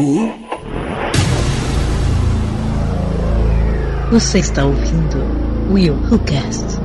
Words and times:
Who? 0.00 0.32
Você 4.10 4.38
está 4.38 4.64
ouvindo 4.64 5.18
Will 5.70 5.92
Who 5.94 6.18
Cast. 6.20 6.80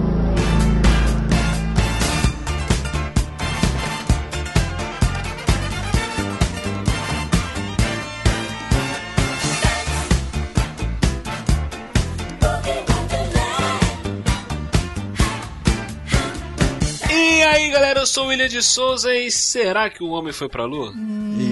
E 17.09 17.43
aí, 17.43 17.71
galera, 17.71 18.01
eu 18.01 18.05
sou 18.05 18.25
o 18.25 18.27
William 18.27 18.49
de 18.49 18.61
Souza 18.61 19.15
e 19.15 19.31
será 19.31 19.89
que 19.89 20.03
o 20.03 20.09
homem 20.09 20.33
foi 20.33 20.49
pra 20.49 20.65
lua? 20.65 20.93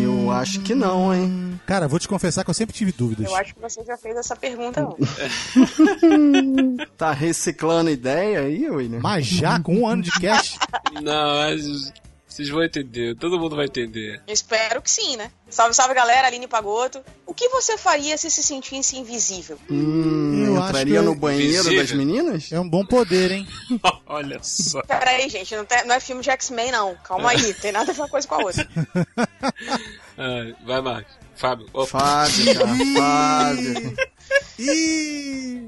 Eu 0.04 0.30
acho 0.30 0.60
que 0.60 0.76
não, 0.76 1.14
hein? 1.14 1.43
Cara, 1.66 1.88
vou 1.88 1.98
te 2.00 2.08
confessar 2.08 2.44
que 2.44 2.50
eu 2.50 2.54
sempre 2.54 2.76
tive 2.76 2.92
dúvidas. 2.92 3.26
Eu 3.26 3.36
acho 3.36 3.54
que 3.56 3.62
você 3.62 3.84
já 3.86 3.98
fez 3.98 4.16
essa 4.18 4.36
pergunta 4.36 4.82
antes. 4.82 5.08
Tá 6.98 7.12
reciclando 7.12 7.90
ideia 7.90 8.42
aí, 8.42 8.70
William? 8.70 9.00
Mas 9.00 9.26
já 9.26 9.60
com 9.60 9.76
um 9.80 9.88
ano 9.88 10.02
de 10.04 10.12
cash? 10.12 10.58
Não, 11.02 11.36
mas 11.38 11.92
vocês 12.28 12.50
vão 12.50 12.64
entender, 12.64 13.16
todo 13.16 13.40
mundo 13.40 13.56
vai 13.56 13.66
entender. 13.66 14.22
Eu 14.28 14.34
espero 14.34 14.82
que 14.82 14.90
sim, 14.92 15.16
né? 15.16 15.32
Salve, 15.50 15.74
salve, 15.76 15.94
galera. 15.94 16.28
Aline 16.28 16.48
Pagoto. 16.48 17.02
O 17.28 17.34
que 17.34 17.48
você 17.50 17.78
faria 17.78 18.18
se 18.18 18.30
se 18.32 18.42
sentisse 18.44 18.98
invisível? 18.98 19.58
Hum, 19.70 20.46
Eu 20.48 20.58
acho 20.58 20.70
entraria 20.70 21.00
que 21.00 21.06
no 21.06 21.12
eu- 21.12 21.16
banheiro 21.16 21.54
Invisível. 21.54 21.80
das 21.82 21.92
meninas? 21.92 22.52
É 22.52 22.60
um 22.60 22.68
bom 22.68 22.84
poder, 22.86 23.32
hein? 23.32 23.48
Olha 24.08 24.40
só. 24.42 24.82
Pera 24.82 25.12
aí, 25.12 25.30
gente. 25.30 25.56
Não, 25.56 25.64
tem- 25.66 25.86
não 25.86 25.96
é 25.96 26.00
filme 26.00 26.22
de 26.24 26.30
X-Men, 26.32 26.72
não. 26.72 26.96
Calma 27.04 27.30
aí. 27.32 27.54
Tem 27.56 27.72
nada 27.72 27.92
a 27.92 27.94
ver 27.94 28.02
uma 28.02 28.10
coisa 28.10 28.28
com 28.28 28.36
a 28.36 28.40
outra. 28.40 28.68
Ah, 30.16 30.54
vai, 30.64 30.80
Marcos. 30.80 31.12
Fábio. 31.44 31.68
Opa. 31.74 31.88
Fábio, 31.88 32.54
cara, 32.54 32.68
Fábio. 32.96 33.96
Ih! 34.58 35.68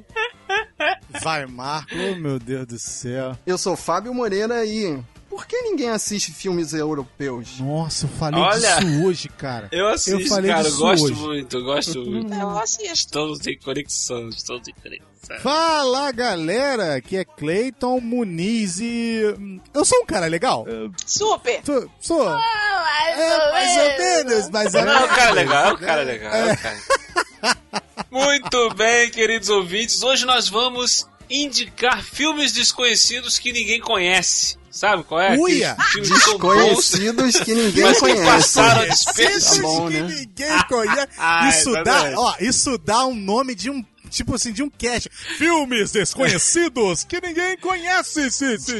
Vai, 1.22 1.46
Marco. 1.48 1.90
Oh, 1.94 2.16
meu 2.16 2.40
Deus 2.40 2.66
do 2.66 2.80
céu. 2.80 3.38
Eu 3.46 3.58
sou 3.58 3.76
Fábio 3.76 4.14
Moreira 4.14 4.66
e... 4.66 4.98
Por 5.30 5.46
que 5.46 5.62
ninguém 5.64 5.90
assiste 5.90 6.32
filmes 6.32 6.72
europeus? 6.72 7.60
Nossa, 7.60 8.06
eu 8.06 8.10
falei 8.12 8.40
Olha. 8.40 8.78
disso 8.80 9.06
hoje, 9.06 9.28
cara. 9.28 9.68
Eu 9.70 9.90
assisto, 9.90 10.22
Eu 10.22 10.28
falei 10.30 10.50
cara, 10.50 10.62
eu 10.62 10.66
disso 10.70 10.80
gosto 10.80 11.04
hoje. 11.04 11.14
muito, 11.14 11.58
eu 11.58 11.64
gosto 11.66 12.06
muito. 12.06 12.34
Eu 12.34 12.50
assisto. 12.58 12.94
Estamos 12.94 13.46
em 13.46 13.58
conexão, 13.58 14.30
estamos 14.30 14.66
em 14.70 14.74
conexão. 14.82 15.08
Fala, 15.42 16.12
galera! 16.12 16.96
Aqui 16.96 17.18
é 17.18 17.26
Cleiton 17.26 18.00
Muniz 18.00 18.80
e... 18.80 19.22
hum, 19.38 19.60
Eu 19.74 19.84
sou 19.86 20.00
um 20.02 20.06
cara 20.06 20.28
legal? 20.28 20.66
Super. 21.06 21.62
Sou... 21.66 21.90
sou. 22.00 22.30
É, 22.30 23.52
mais 23.52 23.78
ou 23.78 23.98
menos, 23.98 24.50
mais 24.50 24.74
ou 24.74 24.82
Não, 24.86 24.92
é 24.92 24.96
o 24.98 25.02
menos. 25.02 25.16
cara 25.16 25.32
legal, 25.32 25.66
é 25.70 25.74
o 25.74 25.78
cara 25.78 26.02
legal. 26.04 26.34
é 26.34 26.56
cara. 26.56 26.78
Muito 28.12 28.74
bem, 28.76 29.10
queridos 29.10 29.50
ouvintes. 29.50 30.02
Hoje 30.04 30.26
nós 30.26 30.48
vamos 30.50 31.08
indicar 31.30 32.04
filmes 32.04 32.52
desconhecidos 32.52 33.40
que 33.40 33.52
ninguém 33.52 33.80
conhece. 33.80 34.58
Sabe 34.70 35.04
qual 35.06 35.22
é? 35.22 35.38
Uia! 35.38 35.76
Filmes 35.92 36.22
que 36.26 37.46
que 37.46 37.54
ninguém 37.56 37.84
mas 37.86 37.94
que 37.94 38.00
conhece. 38.02 38.26
passaram 38.26 38.82
Tá 38.82 38.88
despercebidos. 38.88 39.60
bom, 39.62 39.88
que 39.88 40.02
né? 40.02 40.08
ninguém 40.20 40.64
conhece. 40.68 41.08
Ah, 41.18 41.50
Isso 41.50 41.72
dá, 41.84 42.14
ó, 42.18 42.36
isso 42.42 42.78
dá 42.78 43.06
um 43.06 43.16
nome 43.16 43.56
de 43.56 43.70
um 43.70 43.82
tipo 44.10 44.36
assim 44.36 44.52
de 44.52 44.64
um 44.64 44.70
cast. 44.70 45.10
Filmes 45.38 45.92
desconhecidos 45.92 47.04
que 47.04 47.20
ninguém 47.22 47.58
conhece. 47.58 48.30
Sim, 48.32 48.58
sim, 48.58 48.80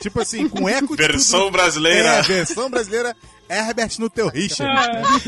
Tipo 0.00 0.20
assim, 0.20 0.48
com 0.48 0.68
eco 0.68 0.96
de 0.96 1.02
Versão 1.06 1.40
tudo. 1.44 1.52
brasileira. 1.52 2.08
É, 2.08 2.22
versão 2.22 2.70
brasileira. 2.70 3.16
Herbert 3.50 3.90
no 3.98 4.08
teu 4.08 4.28
Richard. 4.28 4.72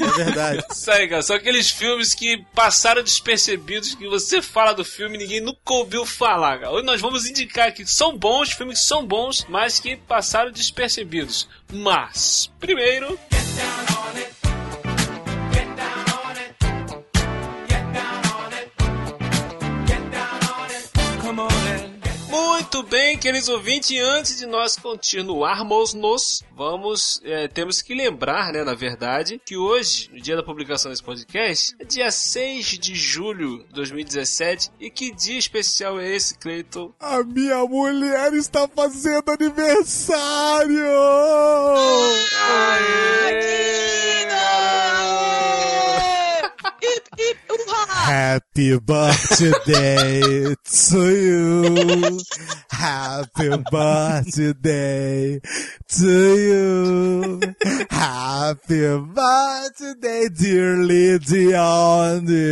É 0.00 0.24
verdade. 0.24 0.64
Isso 0.70 0.90
aí, 0.90 1.06
cara. 1.08 1.20
São 1.20 1.36
aqueles 1.36 1.68
filmes 1.70 2.14
que 2.14 2.42
passaram 2.54 3.02
despercebidos, 3.02 3.94
que 3.94 4.08
você 4.08 4.40
fala 4.40 4.72
do 4.72 4.82
filme 4.84 5.16
e 5.16 5.18
ninguém 5.18 5.40
nunca 5.42 5.58
ouviu 5.74 6.06
falar, 6.06 6.58
cara. 6.60 6.72
Hoje 6.72 6.86
nós 6.86 7.00
vamos 7.02 7.26
indicar 7.26 7.72
que 7.74 7.84
são 7.86 8.16
bons, 8.16 8.52
filmes 8.52 8.80
que 8.80 8.86
são 8.86 9.06
bons, 9.06 9.44
mas 9.48 9.78
que 9.78 9.96
passaram 9.96 10.50
despercebidos. 10.50 11.46
Mas, 11.70 12.50
primeiro. 12.58 13.18
Muito 22.74 22.90
bem, 22.90 23.16
queridos 23.16 23.48
ouvintes, 23.48 23.90
e 23.90 24.00
antes 24.00 24.36
de 24.36 24.46
nós 24.46 24.74
continuarmos, 24.76 25.94
nos, 25.94 26.42
vamos, 26.56 27.20
é, 27.22 27.46
temos 27.46 27.80
que 27.80 27.94
lembrar, 27.94 28.52
né, 28.52 28.64
na 28.64 28.74
verdade, 28.74 29.40
que 29.46 29.56
hoje, 29.56 30.10
no 30.12 30.20
dia 30.20 30.34
da 30.34 30.42
publicação 30.42 30.90
desse 30.90 31.04
podcast, 31.04 31.76
é 31.78 31.84
dia 31.84 32.10
6 32.10 32.66
de 32.80 32.96
julho 32.96 33.64
de 33.68 33.74
2017, 33.74 34.72
e 34.80 34.90
que 34.90 35.14
dia 35.14 35.38
especial 35.38 36.00
é 36.00 36.16
esse, 36.16 36.36
Cleiton? 36.36 36.92
A 36.98 37.22
minha 37.22 37.64
mulher 37.64 38.32
está 38.32 38.66
fazendo 38.66 39.30
aniversário! 39.30 40.74
Hip, 43.28 43.63
Happy 48.04 48.78
birthday 48.80 50.54
to 50.62 51.00
you. 51.08 52.20
Happy 52.70 53.48
birthday 53.72 55.40
to 55.88 56.36
you. 56.50 57.40
Happy 57.90 58.98
birthday, 58.98 60.28
dear 60.28 60.76
Lydiane. 60.84 62.44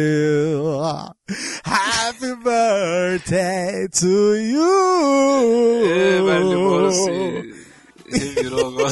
Happy 1.66 2.34
birthday 2.42 3.88
to 3.92 4.34
you. 4.36 5.84
É, 5.84 6.22
velho, 6.22 6.90
se 6.92 7.42
revirou 8.10 8.68
agora. 8.68 8.88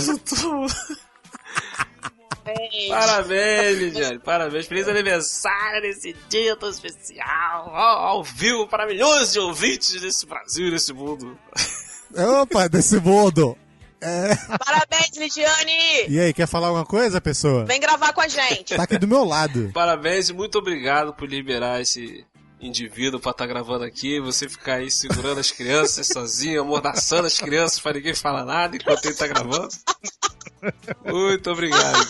Parabéns, 2.89 3.79
Lidiane, 3.79 4.19
parabéns. 4.25 4.67
Feliz 4.67 4.89
aniversário 4.89 5.83
nesse 5.83 6.15
dia 6.29 6.57
tão 6.57 6.71
especial. 6.71 7.75
Ao, 7.75 8.07
ao 8.07 8.25
vivo 8.25 8.67
para 8.67 8.87
milhões 8.87 9.33
de 9.33 9.39
ouvintes 9.39 10.01
desse 10.01 10.27
Brasil 10.27 10.69
e 10.69 10.71
desse 10.71 10.93
mundo. 10.93 11.39
Opa, 12.43 12.69
desse 12.69 12.99
mundo. 12.99 13.57
Parabéns, 14.01 15.17
Lidiane! 15.17 16.09
E 16.09 16.19
aí, 16.19 16.33
quer 16.33 16.47
falar 16.47 16.69
alguma 16.69 16.87
coisa, 16.87 17.21
pessoa? 17.21 17.67
Vem 17.67 17.79
gravar 17.79 18.13
com 18.13 18.23
a 18.23 18.29
gente. 18.29 18.75
Tá 18.75 18.85
aqui 18.85 18.99
do 18.99 19.07
meu 19.07 19.25
lado. 19.25 19.71
Parabéns 19.75 20.31
e 20.31 20.33
muito 20.33 20.59
obrigado 20.59 21.13
por 21.13 21.29
liberar 21.29 21.81
esse 21.81 22.25
indivíduo 22.61 23.21
pra 23.21 23.31
estar 23.31 23.47
gravando 23.47 23.85
aqui. 23.85 24.21
Você 24.21 24.49
ficar 24.49 24.77
aí 24.77 24.91
segurando 24.91 25.39
as 25.39 25.51
crianças 25.51 26.07
sozinho, 26.13 26.63
amordaçando 26.63 27.27
as 27.27 27.39
crianças 27.39 27.79
pra 27.79 27.93
ninguém 27.93 28.15
falar 28.15 28.45
nada 28.45 28.77
enquanto 28.77 29.05
ele 29.05 29.15
tá 29.15 29.27
gravando. 29.27 29.69
Muito 31.05 31.51
obrigado. 31.51 32.07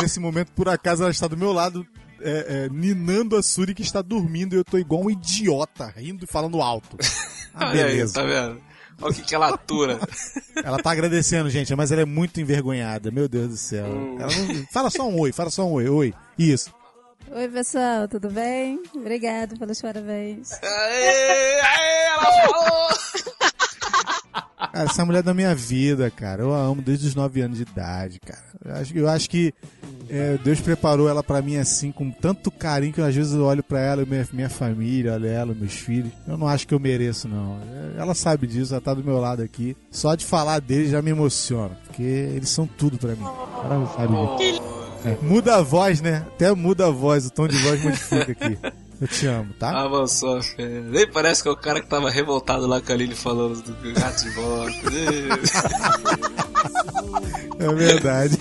Nesse 0.00 0.18
momento, 0.20 0.52
por 0.52 0.68
acaso, 0.68 1.02
ela 1.02 1.10
está 1.10 1.26
do 1.26 1.36
meu 1.36 1.52
lado, 1.52 1.86
é, 2.20 2.64
é, 2.64 2.68
ninando 2.70 3.36
a 3.36 3.42
Suri 3.42 3.74
que 3.74 3.82
está 3.82 4.00
dormindo 4.02 4.54
e 4.54 4.58
eu 4.58 4.64
tô 4.64 4.78
igual 4.78 5.02
um 5.04 5.10
idiota, 5.10 5.92
rindo 5.96 6.24
e 6.24 6.26
falando 6.28 6.60
alto. 6.60 6.96
Ah, 7.54 7.68
Olha 7.68 7.84
aí, 7.84 7.90
beleza. 7.96 8.14
tá 8.14 8.22
vendo? 8.22 8.58
Olha 9.02 9.10
o 9.12 9.14
que, 9.14 9.20
que 9.20 9.34
ela 9.34 9.48
atura. 9.50 10.00
Ela 10.64 10.78
tá 10.78 10.90
agradecendo, 10.90 11.50
gente, 11.50 11.74
mas 11.76 11.92
ela 11.92 12.00
é 12.00 12.04
muito 12.06 12.40
envergonhada. 12.40 13.10
Meu 13.10 13.28
Deus 13.28 13.48
do 13.50 13.56
céu. 13.58 13.84
Hum. 13.84 14.16
Não- 14.18 14.66
Fala 14.72 14.88
só 14.88 15.06
um 15.06 15.18
oi, 15.20 15.32
fala 15.32 15.50
só 15.50 15.66
um 15.68 15.72
oi. 15.72 15.86
Oi. 15.86 16.14
Isso. 16.38 16.72
Oi, 17.34 17.48
pessoal, 17.48 18.06
tudo 18.08 18.28
bem? 18.30 18.82
Obrigado 18.94 19.58
pelos 19.58 19.80
parabéns. 19.80 20.52
Aê, 20.62 21.60
aê, 21.60 22.06
ela 22.06 22.32
falou! 22.32 22.88
Cara, 24.70 24.84
essa 24.84 25.04
mulher 25.06 25.20
é 25.20 25.22
da 25.22 25.32
minha 25.32 25.54
vida, 25.54 26.10
cara. 26.10 26.42
Eu 26.42 26.52
a 26.54 26.58
amo 26.58 26.82
desde 26.82 27.06
os 27.08 27.14
9 27.14 27.40
anos 27.40 27.56
de 27.56 27.62
idade, 27.62 28.20
cara. 28.20 28.42
Eu 28.62 28.74
acho, 28.74 28.98
eu 28.98 29.08
acho 29.08 29.30
que 29.30 29.54
é, 30.10 30.36
Deus 30.44 30.60
preparou 30.60 31.08
ela 31.08 31.22
pra 31.22 31.40
mim 31.40 31.56
assim, 31.56 31.90
com 31.90 32.10
tanto 32.10 32.50
carinho 32.50 32.92
que 32.92 33.00
às 33.00 33.14
vezes 33.14 33.32
eu 33.32 33.44
olho 33.44 33.62
pra 33.62 33.80
ela, 33.80 34.04
minha, 34.04 34.28
minha 34.30 34.50
família, 34.50 35.14
olho 35.14 35.26
ela, 35.26 35.54
meus 35.54 35.72
filhos. 35.72 36.12
Eu 36.28 36.36
não 36.36 36.46
acho 36.46 36.68
que 36.68 36.74
eu 36.74 36.80
mereço, 36.80 37.28
não. 37.28 37.58
É, 37.96 38.00
Ela 38.00 38.14
sabe 38.14 38.46
disso, 38.46 38.74
ela 38.74 38.82
tá 38.82 38.92
do 38.92 39.02
meu 39.02 39.18
lado 39.18 39.42
aqui. 39.42 39.74
Só 39.90 40.14
de 40.14 40.26
falar 40.26 40.60
deles 40.60 40.90
já 40.90 41.00
me 41.00 41.10
emociona, 41.10 41.78
porque 41.86 42.02
eles 42.02 42.50
são 42.50 42.66
tudo 42.66 42.98
pra 42.98 43.14
mim. 43.14 43.24
Ela 43.24 43.86
sabe 43.96 44.14
disso. 44.36 44.81
É, 45.04 45.16
muda 45.20 45.56
a 45.56 45.62
voz, 45.62 46.00
né? 46.00 46.24
Até 46.28 46.54
muda 46.54 46.86
a 46.86 46.90
voz, 46.90 47.26
o 47.26 47.30
tom 47.30 47.48
de 47.48 47.56
voz 47.58 47.82
modifica 47.82 48.32
aqui. 48.32 48.58
Eu 49.00 49.08
te 49.08 49.26
amo, 49.26 49.52
tá? 49.58 49.70
Avançou, 49.82 50.40
filho. 50.42 50.84
Nem 50.84 51.10
parece 51.10 51.42
que 51.42 51.48
é 51.48 51.50
o 51.50 51.56
cara 51.56 51.80
que 51.80 51.88
tava 51.88 52.08
revoltado 52.08 52.68
lá 52.68 52.80
com 52.80 52.92
a 52.92 52.94
Lili 52.94 53.16
falando 53.16 53.60
do 53.60 53.92
gato 53.94 54.22
de 54.22 54.30
volta. 54.30 54.72
É 57.58 57.74
verdade. 57.74 58.38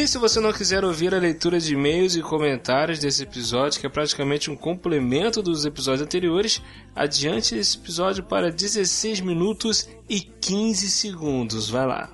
E 0.00 0.08
se 0.08 0.16
você 0.16 0.40
não 0.40 0.50
quiser 0.50 0.82
ouvir 0.82 1.14
a 1.14 1.18
leitura 1.18 1.60
de 1.60 1.74
e-mails 1.74 2.16
e 2.16 2.22
comentários 2.22 2.98
desse 2.98 3.22
episódio, 3.22 3.78
que 3.78 3.86
é 3.86 3.90
praticamente 3.90 4.50
um 4.50 4.56
complemento 4.56 5.42
dos 5.42 5.66
episódios 5.66 6.00
anteriores, 6.00 6.62
adiante 6.96 7.54
esse 7.54 7.76
episódio 7.76 8.24
para 8.24 8.50
16 8.50 9.20
minutos 9.20 9.86
e 10.08 10.20
15 10.22 10.88
segundos. 10.88 11.68
Vai 11.68 11.86
lá. 11.86 12.08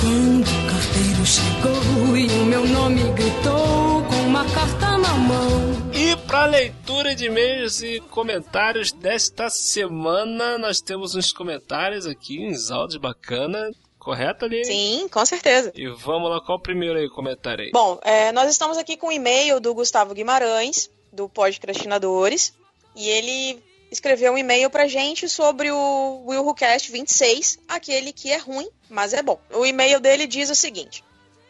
Quando 0.00 0.48
o 0.48 0.70
carteiro 0.70 1.26
chegou 1.26 2.16
e 2.16 2.26
o 2.26 2.46
meu 2.46 2.66
nome 2.66 3.02
gritou 3.12 4.17
uma 4.38 4.54
carta 4.54 4.98
na 4.98 5.14
mão. 5.14 5.90
E 5.92 6.16
para 6.28 6.44
leitura 6.44 7.12
de 7.12 7.26
e-mails 7.26 7.82
e 7.82 7.98
comentários 7.98 8.92
desta 8.92 9.50
semana, 9.50 10.56
nós 10.58 10.80
temos 10.80 11.16
uns 11.16 11.32
comentários 11.32 12.06
aqui, 12.06 12.46
uns 12.46 12.70
áudios 12.70 13.00
bacana. 13.00 13.72
Correto 13.98 14.44
ali? 14.44 14.64
Sim, 14.64 15.08
com 15.10 15.26
certeza. 15.26 15.72
E 15.74 15.88
vamos 15.88 16.30
lá, 16.30 16.40
qual 16.40 16.56
o 16.56 16.62
primeiro 16.62 17.00
aí, 17.00 17.10
comentário 17.10 17.64
aí? 17.64 17.72
Bom, 17.72 17.98
é, 18.04 18.30
nós 18.30 18.48
estamos 18.48 18.78
aqui 18.78 18.96
com 18.96 19.08
o 19.08 19.12
e-mail 19.12 19.58
do 19.58 19.74
Gustavo 19.74 20.14
Guimarães, 20.14 20.88
do 21.12 21.28
Podcrastinadores, 21.28 22.54
e 22.94 23.08
ele 23.08 23.60
escreveu 23.90 24.34
um 24.34 24.38
e-mail 24.38 24.70
pra 24.70 24.86
gente 24.86 25.28
sobre 25.28 25.72
o 25.72 26.22
Will 26.26 26.44
Who 26.44 26.54
Cast 26.54 26.92
26, 26.92 27.58
aquele 27.66 28.12
que 28.12 28.30
é 28.30 28.36
ruim, 28.36 28.68
mas 28.88 29.12
é 29.12 29.20
bom. 29.20 29.40
O 29.52 29.66
e-mail 29.66 29.98
dele 29.98 30.28
diz 30.28 30.48
o 30.48 30.54
seguinte: 30.54 31.02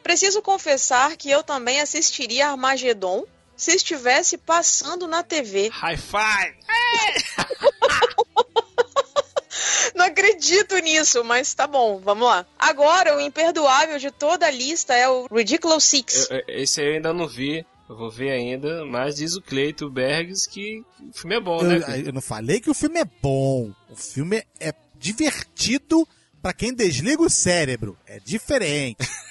Preciso 0.08 0.40
confessar 0.40 1.18
que 1.18 1.28
eu 1.30 1.42
também 1.42 1.82
assistiria 1.82 2.48
Armagedon 2.48 3.26
se 3.54 3.72
estivesse 3.72 4.38
passando 4.38 5.06
na 5.06 5.22
TV. 5.22 5.68
High 5.68 5.98
five! 5.98 6.56
Não 9.94 10.06
acredito 10.06 10.78
nisso, 10.78 11.22
mas 11.24 11.52
tá 11.52 11.66
bom, 11.66 12.00
vamos 12.00 12.26
lá. 12.26 12.46
Agora, 12.58 13.18
o 13.18 13.20
imperdoável 13.20 13.98
de 13.98 14.10
toda 14.10 14.46
a 14.46 14.50
lista 14.50 14.94
é 14.94 15.06
o 15.06 15.26
Ridiculous 15.30 15.84
Six. 15.84 16.28
Eu- 16.30 16.42
esse 16.48 16.80
aí 16.80 16.86
eu 16.86 16.94
ainda 16.94 17.12
não 17.12 17.28
vi. 17.28 17.66
Eu 17.86 17.94
vou 17.94 18.10
ver 18.10 18.30
ainda, 18.30 18.86
mas 18.86 19.16
diz 19.16 19.36
o 19.36 19.42
Cleito 19.42 19.90
Bergs 19.90 20.48
que 20.48 20.82
o 21.06 21.12
filme 21.12 21.36
é 21.36 21.40
bom, 21.40 21.62
né? 21.62 21.76
Eu, 21.76 21.82
Cleito? 21.82 22.08
eu 22.08 22.12
não 22.14 22.22
falei 22.22 22.60
que 22.62 22.70
o 22.70 22.74
filme 22.74 22.98
é 23.00 23.04
bom. 23.04 23.70
O 23.90 23.96
filme 23.96 24.42
é 24.58 24.72
divertido 24.94 26.08
pra 26.40 26.54
quem 26.54 26.72
desliga 26.72 27.20
o 27.20 27.28
cérebro. 27.28 27.94
É 28.06 28.18
diferente. 28.20 28.96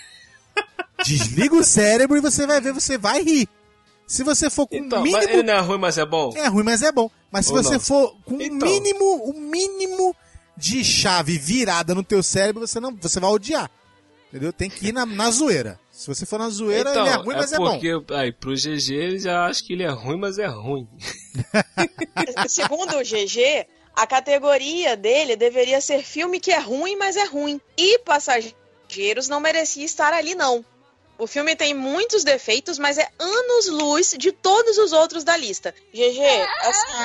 Desliga 1.05 1.55
o 1.55 1.63
cérebro 1.63 2.17
e 2.17 2.21
você 2.21 2.45
vai 2.47 2.59
ver, 2.61 2.73
você 2.73 2.97
vai 2.97 3.21
rir. 3.23 3.47
Se 4.05 4.23
você 4.23 4.49
for 4.49 4.65
com 4.67 4.75
o 4.75 4.77
Então, 4.79 5.01
mas 5.01 5.11
mínimo. 5.11 5.29
ele 5.33 5.43
não 5.43 5.53
é 5.53 5.59
ruim, 5.59 5.77
mas 5.77 5.97
é 5.97 6.05
bom? 6.05 6.33
É 6.35 6.47
ruim, 6.47 6.63
mas 6.63 6.81
é 6.81 6.91
bom. 6.91 7.09
Mas 7.31 7.45
se 7.45 7.51
Ou 7.51 7.61
você 7.61 7.73
não? 7.73 7.79
for 7.79 8.15
com 8.23 8.35
o 8.37 8.41
Então. 8.41 8.67
mínimo, 8.67 9.05
o 9.25 9.33
mínimo 9.33 10.15
de 10.55 10.83
chave 10.83 11.37
virada 11.37 11.93
no 11.93 12.03
teu 12.03 12.23
cérebro, 12.23 12.65
você 12.65 12.79
não, 12.79 12.95
você 12.95 13.19
vai 13.19 13.29
odiar. 13.29 13.69
Entendeu? 14.29 14.51
Tem 14.51 14.69
que 14.69 14.87
ir 14.87 14.91
na, 14.93 15.05
na 15.05 15.29
zoeira. 15.29 15.79
Se 15.91 16.07
você 16.07 16.25
for 16.25 16.39
na 16.39 16.49
zoeira, 16.49 16.89
então, 16.91 17.05
ele 17.05 17.15
é 17.15 17.17
ruim, 17.17 17.35
mas 17.35 17.53
é 17.53 17.57
bom. 17.57 17.71
porque, 17.71 18.13
aí, 18.13 18.31
pro 18.31 18.53
GG, 18.53 18.91
ele 18.93 19.19
já 19.19 19.45
acha 19.45 19.63
que 19.63 19.73
ele 19.73 19.83
é 19.83 19.89
ruim, 19.89 20.17
mas 20.19 20.37
é 20.37 20.45
ruim. 20.47 20.87
Segundo 22.47 22.97
o 22.97 23.01
GG, 23.03 23.65
a 23.95 24.05
categoria 24.07 24.95
dele 24.95 25.35
deveria 25.35 25.81
ser 25.81 26.03
filme 26.03 26.39
que 26.39 26.51
é 26.51 26.59
ruim, 26.59 26.95
mas 26.97 27.15
é 27.15 27.25
ruim. 27.25 27.59
E 27.77 27.99
Passageiros 27.99 29.27
não 29.27 29.39
merecia 29.39 29.85
estar 29.85 30.13
ali, 30.13 30.35
não. 30.35 30.63
O 31.19 31.25
filme 31.27 31.55
tem 31.55 31.73
muitos 31.73 32.23
defeitos, 32.23 32.77
mas 32.77 32.97
é 32.97 33.07
anos-luz 33.17 34.13
de 34.17 34.31
todos 34.31 34.77
os 34.77 34.93
outros 34.93 35.23
da 35.23 35.35
lista. 35.35 35.73
GG, 35.93 36.19
assim... 36.61 37.03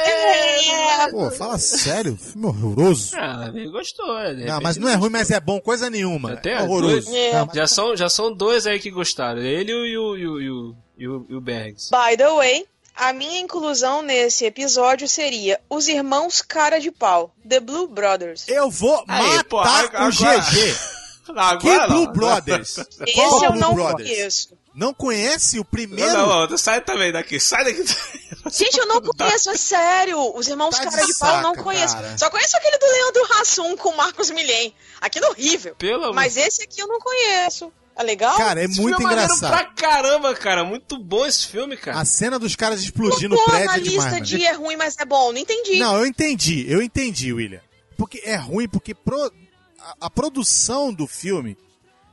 É, 0.00 1.10
Pô, 1.10 1.30
fala 1.30 1.58
sério, 1.58 2.16
filme 2.16 2.46
horroroso. 2.46 3.16
Ah, 3.16 3.50
ele 3.54 3.68
gostou, 3.70 4.06
né? 4.34 4.44
Não, 4.46 4.60
mas 4.60 4.76
não 4.76 4.88
é 4.88 4.94
ruim, 4.94 5.10
mas 5.10 5.30
é 5.30 5.40
bom, 5.40 5.60
coisa 5.60 5.88
nenhuma. 5.88 6.32
Até 6.32 6.52
é 6.52 6.62
horroroso. 6.62 7.14
É. 7.14 7.32
Não, 7.32 7.46
mas- 7.46 7.54
Já 7.56 7.66
são, 7.66 7.96
já 7.96 8.08
são 8.08 8.32
dois 8.32 8.66
aí 8.66 8.78
que 8.78 8.90
gostaram. 8.90 9.40
Ele 9.40 9.72
e 9.72 9.76
o, 9.76 9.86
e 9.86 9.96
o, 9.98 10.40
e 10.40 10.50
o, 10.50 10.76
e 10.98 11.08
o, 11.08 11.26
e 11.30 11.34
o 11.34 11.40
Bergs. 11.40 11.88
By 11.90 12.16
the 12.16 12.28
way, 12.30 12.66
a 12.94 13.12
minha 13.12 13.40
inclusão 13.40 14.02
nesse 14.02 14.44
episódio 14.44 15.08
seria 15.08 15.60
Os 15.70 15.88
Irmãos 15.88 16.42
Cara 16.42 16.78
de 16.80 16.90
Pau, 16.90 17.32
The 17.48 17.60
Blue 17.60 17.86
Brothers. 17.88 18.46
Eu 18.48 18.70
vou 18.70 19.02
Aí, 19.08 19.36
matar 19.36 19.84
agora- 19.84 20.08
o 20.08 20.10
GG. 20.10 20.97
Agora 21.36 21.58
Que 21.58 21.68
não. 21.76 21.88
Blue 21.88 22.12
Brothers? 22.12 22.78
Esse 23.06 23.12
Qual 23.14 23.44
eu 23.44 23.52
Blue 23.52 23.60
não 23.60 23.74
Brothers? 23.74 24.08
conheço. 24.08 24.58
Não 24.74 24.94
conhece 24.94 25.58
o 25.58 25.64
primeiro? 25.64 26.12
Não, 26.12 26.28
não, 26.28 26.46
não, 26.48 26.56
sai 26.58 26.80
também 26.80 27.10
daqui, 27.10 27.40
sai 27.40 27.64
daqui. 27.64 27.82
Gente, 28.52 28.78
eu 28.78 28.86
não 28.86 29.00
conheço, 29.00 29.50
é 29.50 29.56
sério. 29.56 30.36
Os 30.36 30.46
Irmãos 30.46 30.76
Tá 30.76 30.84
Cara 30.84 31.00
de 31.00 31.06
de 31.12 31.18
Pau 31.18 31.36
eu 31.36 31.42
não 31.42 31.54
conheço. 31.56 31.94
cara. 31.96 32.16
Só 32.16 32.30
conheço 32.30 32.56
aquele 32.56 32.78
do 32.78 32.86
Leandro 32.86 33.34
Hassum 33.40 33.76
com 33.76 33.88
o 33.88 33.96
Marcos 33.96 34.30
Milhem. 34.30 34.72
Aquele 35.00 35.26
horrível. 35.26 35.74
Pelo 35.76 36.14
Mas 36.14 36.36
esse 36.36 36.62
aqui 36.62 36.80
eu 36.80 36.86
não 36.86 37.00
conheço. 37.00 37.72
É 37.96 38.02
legal? 38.04 38.36
Cara, 38.36 38.60
é 38.60 38.66
Esse 38.66 38.80
muito 38.80 38.96
filme 38.98 39.12
maneiro 39.12 39.34
engraçado. 39.34 39.50
pra 39.50 39.64
caramba, 39.74 40.32
cara. 40.36 40.62
Muito 40.62 40.96
bom 40.96 41.26
esse 41.26 41.48
filme, 41.48 41.76
cara. 41.76 41.98
A 41.98 42.04
cena 42.04 42.38
dos 42.38 42.54
caras 42.54 42.80
explodindo 42.80 43.34
o 43.34 43.44
prédio 43.46 43.66
na 43.66 43.76
é 43.76 43.80
demais. 43.80 43.92
lista 43.94 44.10
mano. 44.12 44.24
de 44.24 44.44
é 44.44 44.52
ruim, 44.52 44.76
mas 44.76 44.94
é 44.96 45.04
bom. 45.04 45.32
Não 45.32 45.38
entendi. 45.40 45.80
Não, 45.80 45.96
eu 45.98 46.06
entendi, 46.06 46.64
eu 46.70 46.80
entendi, 46.80 47.32
William. 47.32 47.60
Porque 47.96 48.22
é 48.24 48.36
ruim, 48.36 48.68
porque 48.68 48.94
pro- 48.94 49.32
a, 49.88 50.06
a 50.06 50.10
produção 50.10 50.92
do 50.92 51.06
filme 51.06 51.56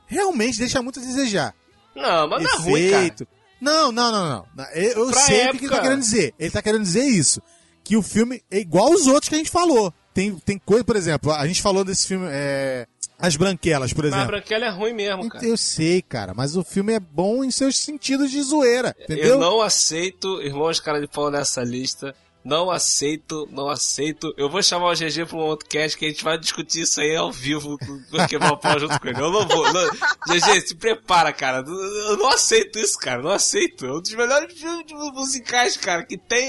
realmente 0.06 0.58
deixa 0.58 0.82
muito 0.82 1.00
a 1.00 1.02
desejar. 1.02 1.54
Não, 1.94 2.28
mas 2.28 2.42
não 2.42 2.50
é 2.50 2.56
ruim, 2.56 2.90
cara. 2.90 3.02
Efeito. 3.02 3.28
Não, 3.60 3.90
não, 3.90 4.12
não, 4.12 4.28
não. 4.56 4.64
Eu, 4.74 5.06
eu 5.06 5.12
sei 5.12 5.22
o 5.22 5.26
que 5.26 5.34
época. 5.34 5.64
ele 5.64 5.68
tá 5.68 5.80
querendo 5.80 6.00
dizer. 6.00 6.34
Ele 6.38 6.50
tá 6.50 6.62
querendo 6.62 6.82
dizer 6.82 7.04
isso. 7.04 7.42
Que 7.82 7.96
o 7.96 8.02
filme 8.02 8.42
é 8.50 8.58
igual 8.58 8.92
aos 8.92 9.06
outros 9.06 9.28
que 9.28 9.34
a 9.34 9.38
gente 9.38 9.50
falou. 9.50 9.92
Tem, 10.12 10.34
tem 10.38 10.58
coisa, 10.58 10.84
por 10.84 10.96
exemplo, 10.96 11.30
a 11.32 11.46
gente 11.46 11.60
falou 11.60 11.84
desse 11.84 12.06
filme, 12.06 12.26
é, 12.30 12.86
As 13.18 13.36
Branquelas, 13.36 13.92
por 13.92 14.04
Mas 14.04 14.12
a 14.12 14.16
exemplo. 14.16 14.32
Branquela 14.36 14.64
é 14.64 14.70
ruim 14.70 14.92
mesmo, 14.94 15.28
cara. 15.28 15.44
Eu 15.44 15.56
sei, 15.56 16.00
cara, 16.02 16.32
mas 16.34 16.56
o 16.56 16.64
filme 16.64 16.94
é 16.94 17.00
bom 17.00 17.44
em 17.44 17.50
seus 17.50 17.78
sentidos 17.78 18.30
de 18.30 18.42
zoeira, 18.42 18.96
entendeu? 18.98 19.34
Eu 19.34 19.38
não 19.38 19.60
aceito 19.60 20.40
Irmãos 20.42 20.80
Cara 20.80 21.00
de 21.00 21.06
Pau 21.06 21.30
nessa 21.30 21.62
lista. 21.62 22.14
Não 22.46 22.70
aceito, 22.70 23.48
não 23.50 23.68
aceito. 23.68 24.32
Eu 24.38 24.48
vou 24.48 24.62
chamar 24.62 24.90
o 24.92 24.94
GG 24.94 25.26
pra 25.26 25.36
um 25.36 25.40
outro 25.40 25.68
cast 25.68 25.98
que 25.98 26.04
a 26.04 26.08
gente 26.08 26.22
vai 26.22 26.38
discutir 26.38 26.82
isso 26.82 27.00
aí 27.00 27.16
ao 27.16 27.32
vivo, 27.32 27.76
vou 28.10 28.26
quebrar 28.28 28.52
o 28.52 28.56
pau 28.56 28.78
junto 28.78 29.00
com 29.00 29.08
ele. 29.08 29.20
Eu 29.20 29.32
não 29.32 29.48
vou. 29.48 29.72
Não. 29.72 29.90
GG, 30.28 30.60
se 30.68 30.74
prepara, 30.76 31.32
cara. 31.32 31.64
Eu 31.66 32.16
não 32.16 32.28
aceito 32.28 32.78
isso, 32.78 32.96
cara. 32.98 33.20
Não 33.20 33.32
aceito. 33.32 33.84
É 33.84 33.90
um 33.92 34.00
dos 34.00 34.12
melhores 34.14 34.56
filmes 34.56 34.84
musicais, 35.12 35.76
cara, 35.76 36.04
que 36.04 36.16
tem. 36.16 36.48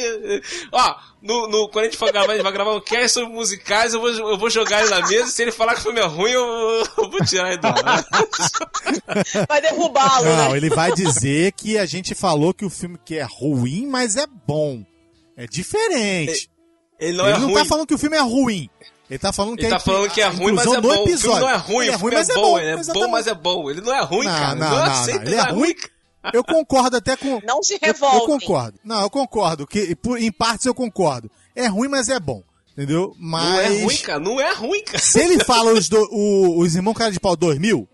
Ó, 0.72 0.96
no, 1.20 1.48
no- 1.48 1.68
quando 1.70 1.86
a 1.86 1.88
gente 1.88 1.98
for 1.98 2.12
gravar, 2.12 2.34
a 2.34 2.36
gente 2.36 2.44
vai 2.44 2.52
gravar 2.52 2.76
um 2.76 2.80
cast 2.82 3.10
sobre 3.14 3.34
musicais, 3.34 3.96
eu 3.96 4.00
vou, 4.00 4.10
eu 4.12 4.38
vou 4.38 4.52
jogar 4.52 4.82
ele 4.82 4.92
na 4.92 5.02
mesa 5.08 5.30
e 5.30 5.32
se 5.32 5.42
ele 5.42 5.52
falar 5.52 5.74
que 5.74 5.80
o 5.80 5.84
filme 5.84 6.00
é 6.00 6.06
ruim, 6.06 6.30
eu, 6.32 6.44
eu 6.96 7.10
vou 7.10 7.26
tirar 7.26 7.48
ele 7.54 7.58
do 7.58 7.68
ar. 7.68 8.06
Vai 9.48 9.62
derrubá-lo, 9.62 10.26
Não, 10.26 10.52
né? 10.52 10.58
ele 10.58 10.70
vai 10.70 10.92
dizer 10.92 11.54
que 11.54 11.78
a 11.78 11.86
gente 11.88 12.14
falou 12.14 12.54
que 12.54 12.66
o 12.66 12.70
filme 12.70 12.98
que 13.04 13.16
é 13.18 13.24
ruim, 13.28 13.88
mas 13.88 14.16
é 14.16 14.26
bom. 14.46 14.84
É 15.38 15.46
diferente. 15.48 16.50
Ele 17.00 17.16
não 17.18 17.26
ele 17.28 17.36
é 17.36 17.40
não 17.40 17.46
ruim. 17.50 17.54
tá 17.62 17.66
falando 17.66 17.88
que 17.88 17.94
o 17.94 17.98
filme 17.98 18.18
é 18.18 18.22
ruim. 18.22 18.70
Ele 19.10 19.20
tá 19.20 19.32
falando 19.32 19.56
que 19.56 19.64
Ele 19.64 19.70
tá 19.72 19.80
falando 19.80 20.10
que 20.10 20.20
é 20.20 20.28
ruim, 20.28 20.52
mas 20.52 20.66
é 20.66 20.82
bom. 20.82 20.88
O 20.90 20.92
filme 20.94 21.12
episódio. 21.12 21.40
não 21.42 21.50
é 21.50 21.56
ruim, 21.56 21.86
Ele 21.86 21.96
o 21.96 22.00
filme 22.00 22.16
é, 22.16 22.18
mas 22.18 22.28
bom. 22.28 22.60
Ele 22.60 22.70
é 22.72 22.84
bom, 22.94 23.08
mas 23.08 23.28
é 23.28 23.34
bom. 23.36 23.70
Ele 23.70 23.82
não 23.82 23.94
é 23.96 24.02
ruim, 24.04 24.26
Não, 24.26 24.34
cara. 24.38 24.56
não, 24.56 24.68
eu 24.68 24.76
não, 24.76 24.84
aceito, 24.92 25.18
não. 25.20 25.26
Ele 25.28 25.36
é 25.36 25.42
ruim. 25.44 25.76
Eu 26.34 26.44
concordo 26.44 26.98
até 26.98 27.16
com. 27.16 27.40
Não 27.46 27.64
se 27.64 27.74
Eu, 27.76 27.80
eu 27.82 27.88
revoltem. 27.94 28.40
concordo. 28.40 28.80
Não, 28.84 29.02
eu 29.02 29.10
concordo. 29.10 29.66
Que, 29.66 29.96
por- 29.96 30.20
em 30.22 30.30
partes 30.32 30.66
eu 30.66 30.74
concordo. 30.74 31.32
É 31.56 31.68
ruim, 31.68 31.88
mas 31.88 32.10
é 32.10 32.20
bom. 32.20 32.44
Entendeu? 32.74 33.16
Mas. 33.18 33.46
Não 33.46 33.60
é 33.62 33.84
ruim, 33.84 33.98
cara. 33.98 34.20
Não 34.20 34.42
é 34.42 34.54
ruim, 34.54 34.84
cara. 34.84 35.00
Se 35.00 35.20
ele 35.22 35.42
fala 35.46 35.72
os, 35.72 35.88
do- 35.88 36.10
o- 36.12 36.60
os 36.60 36.76
Irmãos 36.76 36.96
Cara 36.96 37.12
de 37.12 37.20
Pau 37.20 37.36
2000, 37.38 37.88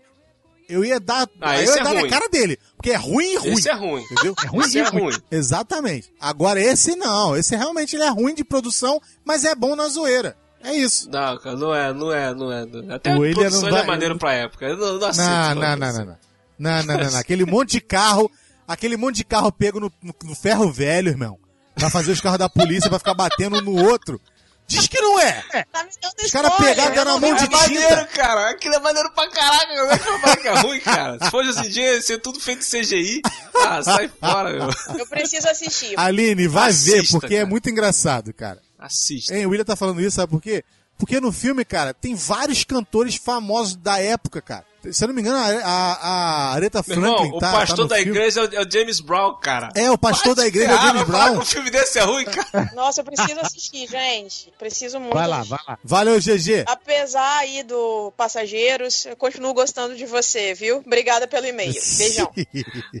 eu 0.68 0.84
ia 0.84 0.98
dar. 1.00 1.28
Ah, 1.40 1.56
eu 1.58 1.64
esse 1.64 1.74
ia 1.76 1.80
é 1.80 1.84
dar 1.84 1.94
na 1.94 2.00
ruim. 2.00 2.10
cara 2.10 2.28
dele. 2.28 2.58
Porque 2.76 2.90
é 2.90 2.96
ruim 2.96 3.32
e 3.32 3.36
ruim. 3.36 3.52
Esse 3.52 3.68
é 3.68 3.74
ruim. 3.74 4.02
Entendeu? 4.02 4.34
É 4.42 4.46
ruim 4.46 4.64
Esse 4.64 4.78
é 4.78 4.88
ruim. 4.88 5.16
Exatamente. 5.30 6.12
Agora 6.20 6.60
esse 6.60 6.96
não. 6.96 7.36
Esse 7.36 7.54
realmente 7.56 7.96
ele 7.96 8.04
é 8.04 8.08
ruim 8.10 8.34
de 8.34 8.44
produção, 8.44 9.00
mas 9.24 9.44
é 9.44 9.54
bom 9.54 9.74
na 9.76 9.88
zoeira. 9.88 10.36
É 10.62 10.72
isso. 10.74 11.10
Não, 11.10 11.38
cara, 11.38 11.56
não 11.56 11.74
é, 11.74 11.92
não 11.92 12.12
é, 12.12 12.34
não 12.34 12.50
é. 12.52 12.64
não 12.64 12.90
é. 12.90 12.94
Até 12.94 13.14
O 13.14 13.22
a 13.22 13.32
produção 13.34 13.68
não 13.70 13.78
é 13.78 13.84
maneiro 13.86 14.18
pra 14.18 14.32
época. 14.32 14.64
Eu 14.66 14.76
não, 14.78 14.98
não 14.98 15.08
aceito. 15.08 15.28
Não, 15.28 15.54
não, 15.54 15.76
não, 15.76 15.92
não, 15.92 16.04
não. 16.06 16.16
Não, 16.58 16.82
não, 16.84 16.96
não, 16.98 17.10
não. 17.10 17.18
Aquele 17.18 17.44
monte 17.44 17.72
de 17.72 17.80
carro, 17.82 18.30
aquele 18.66 18.96
monte 18.96 19.16
de 19.16 19.24
carro 19.24 19.52
pego 19.52 19.78
no, 19.80 19.92
no- 20.02 20.14
no 20.24 20.34
ferro 20.34 20.72
velho, 20.72 21.08
irmão. 21.10 21.38
Pra 21.74 21.90
fazer 21.90 22.12
os 22.12 22.20
carros 22.20 22.38
da 22.38 22.48
polícia 22.48 22.88
pra 22.88 22.98
ficar 22.98 23.12
batendo 23.14 23.58
um 23.58 23.60
no 23.60 23.84
outro. 23.90 24.20
Diz 24.66 24.86
que 24.88 25.00
não 25.00 25.20
é. 25.20 25.42
Tá 25.70 25.84
me 25.84 25.90
dando 26.00 26.14
Os 26.24 26.30
caras 26.30 26.52
pegaram, 26.56 26.94
deram 26.94 27.02
a 27.02 27.14
não 27.14 27.20
mão 27.20 27.34
de 27.34 27.44
É 27.44 27.48
maneiro, 27.48 27.88
tinta. 27.88 28.06
cara. 28.06 28.50
Aquilo 28.50 28.74
é 28.74 28.78
maneiro 28.80 29.10
pra 29.12 29.28
caraca. 29.28 29.98
Como 30.04 30.26
é 30.26 30.36
que 30.36 30.42
que 30.42 30.48
é 30.48 30.54
ruim, 30.54 30.80
cara? 30.80 31.18
Se 31.22 31.30
fosse 31.30 31.48
hoje 31.50 31.66
em 31.66 31.70
dia, 31.70 31.94
ia 31.94 32.02
ser 32.02 32.18
tudo 32.18 32.40
feito 32.40 32.64
CGI. 32.64 33.20
Ah, 33.66 33.82
sai 33.82 34.08
fora, 34.08 34.50
meu. 34.52 34.70
Eu 34.98 35.06
preciso 35.06 35.46
assistir. 35.48 35.98
Aline, 35.98 36.48
vai 36.48 36.70
Assista, 36.70 36.96
ver, 36.96 37.08
porque 37.10 37.34
é 37.34 37.38
cara. 37.38 37.50
muito 37.50 37.68
engraçado, 37.70 38.32
cara. 38.32 38.60
Assista. 38.78 39.34
Hein, 39.34 39.46
o 39.46 39.50
William 39.50 39.64
tá 39.64 39.76
falando 39.76 40.00
isso, 40.00 40.16
sabe 40.16 40.30
por 40.30 40.40
quê? 40.40 40.64
Porque 40.98 41.20
no 41.20 41.30
filme, 41.32 41.64
cara, 41.64 41.92
tem 41.92 42.14
vários 42.14 42.64
cantores 42.64 43.16
famosos 43.16 43.76
da 43.76 43.98
época, 44.00 44.40
cara. 44.40 44.64
Se 44.92 45.04
eu 45.04 45.08
não 45.08 45.14
me 45.14 45.20
engano, 45.22 45.38
a, 45.38 45.46
a, 45.46 45.92
a 45.92 46.52
Aretha 46.54 46.82
Meu 46.86 46.96
irmão, 46.96 47.16
Franklin 47.18 47.36
o 47.36 47.38
tá, 47.40 47.52
pastor 47.52 47.76
tá 47.76 47.82
no 47.82 47.88
da 47.88 47.96
filme. 47.96 48.10
igreja 48.12 48.40
é 48.40 48.44
o, 48.44 48.54
é 48.54 48.66
o 48.66 48.70
James 48.70 49.00
Brown, 49.00 49.34
cara. 49.40 49.68
É, 49.74 49.90
o 49.90 49.96
pastor 49.98 50.34
da 50.34 50.46
igreja 50.46 50.70
é 50.70 50.74
o 50.74 50.78
Ah, 50.78 50.86
James 50.86 51.02
falar 51.06 51.24
Brown. 51.24 51.32
que 51.36 51.42
um 51.42 51.46
filme 51.46 51.70
desse 51.70 51.98
é 51.98 52.02
ruim, 52.02 52.24
cara. 52.24 52.70
Nossa, 52.76 53.00
eu 53.00 53.04
preciso 53.04 53.40
assistir, 53.40 53.88
gente. 53.88 54.52
Preciso 54.58 55.00
muito. 55.00 55.14
Vai 55.14 55.26
lá, 55.26 55.42
vai 55.42 55.58
lá. 55.66 55.78
Valeu, 55.82 56.18
GG. 56.20 56.64
Apesar 56.66 57.38
aí 57.38 57.62
do 57.62 58.12
Passageiros, 58.16 59.06
eu 59.06 59.16
continuo 59.16 59.54
gostando 59.54 59.96
de 59.96 60.06
você, 60.06 60.54
viu? 60.54 60.78
Obrigada 60.84 61.26
pelo 61.26 61.46
e-mail. 61.46 61.72
Beijão. 61.98 62.30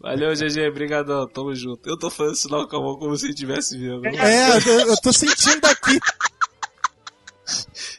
Valeu, 0.02 0.34
GG, 0.34 0.70
brigadão, 0.72 1.28
tamo 1.28 1.54
junto. 1.54 1.88
Eu 1.88 1.98
tô 1.98 2.10
fazendo 2.10 2.36
sinal 2.36 2.68
com 2.68 2.76
a 2.76 2.80
mão 2.80 2.98
como 2.98 3.16
se 3.16 3.28
estivesse 3.28 3.76
vendo. 3.78 4.06
É, 4.06 4.56
eu 4.56 4.62
tô, 4.64 4.70
eu 4.70 4.96
tô 5.00 5.12
sentindo 5.12 5.60
daqui. 5.60 5.98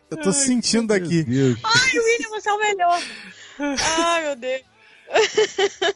Eu 0.10 0.18
tô 0.18 0.32
sentindo 0.32 0.88
daqui. 0.88 1.24
Deus. 1.24 1.58
Ai, 1.63 1.98
William, 2.00 2.30
você 2.30 2.50
é 2.50 2.54
o 2.54 2.60
melhor. 2.60 3.01
Ai, 3.60 4.24
meu 4.24 4.36
Deus. 4.36 4.62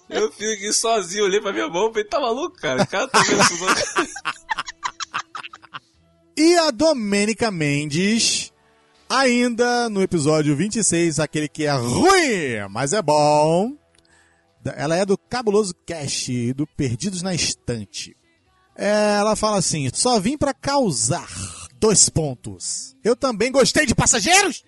Eu 0.10 0.32
fico 0.32 0.52
aqui 0.52 0.72
sozinho, 0.74 1.26
olhei 1.26 1.42
pra 1.42 1.52
minha 1.52 1.68
mão 1.68 1.92
e 1.96 2.04
tá 2.04 2.20
maluco, 2.20 2.56
cara. 2.58 2.84
O 2.84 2.88
cara 2.88 3.08
tá 3.08 3.20
vendo 3.22 3.42
isso. 3.42 4.14
E 6.38 6.56
a 6.58 6.72
Domênica 6.72 7.52
Mendes, 7.52 8.54
ainda 9.10 9.90
no 9.90 10.02
episódio 10.02 10.56
26, 10.56 11.20
aquele 11.20 11.50
que 11.50 11.66
é 11.66 11.72
ruim, 11.72 12.68
mas 12.70 12.94
é 12.94 13.02
bom. 13.02 13.74
Ela 14.76 14.96
é 14.96 15.06
do 15.06 15.18
Cabuloso 15.18 15.74
Cast, 15.86 16.54
do 16.54 16.68
Perdidos 16.68 17.22
na 17.22 17.34
Estante. 17.34 18.16
Ela 18.76 19.36
fala 19.36 19.58
assim: 19.58 19.90
só 19.94 20.20
vim 20.20 20.38
pra 20.38 20.54
causar. 20.54 21.28
Dois 21.80 22.10
pontos. 22.10 22.96
Eu 23.04 23.16
também 23.16 23.52
gostei 23.52 23.86
de 23.86 23.96
passageiros? 23.96 24.64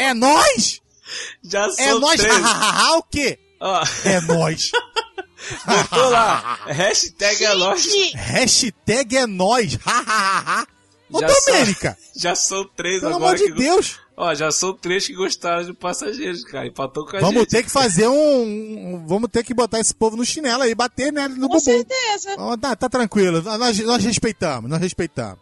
É 0.00 0.14
nós? 0.14 0.80
Já 1.42 1.66
É 1.66 1.70
são 1.70 2.00
nós? 2.00 2.20
três. 2.20 2.36
Hahaha, 2.36 2.96
o 2.98 3.02
quê? 3.02 3.38
Ó, 3.60 3.82
É 4.04 4.20
nós. 4.22 4.70
botou 5.66 6.10
lá. 6.10 6.58
Hashtag 6.66 7.44
é 7.44 7.54
nós. 7.54 7.82
Gente, 7.82 8.16
Hashtag 8.16 9.16
é 9.16 9.26
nós. 9.26 9.74
Hahaha. 9.84 10.66
Ô, 11.12 11.18
Já 11.20 11.26
Domênica, 11.26 11.98
Já 12.14 12.34
são 12.36 12.64
três 12.76 13.00
pelo 13.00 13.16
agora 13.16 13.34
amor 13.34 13.36
de 13.36 13.52
que... 13.52 13.58
Deus. 13.58 13.98
Ó, 14.16 14.32
já 14.34 14.52
são 14.52 14.72
três 14.74 15.06
que 15.06 15.14
gostaram 15.14 15.64
de 15.64 15.72
passageiros, 15.72 16.44
cara. 16.44 16.66
Empatou 16.68 17.04
com 17.06 17.16
a 17.16 17.20
Vamos 17.20 17.40
gente. 17.40 17.48
ter 17.50 17.62
que 17.64 17.70
fazer 17.70 18.06
um, 18.06 18.42
um- 18.42 19.06
Vamos 19.08 19.28
ter 19.32 19.42
que 19.42 19.52
botar 19.54 19.80
esse 19.80 19.92
povo 19.94 20.16
no 20.16 20.24
chinelo 20.24 20.62
aí, 20.62 20.74
bater 20.74 21.10
nele 21.12 21.34
no 21.34 21.48
com 21.48 21.54
bumbum. 21.54 21.60
certeza. 21.60 22.34
Ó, 22.38 22.56
Tá, 22.56 22.76
tá 22.76 22.88
tranquilo, 22.88 23.42
nós, 23.42 23.78
nós 23.80 24.04
respeitamos, 24.04 24.70
nós 24.70 24.78
respeitamos. 24.80 25.38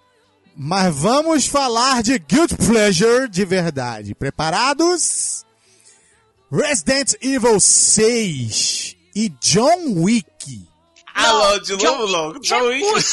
Mas 0.61 0.93
vamos 0.93 1.47
falar 1.47 2.03
de 2.03 2.19
Guilt 2.19 2.53
Pleasure 2.57 3.29
de 3.29 3.45
verdade. 3.45 4.13
Preparados? 4.13 5.47
Resident 6.51 7.15
Evil 7.21 7.61
6 7.61 8.97
e 9.15 9.29
John 9.41 10.03
Wick. 10.03 10.67
Ah, 11.15 11.33
não, 11.33 11.59
de 11.61 11.77
John 11.77 11.99
novo, 12.07 12.33
Wick 12.33 12.51
não. 12.51 12.59
é 12.59 12.61
John 12.61 12.67
Wick. 12.67 13.11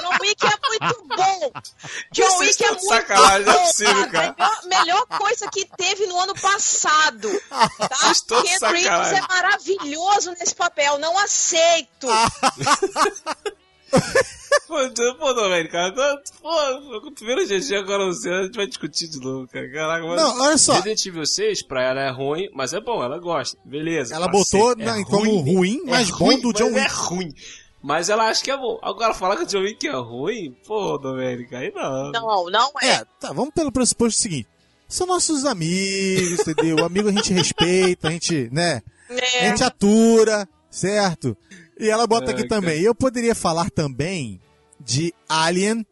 John 0.00 0.18
Wick 0.22 0.46
é 0.46 0.68
muito 0.68 1.04
bom. 1.14 1.52
John 2.12 2.26
Vocês 2.30 2.56
Wick 2.56 2.64
é 2.64 2.70
muito 2.70 2.86
sacanagem, 2.86 3.44
não 3.46 3.52
é 3.52 3.56
bom. 3.56 3.66
possível, 3.66 4.10
cara. 4.10 4.34
A 4.38 4.66
melhor, 4.66 4.86
melhor 4.86 5.06
coisa 5.06 5.50
que 5.50 5.66
teve 5.76 6.06
no 6.06 6.18
ano 6.20 6.34
passado. 6.40 7.28
Tá? 7.50 7.68
Vocês 8.14 8.58
Ken 8.60 8.66
Reeves 8.66 9.12
é 9.12 9.20
maravilhoso 9.28 10.30
nesse 10.40 10.54
papel. 10.54 10.98
Não 10.98 11.18
aceito. 11.18 12.06
Pô, 14.66 14.86
tu- 14.90 15.16
pô 15.18 15.32
Domênico, 15.32 15.72
cara. 15.72 15.94
tá- 15.94 16.20
Pô, 16.42 17.10
tu 17.10 17.24
vendo 17.24 17.40
o 17.40 17.46
GG 17.46 17.74
agora 17.76 18.04
você, 18.04 18.28
a 18.28 18.42
gente 18.42 18.54
vai 18.56 18.66
discutir 18.66 19.08
de 19.08 19.18
novo, 19.18 19.48
cara. 19.48 19.66
Caraca, 19.72 20.06
mas... 20.06 20.20
Não, 20.20 20.40
olha 20.42 20.58
só. 20.58 20.74
Resident 20.74 21.06
Evil 21.06 21.24
6, 21.26 21.62
pra 21.62 21.82
ela 21.82 22.00
é 22.02 22.10
ruim, 22.10 22.50
mas 22.54 22.74
é 22.74 22.80
bom, 22.80 23.02
ela 23.02 23.18
gosta. 23.18 23.56
Beleza. 23.64 24.14
Ela 24.14 24.28
botou 24.28 24.72
É 24.72 24.74
na- 24.84 25.02
como 25.06 25.38
ruim, 25.40 25.80
mas 25.86 26.10
bom 26.10 26.38
do 26.38 26.52
John 26.52 26.70
mas 26.70 26.76
É 26.76 26.82
Wick. 26.82 26.94
ruim. 26.94 27.34
Mas 27.82 28.10
ela 28.10 28.28
acha 28.28 28.42
que 28.44 28.50
é 28.50 28.56
bom. 28.58 28.78
Agora, 28.82 29.14
falar 29.14 29.36
que 29.36 29.44
o 29.44 29.46
John 29.46 29.60
Wick 29.60 29.86
é 29.88 29.92
ruim, 29.92 30.54
pô, 30.66 30.98
Domênico, 30.98 31.56
aí 31.56 31.72
não. 31.74 32.10
Não, 32.12 32.50
não 32.50 32.70
é. 32.82 32.88
É, 32.96 33.04
tá, 33.18 33.32
vamos 33.32 33.54
pelo 33.54 33.72
pressuposto 33.72 34.20
seguinte. 34.20 34.48
São 34.86 35.06
nossos 35.06 35.46
amigos, 35.46 36.46
entendeu? 36.46 36.76
O 36.76 36.84
amigo 36.84 37.08
a 37.08 37.12
gente 37.12 37.32
respeita, 37.34 38.08
a 38.08 38.10
gente, 38.10 38.50
né? 38.52 38.82
A 39.08 39.14
É. 39.14 39.48
gente 39.48 39.64
atura, 39.64 40.46
certo? 40.70 41.34
E 41.78 41.88
ela 41.88 42.06
bota 42.06 42.30
aqui 42.30 42.46
cara. 42.46 42.60
também. 42.60 42.80
Eu 42.80 42.94
poderia 42.94 43.34
falar 43.34 43.70
também 43.70 44.40
de 44.80 45.14
Alien 45.28 45.86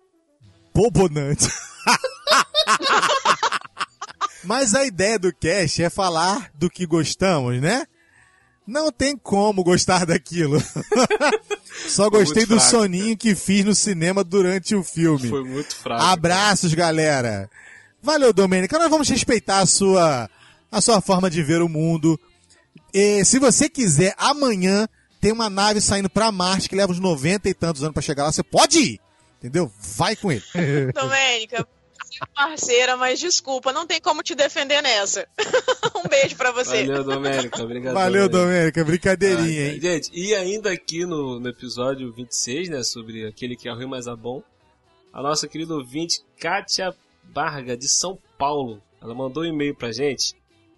Bobonante. 0.74 1.48
Mas 4.44 4.74
a 4.74 4.84
ideia 4.84 5.18
do 5.18 5.32
cast 5.34 5.82
é 5.82 5.90
falar 5.90 6.50
do 6.54 6.70
que 6.70 6.86
gostamos, 6.86 7.60
né? 7.60 7.86
Não 8.66 8.90
tem 8.90 9.16
como 9.16 9.62
gostar 9.62 10.04
daquilo. 10.04 10.60
Só 11.88 12.10
gostei 12.10 12.44
do 12.44 12.58
fraco. 12.58 12.70
soninho 12.70 13.16
que 13.16 13.34
fiz 13.34 13.64
no 13.64 13.74
cinema 13.74 14.24
durante 14.24 14.74
o 14.74 14.82
filme. 14.82 15.28
Foi 15.28 15.44
muito 15.44 15.74
fraco. 15.76 16.02
Abraços, 16.02 16.74
galera. 16.74 17.48
Valeu, 18.02 18.32
Domênica. 18.32 18.78
Nós 18.78 18.90
vamos 18.90 19.08
respeitar 19.08 19.60
a 19.60 19.66
sua, 19.66 20.28
a 20.70 20.80
sua 20.80 21.00
forma 21.00 21.30
de 21.30 21.42
ver 21.42 21.62
o 21.62 21.68
mundo. 21.68 22.18
E, 22.92 23.24
se 23.24 23.38
você 23.38 23.68
quiser, 23.68 24.14
amanhã 24.18 24.88
tem 25.26 25.32
uma 25.32 25.50
nave 25.50 25.80
saindo 25.80 26.08
pra 26.08 26.30
Marte 26.30 26.68
que 26.68 26.76
leva 26.76 26.92
uns 26.92 27.00
90 27.00 27.48
e 27.48 27.54
tantos 27.54 27.82
anos 27.82 27.92
pra 27.92 28.00
chegar 28.00 28.22
lá. 28.22 28.30
Você 28.30 28.44
pode 28.44 28.78
ir. 28.78 29.00
Entendeu? 29.38 29.68
Vai 29.96 30.14
com 30.14 30.30
ele. 30.30 30.42
Domênica, 30.94 31.66
parceira, 32.32 32.96
mas 32.96 33.18
desculpa, 33.18 33.72
não 33.72 33.88
tem 33.88 34.00
como 34.00 34.22
te 34.22 34.36
defender 34.36 34.80
nessa. 34.82 35.26
um 35.96 36.08
beijo 36.08 36.36
pra 36.36 36.52
você. 36.52 36.86
Valeu, 36.86 37.02
Domênico. 37.02 37.60
Obrigado. 37.60 37.94
Valeu, 37.94 38.28
Domênica. 38.28 38.84
Brincadeirinha, 38.84 39.62
Ah, 39.62 39.72
hein? 39.74 39.80
Gente, 39.80 40.10
e 40.14 40.32
ainda 40.32 40.70
aqui 40.70 41.04
no, 41.04 41.40
no 41.40 41.48
episódio 41.48 42.12
26, 42.12 42.68
né, 42.68 42.84
sobre 42.84 43.26
aquele 43.26 43.56
que 43.56 43.68
é 43.68 43.72
ruim, 43.72 43.86
mas 43.86 44.06
é 44.06 44.14
bom, 44.14 44.44
a 45.12 45.20
nossa 45.20 45.48
querida 45.48 45.74
ouvinte, 45.74 46.20
Kátia 46.38 46.94
Barga, 47.24 47.76
de 47.76 47.88
São 47.88 48.16
Paulo, 48.38 48.80
ela 49.02 49.12
mandou 49.12 49.42
um 49.42 49.46
e-mail 49.46 49.74
pra 49.74 49.90
gente. 49.90 50.34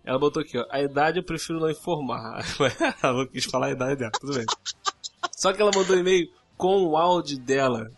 Ela 0.08 0.18
botou 0.18 0.40
aqui, 0.40 0.56
ó, 0.56 0.64
a 0.70 0.80
idade 0.80 1.18
eu 1.18 1.22
prefiro 1.22 1.60
não 1.60 1.68
informar. 1.68 2.42
ela 3.02 3.12
não 3.12 3.26
quis 3.26 3.44
falar 3.44 3.66
a 3.66 3.70
idade 3.72 3.96
dela, 3.96 4.10
tudo 4.18 4.32
bem. 4.32 4.46
Só 5.36 5.52
que 5.52 5.60
ela 5.60 5.70
mandou 5.74 5.94
um 5.94 6.00
e-mail 6.00 6.32
com 6.56 6.82
o 6.82 6.96
áudio 6.96 7.38
dela, 7.38 7.90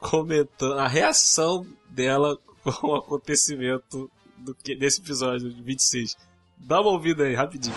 comentando 0.00 0.80
a 0.80 0.88
reação 0.88 1.64
dela 1.88 2.36
com 2.64 2.88
o 2.88 2.96
acontecimento 2.96 4.10
do 4.36 4.52
que, 4.52 4.74
desse 4.74 5.00
episódio 5.00 5.48
26. 5.62 6.16
Dá 6.58 6.80
uma 6.80 6.90
ouvida 6.90 7.22
aí, 7.22 7.36
rapidinho. 7.36 7.76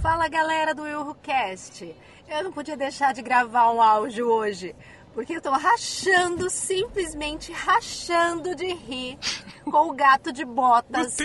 Fala 0.00 0.26
galera 0.26 0.74
do 0.74 0.86
EuroCast. 0.86 1.94
Eu 2.26 2.44
não 2.44 2.50
podia 2.50 2.78
deixar 2.78 3.12
de 3.12 3.20
gravar 3.20 3.70
um 3.72 3.82
áudio 3.82 4.26
hoje, 4.26 4.74
porque 5.14 5.36
eu 5.36 5.40
tô 5.40 5.50
rachando, 5.50 6.48
simplesmente 6.48 7.52
rachando 7.52 8.54
de 8.54 8.72
rir 8.72 9.18
com 9.64 9.90
o 9.90 9.92
gato 9.92 10.32
de 10.32 10.44
botas 10.44 11.16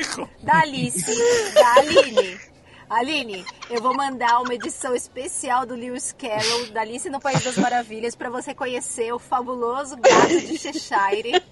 da 0.41 0.61
Alice, 0.61 1.05
da 1.53 1.73
Aline. 1.75 2.39
Aline, 2.89 3.45
eu 3.69 3.81
vou 3.81 3.93
mandar 3.93 4.39
uma 4.41 4.53
edição 4.53 4.95
especial 4.95 5.65
do 5.65 5.75
Lewis 5.75 6.15
Carroll, 6.17 6.71
da 6.71 6.81
Alice 6.81 7.09
no 7.09 7.19
País 7.19 7.43
das 7.43 7.57
Maravilhas, 7.57 8.15
pra 8.15 8.29
você 8.29 8.53
conhecer 8.53 9.11
o 9.13 9.19
fabuloso 9.19 9.97
gato 9.97 10.39
de 10.39 10.57
Cheshire. 10.57 11.43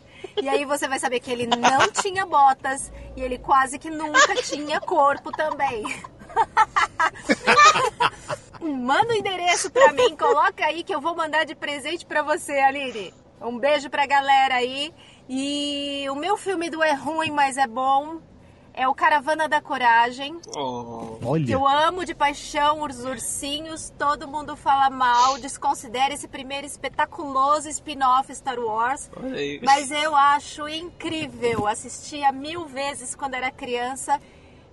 E 0.42 0.48
aí 0.48 0.64
você 0.66 0.88
vai 0.88 0.98
saber 0.98 1.20
que 1.20 1.32
ele 1.32 1.46
não 1.46 1.92
tinha 1.92 2.26
botas 2.26 2.92
e 3.16 3.22
ele 3.22 3.38
quase 3.38 3.78
que 3.78 3.90
nunca 3.90 4.36
tinha 4.42 4.80
corpo 4.80 5.32
também. 5.32 5.84
Manda 8.74 9.14
o 9.14 9.16
endereço 9.16 9.70
pra 9.70 9.92
mim, 9.92 10.16
coloca 10.18 10.66
aí 10.66 10.84
que 10.84 10.94
eu 10.94 11.02
vou 11.02 11.16
mandar 11.16 11.46
de 11.46 11.56
presente 11.56 12.06
pra 12.06 12.22
você, 12.22 12.54
Aline. 12.60 13.14
Um 13.42 13.58
beijo 13.58 13.90
pra 13.90 14.06
galera 14.06 14.56
aí. 14.56 14.94
E 15.28 16.06
o 16.10 16.16
meu 16.16 16.38
filme 16.38 16.70
do 16.70 16.82
É 16.84 16.94
Ruim, 16.94 17.32
mas 17.32 17.58
é 17.58 17.68
bom 17.68 18.22
é 18.78 18.88
o 18.90 18.94
Caravana 18.94 19.48
da 19.48 19.62
Coragem. 19.62 20.38
Oh. 20.56 21.18
Que 21.20 21.26
Olha. 21.26 21.54
eu 21.54 21.66
amo 21.66 22.06
de 22.06 22.14
paixão 22.14 22.82
os 22.82 23.06
ursinhos, 23.06 23.90
todo 23.98 24.28
mundo 24.28 24.58
fala 24.58 24.90
mal, 24.90 25.38
desconsidera 25.38 26.14
esse 26.14 26.28
primeiro 26.28 26.68
espetaculoso 26.68 27.70
spin-off 27.70 28.36
Star 28.36 28.60
Wars. 28.60 29.10
Mas 29.64 29.92
eu 29.92 30.14
acho 30.14 30.68
incrível. 30.68 31.66
Assistia 31.66 32.34
mil 32.34 32.66
vezes 32.66 33.16
quando 33.16 33.36
era 33.36 33.50
criança. 33.50 34.20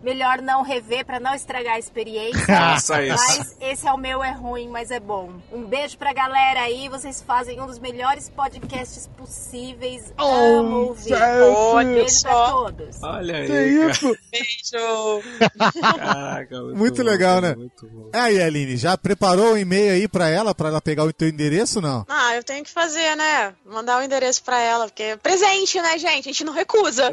Melhor 0.02 0.40
não 0.42 0.62
rever 0.62 1.04
pra 1.04 1.20
não 1.20 1.34
estragar 1.34 1.74
a 1.74 1.78
experiência. 1.78 2.44
Faça 2.46 3.02
isso. 3.02 3.24
Mas 3.38 3.56
esse 3.60 3.86
é 3.86 3.92
o 3.92 3.96
meu, 3.98 4.22
é 4.22 4.32
ruim, 4.32 4.68
mas 4.68 4.90
é 4.90 4.98
bom. 5.00 5.30
Um 5.52 5.64
beijo 5.64 5.96
pra 5.96 6.12
galera 6.12 6.60
aí. 6.62 6.88
Vocês 6.88 7.22
fazem 7.22 7.60
um 7.60 7.66
dos 7.66 7.78
melhores 7.78 8.28
podcasts 8.28 9.08
possíveis. 9.16 10.12
Amo 10.18 10.88
ouvir. 10.88 11.12
Olha 11.14 11.90
Um 11.90 11.94
beijo 11.94 12.22
pra 12.22 12.32
todos. 12.50 13.02
Olha 13.02 13.36
aí, 13.36 13.46
Que 13.46 13.78
cara. 13.78 13.90
isso? 13.90 14.16
Beijo. 14.30 15.22
Caraca, 15.96 16.60
muito, 16.62 16.76
Muito 16.78 17.04
bom, 17.04 17.10
legal, 17.10 17.40
né? 17.40 17.54
Muito 17.54 17.86
bom. 17.88 18.10
Aí, 18.12 18.40
Aline, 18.42 18.76
já 18.76 18.96
preparou 18.96 19.52
o 19.52 19.58
e-mail 19.58 19.92
aí 19.92 20.08
pra 20.08 20.28
ela, 20.28 20.54
pra 20.54 20.68
ela 20.68 20.80
pegar 20.80 21.04
o 21.04 21.12
teu 21.12 21.28
endereço 21.28 21.80
não? 21.80 22.04
Ah, 22.08 22.34
eu 22.34 22.42
tenho 22.42 22.64
que 22.64 22.70
fazer, 22.70 23.16
né? 23.16 23.54
Mandar 23.64 23.98
o 24.00 24.02
endereço 24.02 24.42
pra 24.42 24.58
ela, 24.60 24.86
porque 24.86 25.02
é 25.02 25.16
presente, 25.16 25.80
né, 25.80 25.98
gente? 25.98 26.20
A 26.28 26.32
gente 26.32 26.44
não 26.44 26.52
recusa. 26.52 27.10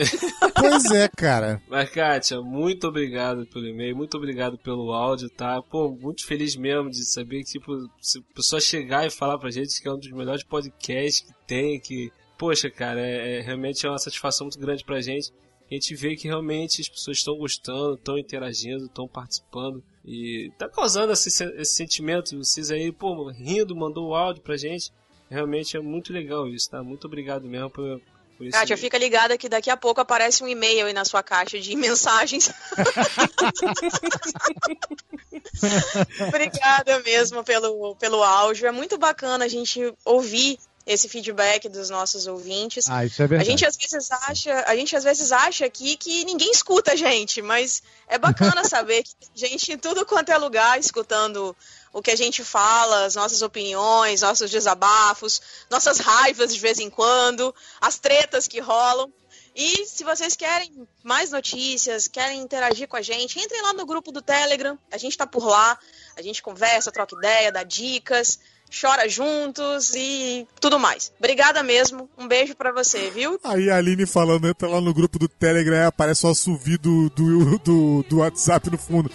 Pois 0.55 0.85
é, 0.91 1.07
cara. 1.15 1.61
Mas, 1.67 1.89
Kátia, 1.89 2.41
muito 2.41 2.78
muito 2.79 2.87
obrigado 2.87 3.45
pelo 3.47 3.67
e-mail, 3.67 3.93
muito 3.93 4.15
obrigado 4.15 4.57
pelo 4.57 4.93
áudio, 4.93 5.29
tá? 5.29 5.61
Pô, 5.61 5.89
muito 5.89 6.25
feliz 6.25 6.55
mesmo 6.55 6.89
de 6.89 7.03
saber 7.03 7.43
que, 7.43 7.51
tipo, 7.51 7.73
se 7.99 8.19
a 8.19 8.33
pessoa 8.33 8.61
chegar 8.61 9.05
e 9.05 9.09
falar 9.09 9.37
pra 9.37 9.51
gente 9.51 9.81
que 9.81 9.87
é 9.87 9.91
um 9.91 9.99
dos 9.99 10.09
melhores 10.11 10.43
podcasts 10.43 11.19
que 11.19 11.33
tem, 11.45 11.77
que, 11.77 12.09
poxa, 12.37 12.69
cara, 12.69 13.01
é, 13.01 13.39
é 13.39 13.41
realmente 13.41 13.85
é 13.85 13.89
uma 13.89 13.99
satisfação 13.99 14.45
muito 14.45 14.57
grande 14.57 14.85
pra 14.85 15.01
gente. 15.01 15.33
A 15.69 15.73
gente 15.73 15.93
vê 15.93 16.15
que 16.15 16.29
realmente 16.29 16.81
as 16.81 16.87
pessoas 16.87 17.17
estão 17.17 17.37
gostando, 17.37 17.95
estão 17.95 18.17
interagindo, 18.17 18.85
estão 18.85 19.09
participando 19.09 19.83
e 20.05 20.49
tá 20.57 20.69
causando 20.69 21.11
esse, 21.11 21.27
esse 21.27 21.73
sentimento. 21.73 22.37
Vocês 22.37 22.71
aí, 22.71 22.93
pô, 22.93 23.29
rindo, 23.29 23.75
mandou 23.75 24.07
o 24.07 24.15
áudio 24.15 24.41
pra 24.41 24.55
gente. 24.55 24.89
Realmente 25.29 25.75
é 25.75 25.81
muito 25.81 26.13
legal 26.13 26.47
isso, 26.47 26.69
tá? 26.69 26.81
Muito 26.81 27.05
obrigado 27.05 27.45
mesmo 27.45 27.69
por, 27.69 28.01
por 28.39 28.47
isso. 28.47 28.57
Kátia, 28.57 28.77
fica 28.77 28.97
ligada 28.97 29.37
que 29.37 29.49
daqui 29.49 29.69
a 29.69 29.75
pouco 29.75 29.99
aparece 29.99 30.41
um 30.41 30.47
e-mail 30.47 30.85
aí 30.85 30.93
na 30.93 31.03
sua 31.03 31.21
caixa 31.21 31.59
de 31.59 31.75
mensagens. 31.75 32.49
Obrigada 36.25 37.01
mesmo 37.01 37.43
pelo, 37.43 37.97
pelo 37.97 38.23
áudio. 38.23 38.65
É 38.65 38.71
muito 38.71 38.97
bacana 38.97 39.43
a 39.43 39.47
gente 39.49 39.93
ouvir 40.05 40.57
esse 40.87 41.09
feedback 41.09 41.67
dos 41.67 41.89
nossos 41.89 42.27
ouvintes. 42.27 42.89
Ah, 42.89 43.03
isso 43.03 43.21
é 43.21 43.25
A 43.25 43.27
verdade. 43.27 43.49
gente 43.49 43.65
às 43.65 43.75
vezes 43.75 44.09
acha, 44.09 44.63
a 44.65 44.75
gente 44.75 44.95
às 44.95 45.03
vezes 45.03 45.33
acha 45.33 45.65
aqui 45.65 45.97
que 45.97 46.23
ninguém 46.23 46.49
escuta 46.49 46.93
a 46.93 46.95
gente, 46.95 47.41
mas 47.41 47.83
é 48.07 48.17
bacana 48.17 48.63
saber 48.63 49.03
que 49.03 49.13
tem 49.15 49.29
gente 49.35 49.73
em 49.73 49.77
tudo 49.77 50.05
quanto 50.05 50.31
é 50.31 50.37
lugar 50.37 50.79
escutando 50.79 51.53
o 51.93 52.01
que 52.01 52.11
a 52.11 52.15
gente 52.15 52.43
fala, 52.43 53.05
as 53.05 53.15
nossas 53.15 53.41
opiniões, 53.41 54.21
nossos 54.21 54.49
desabafos, 54.49 55.41
nossas 55.69 55.99
raivas 55.99 56.53
de 56.53 56.59
vez 56.59 56.79
em 56.79 56.89
quando, 56.89 57.53
as 57.81 57.97
tretas 57.97 58.47
que 58.47 58.59
rolam. 58.59 59.11
E 59.55 59.85
se 59.85 60.03
vocês 60.03 60.35
querem 60.35 60.87
mais 61.03 61.31
notícias, 61.31 62.07
querem 62.07 62.41
interagir 62.41 62.87
com 62.87 62.95
a 62.95 63.01
gente, 63.01 63.39
entrem 63.39 63.61
lá 63.61 63.73
no 63.73 63.85
grupo 63.85 64.11
do 64.11 64.21
Telegram. 64.21 64.77
A 64.91 64.97
gente 64.97 65.17
tá 65.17 65.27
por 65.27 65.45
lá, 65.45 65.77
a 66.15 66.21
gente 66.21 66.41
conversa, 66.41 66.91
troca 66.91 67.15
ideia, 67.15 67.51
dá 67.51 67.63
dicas, 67.63 68.39
chora 68.69 69.09
juntos 69.09 69.93
e 69.95 70.47
tudo 70.61 70.79
mais. 70.79 71.11
Obrigada 71.17 71.63
mesmo. 71.63 72.09
Um 72.17 72.27
beijo 72.27 72.55
pra 72.55 72.71
você, 72.71 73.09
viu? 73.09 73.39
Aí 73.43 73.69
a 73.69 73.77
Aline 73.77 74.05
falando, 74.05 74.47
entra 74.47 74.67
lá 74.69 74.79
no 74.79 74.93
grupo 74.93 75.17
do 75.17 75.27
Telegram, 75.27 75.87
aparece 75.87 76.25
o 76.25 76.29
assovio 76.29 76.77
do, 76.77 77.09
do, 77.09 77.59
do, 77.59 78.03
do 78.03 78.17
WhatsApp 78.19 78.69
no 78.69 78.77
fundo. 78.77 79.11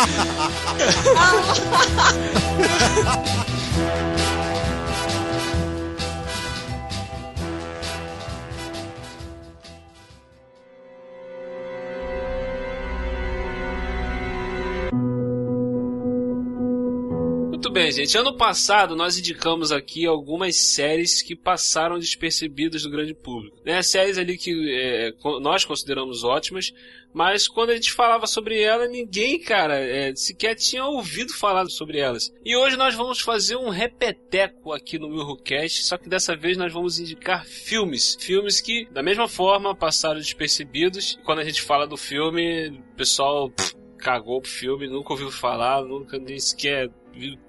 Muito 0.00 0.30
gente. 17.90 18.16
Ano 18.16 18.36
passado 18.36 18.96
nós 18.96 19.18
indicamos 19.18 19.72
aqui 19.72 20.06
algumas 20.06 20.56
séries 20.56 21.22
que 21.22 21.36
passaram 21.36 21.98
despercebidas 21.98 22.82
do 22.82 22.90
grande 22.90 23.14
público. 23.14 23.56
Né? 23.64 23.82
Séries 23.82 24.18
ali 24.18 24.36
que 24.36 24.52
é, 24.72 25.12
nós 25.40 25.64
consideramos 25.64 26.24
ótimas, 26.24 26.72
mas 27.12 27.48
quando 27.48 27.70
a 27.70 27.74
gente 27.74 27.92
falava 27.92 28.26
sobre 28.26 28.60
ela, 28.60 28.86
ninguém, 28.86 29.38
cara, 29.38 29.78
é, 29.78 30.14
sequer 30.14 30.54
tinha 30.54 30.84
ouvido 30.84 31.32
falar 31.32 31.66
sobre 31.66 31.98
elas. 31.98 32.32
E 32.44 32.56
hoje 32.56 32.76
nós 32.76 32.94
vamos 32.94 33.20
fazer 33.20 33.56
um 33.56 33.68
repeteco 33.68 34.72
aqui 34.72 34.98
no 34.98 35.08
Milrocast, 35.08 35.84
só 35.84 35.98
que 35.98 36.08
dessa 36.08 36.36
vez 36.36 36.56
nós 36.56 36.72
vamos 36.72 36.98
indicar 36.98 37.44
filmes. 37.44 38.16
Filmes 38.20 38.60
que, 38.60 38.86
da 38.92 39.02
mesma 39.02 39.26
forma, 39.26 39.74
passaram 39.74 40.20
despercebidos. 40.20 41.18
Quando 41.24 41.40
a 41.40 41.44
gente 41.44 41.62
fala 41.62 41.86
do 41.86 41.96
filme, 41.96 42.68
o 42.68 42.96
pessoal 42.96 43.50
pff, 43.50 43.74
cagou 43.98 44.40
pro 44.40 44.50
filme, 44.50 44.88
nunca 44.88 45.12
ouviu 45.12 45.30
falar, 45.30 45.84
nunca 45.84 46.18
nem 46.18 46.38
sequer 46.38 46.88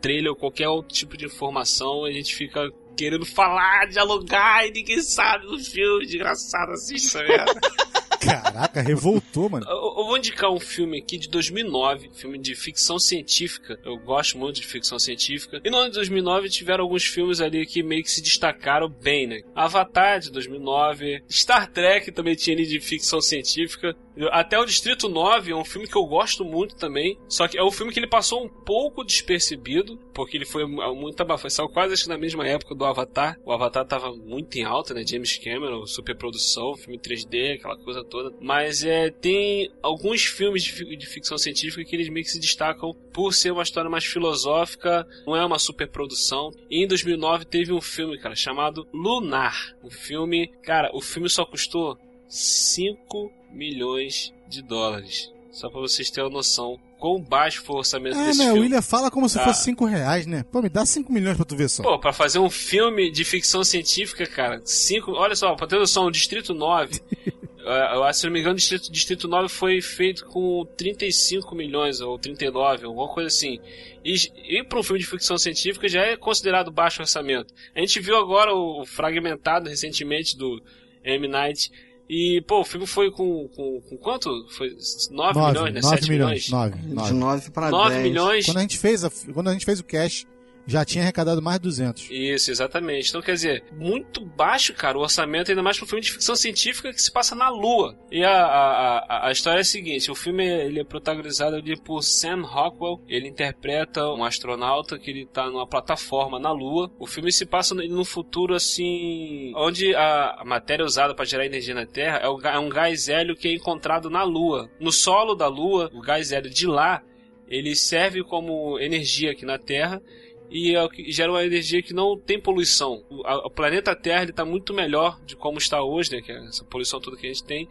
trailer 0.01 0.32
ou 0.32 0.36
qualquer 0.36 0.68
outro 0.68 0.94
tipo 0.94 1.18
de 1.18 1.25
informação, 1.25 2.06
a 2.06 2.12
gente 2.12 2.36
fica 2.36 2.70
querendo 2.96 3.25
falar, 3.25 3.88
dialogar 3.88 4.67
e 4.67 4.71
ninguém 4.71 5.02
sabe 5.02 5.45
do 5.47 5.58
filme, 5.60 6.06
desgraçado, 6.06 6.71
assiste 6.71 7.08
essa 7.08 7.24
merda. 7.24 7.60
Caraca, 8.21 8.82
revoltou, 8.82 9.50
mano. 9.50 9.65
Eu, 9.67 9.76
eu 9.76 10.06
vou 10.06 10.17
indicar 10.17 10.52
um 10.52 10.60
filme 10.60 11.00
aqui 11.00 11.17
de 11.17 11.28
2009, 11.28 12.12
filme 12.13 12.38
de 12.38 12.54
ficção 12.54 13.00
científica. 13.00 13.80
Eu 13.84 13.97
gosto 13.97 14.38
muito 14.38 14.62
de 14.62 14.67
ficção 14.67 15.00
científica. 15.00 15.60
E 15.65 15.69
no 15.71 15.78
ano 15.78 15.89
de 15.89 15.95
2009 15.95 16.47
tiveram 16.50 16.84
alguns 16.84 17.04
filmes 17.04 17.41
ali 17.41 17.65
que 17.65 17.82
meio 17.82 18.04
que 18.04 18.12
se 18.12 18.21
destacaram 18.21 18.88
bem, 18.88 19.26
né? 19.26 19.41
Avatar 19.56 20.19
de 20.19 20.32
2009, 20.32 21.24
Star 21.30 21.67
Trek 21.71 22.12
também 22.12 22.36
tinha 22.36 22.56
ali 22.56 22.67
de 22.67 22.80
ficção 22.80 23.19
científica. 23.19 23.95
Até 24.32 24.60
o 24.60 24.65
Distrito 24.65 25.08
9 25.08 25.52
é 25.52 25.56
um 25.56 25.63
filme 25.63 25.88
que 25.88 25.95
eu 25.95 26.06
gosto 26.06 26.43
muito 26.43 26.76
também. 26.76 27.17
Só 27.28 27.47
que 27.47 27.58
é 27.58 27.63
um 27.63 27.71
filme 27.71 27.91
que 27.91 28.00
ele 28.00 28.08
passou 28.08 28.43
um 28.43 28.50
pouco 28.50 29.04
despercebido, 29.04 29.97
porque 30.13 30.38
ele 30.38 30.45
foi 30.45 30.65
muito 30.65 31.21
abafado. 31.21 31.52
Saiu 31.52 31.69
quase 31.69 31.93
acho, 31.93 32.10
na 32.10 32.17
mesma 32.17 32.47
época 32.47 32.76
do 32.76 32.86
Avatar. 32.86 33.38
O 33.45 33.52
Avatar 33.52 33.86
tava 33.86 34.12
muito 34.13 34.58
em 34.58 34.63
alta, 34.63 34.93
né? 34.93 35.06
James 35.06 35.38
Cameron, 35.38 35.86
superprodução, 35.86 36.76
filme 36.76 37.00
3D, 37.00 37.56
aquela 37.56 37.78
coisa 37.78 38.04
toda. 38.04 38.36
Mas 38.41 38.84
é, 38.84 39.10
tem 39.10 39.71
alguns 39.82 40.26
filmes 40.26 40.63
de, 40.63 40.95
de 40.95 41.06
ficção 41.06 41.38
científica 41.38 41.84
que 41.84 41.95
eles 41.95 42.10
meio 42.10 42.26
que 42.26 42.32
se 42.32 42.39
destacam 42.39 42.93
por 43.13 43.34
ser 43.34 43.52
uma 43.52 43.63
história 43.63 43.89
mais 43.89 44.06
filosófica, 44.06 45.08
não 45.26 45.36
é 45.36 45.45
uma 45.45 45.60
superprodução. 45.60 46.52
E 46.69 46.84
em 46.84 46.88
2009 46.88 47.45
teve 47.45 47.71
um 47.71 47.82
filme, 47.82 48.17
cara, 48.17 48.36
chamado 48.36 48.88
Lunar. 48.93 49.76
Um 49.84 49.89
filme, 49.89 50.47
cara, 50.63 50.89
o 50.93 51.02
filme 51.02 51.30
só 51.30 51.45
custou 51.45 51.97
5 52.28 53.40
milhões 53.51 54.33
de 54.47 54.61
dólares. 54.61 55.31
Só 55.51 55.69
pra 55.69 55.81
vocês 55.81 56.09
terem 56.09 56.29
uma 56.29 56.37
noção 56.37 56.79
quão 56.97 57.19
baixo 57.21 57.61
foi 57.63 57.75
o 57.75 57.79
orçamento 57.79 58.17
É, 58.17 58.25
desse 58.27 58.39
né? 58.39 58.45
O 58.45 58.47
filme. 58.49 58.61
William 58.61 58.81
fala 58.81 59.09
como 59.11 59.27
se 59.27 59.39
Ah. 59.39 59.43
fosse 59.43 59.63
5 59.63 59.85
reais, 59.85 60.25
né? 60.25 60.45
Pô, 60.51 60.61
me 60.61 60.69
dá 60.69 60.85
5 60.85 61.11
milhões 61.11 61.35
pra 61.35 61.45
tu 61.45 61.55
ver 61.55 61.67
só. 61.69 61.81
Pô, 61.83 61.99
pra 61.99 62.13
fazer 62.13 62.39
um 62.39 62.49
filme 62.49 63.11
de 63.11 63.25
ficção 63.25 63.63
científica, 63.63 64.25
cara, 64.27 64.61
cinco. 64.63 65.11
Olha 65.11 65.35
só, 65.35 65.55
pra 65.55 65.67
ter 65.67 65.77
noção, 65.79 66.05
o 66.05 66.11
Distrito 66.11 66.53
9. 66.53 67.01
eh, 67.65 67.95
eu 67.95 68.03
acho, 68.03 68.19
se 68.19 68.25
não 68.27 68.33
me 68.33 68.39
engano, 68.39 68.53
o 68.53 68.57
Distrito, 68.57 68.91
Distrito 68.91 69.27
9 69.27 69.49
foi 69.49 69.81
feito 69.81 70.25
com 70.27 70.63
35 70.77 71.55
milhões 71.55 71.99
ou 72.01 72.17
39, 72.19 72.85
alguma 72.85 73.07
coisa 73.07 73.27
assim. 73.27 73.59
E, 74.05 74.15
e 74.47 74.63
para 74.63 74.79
um 74.79 74.83
filme 74.83 74.99
de 74.99 75.07
ficção 75.07 75.37
científica 75.37 75.87
já 75.89 76.01
é 76.01 76.15
considerado 76.15 76.71
baixo 76.71 77.01
orçamento. 77.01 77.53
A 77.75 77.79
gente 77.79 77.99
viu 77.99 78.15
agora 78.15 78.53
o, 78.53 78.81
o 78.83 78.85
fragmentado 78.85 79.67
recentemente 79.69 80.37
do 80.37 80.61
M. 81.03 81.27
Night. 81.27 81.71
E, 82.13 82.41
pô, 82.41 82.60
o 82.60 82.65
filme 82.65 82.86
foi 82.86 83.10
com, 83.10 83.47
com, 83.56 83.80
com 83.80 83.97
quanto? 83.97 84.45
Foi 84.50 84.67
9 85.12 85.39
milhões, 85.39 85.74
né? 85.74 85.80
9 85.80 85.95
7 85.95 86.10
milhões. 86.10 86.50
milhões? 86.50 86.50
9, 86.50 86.78
De 86.78 86.93
9. 86.93 87.13
9 87.13 87.52
para 87.52 87.71
9 87.71 87.89
10. 87.89 88.04
milhões. 88.04 88.45
Quando 88.45 88.58
a 88.58 88.62
gente 88.62 88.78
fez, 88.78 89.06
a, 89.06 89.12
quando 89.34 89.47
a 89.47 89.54
gente 89.54 89.63
fez 89.63 89.80
o 89.80 89.84
cash, 89.86 90.28
já 90.65 90.86
tinha 90.86 91.04
arrecadado 91.04 91.41
mais 91.41 91.58
de 91.58 91.63
200. 91.63 92.10
Isso, 92.12 92.52
exatamente. 92.52 93.10
Então, 93.10 93.21
quer 93.21 93.34
dizer, 93.34 93.63
muito 93.71 94.26
baixo, 94.26 94.74
cara, 94.74 94.97
o 94.97 95.02
orçamento, 95.02 95.50
ainda 95.52 95.63
mais 95.63 95.78
para 95.78 95.86
um 95.86 95.88
filme 95.88 96.02
de 96.02 96.12
ficção 96.12 96.36
científica 96.36 96.91
que 96.91 97.02
se 97.02 97.12
passa 97.12 97.36
na 97.36 97.50
Lua. 97.50 97.97
E 98.12 98.24
a, 98.24 98.32
a, 98.32 99.28
a, 99.28 99.32
história 99.32 99.60
é 99.60 99.62
a 99.62 99.65
seguinte: 99.65 100.12
o 100.12 100.15
filme 100.15 100.45
ele 100.45 100.80
é 100.80 100.84
protagonizado 100.84 101.56
ali 101.56 101.80
por 101.80 102.04
Sam 102.04 102.41
Rockwell. 102.43 103.02
Ele 103.08 103.28
interpreta 103.28 104.08
um 104.10 104.24
astronauta 104.24 104.97
que 104.97 105.10
ele 105.10 105.26
tá 105.26 105.50
numa 105.50 105.67
plataforma 105.67 106.39
na 106.39 106.52
Lua. 106.52 106.91
O 107.00 107.08
filme 107.08 107.32
se 107.32 107.45
passa 107.45 107.74
no 107.74 108.06
futuro, 108.06 108.56
assim, 108.56 109.54
onde 109.56 109.95
a, 109.95 110.43
matéria 110.45 110.86
usada 110.86 111.13
para 111.13 111.26
gerar 111.26 111.45
energia 111.45 111.74
na 111.74 111.86
Terra 111.86 112.17
é, 112.17 112.28
o 112.28 112.39
é 112.41 112.60
um 112.60 112.69
gás 112.69 113.08
hélio 113.08 113.36
que 113.36 113.47
é 113.47 113.54
encontrado 113.54 114.10
na 114.10 114.24
Lua. 114.24 114.69
No 114.80 114.91
solo 114.91 115.36
da 115.36 115.47
Lua, 115.47 115.89
o 115.93 116.02
gás 116.02 116.32
hélio 116.32 116.50
de 116.50 116.67
lá, 116.67 117.02
ele 117.47 117.76
serve 117.76 118.24
como 118.24 118.80
energia 118.80 119.32
aqui 119.32 119.45
na 119.45 119.58
Terra 119.58 120.02
e 120.51 120.75
é 120.75 120.89
gera 121.07 121.31
uma 121.31 121.45
energia 121.45 121.81
que 121.81 121.93
não 121.93 122.19
tem 122.19 122.39
poluição. 122.39 123.03
O, 123.09 123.49
planeta 123.49 123.95
Terra 123.95 124.25
está 124.25 124.43
muito 124.43 124.73
melhor 124.73 125.17
de 125.25 125.35
como 125.35 125.57
está 125.57 125.81
hoje, 125.81 126.11
né, 126.11 126.21
que 126.21 126.31
é 126.31 126.45
essa 126.45 126.65
poluição 126.65 126.99
toda 126.99 127.15
que 127.15 127.25
a 127.25 127.29
gente 127.29 127.45
tem. 127.45 127.69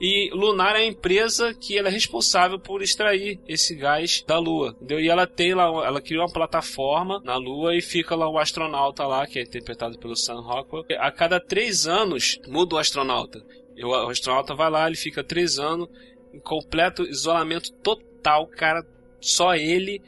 E 0.00 0.30
Lunar 0.32 0.76
é 0.76 0.78
a 0.78 0.86
empresa 0.86 1.52
que 1.52 1.76
ela 1.76 1.88
é 1.88 1.90
responsável 1.90 2.58
por 2.58 2.80
extrair 2.80 3.38
esse 3.46 3.74
gás 3.74 4.24
da 4.26 4.38
Lua. 4.38 4.70
Entendeu? 4.76 4.98
E 4.98 5.10
ela 5.10 5.26
tem 5.26 5.52
lá, 5.52 5.64
ela 5.64 6.00
criou 6.00 6.22
uma 6.22 6.32
plataforma 6.32 7.20
na 7.22 7.36
Lua 7.36 7.76
e 7.76 7.82
fica 7.82 8.14
lá 8.14 8.26
o 8.26 8.38
astronauta 8.38 9.06
lá, 9.06 9.26
que 9.26 9.38
é 9.38 9.42
interpretado 9.42 9.98
pelo 9.98 10.16
Sam 10.16 10.40
Rockwell. 10.40 10.86
A 10.98 11.10
cada 11.10 11.38
três 11.38 11.86
anos 11.86 12.40
muda 12.48 12.76
o 12.76 12.78
astronauta. 12.78 13.44
O 13.82 13.92
astronauta 14.08 14.54
vai 14.54 14.70
lá, 14.70 14.86
ele 14.86 14.96
fica 14.96 15.22
três 15.22 15.58
anos 15.58 15.88
em 16.32 16.40
completo 16.40 17.02
isolamento 17.02 17.70
total, 17.82 18.46
cara. 18.46 18.86
Só 19.20 19.54
ele 19.54 20.00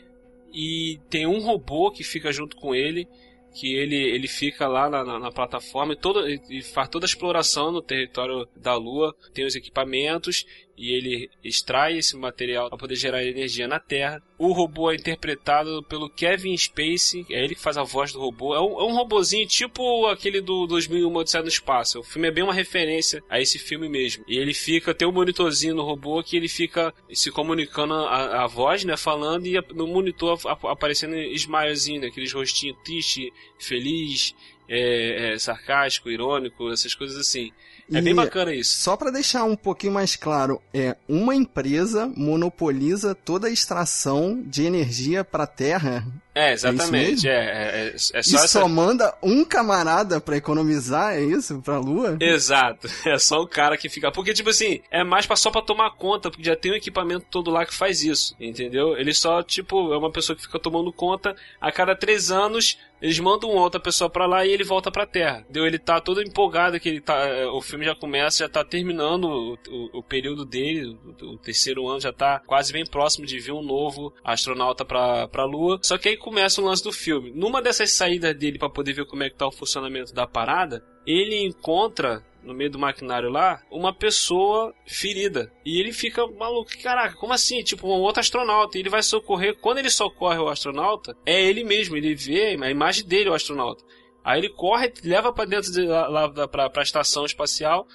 e 0.52 1.00
tem 1.08 1.26
um 1.26 1.40
robô 1.40 1.90
que 1.90 2.04
fica 2.04 2.32
junto 2.32 2.56
com 2.56 2.74
ele, 2.74 3.08
que 3.54 3.74
ele, 3.74 3.96
ele 3.96 4.26
fica 4.26 4.66
lá 4.66 4.88
na, 4.88 5.04
na, 5.04 5.18
na 5.18 5.30
plataforma 5.30 5.92
e, 5.92 5.96
todo, 5.96 6.26
e, 6.28 6.62
faz 6.62 6.88
toda 6.88 7.04
a 7.04 7.08
exploração 7.08 7.70
no 7.70 7.82
território 7.82 8.48
da 8.56 8.74
Lua, 8.74 9.14
tem 9.34 9.44
os 9.44 9.54
equipamentos, 9.54 10.46
e 10.82 10.90
ele 10.90 11.30
extrai 11.44 11.96
esse 11.96 12.16
material 12.16 12.68
para 12.68 12.76
poder 12.76 12.96
gerar 12.96 13.24
energia 13.24 13.68
na 13.68 13.78
Terra. 13.78 14.20
O 14.36 14.50
robô 14.50 14.90
é 14.90 14.96
interpretado 14.96 15.80
pelo 15.84 16.10
Kevin 16.10 16.56
Spacey, 16.56 17.24
é 17.30 17.44
ele 17.44 17.54
que 17.54 17.60
faz 17.60 17.78
a 17.78 17.84
voz 17.84 18.12
do 18.12 18.18
robô. 18.18 18.52
É 18.52 18.60
um, 18.60 18.80
é 18.80 18.82
um 18.82 18.92
robozinho 18.96 19.46
tipo 19.46 20.08
aquele 20.08 20.40
do 20.40 20.66
2001 20.66 21.14
Odisseia 21.14 21.42
no 21.42 21.48
Espaço. 21.48 22.00
O 22.00 22.02
filme 22.02 22.26
é 22.26 22.32
bem 22.32 22.42
uma 22.42 22.52
referência 22.52 23.22
a 23.30 23.40
esse 23.40 23.60
filme 23.60 23.88
mesmo. 23.88 24.24
E 24.26 24.36
ele 24.36 24.52
fica, 24.52 24.92
tem 24.92 25.06
um 25.06 25.12
monitorzinho 25.12 25.76
no 25.76 25.84
robô 25.84 26.20
que 26.20 26.36
ele 26.36 26.48
fica 26.48 26.92
se 27.12 27.30
comunicando 27.30 27.94
a, 27.94 28.42
a 28.42 28.46
voz, 28.48 28.82
né, 28.84 28.96
falando 28.96 29.46
e 29.46 29.54
no 29.72 29.86
monitor 29.86 30.36
aparecendo 30.68 31.14
smilezinho, 31.14 32.00
né, 32.00 32.08
aqueles 32.08 32.32
rostinhos 32.32 32.76
triste, 32.82 33.32
feliz, 33.56 34.34
é, 34.68 35.34
é, 35.34 35.38
sarcástico, 35.38 36.10
irônico, 36.10 36.72
essas 36.72 36.94
coisas 36.94 37.16
assim. 37.18 37.52
É 37.92 37.98
E 37.98 38.02
bem 38.02 38.14
bacana 38.14 38.54
isso. 38.54 38.80
Só 38.80 38.96
pra 38.96 39.10
deixar 39.10 39.44
um 39.44 39.56
pouquinho 39.56 39.92
mais 39.92 40.16
claro, 40.16 40.60
é 40.72 40.96
uma 41.08 41.34
empresa 41.34 42.10
monopoliza 42.16 43.14
toda 43.14 43.48
a 43.48 43.50
extração 43.50 44.42
de 44.44 44.64
energia 44.64 45.22
pra 45.22 45.46
Terra 45.46 46.06
É, 46.34 46.54
isso 46.54 46.66
exatamente. 46.66 47.28
É, 47.28 47.32
é, 47.32 47.86
é, 47.88 47.92
é 48.14 48.20
e 48.20 48.24
só 48.24 48.36
essa. 48.38 48.60
só 48.60 48.68
manda 48.68 49.14
um 49.22 49.44
camarada 49.44 50.20
pra 50.20 50.36
economizar, 50.36 51.14
é 51.14 51.20
isso? 51.22 51.60
Pra 51.60 51.78
Lua? 51.78 52.16
Exato, 52.20 52.88
é 53.06 53.18
só 53.18 53.40
o 53.42 53.46
cara 53.46 53.76
que 53.76 53.88
fica. 53.88 54.10
Porque, 54.10 54.32
tipo 54.32 54.50
assim, 54.50 54.80
é 54.90 55.04
mais 55.04 55.26
pra, 55.26 55.36
só 55.36 55.50
pra 55.50 55.60
tomar 55.62 55.90
conta, 55.92 56.30
porque 56.30 56.44
já 56.44 56.56
tem 56.56 56.72
um 56.72 56.76
equipamento 56.76 57.26
todo 57.30 57.50
lá 57.50 57.66
que 57.66 57.74
faz 57.74 58.02
isso, 58.02 58.34
entendeu? 58.40 58.96
Ele 58.96 59.12
só, 59.12 59.42
tipo, 59.42 59.92
é 59.92 59.98
uma 59.98 60.10
pessoa 60.10 60.34
que 60.36 60.42
fica 60.42 60.58
tomando 60.58 60.92
conta. 60.92 61.36
A 61.60 61.70
cada 61.70 61.94
três 61.94 62.30
anos, 62.30 62.78
eles 63.00 63.18
mandam 63.18 63.50
outra 63.50 63.80
pessoa 63.80 64.08
pra 64.08 64.26
lá 64.26 64.46
e 64.46 64.50
ele 64.52 64.64
volta 64.64 64.90
pra 64.90 65.04
Terra. 65.06 65.44
Deu? 65.50 65.66
Ele 65.66 65.78
tá 65.78 66.00
todo 66.00 66.22
empolgado 66.22 66.78
que 66.80 66.88
ele 66.88 67.00
tá. 67.00 67.16
é, 67.26 67.46
O 67.46 67.60
filme 67.60 67.84
já 67.84 67.94
começa, 67.94 68.38
já 68.44 68.48
tá 68.48 68.64
terminando 68.64 69.24
o, 69.24 69.58
o- 69.68 69.98
o 69.98 70.02
período 70.02 70.44
dele, 70.44 70.96
o, 71.20 71.26
o 71.32 71.38
terceiro 71.38 71.86
ano 71.88 72.00
já 72.00 72.12
tá 72.12 72.40
quase 72.46 72.72
bem 72.72 72.84
próximo 72.86 73.26
de 73.26 73.38
vir 73.38 73.52
um 73.52 73.62
novo 73.62 74.14
astronauta 74.24 74.84
pra, 74.84 75.26
pra 75.28 75.44
Lua. 75.44 75.78
Só 75.82 75.98
que 75.98 76.08
aí 76.08 76.16
começa 76.22 76.60
o 76.60 76.64
lance 76.64 76.82
do 76.82 76.92
filme. 76.92 77.32
Numa 77.32 77.60
dessas 77.60 77.92
saídas 77.92 78.34
dele 78.36 78.58
pra 78.58 78.70
poder 78.70 78.92
ver 78.92 79.06
como 79.06 79.22
é 79.22 79.28
que 79.28 79.36
tá 79.36 79.46
o 79.46 79.52
funcionamento 79.52 80.14
da 80.14 80.26
parada, 80.26 80.84
ele 81.06 81.44
encontra 81.44 82.24
no 82.42 82.54
meio 82.54 82.70
do 82.70 82.78
maquinário 82.78 83.30
lá, 83.30 83.62
uma 83.70 83.94
pessoa 83.94 84.74
ferida. 84.86 85.52
E 85.64 85.78
ele 85.78 85.92
fica 85.92 86.26
maluco. 86.26 86.70
Caraca, 86.82 87.16
como 87.16 87.32
assim? 87.32 87.62
Tipo, 87.62 87.86
um 87.86 88.00
outro 88.00 88.20
astronauta. 88.20 88.76
E 88.76 88.80
ele 88.80 88.88
vai 88.88 89.02
socorrer. 89.02 89.56
Quando 89.60 89.78
ele 89.78 89.90
socorre 89.90 90.38
o 90.38 90.48
astronauta, 90.48 91.16
é 91.24 91.40
ele 91.40 91.62
mesmo. 91.64 91.96
Ele 91.96 92.14
vê 92.14 92.56
a 92.60 92.70
imagem 92.70 93.06
dele, 93.06 93.30
o 93.30 93.34
astronauta. 93.34 93.84
Aí 94.24 94.40
ele 94.40 94.48
corre, 94.48 94.92
leva 95.04 95.32
pra 95.32 95.44
dentro 95.44 95.72
de, 95.72 95.82
lá, 95.82 96.08
lá 96.08 96.48
pra, 96.48 96.70
pra 96.70 96.82
estação 96.82 97.24
espacial. 97.24 97.86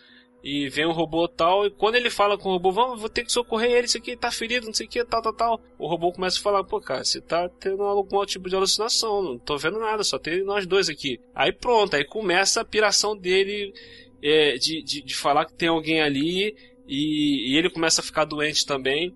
E 0.43 0.69
vem 0.69 0.85
um 0.85 0.91
robô 0.91 1.27
tal. 1.27 1.65
E 1.65 1.71
quando 1.71 1.95
ele 1.95 2.09
fala 2.09 2.37
com 2.37 2.49
o 2.49 2.53
robô, 2.53 2.71
vamos, 2.71 2.99
vou 2.99 3.09
ter 3.09 3.23
que 3.23 3.31
socorrer 3.31 3.71
ele. 3.71 3.87
Isso 3.87 3.97
aqui 3.97 4.15
tá 4.15 4.31
ferido, 4.31 4.67
não 4.67 4.73
sei 4.73 4.85
o 4.85 4.89
que, 4.89 5.03
tal, 5.03 5.21
tal, 5.21 5.33
tal. 5.33 5.61
O 5.77 5.87
robô 5.87 6.11
começa 6.11 6.39
a 6.39 6.41
falar: 6.41 6.63
pô, 6.63 6.79
cara, 6.79 7.03
você 7.03 7.19
tá 7.19 7.49
tendo 7.59 7.83
algum 7.83 8.25
tipo 8.25 8.49
de 8.49 8.55
alucinação. 8.55 9.21
Não 9.21 9.39
tô 9.39 9.57
vendo 9.57 9.79
nada, 9.79 10.03
só 10.03 10.17
tem 10.17 10.43
nós 10.43 10.65
dois 10.65 10.89
aqui. 10.89 11.19
Aí 11.35 11.51
pronto, 11.51 11.95
aí 11.95 12.05
começa 12.05 12.61
a 12.61 12.65
piração 12.65 13.17
dele 13.17 13.73
é, 14.21 14.57
de, 14.57 14.81
de, 14.83 15.01
de 15.01 15.15
falar 15.15 15.45
que 15.45 15.53
tem 15.53 15.69
alguém 15.69 16.01
ali 16.01 16.55
e, 16.87 17.53
e 17.53 17.57
ele 17.57 17.69
começa 17.69 18.01
a 18.01 18.03
ficar 18.03 18.25
doente 18.25 18.65
também. 18.65 19.13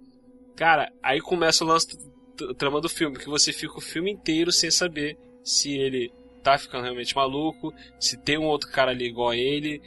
Cara, 0.56 0.92
aí 1.02 1.20
começa 1.22 1.64
o 1.64 1.68
lance 1.68 1.88
trama 2.58 2.82
do 2.82 2.90
filme, 2.90 3.18
que 3.18 3.30
você 3.30 3.54
fica 3.54 3.78
o 3.78 3.82
filme 3.82 4.12
inteiro 4.12 4.52
sem 4.52 4.72
saber 4.72 5.18
se 5.44 5.78
ele 5.78 6.12
tá 6.44 6.58
ficando 6.58 6.84
realmente 6.84 7.16
maluco, 7.16 7.74
se 8.00 8.18
tem 8.18 8.38
um 8.38 8.46
outro 8.46 8.70
cara 8.72 8.92
ali 8.92 9.06
igual 9.06 9.30
a 9.30 9.38
ele, 9.38 9.82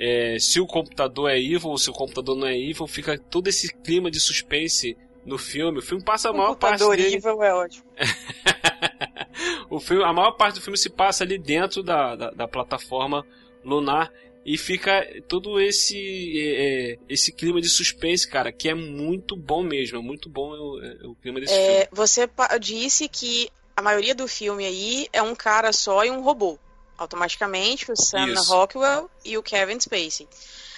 é, 0.00 0.38
se 0.38 0.58
o 0.58 0.66
computador 0.66 1.30
é 1.30 1.38
evil 1.38 1.68
ou 1.68 1.76
se 1.76 1.90
o 1.90 1.92
computador 1.92 2.34
não 2.34 2.46
é 2.46 2.58
evil, 2.58 2.86
fica 2.86 3.18
todo 3.18 3.48
esse 3.48 3.70
clima 3.82 4.10
de 4.10 4.18
suspense 4.18 4.96
no 5.26 5.36
filme. 5.36 5.78
O 5.78 5.82
filme 5.82 6.02
passa 6.02 6.30
a 6.30 6.32
maior 6.32 6.56
parte 6.56 6.78
Computador 6.82 6.96
dele 6.96 7.16
evil 7.16 7.42
é 7.42 7.54
ótimo. 7.54 7.84
o 9.68 9.78
filme, 9.78 10.02
a 10.02 10.12
maior 10.12 10.32
parte 10.32 10.54
do 10.54 10.62
filme 10.62 10.78
se 10.78 10.88
passa 10.88 11.22
ali 11.22 11.38
dentro 11.38 11.82
da, 11.82 12.16
da, 12.16 12.30
da 12.30 12.48
plataforma 12.48 13.26
lunar 13.62 14.10
e 14.44 14.56
fica 14.56 15.06
todo 15.28 15.60
esse 15.60 15.96
é, 16.40 16.92
é, 16.92 16.98
esse 17.08 17.30
clima 17.30 17.60
de 17.60 17.68
suspense, 17.68 18.26
cara, 18.26 18.50
que 18.50 18.70
é 18.70 18.74
muito 18.74 19.36
bom 19.36 19.62
mesmo, 19.62 19.98
é 19.98 20.02
muito 20.02 20.30
bom 20.30 20.50
o, 20.52 20.82
é, 20.82 21.06
o 21.06 21.14
clima 21.14 21.40
desse 21.40 21.54
filme. 21.54 21.68
É, 21.68 21.88
você 21.92 22.26
pa- 22.26 22.56
disse 22.56 23.06
que 23.06 23.50
a 23.76 23.82
maioria 23.82 24.14
do 24.14 24.26
filme 24.26 24.64
aí 24.64 25.08
é 25.12 25.20
um 25.20 25.34
cara 25.34 25.72
só 25.74 26.04
e 26.04 26.10
um 26.10 26.22
robô. 26.22 26.58
Automaticamente, 27.00 27.90
o 27.90 27.96
Sam 27.96 28.28
Isso. 28.28 28.52
Rockwell 28.52 29.10
e 29.24 29.38
o 29.38 29.42
Kevin 29.42 29.80
Spacey. 29.80 30.28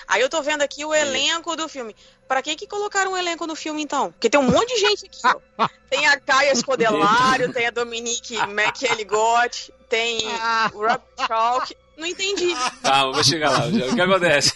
Aí 0.07 0.21
eu 0.23 0.29
tô 0.29 0.41
vendo 0.41 0.63
aqui 0.63 0.85
o 0.85 0.95
elenco 0.95 1.57
do 1.57 1.69
filme. 1.69 1.97
Pra 2.29 2.41
que 2.41 2.55
que 2.55 2.69
colocaram 2.69 3.13
um 3.13 3.17
elenco 3.17 3.45
no 3.45 3.57
filme, 3.57 3.83
então? 3.83 4.13
Porque 4.13 4.31
tem 4.31 4.39
um 4.39 4.49
monte 4.49 4.73
de 4.73 4.81
gente 4.81 5.07
aqui, 5.07 5.21
ó. 5.59 5.69
Tem 5.91 6.07
a 6.07 6.19
Caia 6.21 6.55
Scodelário, 6.55 7.53
tem 7.53 7.67
a 7.67 7.71
Dominique 7.71 8.37
McElligott, 8.49 9.71
tem 9.91 10.21
o 10.73 10.79
Rob 10.79 11.03
Chalk. 11.27 11.77
Não 11.99 12.07
entendi. 12.07 12.55
Calma, 12.83 13.13
vou 13.13 13.25
chegar 13.25 13.51
lá. 13.51 13.67
O 13.67 13.95
que 13.95 14.01
acontece? 14.01 14.55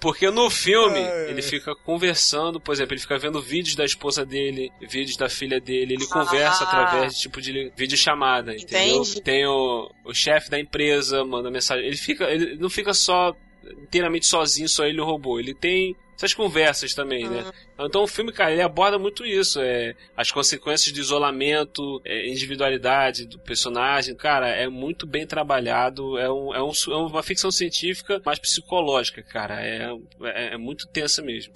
Porque 0.00 0.30
no 0.30 0.50
filme 0.50 0.98
Ai. 0.98 1.30
ele 1.30 1.40
fica 1.42 1.74
conversando, 1.74 2.60
por 2.60 2.72
exemplo, 2.72 2.92
ele 2.94 3.00
fica 3.00 3.18
vendo 3.18 3.40
vídeos 3.40 3.74
da 3.74 3.84
esposa 3.84 4.24
dele, 4.26 4.70
vídeos 4.88 5.16
da 5.16 5.28
filha 5.28 5.58
dele, 5.58 5.94
ele 5.94 6.06
conversa 6.06 6.64
Ah. 6.64 6.66
através 6.68 7.14
de 7.14 7.20
tipo 7.22 7.40
de 7.40 7.72
videochamada, 7.76 8.54
entendeu? 8.54 8.98
Entendi. 9.02 9.22
Tem 9.22 9.46
o, 9.46 9.90
o 10.04 10.12
chefe 10.14 10.50
da 10.50 10.60
empresa, 10.60 11.24
manda 11.24 11.50
mensagem. 11.50 11.86
Ele 11.86 11.96
fica, 11.96 12.24
ele 12.30 12.56
não 12.56 12.68
fica 12.68 12.92
só 12.92 13.34
inteiramente 13.82 14.26
sozinho, 14.26 14.68
só 14.68 14.84
ele 14.84 14.98
e 14.98 15.00
o 15.00 15.04
robô. 15.04 15.40
Ele 15.40 15.54
tem 15.54 15.96
essas 16.16 16.32
conversas 16.32 16.94
também, 16.94 17.28
né? 17.28 17.44
Então 17.78 18.02
o 18.02 18.06
filme, 18.06 18.32
cara, 18.32 18.50
ele 18.50 18.62
aborda 18.62 18.98
muito 18.98 19.24
isso, 19.24 19.60
é 19.60 19.94
as 20.16 20.32
consequências 20.32 20.92
do 20.92 20.98
isolamento, 20.98 22.00
é, 22.04 22.28
individualidade 22.28 23.26
do 23.26 23.38
personagem, 23.38 24.14
cara, 24.14 24.48
é 24.48 24.66
muito 24.66 25.06
bem 25.06 25.26
trabalhado, 25.26 26.18
é, 26.18 26.30
um, 26.30 26.54
é, 26.54 26.62
um, 26.62 26.72
é 26.88 26.96
uma 26.96 27.22
ficção 27.22 27.50
científica, 27.50 28.20
mais 28.24 28.38
psicológica, 28.38 29.22
cara, 29.22 29.60
é, 29.62 29.90
é, 30.22 30.54
é 30.54 30.56
muito 30.56 30.86
tensa 30.88 31.22
mesmo. 31.22 31.52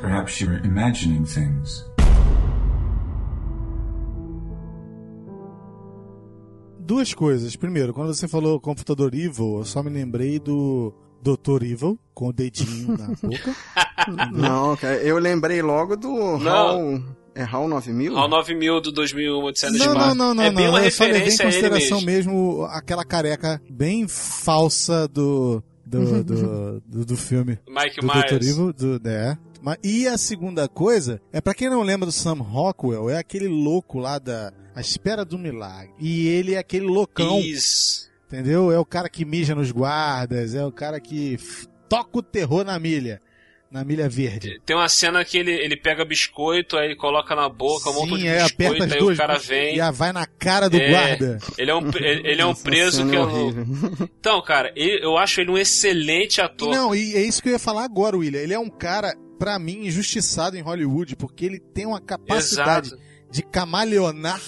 Perhaps 0.00 0.40
you're 0.40 0.60
imagining 0.64 1.24
things. 1.24 1.84
Duas 6.86 7.12
coisas. 7.12 7.56
Primeiro, 7.56 7.92
quando 7.92 8.14
você 8.14 8.28
falou 8.28 8.60
computador 8.60 9.14
evil, 9.14 9.58
eu 9.58 9.64
só 9.64 9.82
me 9.82 9.90
lembrei 9.90 10.38
do 10.38 10.94
Dr. 11.22 11.64
Evil, 11.64 11.98
com 12.14 12.28
o 12.28 12.32
dedinho 12.32 12.96
na 12.96 13.08
boca. 13.20 13.56
Não, 14.32 14.76
cara, 14.76 14.96
eu 14.98 15.18
lembrei 15.18 15.60
logo 15.62 15.96
do 15.96 16.08
HAL. 16.48 17.02
É 17.34 17.42
HAL 17.42 17.68
9000? 17.68 18.16
Ao 18.16 18.28
9000 18.28 18.80
do 18.80 18.92
2001, 18.92 19.44
Odisseia 19.44 19.72
no 19.72 19.78
Não, 19.78 19.86
Espaço. 19.86 20.08
não, 20.08 20.14
não, 20.28 20.34
não, 20.34 20.42
é 20.44 20.50
bem 20.50 20.64
não. 20.66 20.72
uma 20.72 20.84
eu 20.84 20.90
só 20.90 21.04
levei 21.04 21.20
em 21.20 21.24
referência 21.24 21.44
a 21.44 21.48
ele 21.48 21.54
consideração 21.60 22.00
mesmo. 22.02 22.32
mesmo 22.52 22.64
aquela 22.70 23.04
careca 23.04 23.60
bem 23.68 24.06
falsa 24.08 25.06
do 25.08 25.62
do, 25.84 26.24
do, 26.24 26.80
do, 26.86 27.04
do 27.04 27.16
filme. 27.16 27.58
Mike 27.68 28.00
do 28.00 28.06
Dr. 28.06 28.14
Myers. 28.32 28.46
Evil, 28.48 28.72
do, 28.72 29.00
é. 29.08 29.36
Mas- 29.62 29.78
E 29.84 30.06
a 30.08 30.16
segunda 30.16 30.68
coisa, 30.68 31.20
é 31.32 31.40
pra 31.40 31.54
quem 31.54 31.68
não 31.68 31.82
lembra 31.82 32.06
do 32.06 32.12
Sam 32.12 32.34
Rockwell, 32.42 33.10
é 33.10 33.18
aquele 33.18 33.48
louco 33.48 33.98
lá 33.98 34.18
da 34.18 34.52
A 34.76 34.80
Espera 34.80 35.24
do 35.24 35.38
Milagre. 35.38 35.90
E 35.98 36.28
ele 36.28 36.54
é 36.54 36.58
aquele 36.58 36.84
loucão, 36.86 37.40
Isso. 37.40 38.08
entendeu? 38.28 38.70
É 38.70 38.78
o 38.78 38.84
cara 38.84 39.08
que 39.08 39.24
mija 39.24 39.54
nos 39.54 39.72
guardas, 39.72 40.54
é 40.54 40.64
o 40.64 40.70
cara 40.70 41.00
que 41.00 41.38
toca 41.88 42.18
o 42.18 42.22
terror 42.22 42.62
na 42.64 42.78
milha, 42.78 43.20
na 43.70 43.82
milha 43.84 44.06
verde. 44.08 44.60
Tem 44.66 44.76
uma 44.76 44.88
cena 44.88 45.24
que 45.24 45.38
ele, 45.38 45.50
ele 45.50 45.76
pega 45.76 46.04
biscoito, 46.04 46.76
aí 46.76 46.86
ele 46.88 46.96
coloca 46.96 47.34
na 47.34 47.48
boca, 47.48 47.88
um 47.90 47.94
monte 47.94 48.10
de 48.16 48.20
Sim, 48.20 48.26
é, 48.28 48.42
aperta 48.42 48.54
biscoito, 48.74 48.84
as 48.84 48.92
aí 48.92 48.98
duas 48.98 49.14
o 49.14 49.20
cara 49.20 49.38
vem. 49.38 49.76
e 49.76 49.80
a 49.80 49.90
vai 49.90 50.12
na 50.12 50.26
cara 50.26 50.68
do 50.68 50.76
É. 50.76 50.90
guarda. 50.90 51.38
Ele 51.56 51.70
é 51.70 51.74
um, 51.74 51.88
ele 51.88 52.28
ele 52.30 52.42
é 52.42 52.46
um 52.46 52.54
preso 52.54 53.08
que 53.08 53.16
é 53.16 53.20
é. 53.20 53.24
Então, 54.20 54.42
cara, 54.42 54.70
ele- 54.76 55.02
eu 55.04 55.16
acho 55.16 55.40
ele 55.40 55.50
um 55.50 55.56
excelente 55.58 56.40
ator. 56.40 56.70
Não, 56.74 56.94
e 56.94 57.14
é 57.16 57.22
isso 57.22 57.42
que 57.42 57.48
eu 57.48 57.52
ia 57.54 57.58
falar 57.58 57.84
agora, 57.84 58.16
William. 58.16 58.40
Ele 58.40 58.52
é 58.54 58.58
um 58.58 58.68
cara, 58.68 59.14
pra 59.38 59.58
mim, 59.58 59.86
injustiçado 59.86 60.56
em 60.56 60.60
Hollywood, 60.60 61.16
porque 61.16 61.44
ele 61.46 61.58
tem 61.58 61.86
uma 61.86 62.00
capacidade 62.00 62.88
Exato. 62.88 63.02
De 63.36 63.42
camaleonar. 63.42 64.40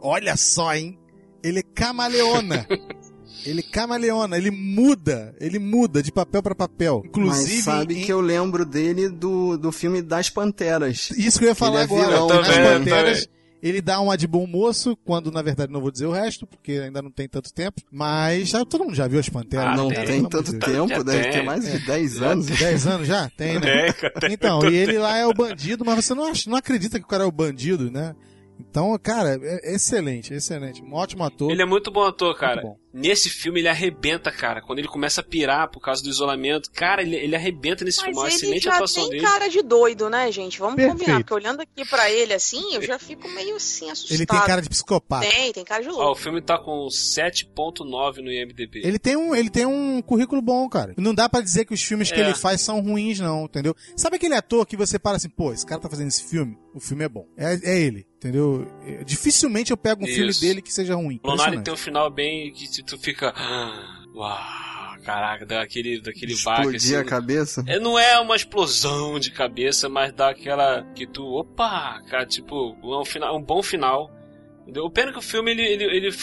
Olha 0.00 0.36
só, 0.36 0.72
hein? 0.74 0.96
Ele 1.42 1.60
camaleona. 1.62 2.64
ele 3.44 3.62
camaleona, 3.62 4.36
ele 4.36 4.50
muda, 4.50 5.34
ele 5.40 5.58
muda 5.58 6.02
de 6.02 6.12
papel 6.12 6.42
pra 6.42 6.54
papel. 6.54 7.02
Inclusive, 7.06 7.54
Mas 7.56 7.64
sabe 7.64 7.98
em- 7.98 8.04
que 8.04 8.12
eu 8.12 8.20
lembro 8.20 8.64
dele 8.64 9.08
do, 9.08 9.56
do 9.56 9.72
filme 9.72 10.02
Das 10.02 10.30
Panteras. 10.30 11.10
isso 11.10 11.38
que 11.38 11.44
eu 11.46 11.48
ia 11.48 11.54
falar 11.54 11.82
Ele 11.84 11.92
é 11.94 11.96
agora. 11.96 12.06
vilão 12.06 12.28
Nas 12.28 12.48
também, 12.48 12.78
Panteras, 12.78 13.28
ele 13.68 13.80
dá 13.80 14.00
uma 14.00 14.16
de 14.16 14.26
bom 14.26 14.46
moço, 14.46 14.96
quando 15.04 15.30
na 15.30 15.42
verdade 15.42 15.72
não 15.72 15.80
vou 15.80 15.90
dizer 15.90 16.06
o 16.06 16.12
resto, 16.12 16.46
porque 16.46 16.72
ainda 16.72 17.02
não 17.02 17.10
tem 17.10 17.28
tanto 17.28 17.52
tempo. 17.52 17.80
Mas 17.90 18.48
já, 18.48 18.64
todo 18.64 18.84
mundo 18.84 18.94
já 18.94 19.06
viu 19.06 19.18
as 19.20 19.28
Panteras. 19.28 19.66
Ah, 19.66 19.76
não 19.76 19.88
tem, 19.88 20.04
tem, 20.04 20.24
tanto 20.28 20.52
Deus. 20.52 20.64
tempo, 20.64 20.88
Já 20.88 21.02
deve 21.02 21.22
tem. 21.24 21.32
ter 21.32 21.42
mais 21.42 21.64
de 21.64 21.78
10 21.84 22.22
anos. 22.22 22.46
10 22.46 22.86
anos 22.86 23.06
já? 23.08 23.28
Tem, 23.30 23.58
né? 23.60 23.88
É, 23.88 23.92
tem 24.20 24.32
Então, 24.32 24.68
e 24.68 24.74
ele 24.76 24.98
lá 24.98 25.16
é 25.16 25.26
o 25.26 25.34
bandido, 25.34 25.84
mas 25.84 26.04
você 26.04 26.14
não, 26.14 26.26
acha, 26.26 26.48
não 26.48 26.56
acredita 26.56 26.98
que 26.98 27.04
o 27.04 27.08
cara 27.08 27.24
é 27.24 27.26
o 27.26 27.32
bandido, 27.32 27.90
né? 27.90 28.14
Então, 28.58 28.98
cara, 29.02 29.38
é 29.42 29.74
excelente, 29.74 30.32
excelente. 30.32 30.82
Um 30.82 30.94
ótimo 30.94 31.24
ator. 31.24 31.50
Ele 31.50 31.62
é 31.62 31.66
muito 31.66 31.90
bom 31.90 32.02
ator, 32.04 32.34
cara. 32.36 32.62
bom. 32.62 32.76
Nesse 32.98 33.28
filme 33.28 33.60
ele 33.60 33.68
arrebenta, 33.68 34.32
cara. 34.32 34.62
Quando 34.62 34.78
ele 34.78 34.88
começa 34.88 35.20
a 35.20 35.24
pirar 35.24 35.70
por 35.70 35.80
causa 35.80 36.02
do 36.02 36.08
isolamento, 36.08 36.70
cara, 36.72 37.02
ele, 37.02 37.14
ele 37.16 37.36
arrebenta 37.36 37.84
nesse 37.84 37.98
filme. 38.00 38.12
É 38.14 38.16
uma 38.16 38.22
Mas 38.24 38.34
ele 38.36 38.42
excelente 38.44 38.62
já 38.64 38.74
atuação 38.74 39.02
tem 39.02 39.10
dele. 39.10 39.22
cara 39.22 39.48
de 39.48 39.62
doido, 39.62 40.08
né, 40.08 40.32
gente? 40.32 40.58
Vamos 40.58 40.76
Perfeito. 40.76 40.98
combinar, 40.98 41.18
porque 41.20 41.34
olhando 41.34 41.60
aqui 41.60 41.84
pra 41.84 42.10
ele 42.10 42.32
assim, 42.32 42.74
eu 42.74 42.80
já 42.82 42.98
fico 42.98 43.28
meio 43.28 43.56
assim 43.56 43.90
assustado. 43.90 44.16
Ele 44.16 44.24
tem 44.26 44.40
cara 44.40 44.62
de 44.62 44.68
psicopata. 44.70 45.28
Tem, 45.28 45.52
tem 45.52 45.64
cara 45.64 45.82
de 45.82 45.90
Ó, 45.90 45.92
o 45.92 45.96
louco. 45.96 46.20
filme 46.22 46.40
tá 46.40 46.58
com 46.58 46.88
7.9 46.88 48.22
no 48.22 48.32
IMDb. 48.32 48.80
Ele 48.82 48.98
tem, 48.98 49.16
um, 49.16 49.34
ele 49.34 49.50
tem 49.50 49.66
um 49.66 50.00
currículo 50.02 50.40
bom, 50.40 50.68
cara. 50.68 50.94
Não 50.96 51.14
dá 51.14 51.28
pra 51.28 51.40
dizer 51.40 51.64
que 51.64 51.74
os 51.74 51.82
filmes 51.82 52.10
que 52.10 52.18
É. 52.20 52.24
ele 52.24 52.34
faz 52.34 52.60
são 52.60 52.80
ruins, 52.80 53.20
não, 53.20 53.44
entendeu? 53.44 53.74
Sabe 53.96 54.16
aquele 54.16 54.34
ator 54.34 54.64
que 54.66 54.76
você 54.76 54.98
para 54.98 55.16
assim, 55.16 55.28
pô, 55.28 55.52
esse 55.52 55.66
cara 55.66 55.80
tá 55.80 55.88
fazendo 55.90 56.08
esse 56.08 56.24
filme, 56.24 56.56
o 56.74 56.80
filme 56.80 57.04
é 57.04 57.08
bom. 57.08 57.26
É, 57.36 57.54
é 57.62 57.78
ele, 57.78 58.06
entendeu? 58.28 58.66
É, 58.86 59.04
dificilmente 59.04 59.70
eu 59.70 59.76
pego 59.76 60.04
um 60.04 60.06
filme 60.06 60.30
Isso. 60.30 60.40
dele 60.40 60.60
que 60.62 60.72
seja 60.72 60.94
ruim. 60.94 61.14
Impressionante. 61.16 61.64
tem 61.64 61.74
um 61.74 61.76
final 61.76 62.10
bem 62.10 62.52
que 62.52 62.82
tu 62.82 62.98
fica. 62.98 63.32
"Ah, 63.36 64.02
Uau, 64.14 64.98
caraca, 65.04 65.44
daquele, 65.46 66.00
daquele 66.00 66.34
baque 66.42 66.62
Explodir 66.62 66.76
assim. 66.76 66.96
a 66.96 67.04
cabeça. 67.04 67.64
É, 67.66 67.78
não 67.78 67.98
é 67.98 68.18
uma 68.18 68.34
explosão 68.34 69.18
de 69.18 69.30
cabeça, 69.30 69.88
mas 69.88 70.12
dá 70.12 70.30
aquela 70.30 70.82
que 70.94 71.06
tu, 71.06 71.24
opa, 71.24 72.02
cara, 72.08 72.24
tipo, 72.26 72.76
é 72.82 72.98
um, 73.00 73.04
final, 73.04 73.36
um 73.36 73.42
bom 73.42 73.62
final. 73.62 74.10
Entendeu? 74.62 74.84
O 74.84 74.90
pena 74.90 75.12
que 75.12 75.18
o 75.18 75.22
filme, 75.22 75.50
ele, 75.52 75.62
ele, 75.62 75.84
ele- 75.84 76.16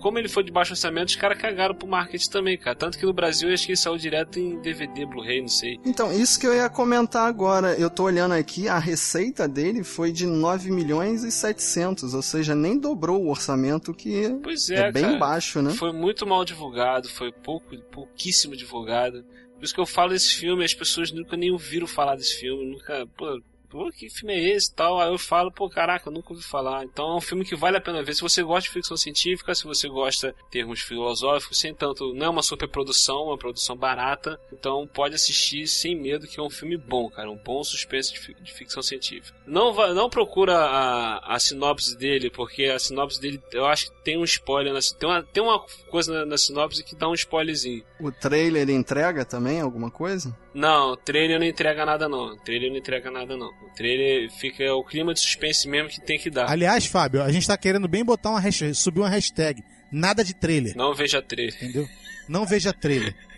como 0.00 0.18
ele 0.18 0.28
foi 0.28 0.42
de 0.42 0.50
baixo 0.50 0.72
orçamento, 0.72 1.08
os 1.08 1.16
caras 1.16 1.38
cagaram 1.38 1.74
pro 1.74 1.86
marketing 1.86 2.30
também, 2.30 2.58
cara. 2.58 2.74
Tanto 2.74 2.98
que 2.98 3.04
no 3.04 3.12
Brasil 3.12 3.48
eu 3.48 3.54
acho 3.54 3.66
que 3.66 3.72
ele 3.72 3.76
saiu 3.76 3.96
direto 3.96 4.38
em 4.38 4.58
DVD, 4.60 5.06
Blu-ray, 5.06 5.40
não 5.40 5.48
sei. 5.48 5.78
Então, 5.84 6.12
isso 6.12 6.40
que 6.40 6.46
eu 6.46 6.54
ia 6.54 6.68
comentar 6.68 7.28
agora. 7.28 7.74
Eu 7.74 7.90
tô 7.90 8.04
olhando 8.04 8.32
aqui, 8.32 8.68
a 8.68 8.78
receita 8.78 9.46
dele 9.46 9.84
foi 9.84 10.10
de 10.10 10.26
9 10.26 10.70
milhões 10.70 11.22
e 11.22 11.30
700, 11.30 12.14
ou 12.14 12.22
seja, 12.22 12.54
nem 12.54 12.78
dobrou 12.78 13.22
o 13.22 13.30
orçamento, 13.30 13.92
que 13.92 14.38
Pois 14.42 14.70
é, 14.70 14.88
é, 14.88 14.92
bem 14.92 15.02
cara. 15.02 15.18
baixo, 15.18 15.60
né? 15.62 15.70
Foi 15.70 15.92
muito 15.92 16.26
mal 16.26 16.44
divulgado, 16.44 17.08
foi 17.08 17.30
pouco, 17.30 17.76
pouquíssimo 17.92 18.56
divulgado. 18.56 19.22
Por 19.60 19.64
isso 19.64 19.74
que 19.74 19.80
eu 19.80 19.86
falo 19.86 20.10
desse 20.10 20.36
filme, 20.36 20.64
as 20.64 20.72
pessoas 20.72 21.12
nunca 21.12 21.36
nem 21.36 21.50
ouviram 21.50 21.86
falar 21.86 22.16
desse 22.16 22.34
filme, 22.36 22.64
nunca, 22.64 23.06
pô, 23.14 23.40
pô, 23.70 23.90
que 23.90 24.10
filme 24.10 24.34
é 24.34 24.56
esse 24.56 24.74
tal? 24.74 25.00
Aí 25.00 25.08
eu 25.08 25.18
falo, 25.18 25.50
pô, 25.50 25.70
caraca, 25.70 26.08
eu 26.08 26.12
nunca 26.12 26.32
ouvi 26.32 26.42
falar. 26.42 26.84
Então 26.84 27.12
é 27.12 27.16
um 27.16 27.20
filme 27.20 27.44
que 27.44 27.54
vale 27.54 27.76
a 27.76 27.80
pena 27.80 28.02
ver. 28.02 28.14
Se 28.14 28.20
você 28.20 28.42
gosta 28.42 28.68
de 28.68 28.74
ficção 28.74 28.96
científica, 28.96 29.54
se 29.54 29.64
você 29.64 29.88
gosta 29.88 30.32
de 30.32 30.50
termos 30.50 30.80
filosóficos, 30.80 31.58
sem 31.58 31.74
tanto, 31.74 32.12
não 32.12 32.26
é 32.26 32.28
uma 32.28 32.42
superprodução, 32.42 33.20
é 33.20 33.24
uma 33.26 33.38
produção 33.38 33.76
barata, 33.76 34.38
então 34.52 34.86
pode 34.86 35.14
assistir 35.14 35.66
sem 35.66 35.96
medo, 35.96 36.26
que 36.26 36.40
é 36.40 36.42
um 36.42 36.50
filme 36.50 36.76
bom, 36.76 37.08
cara, 37.08 37.30
um 37.30 37.36
bom 37.36 37.62
suspense 37.62 38.12
de, 38.12 38.34
de 38.34 38.52
ficção 38.52 38.82
científica. 38.82 39.38
Não, 39.50 39.74
não 39.94 40.08
procura 40.08 40.56
a, 40.56 41.34
a 41.34 41.38
sinopse 41.40 41.98
dele, 41.98 42.30
porque 42.30 42.66
a 42.66 42.78
sinopse 42.78 43.20
dele, 43.20 43.42
eu 43.52 43.66
acho 43.66 43.86
que 43.90 44.04
tem 44.04 44.16
um 44.16 44.22
spoiler, 44.22 44.72
na, 44.72 44.78
tem, 44.98 45.08
uma, 45.08 45.22
tem 45.24 45.42
uma 45.42 45.58
coisa 45.90 46.12
na, 46.12 46.24
na 46.24 46.38
sinopse 46.38 46.84
que 46.84 46.94
dá 46.94 47.08
um 47.08 47.14
spoilerzinho. 47.14 47.82
O 48.00 48.12
trailer 48.12 48.70
entrega 48.70 49.24
também 49.24 49.60
alguma 49.60 49.90
coisa? 49.90 50.34
Não, 50.54 50.92
o 50.92 50.96
trailer 50.96 51.40
não 51.40 51.46
entrega 51.46 51.84
nada 51.84 52.08
não. 52.08 52.34
O 52.34 52.36
trailer 52.36 52.70
não 52.70 52.78
entrega 52.78 53.10
nada 53.10 53.36
não. 53.36 53.48
O 53.48 53.74
trailer 53.76 54.30
fica 54.30 54.72
o 54.72 54.84
clima 54.84 55.12
de 55.12 55.18
suspense 55.18 55.68
mesmo 55.68 55.88
que 55.88 56.00
tem 56.00 56.16
que 56.18 56.30
dar. 56.30 56.48
Aliás, 56.48 56.86
Fábio, 56.86 57.20
a 57.20 57.32
gente 57.32 57.46
tá 57.46 57.58
querendo 57.58 57.88
bem 57.88 58.04
botar 58.04 58.30
uma 58.30 58.40
hashtag, 58.40 58.72
subir 58.74 59.00
uma 59.00 59.08
hashtag. 59.08 59.62
Nada 59.90 60.22
de 60.22 60.32
trailer, 60.32 60.76
Não 60.76 60.94
veja 60.94 61.20
trailer. 61.20 61.54
entendeu? 61.56 61.88
Não 62.28 62.46
veja 62.46 62.72
trailer. 62.72 63.16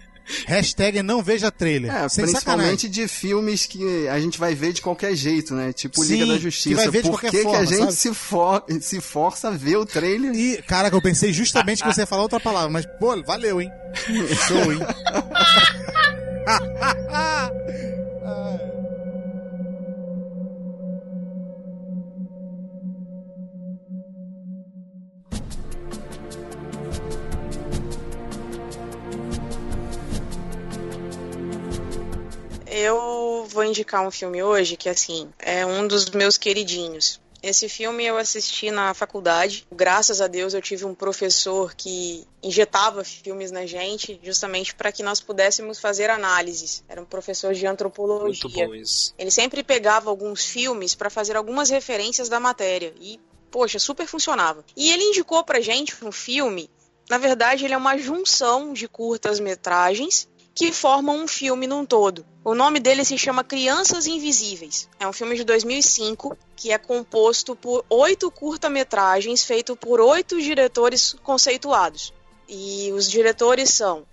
hashtag 0.47 1.03
não 1.03 1.23
veja 1.23 1.51
trailer. 1.51 1.95
É, 1.95 2.09
Sem 2.09 2.25
principalmente 2.25 2.89
de 2.89 3.07
filmes 3.09 3.67
que 3.67 4.09
a 4.09 4.19
gente 4.21 4.39
vai 4.39 4.55
ver 4.55 4.73
de 4.73 4.81
qualquer 4.83 5.15
jeito, 5.15 5.55
né? 5.55 5.73
Tipo 5.73 6.03
Liga 6.05 6.25
Sim, 6.25 6.29
da 6.31 6.37
que 6.37 6.43
Justiça. 6.43 6.77
vai 6.77 6.89
ver 6.91 7.03
de 7.03 7.11
Por 7.11 7.21
qualquer 7.21 7.31
que, 7.31 7.37
que 7.39 7.43
forma, 7.45 7.59
a 7.59 7.65
gente 7.65 7.95
se, 7.95 8.15
for- 8.15 8.65
se 8.81 9.01
força 9.01 9.49
a 9.49 9.51
ver 9.51 9.77
o 9.77 9.87
trailer? 9.87 10.35
E, 10.35 10.63
caraca, 10.63 10.97
eu 10.97 11.03
pensei 11.03 11.33
justamente 11.33 11.83
que 11.83 11.93
você 11.93 12.03
ia 12.03 12.07
falar 12.07 12.23
outra 12.23 12.41
palavra, 12.41 12.71
mas, 12.71 12.87
pô, 12.99 13.21
valeu, 13.23 13.61
hein? 13.61 13.71
Show, 14.49 14.73
hein? 14.73 14.81
Eu 14.81 14.87
vou 33.53 33.65
indicar 33.65 34.07
um 34.07 34.11
filme 34.11 34.43
hoje 34.43 34.77
que, 34.77 34.89
assim, 34.89 35.31
é 35.39 35.65
um 35.65 35.87
dos 35.87 36.11
meus 36.11 36.37
queridinhos. 36.37 37.21
Esse 37.43 37.69
filme 37.69 38.05
eu 38.05 38.17
assisti 38.17 38.71
na 38.71 38.95
faculdade. 38.95 39.67
Graças 39.73 40.21
a 40.21 40.29
Deus 40.29 40.55
eu 40.55 40.63
tive 40.63 40.85
um 40.85 40.95
professor 40.95 41.75
que 41.75 42.25
injetava 42.41 43.03
filmes 43.03 43.51
na 43.51 43.67
gente, 43.67 44.19
justamente 44.23 44.73
para 44.73 44.93
que 44.93 45.03
nós 45.03 45.21
pudéssemos 45.21 45.81
fazer 45.81 46.09
análises. 46.09 46.85
Era 46.89 47.03
um 47.03 47.05
professor 47.05 47.53
de 47.53 47.67
antropologia. 47.67 48.45
Muito 48.45 48.49
bom 48.49 48.75
isso. 48.77 49.13
Ele 49.19 49.31
sempre 49.31 49.65
pegava 49.65 50.09
alguns 50.09 50.45
filmes 50.45 50.95
para 50.95 51.11
fazer 51.11 51.37
algumas 51.37 51.69
referências 51.69 52.29
da 52.29 52.39
matéria 52.39 52.95
e, 53.01 53.19
poxa, 53.51 53.81
super 53.81 54.07
funcionava. 54.07 54.65
E 54.77 54.93
ele 54.93 55.03
indicou 55.03 55.43
pra 55.43 55.61
gente 55.61 55.97
um 56.05 56.13
filme, 56.13 56.71
na 57.11 57.19
verdade, 57.19 57.65
ele 57.65 57.75
é 57.75 57.77
uma 57.77 57.99
junção 57.99 58.73
de 58.73 58.87
curtas-metragens 58.87 60.29
que 60.55 60.73
formam 60.73 61.17
um 61.17 61.29
filme 61.29 61.67
num 61.67 61.85
todo. 61.85 62.27
O 62.45 62.55
nome 62.55 62.81
dele 62.81 63.05
se 63.05 63.17
chama 63.17 63.45
Crianças 63.45 64.07
Invisíveis. 64.07 64.89
É 64.99 65.07
um 65.07 65.13
filme 65.13 65.37
de 65.37 65.45
2005 65.45 66.37
que 66.57 66.73
é 66.73 66.79
composto 66.79 67.55
por 67.55 67.85
oito 67.89 68.31
curta-metragens 68.31 69.45
feito 69.45 69.77
por 69.77 70.01
oito 70.01 70.41
diretores 70.41 71.15
conceituados. 71.23 72.13
E 72.49 72.91
os 72.93 73.09
diretores 73.09 73.71
são 73.71 74.05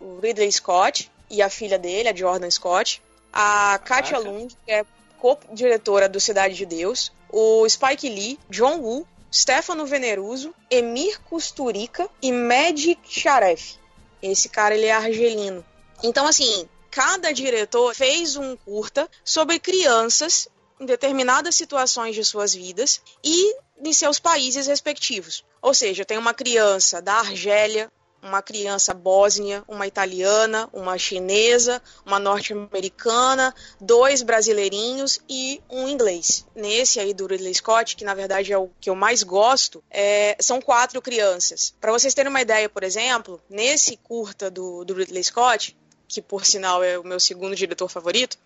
o 0.00 0.18
Ridley 0.20 0.52
Scott 0.52 1.10
e 1.30 1.42
a 1.42 1.50
filha 1.50 1.78
dele, 1.78 2.08
a 2.08 2.14
Jordan 2.14 2.50
Scott, 2.50 3.02
a 3.32 3.78
Katia 3.84 4.12
Caraca. 4.12 4.30
Lund, 4.30 4.56
que 4.64 4.72
é 4.72 4.84
co-diretora 5.18 6.08
do 6.08 6.20
Cidade 6.20 6.54
de 6.54 6.64
Deus, 6.64 7.12
o 7.30 7.68
Spike 7.68 8.08
Lee, 8.08 8.38
John 8.48 8.78
Woo, 8.78 9.06
Stefano 9.32 9.84
Veneruso, 9.84 10.54
Emir 10.70 11.20
Kusturica 11.22 12.08
e 12.22 12.32
Magic 12.32 13.00
Sharef. 13.04 13.76
Esse 14.22 14.48
cara 14.48 14.74
ele 14.74 14.86
é 14.86 14.92
argelino. 14.92 15.64
Então 16.02 16.26
assim, 16.26 16.68
cada 16.90 17.32
diretor 17.32 17.94
fez 17.94 18.36
um 18.36 18.56
curta 18.56 19.08
sobre 19.24 19.58
crianças 19.58 20.48
em 20.80 20.86
determinadas 20.86 21.54
situações 21.54 22.14
de 22.14 22.24
suas 22.24 22.54
vidas 22.54 23.00
e 23.22 23.56
em 23.84 23.92
seus 23.92 24.18
países 24.18 24.66
respectivos. 24.66 25.44
Ou 25.60 25.74
seja, 25.74 26.04
tem 26.04 26.18
uma 26.18 26.34
criança 26.34 27.02
da 27.02 27.14
Argélia, 27.14 27.90
uma 28.22 28.42
criança 28.42 28.92
bósnia, 28.92 29.62
uma 29.68 29.86
italiana, 29.86 30.68
uma 30.72 30.98
chinesa, 30.98 31.80
uma 32.04 32.18
norte-americana, 32.18 33.54
dois 33.80 34.22
brasileirinhos 34.22 35.20
e 35.28 35.62
um 35.70 35.88
inglês. 35.88 36.44
Nesse 36.54 36.98
aí 36.98 37.14
do 37.14 37.26
Ridley 37.26 37.54
Scott, 37.54 37.96
que 37.96 38.04
na 38.04 38.14
verdade 38.14 38.52
é 38.52 38.58
o 38.58 38.70
que 38.80 38.90
eu 38.90 38.94
mais 38.94 39.22
gosto, 39.22 39.82
é, 39.90 40.36
são 40.40 40.60
quatro 40.60 41.00
crianças. 41.00 41.74
Para 41.80 41.92
vocês 41.92 42.14
terem 42.14 42.30
uma 42.30 42.40
ideia, 42.42 42.68
por 42.68 42.82
exemplo, 42.82 43.40
nesse 43.48 43.96
curta 43.96 44.50
do, 44.50 44.84
do 44.84 44.94
Ridley 44.94 45.22
Scott, 45.22 45.76
que 46.08 46.22
por 46.22 46.44
sinal 46.46 46.82
é 46.82 46.98
o 46.98 47.04
meu 47.04 47.20
segundo 47.20 47.54
diretor 47.54 47.88
favorito, 47.88 48.38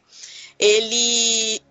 ele 0.58 1.62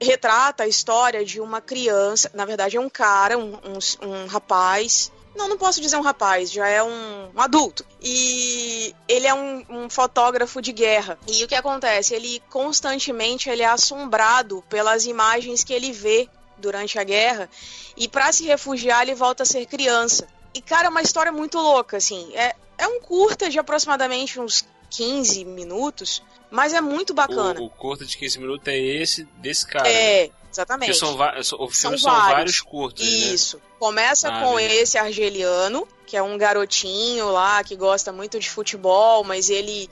retrata 0.00 0.64
a 0.64 0.68
história 0.68 1.24
de 1.24 1.40
uma 1.40 1.60
criança, 1.60 2.30
na 2.34 2.44
verdade 2.44 2.76
é 2.76 2.80
um 2.80 2.90
cara, 2.90 3.38
um, 3.38 3.54
um, 3.54 4.06
um 4.06 4.26
rapaz. 4.26 5.10
Não, 5.34 5.48
não 5.48 5.56
posso 5.56 5.80
dizer 5.80 5.96
um 5.96 6.02
rapaz, 6.02 6.50
já 6.50 6.68
é 6.68 6.82
um, 6.82 7.30
um 7.34 7.40
adulto. 7.40 7.86
E 8.02 8.94
ele 9.08 9.26
é 9.26 9.32
um, 9.32 9.88
fotógrafo 9.88 10.60
de 10.60 10.72
guerra. 10.72 11.18
E 11.26 11.42
o 11.42 11.48
que 11.48 11.54
acontece? 11.54 12.14
Ele 12.14 12.42
constantemente 12.50 13.48
ele 13.48 13.62
é 13.62 13.66
assombrado 13.66 14.62
pelas 14.68 15.06
imagens 15.06 15.64
que 15.64 15.72
ele 15.72 15.90
vê 15.90 16.28
durante 16.58 16.98
a 16.98 17.04
guerra. 17.04 17.48
E 17.96 18.08
para 18.08 18.30
se 18.30 18.44
refugiar, 18.44 19.02
ele 19.02 19.14
volta 19.14 19.42
a 19.42 19.46
ser 19.46 19.64
criança. 19.66 20.26
E, 20.54 20.60
cara, 20.60 20.86
é 20.86 20.90
uma 20.90 21.00
história 21.00 21.32
muito 21.32 21.58
louca, 21.58 21.96
assim. 21.96 22.30
É, 22.34 22.54
é 22.76 22.86
um 22.86 23.00
curta 23.00 23.48
de 23.48 23.58
aproximadamente 23.58 24.38
uns 24.38 24.66
15 24.96 25.44
minutos, 25.44 26.22
mas 26.50 26.72
é 26.72 26.80
muito 26.80 27.14
bacana. 27.14 27.60
O, 27.60 27.64
o 27.66 27.70
curto 27.70 28.04
de 28.04 28.16
15 28.16 28.38
minutos 28.38 28.68
é 28.68 28.76
esse 28.78 29.24
desse 29.38 29.66
cara. 29.66 29.88
É, 29.88 30.26
Porque 30.28 30.34
exatamente. 30.52 30.94
são, 30.94 31.14
o 31.14 31.68
filme 31.68 31.72
São 31.74 31.98
são, 31.98 32.12
vários. 32.12 32.32
vários 32.32 32.60
curtos, 32.60 33.04
né? 33.04 33.10
Isso. 33.32 33.60
Começa 33.78 34.28
Ah, 34.28 34.40
com 34.42 34.58
esse 34.60 34.98
argeliano, 34.98 35.88
que 36.06 36.16
é 36.16 36.22
um 36.22 36.36
garotinho 36.36 37.30
lá 37.30 37.62
que 37.64 37.74
gosta 37.74 38.12
muito 38.12 38.38
de 38.38 38.48
futebol, 38.50 39.24
mas 39.24 39.48
ele 39.50 39.88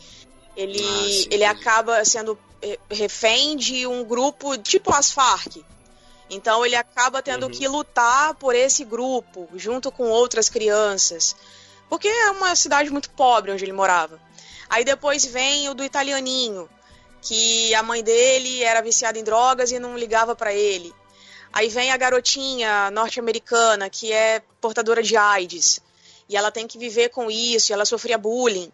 ele, 0.56 0.80
Ah, 0.82 1.08
sim, 1.08 1.26
ele 1.30 1.44
acaba 1.44 2.04
sendo 2.04 2.38
eh, 2.60 2.78
refém 2.90 3.56
de 3.56 3.86
um 3.86 4.04
grupo 4.04 4.58
tipo 4.58 4.92
as 4.92 5.10
Farc. 5.10 5.64
Então 6.28 6.64
ele 6.66 6.76
acaba 6.76 7.22
tendo 7.22 7.44
Uhum. 7.46 7.50
que 7.52 7.66
lutar 7.66 8.34
por 8.34 8.54
esse 8.54 8.84
grupo, 8.84 9.48
junto 9.56 9.90
com 9.90 10.04
outras 10.10 10.48
crianças. 10.48 11.34
Porque 11.88 12.06
é 12.06 12.30
uma 12.32 12.54
cidade 12.54 12.90
muito 12.90 13.10
pobre 13.10 13.50
onde 13.50 13.64
ele 13.64 13.72
morava. 13.72 14.20
Aí 14.70 14.84
depois 14.84 15.24
vem 15.24 15.68
o 15.68 15.74
do 15.74 15.82
italianinho, 15.82 16.70
que 17.20 17.74
a 17.74 17.82
mãe 17.82 18.02
dele 18.02 18.62
era 18.62 18.80
viciada 18.80 19.18
em 19.18 19.24
drogas 19.24 19.72
e 19.72 19.80
não 19.80 19.98
ligava 19.98 20.36
pra 20.36 20.54
ele. 20.54 20.94
Aí 21.52 21.68
vem 21.68 21.90
a 21.90 21.96
garotinha 21.96 22.90
norte-americana 22.92 23.90
que 23.90 24.12
é 24.12 24.40
portadora 24.60 25.02
de 25.02 25.16
AIDS. 25.16 25.80
E 26.28 26.36
ela 26.36 26.52
tem 26.52 26.68
que 26.68 26.78
viver 26.78 27.08
com 27.08 27.28
isso, 27.28 27.70
e 27.70 27.74
ela 27.74 27.84
sofria 27.84 28.16
bullying. 28.16 28.70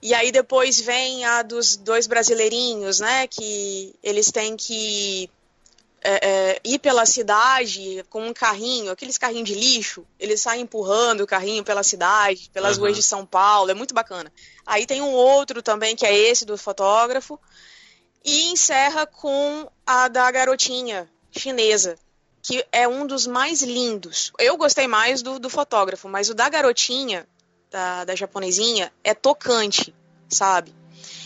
E 0.00 0.14
aí 0.14 0.32
depois 0.32 0.80
vem 0.80 1.26
a 1.26 1.42
dos 1.42 1.76
dois 1.76 2.06
brasileirinhos, 2.06 3.00
né? 3.00 3.26
Que 3.26 3.94
eles 4.02 4.32
têm 4.32 4.56
que 4.56 5.28
é, 6.02 6.28
é, 6.28 6.60
ir 6.64 6.78
pela 6.78 7.04
cidade 7.06 8.04
com 8.08 8.26
um 8.26 8.32
carrinho, 8.32 8.92
aqueles 8.92 9.18
carrinhos 9.18 9.48
de 9.48 9.54
lixo, 9.54 10.06
eles 10.18 10.40
saem 10.40 10.62
empurrando 10.62 11.22
o 11.22 11.26
carrinho 11.26 11.64
pela 11.64 11.82
cidade, 11.82 12.50
pelas 12.52 12.76
Uhum. 12.76 12.84
ruas 12.84 12.96
de 12.96 13.02
São 13.02 13.26
Paulo, 13.26 13.70
é 13.70 13.74
muito 13.74 13.94
bacana. 13.94 14.32
Aí 14.64 14.86
tem 14.86 15.00
um 15.00 15.10
outro 15.12 15.62
também, 15.62 15.96
que 15.96 16.06
é 16.06 16.16
esse 16.16 16.44
do 16.44 16.56
fotógrafo, 16.56 17.40
e 18.24 18.50
encerra 18.52 19.06
com 19.06 19.68
a 19.86 20.08
da 20.08 20.30
garotinha 20.30 21.08
chinesa, 21.30 21.96
que 22.42 22.64
é 22.70 22.86
um 22.86 23.06
dos 23.06 23.26
mais 23.26 23.62
lindos. 23.62 24.32
Eu 24.38 24.56
gostei 24.56 24.86
mais 24.86 25.22
do, 25.22 25.38
do 25.38 25.50
fotógrafo, 25.50 26.08
mas 26.08 26.28
o 26.28 26.34
da 26.34 26.48
garotinha, 26.48 27.26
da, 27.70 28.04
da 28.04 28.14
japonesinha, 28.14 28.92
é 29.02 29.14
tocante, 29.14 29.94
sabe? 30.28 30.74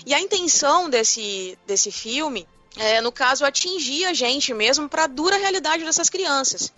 E 0.06 0.14
a 0.14 0.20
intenção 0.20 0.88
desse, 0.88 1.58
desse 1.66 1.90
filme 1.90 2.48
é, 2.76 3.00
no 3.00 3.10
caso, 3.10 3.44
atingir 3.44 4.04
a 4.06 4.14
gente 4.14 4.54
mesmo 4.54 4.88
para 4.88 5.04
a 5.04 5.08
dura 5.08 5.36
realidade 5.36 5.84
dessas 5.84 6.08
crianças. 6.08 6.72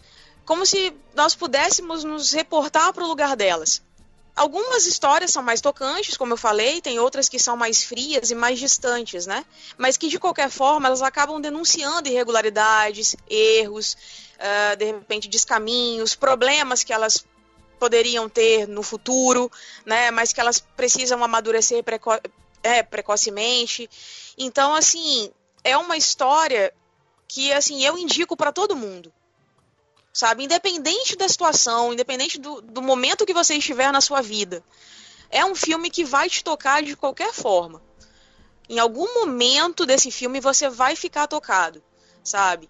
Como 0.45 0.67
se 0.67 0.93
nós 1.15 1.35
pudéssemos 1.35 2.03
nos 2.05 2.33
reportar 2.33 2.93
para 2.93 3.05
o 3.05 3.09
lugar 3.09 3.37
delas. 3.37 3.83
Algumas 4.35 4.87
histórias 4.87 5.31
são 5.31 5.43
mais 5.43 5.61
tocantes, 5.61 6.17
como 6.17 6.33
eu 6.33 6.39
falei, 6.39 6.81
tem 6.81 6.99
outras 6.99 7.29
que 7.29 7.39
são 7.39 7.55
mais 7.55 7.85
frias 7.85 8.31
e 8.31 8.35
mais 8.35 8.59
distantes, 8.59 9.27
né? 9.27 9.45
Mas 9.77 9.99
que 9.99 10.09
de 10.09 10.19
qualquer 10.19 10.49
forma 10.49 10.89
elas 10.89 11.03
acabam 11.03 11.39
denunciando 11.39 12.09
irregularidades, 12.09 13.15
erros, 13.29 13.95
uh, 14.39 14.77
de 14.77 14.87
repente 14.87 15.29
descaminhos, 15.29 16.15
problemas 16.15 16.83
que 16.83 16.95
elas 16.95 17.27
poderiam 17.79 18.27
ter 18.27 18.67
no 18.67 18.83
futuro, 18.83 19.53
né? 19.85 20.11
Mas 20.11 20.33
que 20.33 20.41
elas 20.41 20.61
precisam 20.61 21.23
amadurecer 21.23 21.85
preco 21.85 22.11
é, 22.63 22.83
precocemente. 22.83 23.91
Então, 24.39 24.75
assim, 24.75 25.31
é 25.65 25.77
uma 25.77 25.97
história 25.97 26.73
que 27.29 27.53
assim 27.53 27.85
eu 27.85 27.97
indico 27.97 28.37
para 28.37 28.53
todo 28.53 28.77
mundo 28.77 29.13
sabe? 30.13 30.45
Independente 30.45 31.17
da 31.17 31.29
situação 31.29 31.93
independente 31.93 32.39
do, 32.39 32.61
do 32.61 32.83
momento 32.83 33.25
que 33.25 33.33
você 33.33 33.55
estiver 33.55 33.91
na 33.93 34.01
sua 34.01 34.21
vida 34.21 34.63
é 35.31 35.45
um 35.45 35.55
filme 35.55 35.91
que 35.91 36.05
vai 36.05 36.29
te 36.29 36.45
tocar 36.45 36.83
de 36.83 36.95
qualquer 36.95 37.33
forma. 37.33 37.83
Em 38.69 38.79
algum 38.79 39.15
momento 39.15 39.87
desse 39.87 40.11
filme 40.11 40.41
você 40.41 40.69
vai 40.69 40.95
ficar 40.95 41.27
tocado 41.27 41.83
sabe? 42.23 42.69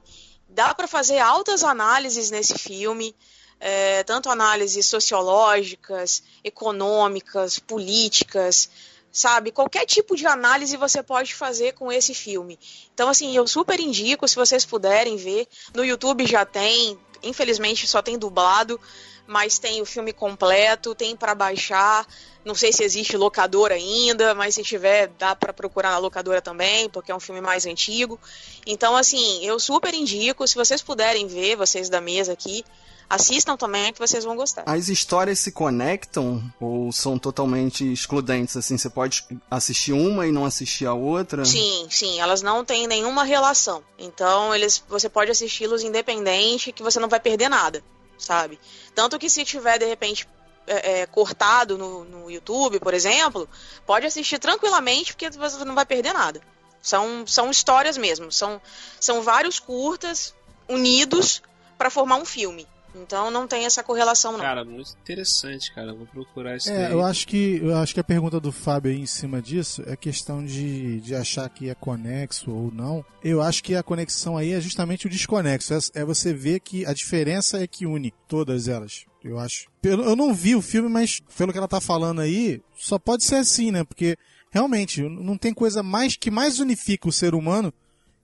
Dá 0.48 0.74
para 0.74 0.86
fazer 0.86 1.18
altas 1.18 1.64
análises 1.64 2.30
nesse 2.30 2.58
filme 2.58 3.14
é, 3.60 4.02
tanto 4.02 4.28
análises 4.28 4.86
sociológicas 4.86 6.22
econômicas 6.42 7.58
políticas 7.60 8.68
sabe? 9.12 9.52
Qualquer 9.52 9.84
tipo 9.84 10.16
de 10.16 10.26
análise 10.26 10.76
você 10.76 11.02
pode 11.02 11.34
fazer 11.34 11.72
com 11.74 11.92
esse 11.92 12.14
filme. 12.14 12.58
Então, 12.94 13.08
assim, 13.08 13.36
eu 13.36 13.46
super 13.46 13.78
indico, 13.78 14.26
se 14.26 14.34
vocês 14.34 14.64
puderem 14.64 15.16
ver. 15.16 15.46
No 15.74 15.84
YouTube 15.84 16.26
já 16.26 16.46
tem, 16.46 16.98
infelizmente 17.22 17.86
só 17.86 18.00
tem 18.00 18.18
dublado, 18.18 18.80
mas 19.26 19.58
tem 19.58 19.80
o 19.82 19.86
filme 19.86 20.12
completo, 20.12 20.94
tem 20.94 21.14
para 21.14 21.34
baixar. 21.34 22.06
Não 22.44 22.54
sei 22.54 22.72
se 22.72 22.82
existe 22.82 23.16
locador 23.16 23.70
ainda, 23.70 24.34
mas 24.34 24.54
se 24.54 24.62
tiver, 24.62 25.08
dá 25.18 25.36
para 25.36 25.52
procurar 25.52 25.90
na 25.90 25.98
locadora 25.98 26.40
também, 26.40 26.88
porque 26.88 27.12
é 27.12 27.14
um 27.14 27.20
filme 27.20 27.40
mais 27.40 27.66
antigo. 27.66 28.18
Então, 28.66 28.96
assim, 28.96 29.44
eu 29.44 29.60
super 29.60 29.94
indico, 29.94 30.46
se 30.48 30.56
vocês 30.56 30.82
puderem 30.82 31.26
ver, 31.26 31.54
vocês 31.54 31.88
da 31.88 32.00
mesa 32.00 32.32
aqui, 32.32 32.64
assistam 33.12 33.58
também 33.58 33.92
que 33.92 33.98
vocês 33.98 34.24
vão 34.24 34.34
gostar. 34.34 34.64
As 34.66 34.88
histórias 34.88 35.38
se 35.38 35.52
conectam 35.52 36.42
ou 36.58 36.90
são 36.90 37.18
totalmente 37.18 37.92
excludentes? 37.92 38.56
Assim, 38.56 38.78
você 38.78 38.88
pode 38.88 39.26
assistir 39.50 39.92
uma 39.92 40.26
e 40.26 40.32
não 40.32 40.46
assistir 40.46 40.86
a 40.86 40.94
outra? 40.94 41.44
Sim, 41.44 41.86
sim, 41.90 42.18
elas 42.20 42.40
não 42.40 42.64
têm 42.64 42.86
nenhuma 42.86 43.22
relação. 43.22 43.84
Então, 43.98 44.54
eles, 44.54 44.82
você 44.88 45.10
pode 45.10 45.30
assisti-los 45.30 45.82
independente, 45.82 46.72
que 46.72 46.82
você 46.82 46.98
não 46.98 47.08
vai 47.08 47.20
perder 47.20 47.50
nada, 47.50 47.84
sabe? 48.16 48.58
Tanto 48.94 49.18
que 49.18 49.28
se 49.28 49.44
tiver, 49.44 49.78
de 49.78 49.84
repente, 49.84 50.26
é, 50.66 51.00
é, 51.00 51.06
cortado 51.06 51.76
no, 51.76 52.04
no 52.04 52.30
YouTube, 52.30 52.80
por 52.80 52.94
exemplo, 52.94 53.46
pode 53.84 54.06
assistir 54.06 54.38
tranquilamente, 54.38 55.12
porque 55.12 55.28
você 55.28 55.62
não 55.66 55.74
vai 55.74 55.84
perder 55.84 56.14
nada. 56.14 56.40
São, 56.80 57.26
são 57.26 57.50
histórias 57.50 57.98
mesmo, 57.98 58.32
são, 58.32 58.60
são 58.98 59.20
vários 59.20 59.58
curtas 59.58 60.34
unidos 60.66 61.42
para 61.76 61.90
formar 61.90 62.16
um 62.16 62.24
filme. 62.24 62.66
Então 62.94 63.30
não 63.30 63.46
tem 63.46 63.64
essa 63.64 63.82
correlação, 63.82 64.32
não. 64.32 64.40
Cara, 64.40 64.64
muito 64.64 64.90
interessante, 65.02 65.72
cara. 65.72 65.94
Vou 65.94 66.06
procurar 66.06 66.56
isso 66.56 66.70
É, 66.70 66.84
daí. 66.84 66.92
eu 66.92 67.02
acho 67.02 67.26
que 67.26 67.58
eu 67.62 67.76
acho 67.76 67.94
que 67.94 68.00
a 68.00 68.04
pergunta 68.04 68.38
do 68.38 68.52
Fábio 68.52 68.90
aí 68.92 69.00
em 69.00 69.06
cima 69.06 69.40
disso 69.40 69.82
é 69.86 69.96
questão 69.96 70.44
de, 70.44 71.00
de 71.00 71.14
achar 71.14 71.48
que 71.48 71.68
é 71.70 71.74
conexo 71.74 72.50
ou 72.50 72.70
não. 72.70 73.04
Eu 73.24 73.40
acho 73.40 73.62
que 73.64 73.74
a 73.74 73.82
conexão 73.82 74.36
aí 74.36 74.52
é 74.52 74.60
justamente 74.60 75.06
o 75.06 75.10
desconexo. 75.10 75.72
É, 75.72 75.78
é 76.00 76.04
você 76.04 76.34
ver 76.34 76.60
que 76.60 76.84
a 76.84 76.92
diferença 76.92 77.62
é 77.62 77.66
que 77.66 77.86
une 77.86 78.12
todas 78.28 78.68
elas. 78.68 79.04
Eu 79.24 79.38
acho. 79.38 79.68
Eu, 79.82 80.02
eu 80.02 80.16
não 80.16 80.34
vi 80.34 80.54
o 80.54 80.62
filme, 80.62 80.88
mas 80.88 81.20
pelo 81.36 81.52
que 81.52 81.58
ela 81.58 81.68
tá 81.68 81.80
falando 81.80 82.20
aí, 82.20 82.60
só 82.76 82.98
pode 82.98 83.24
ser 83.24 83.36
assim, 83.36 83.70
né? 83.70 83.84
Porque 83.84 84.16
realmente 84.50 85.00
não 85.02 85.38
tem 85.38 85.54
coisa 85.54 85.82
mais 85.82 86.16
que 86.16 86.30
mais 86.30 86.58
unifica 86.60 87.08
o 87.08 87.12
ser 87.12 87.34
humano, 87.34 87.72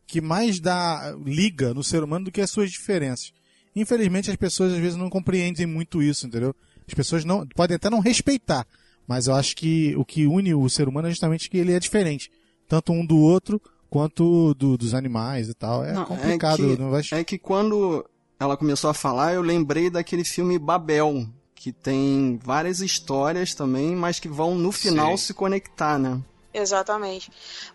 que 0.07 0.21
mais 0.21 0.59
dá 0.61 1.17
liga 1.25 1.73
no 1.73 1.83
ser 1.85 2.03
humano 2.03 2.27
do 2.27 2.33
que 2.33 2.41
as 2.41 2.51
suas 2.51 2.71
diferenças. 2.71 3.33
Infelizmente 3.81 4.31
as 4.31 4.37
pessoas 4.37 4.73
às 4.73 4.79
vezes 4.79 4.97
não 4.97 5.11
compreendem 5.11 5.67
muito 5.67 6.03
isso, 6.03 6.27
entendeu? 6.27 6.55
As 6.87 6.95
pessoas 6.95 7.25
não 7.25 7.47
podem 7.47 7.77
até 7.77 7.91
não 7.91 8.01
respeitar, 8.01 8.67
mas 9.07 9.27
eu 9.27 9.35
acho 9.35 9.55
que 9.55 9.95
o 9.97 10.05
que 10.05 10.27
une 10.27 10.55
o 10.55 10.69
ser 10.69 10.89
humano 10.89 11.09
é 11.09 11.11
justamente 11.11 11.51
que 11.51 11.59
ele 11.59 11.73
é 11.73 11.79
diferente, 11.79 12.31
tanto 12.67 12.93
um 12.93 13.05
do 13.05 13.19
outro 13.19 13.61
quanto 13.91 14.55
do, 14.55 14.77
dos 14.77 14.95
animais 14.95 15.49
e 15.49 15.55
tal. 15.55 15.85
É 15.85 15.93
Não, 15.93 16.05
complicado, 16.05 16.73
é 16.73 16.77
que, 16.77 16.81
não 16.81 16.91
vai 16.91 17.03
é 17.13 17.25
que 17.25 17.39
quando 17.39 18.05
ela 18.39 18.57
começou 18.57 18.91
a 18.91 18.95
falar, 18.95 19.35
eu 19.35 19.43
lembrei 19.43 19.91
daquele 19.91 20.25
filme 20.25 20.59
Babel, 20.59 21.27
que 21.55 21.73
tem 21.73 22.39
várias 22.43 22.81
histórias 22.81 23.55
também, 23.55 23.97
mas 23.97 24.21
que 24.21 24.29
vão 24.29 24.55
no 24.55 24.71
final 24.71 25.17
Sim. 25.17 25.27
se 25.27 25.35
conectar, 25.35 25.99
né? 25.99 26.21
Exatamente. 26.55 27.31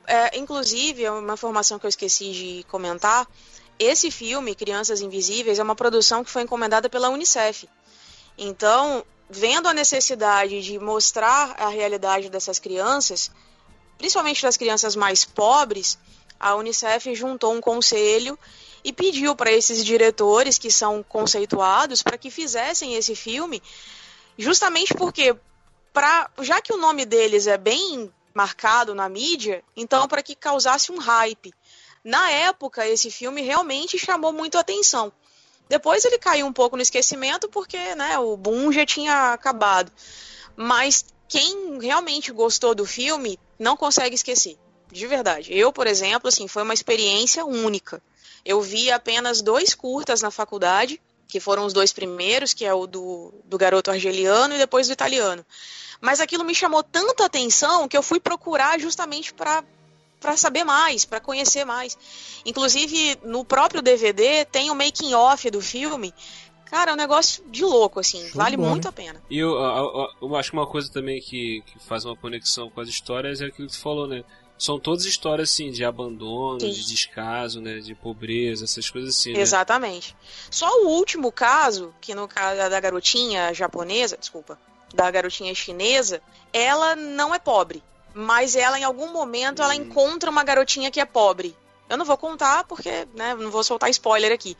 É, 0.07 0.37
inclusive, 0.37 1.03
é 1.03 1.11
uma 1.11 1.33
informação 1.33 1.77
que 1.77 1.85
eu 1.85 1.89
esqueci 1.89 2.31
de 2.31 2.65
comentar. 2.69 3.27
Esse 3.79 4.11
filme, 4.11 4.55
Crianças 4.55 5.01
Invisíveis, 5.01 5.59
é 5.59 5.63
uma 5.63 5.75
produção 5.75 6.23
que 6.23 6.29
foi 6.29 6.43
encomendada 6.43 6.89
pela 6.89 7.09
Unicef. 7.09 7.67
Então, 8.37 9.03
vendo 9.29 9.67
a 9.67 9.73
necessidade 9.73 10.61
de 10.61 10.79
mostrar 10.79 11.55
a 11.57 11.67
realidade 11.67 12.29
dessas 12.29 12.59
crianças, 12.59 13.31
principalmente 13.97 14.41
das 14.41 14.57
crianças 14.57 14.95
mais 14.95 15.25
pobres, 15.25 15.97
a 16.39 16.55
Unicef 16.55 17.15
juntou 17.15 17.53
um 17.53 17.61
conselho 17.61 18.37
e 18.83 18.91
pediu 18.91 19.35
para 19.35 19.51
esses 19.51 19.83
diretores 19.83 20.57
que 20.57 20.69
são 20.69 21.01
conceituados 21.01 22.03
para 22.03 22.17
que 22.17 22.29
fizessem 22.29 22.95
esse 22.95 23.15
filme, 23.15 23.63
justamente 24.37 24.93
porque, 24.93 25.35
já 26.41 26.61
que 26.61 26.73
o 26.73 26.77
nome 26.77 27.05
deles 27.05 27.47
é 27.47 27.57
bem 27.57 28.11
marcado 28.33 28.93
na 28.93 29.07
mídia, 29.07 29.63
então 29.75 30.07
para 30.07 30.23
que 30.23 30.35
causasse 30.35 30.91
um 30.91 30.97
hype. 30.97 31.53
Na 32.03 32.29
época, 32.29 32.87
esse 32.87 33.09
filme 33.09 33.41
realmente 33.41 33.97
chamou 33.97 34.33
muito 34.33 34.57
atenção. 34.57 35.11
Depois 35.69 36.03
ele 36.03 36.17
caiu 36.17 36.45
um 36.45 36.53
pouco 36.53 36.75
no 36.75 36.81
esquecimento 36.81 37.47
porque 37.47 37.95
né, 37.95 38.17
o 38.19 38.35
boom 38.35 38.71
já 38.71 38.85
tinha 38.85 39.31
acabado. 39.33 39.91
Mas 40.55 41.05
quem 41.27 41.79
realmente 41.79 42.31
gostou 42.31 42.75
do 42.75 42.85
filme 42.85 43.39
não 43.57 43.77
consegue 43.77 44.15
esquecer. 44.15 44.57
De 44.91 45.07
verdade. 45.07 45.51
Eu, 45.51 45.71
por 45.71 45.87
exemplo, 45.87 46.27
assim, 46.27 46.47
foi 46.47 46.61
uma 46.61 46.73
experiência 46.73 47.45
única. 47.45 48.01
Eu 48.45 48.61
vi 48.61 48.91
apenas 48.91 49.41
dois 49.41 49.73
curtas 49.73 50.21
na 50.21 50.29
faculdade, 50.29 51.01
que 51.27 51.39
foram 51.39 51.65
os 51.65 51.73
dois 51.73 51.91
primeiros, 51.91 52.53
que 52.53 52.65
é 52.65 52.73
o 52.73 52.85
do, 52.85 53.33
do 53.45 53.57
garoto 53.57 53.89
argeliano 53.89 54.53
e 54.53 54.59
depois 54.59 54.87
do 54.87 54.93
italiano. 54.93 55.43
Mas 55.99 56.19
aquilo 56.19 56.43
me 56.43 56.53
chamou 56.53 56.83
tanta 56.83 57.25
atenção 57.25 57.87
que 57.87 57.97
eu 57.97 58.03
fui 58.03 58.19
procurar 58.19 58.79
justamente 58.79 59.33
para 59.33 59.63
para 60.23 60.37
saber 60.37 60.63
mais, 60.63 61.05
para 61.05 61.19
conhecer 61.19 61.65
mais. 61.65 61.95
Inclusive, 62.45 63.17
no 63.23 63.43
próprio 63.45 63.81
DVD 63.81 64.45
tem 64.45 64.71
o 64.71 64.75
making 64.75 65.13
off 65.13 65.49
do 65.51 65.61
filme. 65.61 66.13
Cara, 66.65 66.89
é 66.91 66.93
um 66.93 66.97
negócio 66.97 67.43
de 67.51 67.63
louco, 67.63 67.99
assim. 67.99 68.21
Show 68.29 68.35
vale 68.37 68.57
bola, 68.57 68.69
muito 68.71 68.85
hein? 68.85 68.89
a 68.89 68.91
pena. 68.91 69.23
E 69.29 69.37
eu, 69.37 69.49
eu- 69.51 70.07
eu- 70.21 70.29
eu 70.29 70.35
acho 70.35 70.49
que 70.49 70.57
uma 70.57 70.65
coisa 70.65 70.91
também 70.91 71.21
que, 71.21 71.61
que 71.67 71.77
faz 71.85 72.03
uma 72.05 72.15
conexão 72.15 72.69
com 72.71 72.81
as 72.81 72.89
histórias 72.89 73.41
é 73.41 73.45
aquilo 73.45 73.67
que 73.67 73.73
tu 73.75 73.79
falou, 73.81 74.07
né? 74.07 74.23
São 74.57 74.79
todas 74.79 75.05
histórias, 75.05 75.51
assim, 75.51 75.71
de 75.71 75.83
abandono, 75.83 76.61
Sim. 76.61 76.69
de 76.71 76.85
descaso, 76.87 77.59
né? 77.61 77.79
De 77.79 77.93
pobreza, 77.93 78.63
essas 78.63 78.89
coisas 78.89 79.15
assim, 79.15 79.33
né? 79.33 79.39
Exatamente. 79.41 80.15
Só 80.49 80.67
o 80.83 80.87
último 80.87 81.31
caso, 81.31 81.93
que 82.01 82.15
no 82.15 82.27
caso 82.27 82.59
é 82.61 82.69
da 82.69 82.79
garotinha 82.79 83.53
japonesa, 83.53 84.17
desculpa, 84.17 84.57
da 84.95 85.11
garotinha 85.11 85.53
chinesa, 85.53 86.21
ela 86.51 86.95
não 86.95 87.35
é 87.35 87.39
pobre. 87.39 87.83
Mas 88.13 88.55
ela, 88.55 88.79
em 88.79 88.83
algum 88.83 89.11
momento, 89.11 89.61
ela 89.61 89.75
encontra 89.75 90.29
uma 90.29 90.43
garotinha 90.43 90.91
que 90.91 90.99
é 90.99 91.05
pobre. 91.05 91.55
Eu 91.89 91.97
não 91.97 92.05
vou 92.05 92.17
contar 92.17 92.63
porque, 92.63 93.07
né, 93.13 93.35
não 93.35 93.51
vou 93.51 93.63
soltar 93.63 93.89
spoiler 93.89 94.31
aqui. 94.31 94.57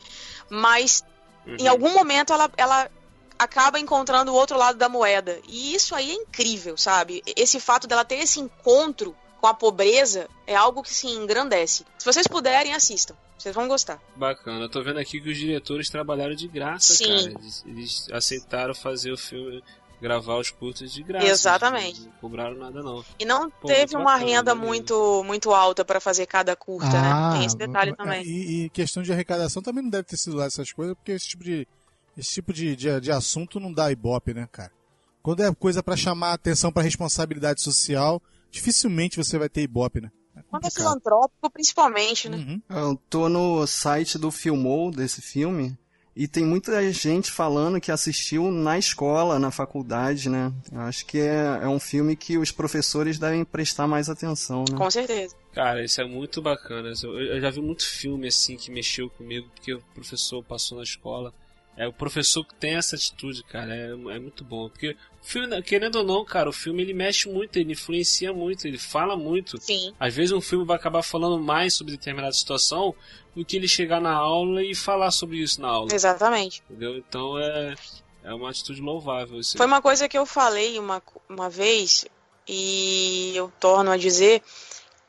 Mas 0.48 1.04
em 1.46 1.68
algum 1.68 1.92
momento 1.92 2.32
ela, 2.32 2.50
ela 2.56 2.90
acaba 3.38 3.78
encontrando 3.78 4.32
o 4.32 4.34
outro 4.34 4.56
lado 4.56 4.78
da 4.78 4.88
moeda. 4.88 5.38
E 5.48 5.74
isso 5.74 5.94
aí 5.94 6.10
é 6.10 6.14
incrível, 6.14 6.76
sabe? 6.76 7.22
Esse 7.36 7.60
fato 7.60 7.86
dela 7.86 8.04
ter 8.04 8.16
esse 8.16 8.40
encontro 8.40 9.14
com 9.40 9.46
a 9.46 9.54
pobreza 9.54 10.28
é 10.46 10.54
algo 10.54 10.82
que 10.82 10.92
se 10.92 11.06
engrandece. 11.06 11.84
Se 11.98 12.04
vocês 12.04 12.26
puderem, 12.26 12.74
assistam. 12.74 13.14
Vocês 13.36 13.54
vão 13.54 13.68
gostar. 13.68 14.00
Bacana. 14.16 14.64
Eu 14.64 14.70
tô 14.70 14.82
vendo 14.82 14.98
aqui 14.98 15.20
que 15.20 15.28
os 15.28 15.36
diretores 15.36 15.90
trabalharam 15.90 16.34
de 16.34 16.48
graça, 16.48 16.94
Sim. 16.94 17.08
cara. 17.08 17.40
Eles, 17.40 17.64
eles 17.66 18.08
aceitaram 18.10 18.74
fazer 18.74 19.12
o 19.12 19.18
filme, 19.18 19.62
gravar 20.04 20.36
os 20.36 20.50
curtos 20.50 20.92
de 20.92 21.02
graça. 21.02 21.26
Exatamente. 21.26 22.02
Não 22.02 22.12
cobraram 22.20 22.56
nada, 22.56 22.82
não. 22.82 23.02
E 23.18 23.24
não 23.24 23.50
Pô, 23.50 23.66
teve 23.66 23.96
uma 23.96 24.12
bacana, 24.12 24.26
renda 24.26 24.54
muito 24.54 25.24
muito 25.24 25.50
alta 25.54 25.82
pra 25.82 25.98
fazer 25.98 26.26
cada 26.26 26.54
curta, 26.54 27.00
né? 27.00 27.32
Tem 27.32 27.46
esse 27.46 27.56
detalhe 27.56 27.92
é, 27.92 27.94
também. 27.96 28.22
E, 28.22 28.64
e 28.64 28.70
questão 28.70 29.02
de 29.02 29.10
arrecadação 29.10 29.62
também 29.62 29.82
não 29.82 29.90
deve 29.90 30.04
ter 30.04 30.18
sido 30.18 30.36
lá 30.36 30.44
essas 30.44 30.70
coisas, 30.72 30.94
porque 30.94 31.12
esse 31.12 31.26
tipo 31.26 31.42
de, 31.42 31.66
esse 32.18 32.34
tipo 32.34 32.52
de, 32.52 32.76
de, 32.76 33.00
de 33.00 33.10
assunto 33.10 33.58
não 33.58 33.72
dá 33.72 33.90
ibope, 33.90 34.34
né, 34.34 34.46
cara? 34.52 34.70
Quando 35.22 35.42
é 35.42 35.54
coisa 35.54 35.82
pra 35.82 35.96
chamar 35.96 36.34
atenção 36.34 36.70
pra 36.70 36.82
responsabilidade 36.82 37.62
social, 37.62 38.20
dificilmente 38.50 39.16
você 39.16 39.38
vai 39.38 39.48
ter 39.48 39.62
ibope, 39.62 40.02
né? 40.02 40.10
Quando 40.50 40.66
é 40.66 40.70
filantrópico, 40.70 41.50
principalmente, 41.50 42.28
né? 42.28 42.36
Uhum. 42.36 42.62
Eu 42.68 43.00
tô 43.08 43.28
no 43.30 43.66
site 43.66 44.18
do 44.18 44.30
Filmou 44.30 44.90
desse 44.90 45.22
filme 45.22 45.78
e 46.16 46.28
tem 46.28 46.44
muita 46.44 46.92
gente 46.92 47.30
falando 47.30 47.80
que 47.80 47.90
assistiu 47.90 48.50
na 48.50 48.78
escola, 48.78 49.38
na 49.38 49.50
faculdade, 49.50 50.28
né? 50.28 50.52
Eu 50.70 50.80
acho 50.80 51.04
que 51.06 51.18
é, 51.18 51.60
é 51.62 51.68
um 51.68 51.80
filme 51.80 52.14
que 52.14 52.38
os 52.38 52.52
professores 52.52 53.18
devem 53.18 53.44
prestar 53.44 53.88
mais 53.88 54.08
atenção, 54.08 54.64
né? 54.70 54.76
Com 54.76 54.90
certeza. 54.90 55.34
Cara, 55.52 55.84
isso 55.84 56.00
é 56.00 56.04
muito 56.04 56.40
bacana. 56.40 56.92
Eu, 57.02 57.20
eu 57.20 57.40
já 57.40 57.50
vi 57.50 57.60
muito 57.60 57.84
filme 57.84 58.28
assim 58.28 58.56
que 58.56 58.70
mexeu 58.70 59.10
comigo, 59.10 59.48
porque 59.54 59.74
o 59.74 59.82
professor 59.92 60.42
passou 60.44 60.78
na 60.78 60.84
escola. 60.84 61.32
É 61.76 61.88
o 61.88 61.92
professor 61.92 62.44
que 62.44 62.54
tem 62.54 62.76
essa 62.76 62.94
atitude, 62.94 63.42
cara, 63.44 63.74
é, 63.74 63.90
é 63.90 64.18
muito 64.18 64.44
bom. 64.44 64.68
Porque 64.68 64.96
o 65.20 65.26
filme, 65.26 65.60
querendo 65.62 65.96
ou 65.96 66.04
não, 66.04 66.24
cara, 66.24 66.48
o 66.48 66.52
filme 66.52 66.82
ele 66.82 66.94
mexe 66.94 67.28
muito, 67.28 67.58
ele 67.58 67.72
influencia 67.72 68.32
muito, 68.32 68.66
ele 68.66 68.78
fala 68.78 69.16
muito. 69.16 69.60
Sim. 69.60 69.92
Às 69.98 70.14
vezes 70.14 70.30
um 70.30 70.40
filme 70.40 70.64
vai 70.64 70.76
acabar 70.76 71.02
falando 71.02 71.38
mais 71.42 71.74
sobre 71.74 71.96
determinada 71.96 72.32
situação 72.32 72.94
do 73.34 73.44
que 73.44 73.56
ele 73.56 73.66
chegar 73.66 74.00
na 74.00 74.14
aula 74.14 74.62
e 74.62 74.74
falar 74.74 75.10
sobre 75.10 75.38
isso 75.38 75.60
na 75.60 75.68
aula. 75.68 75.92
Exatamente. 75.92 76.62
Entendeu? 76.70 76.96
Então 76.96 77.36
é, 77.38 77.74
é 78.22 78.32
uma 78.32 78.50
atitude 78.50 78.80
louvável. 78.80 79.40
Isso. 79.40 79.56
Foi 79.56 79.66
uma 79.66 79.82
coisa 79.82 80.08
que 80.08 80.16
eu 80.16 80.24
falei 80.24 80.78
uma, 80.78 81.02
uma 81.28 81.50
vez 81.50 82.06
e 82.46 83.32
eu 83.34 83.52
torno 83.58 83.90
a 83.90 83.96
dizer: 83.96 84.42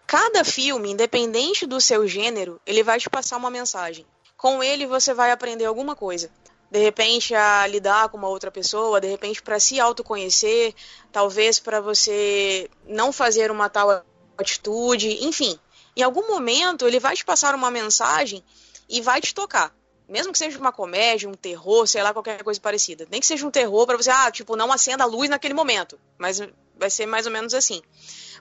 cada 0.07 0.43
filme, 0.43 0.91
independente 0.91 1.67
do 1.67 1.79
seu 1.79 2.07
gênero, 2.07 2.59
ele 2.65 2.81
vai 2.81 2.99
te 2.99 3.09
passar 3.09 3.37
uma 3.37 3.51
mensagem. 3.51 4.05
Com 4.35 4.63
ele 4.63 4.87
você 4.87 5.13
vai 5.13 5.31
aprender 5.31 5.65
alguma 5.65 5.95
coisa. 5.95 6.31
De 6.71 6.79
repente 6.79 7.33
a 7.33 7.65
lidar 7.67 8.09
com 8.09 8.17
uma 8.17 8.27
outra 8.27 8.51
pessoa, 8.51 8.99
de 8.99 9.07
repente 9.07 9.41
para 9.41 9.59
se 9.59 9.79
autoconhecer, 9.79 10.73
talvez 11.11 11.59
para 11.59 11.79
você 11.79 12.69
não 12.87 13.11
fazer 13.13 13.51
uma 13.51 13.69
tal 13.69 14.03
atitude, 14.37 15.23
enfim. 15.25 15.57
Em 15.95 16.01
algum 16.01 16.27
momento 16.27 16.87
ele 16.87 16.99
vai 16.99 17.15
te 17.15 17.23
passar 17.23 17.55
uma 17.55 17.71
mensagem 17.71 18.43
e 18.89 19.01
vai 19.01 19.21
te 19.21 19.33
tocar. 19.33 19.73
Mesmo 20.07 20.31
que 20.31 20.37
seja 20.37 20.59
uma 20.59 20.71
comédia, 20.71 21.27
um 21.27 21.33
terror, 21.33 21.87
sei 21.87 22.03
lá, 22.03 22.13
qualquer 22.13 22.43
coisa 22.43 22.59
parecida. 22.61 23.07
Nem 23.09 23.19
que 23.19 23.25
seja 23.25 23.45
um 23.45 23.51
terror 23.51 23.87
para 23.87 23.97
você, 23.97 24.11
ah, 24.11 24.29
tipo, 24.29 24.55
não 24.55 24.71
acenda 24.71 25.03
a 25.03 25.07
luz 25.07 25.29
naquele 25.29 25.53
momento. 25.53 25.99
Mas 26.17 26.39
vai 26.77 26.89
ser 26.89 27.07
mais 27.07 27.25
ou 27.25 27.31
menos 27.31 27.53
assim. 27.53 27.81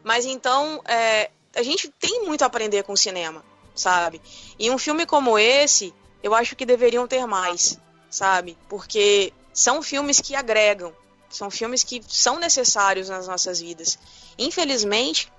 Mas 0.03 0.27
então, 0.27 0.83
é, 0.87 1.31
a 1.57 1.63
gente 1.63 1.89
tem 1.89 2.25
muito 2.25 2.43
a 2.43 2.47
aprender 2.47 2.83
com 2.83 2.93
o 2.93 2.97
cinema, 2.97 3.43
sabe? 3.75 4.21
E 4.59 4.71
um 4.71 4.77
filme 4.77 5.07
como 5.07 5.39
esse, 5.39 5.95
eu 6.23 6.35
acho 6.35 6.55
que 6.55 6.67
deveriam 6.67 7.07
ter 7.07 7.27
mais, 7.27 7.79
sabe? 8.15 8.57
Porque 8.69 9.33
são 9.53 9.83
filmes 9.83 10.21
que 10.21 10.37
agregam, 10.37 10.93
são 11.29 11.51
filmes 11.51 11.83
que 11.83 12.01
são 12.07 12.39
necessários 12.39 13.09
nas 13.09 13.27
nossas 13.27 13.61
vidas. 13.61 13.99
Infelizmente, 14.39 15.33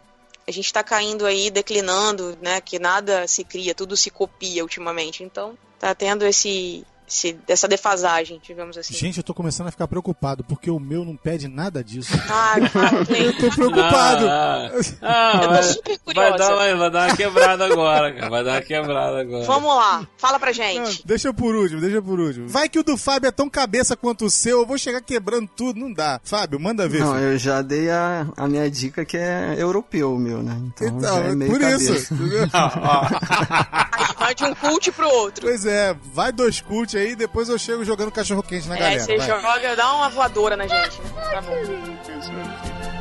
a 0.45 0.51
gente 0.51 0.65
está 0.65 0.83
caindo 0.83 1.25
aí, 1.25 1.49
declinando, 1.49 2.37
né? 2.41 2.59
Que 2.59 2.77
nada 2.77 3.27
se 3.29 3.45
cria, 3.45 3.73
tudo 3.73 3.95
se 3.95 4.09
copia 4.09 4.61
ultimamente. 4.61 5.23
Então, 5.23 5.57
tá 5.79 5.95
tendo 5.95 6.25
esse, 6.25 6.85
esse 7.07 7.37
essa 7.47 7.67
defasagem, 7.67 8.39
digamos 8.43 8.77
assim. 8.77 8.93
Gente, 8.93 9.17
eu 9.17 9.23
tô 9.23 9.33
começando 9.33 9.67
a 9.67 9.71
ficar 9.71 9.87
preocupado, 9.87 10.43
porque 10.43 10.69
o 10.69 10.79
meu 10.79 11.05
não 11.05 11.15
pede 11.15 11.47
nada 11.47 11.83
disso. 11.83 12.11
Ah, 12.29 12.55
Eu 13.15 13.37
tô 13.37 13.49
preocupado. 13.49 14.27
Ah, 14.27 14.69
ah, 15.01 15.31
Eu 15.35 15.41
tô 15.41 15.47
vai, 15.49 15.63
super 15.63 15.99
vai, 16.05 16.15
curiosa. 16.15 16.37
dar, 16.37 16.55
vai, 16.55 16.75
vai 16.75 16.91
dar 16.91 17.07
uma 17.09 17.15
quebrada 17.15 17.65
agora, 17.65 18.13
cara. 18.13 18.29
Vai 18.29 18.43
dar 18.43 18.51
uma 18.53 18.61
quebrada 18.61 19.21
agora. 19.21 19.45
Vamos 19.45 19.75
lá, 19.75 20.07
fala 20.17 20.39
pra 20.39 20.47
Não, 20.49 20.53
gente. 20.53 21.05
deixa 21.05 21.33
por 21.33 21.55
último, 21.55 21.79
deixa 21.81 22.01
por 22.01 22.19
último. 22.19 22.47
Vai 22.47 22.67
que 22.67 22.79
o 22.79 22.83
do 22.83 22.97
Fábio 22.97 23.27
é 23.27 23.31
tão 23.31 23.49
cabeça 23.49 23.95
quanto 23.95 24.25
o 24.25 24.29
seu, 24.29 24.59
eu 24.61 24.65
vou 24.65 24.77
chegar 24.77 25.01
quebrando 25.01 25.49
tudo, 25.55 25.79
não 25.79 25.91
dá. 25.93 26.19
Fábio, 26.23 26.59
manda 26.59 26.87
ver. 26.87 26.99
Não, 27.01 27.13
filho. 27.13 27.23
eu 27.25 27.37
já 27.37 27.61
dei 27.61 27.89
a, 27.89 28.27
a 28.35 28.47
minha 28.47 28.69
dica 28.69 29.05
que 29.05 29.17
é 29.17 29.55
europeu, 29.57 30.17
meu, 30.17 30.41
né? 30.43 30.57
Então, 30.65 30.87
Então, 30.87 31.23
já 31.23 31.29
é 31.29 31.35
meio 31.35 31.51
por 31.51 31.59
cabeça. 31.59 31.91
isso. 31.93 32.15
vai 34.25 34.35
de 34.35 34.43
um 34.43 34.55
cult 34.55 34.91
pro 34.91 35.07
outro. 35.07 35.45
pois 35.47 35.65
é, 35.65 35.95
vai 36.13 36.31
dois 36.31 36.59
cult 36.61 36.97
aí, 36.97 37.15
depois 37.15 37.47
eu 37.49 37.57
chego 37.59 37.83
jogando 37.85 38.11
cachorro 38.11 38.41
quente 38.43 38.67
na 38.67 38.75
É, 38.75 38.79
galera. 38.79 38.99
você 39.03 39.17
vai. 39.17 39.27
joga, 39.41 39.75
dá 39.75 39.93
uma 39.93 40.09
voadora 40.09 40.57
na 40.57 40.67
gente. 40.67 41.01
né? 41.01 41.09
Tá 41.31 41.41
bom. 41.41 42.94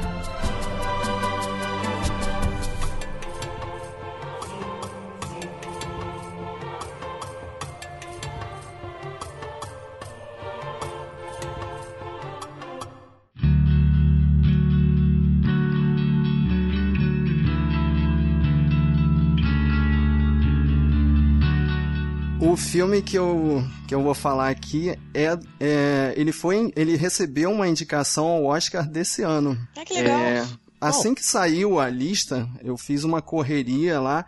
O 22.44 22.56
filme 22.58 23.00
que 23.00 23.16
eu, 23.16 23.64
que 23.88 23.94
eu 23.94 24.02
vou 24.02 24.14
falar 24.14 24.50
aqui 24.50 24.90
é, 25.14 25.38
é 25.58 26.14
ele 26.14 26.30
foi 26.30 26.70
ele 26.76 26.94
recebeu 26.94 27.50
uma 27.50 27.66
indicação 27.66 28.26
ao 28.26 28.44
Oscar 28.44 28.86
desse 28.86 29.22
ano. 29.22 29.58
Ah, 29.74 29.82
que 29.82 29.94
legal. 29.94 30.20
É, 30.20 30.46
assim 30.78 31.14
que 31.14 31.24
saiu 31.24 31.80
a 31.80 31.88
lista, 31.88 32.46
eu 32.62 32.76
fiz 32.76 33.02
uma 33.02 33.22
correria 33.22 33.98
lá 33.98 34.26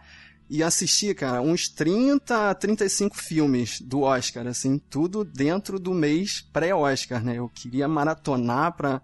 e 0.48 0.62
assisti, 0.62 1.14
cara, 1.14 1.42
uns 1.42 1.68
30 1.68 2.50
a 2.50 2.54
35 2.54 3.16
filmes 3.16 3.80
do 3.82 4.00
Oscar, 4.00 4.46
assim, 4.46 4.78
tudo 4.78 5.22
dentro 5.22 5.78
do 5.78 5.92
mês 5.92 6.40
pré-Oscar, 6.52 7.22
né? 7.22 7.36
Eu 7.36 7.50
queria 7.50 7.86
maratonar 7.86 8.74
pra, 8.76 9.02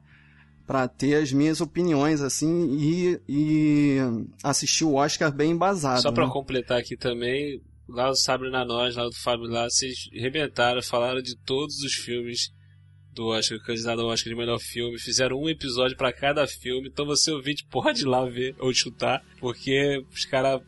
pra 0.66 0.88
ter 0.88 1.16
as 1.16 1.32
minhas 1.32 1.60
opiniões, 1.60 2.22
assim, 2.22 2.78
e, 2.78 3.20
e 3.28 3.98
assistir 4.42 4.84
o 4.84 4.94
Oscar 4.94 5.30
bem 5.30 5.50
embasado. 5.50 6.00
Só 6.00 6.12
pra 6.12 6.26
né? 6.26 6.32
completar 6.32 6.78
aqui 6.78 6.96
também, 6.96 7.60
lá 7.96 8.08
do 8.08 8.16
Sabre 8.16 8.50
na 8.50 8.64
Nós, 8.64 8.96
lá 8.96 9.04
do 9.04 9.14
Fábio 9.14 9.46
lá, 9.46 9.68
vocês 9.68 10.08
rebentaram, 10.12 10.82
falaram 10.82 11.22
de 11.22 11.36
todos 11.36 11.80
os 11.82 11.92
filmes 11.94 12.50
do 13.12 13.26
Oscar, 13.26 13.58
candidato 13.62 14.00
ao 14.00 14.08
Oscar 14.08 14.32
de 14.32 14.38
melhor 14.38 14.58
filme, 14.58 14.98
fizeram 14.98 15.38
um 15.38 15.48
episódio 15.48 15.96
pra 15.96 16.12
cada 16.12 16.46
filme, 16.46 16.88
então 16.88 17.04
você 17.04 17.30
ouvinte 17.30 17.64
pode 17.70 18.02
ir 18.02 18.06
lá 18.06 18.24
ver 18.24 18.54
ou 18.58 18.70
escutar, 18.70 19.22
porque 19.38 20.02
os 20.10 20.24
caras 20.24 20.62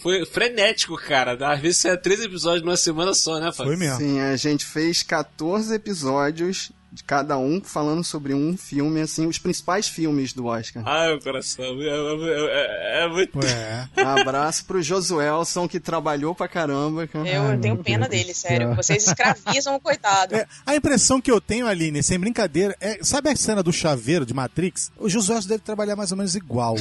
foi 0.00 0.26
frenético, 0.26 0.96
cara. 0.96 1.36
Às 1.52 1.60
vezes 1.60 1.84
é 1.84 1.96
três 1.96 2.20
episódios 2.20 2.62
numa 2.62 2.76
semana 2.76 3.14
só, 3.14 3.38
né, 3.38 3.52
Fábio? 3.52 3.72
Foi 3.72 3.76
mesmo. 3.76 3.98
Sim, 3.98 4.20
a 4.20 4.36
gente 4.36 4.64
fez 4.64 5.02
14 5.02 5.74
episódios 5.74 6.72
de 6.94 7.02
cada 7.02 7.36
um 7.36 7.60
falando 7.60 8.04
sobre 8.04 8.32
um 8.32 8.56
filme, 8.56 9.00
assim, 9.00 9.26
os 9.26 9.36
principais 9.36 9.88
filmes 9.88 10.32
do 10.32 10.46
Oscar. 10.46 10.80
Ai, 10.86 11.08
meu 11.08 11.20
coração. 11.20 11.64
É, 11.82 11.88
é- 11.88 13.00
é- 13.00 13.04
é 13.04 13.08
muito. 13.08 13.38
É. 13.44 13.88
Abraço 14.00 14.64
pro 14.64 14.80
Josuelson, 14.80 15.66
que 15.66 15.80
trabalhou 15.80 16.36
pra 16.36 16.46
caramba. 16.46 17.08
cara. 17.08 17.28
Eu, 17.28 17.42
eu 17.52 17.60
tenho 17.60 17.76
pena 17.82 18.08
dele, 18.08 18.32
sério. 18.32 18.76
Vocês 18.76 19.06
escravizam 19.08 19.74
o 19.74 19.80
coitado. 19.80 20.36
É, 20.36 20.46
a 20.64 20.76
impressão 20.76 21.20
que 21.20 21.30
eu 21.32 21.40
tenho, 21.40 21.66
Aline, 21.66 22.00
sem 22.00 22.16
brincadeira, 22.18 22.76
é. 22.80 22.98
Sabe 23.02 23.28
a 23.28 23.34
cena 23.34 23.60
do 23.60 23.72
chaveiro 23.72 24.24
de 24.24 24.32
Matrix? 24.32 24.92
O 24.96 25.08
Josué 25.08 25.40
deve 25.40 25.58
trabalhar 25.64 25.96
mais 25.96 26.12
ou 26.12 26.16
menos 26.16 26.36
igual. 26.36 26.76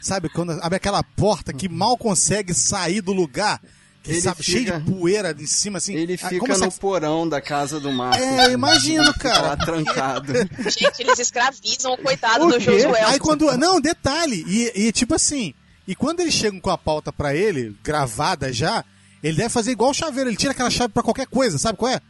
sabe, 0.00 0.30
quando 0.30 0.52
abre 0.62 0.76
aquela 0.76 1.02
porta 1.02 1.52
que 1.52 1.68
mal 1.68 1.98
consegue 1.98 2.54
sair 2.54 3.02
do 3.02 3.12
lugar, 3.12 3.60
Ele 4.08 4.20
sabe, 4.20 4.42
cheio 4.42 4.58
fica- 4.64 4.80
de 4.80 4.90
poeira 4.90 5.36
em 5.38 5.46
cima, 5.46 5.78
assim. 5.78 5.94
Ele 5.94 6.14
Ah, 6.14 6.28
fica 6.28 6.38
como 6.40 6.56
no 6.58 6.72
porão 6.72 7.28
da 7.28 7.40
casa 7.40 7.78
do 7.78 7.92
Marcos. 7.92 8.20
É, 8.24 8.52
imagino, 8.52 9.04
Fica 9.12 9.30
cara. 9.30 9.40
lá 9.48 9.56
trancado. 9.56 10.32
Gente, 10.70 11.00
eles 11.02 11.18
escravizam 11.18 11.92
o 11.92 11.98
coitado 11.98 12.46
O 12.46 12.50
do? 12.52 12.60
Josué. 12.60 13.02
Aí 13.04 13.18
quando. 13.18 13.56
Não, 13.56 13.80
detalhe. 13.80 14.44
E, 14.46 14.72
e 14.88 14.92
tipo 14.92 15.14
assim. 15.14 15.52
E 15.86 15.94
quando 15.94 16.20
eles 16.20 16.34
chegam 16.34 16.60
com 16.60 16.70
a 16.70 16.76
pauta 16.78 17.12
pra 17.12 17.34
ele, 17.34 17.74
gravada 17.82 18.52
já, 18.52 18.84
ele 19.22 19.36
deve 19.36 19.48
fazer 19.48 19.70
igual 19.72 19.90
o 19.90 19.94
chaveiro. 19.94 20.28
Ele 20.30 20.36
tira 20.36 20.52
aquela 20.52 20.70
chave 20.70 20.92
pra 20.92 21.02
qualquer 21.02 21.26
coisa, 21.26 21.56
sabe 21.58 21.78
qual 21.78 21.90
é? 21.92 22.00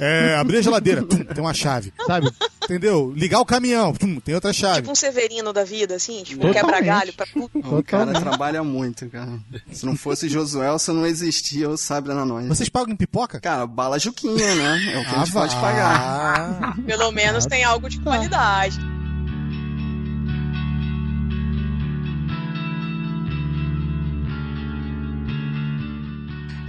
É, 0.00 0.34
abrir 0.36 0.58
a 0.58 0.62
geladeira, 0.62 1.02
tum, 1.02 1.24
tem 1.24 1.42
uma 1.42 1.54
chave, 1.54 1.92
sabe? 2.06 2.30
entendeu? 2.64 3.12
Ligar 3.14 3.40
o 3.40 3.44
caminhão, 3.44 3.92
tum, 3.92 4.18
tem 4.20 4.34
outra 4.34 4.52
chave. 4.52 4.80
Tipo 4.82 4.92
um 4.92 4.94
Severino 4.94 5.52
da 5.52 5.64
vida, 5.64 5.96
assim, 5.96 6.22
tipo, 6.22 6.40
Totalmente. 6.42 6.60
quebra 6.64 6.80
galho 6.80 7.12
pra 7.12 7.26
tudo. 7.26 7.50
O 7.54 7.82
cara 7.82 8.12
trabalha 8.12 8.62
muito, 8.62 9.08
cara. 9.08 9.32
Se 9.72 9.84
não 9.84 9.96
fosse 9.96 10.28
Josué, 10.28 10.70
você 10.70 10.92
não 10.92 11.06
existia 11.06 11.68
o 11.68 11.76
Sabre 11.76 12.14
na 12.14 12.24
Noite. 12.24 12.48
Vocês 12.48 12.68
pagam 12.68 12.96
pipoca? 12.96 13.40
Cara, 13.40 13.66
bala 13.66 13.98
Juquinha, 13.98 14.54
né? 14.54 14.92
É 14.94 14.98
o 14.98 15.04
que 15.04 15.14
a 15.14 15.20
Ah, 15.20 15.24
gente 15.24 15.32
pode 15.32 15.54
vá. 15.56 15.60
pagar. 15.60 16.76
Pelo 16.86 17.10
menos 17.12 17.44
tem 17.46 17.64
algo 17.64 17.88
de 17.88 18.00
qualidade. 18.00 18.78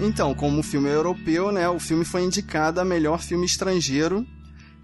Então, 0.05 0.35
como 0.35 0.59
o 0.59 0.63
filme 0.63 0.89
é 0.89 0.95
europeu, 0.95 1.49
né? 1.49 1.69
O 1.69 1.79
filme 1.79 2.03
foi 2.03 2.23
indicado 2.23 2.81
a 2.81 2.83
melhor 2.83 3.21
filme 3.21 3.45
estrangeiro 3.45 4.27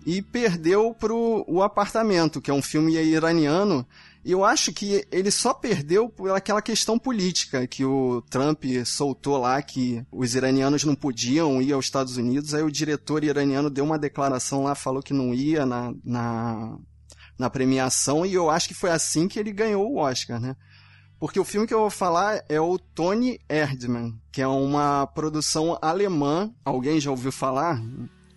e 0.06 0.22
perdeu 0.22 0.94
pro 0.94 1.44
O 1.46 1.62
Apartamento, 1.62 2.40
que 2.40 2.50
é 2.50 2.54
um 2.54 2.62
filme 2.62 2.96
iraniano. 2.96 3.86
E 4.24 4.32
eu 4.32 4.46
acho 4.46 4.72
que 4.72 5.06
ele 5.12 5.30
só 5.30 5.54
perdeu 5.54 6.08
por 6.08 6.32
aquela 6.32 6.62
questão 6.62 6.98
política 6.98 7.68
que 7.68 7.84
o 7.84 8.24
Trump 8.30 8.64
soltou 8.86 9.38
lá 9.38 9.62
que 9.62 10.02
os 10.10 10.36
iranianos 10.36 10.86
não 10.86 10.96
podiam 10.96 11.62
ir 11.62 11.74
aos 11.74 11.86
Estados 11.86 12.16
Unidos. 12.16 12.54
Aí 12.54 12.64
o 12.64 12.72
diretor 12.72 13.22
iraniano 13.22 13.70
deu 13.70 13.84
uma 13.84 14.00
declaração 14.00 14.64
lá, 14.64 14.74
falou 14.74 15.04
que 15.04 15.14
não 15.14 15.34
ia 15.34 15.66
na, 15.66 15.94
na, 16.02 16.78
na 17.38 17.50
premiação 17.50 18.26
e 18.26 18.34
eu 18.34 18.50
acho 18.50 18.70
que 18.70 18.74
foi 18.74 18.90
assim 18.90 19.28
que 19.28 19.38
ele 19.38 19.52
ganhou 19.52 19.86
o 19.86 19.98
Oscar, 19.98 20.40
né? 20.40 20.56
Porque 21.20 21.40
o 21.40 21.44
filme 21.44 21.68
que 21.68 21.74
eu 21.74 21.80
vou 21.82 21.90
falar 21.90 22.44
é 22.48 22.62
o 22.62 22.78
Tony 22.80 23.40
Erdmann, 23.50 24.16
que 24.32 24.42
é 24.42 24.48
uma 24.48 25.06
produção 25.08 25.78
alemã. 25.82 26.50
Alguém 26.64 27.00
já 27.00 27.12
ouviu 27.12 27.32
falar? 27.32 27.82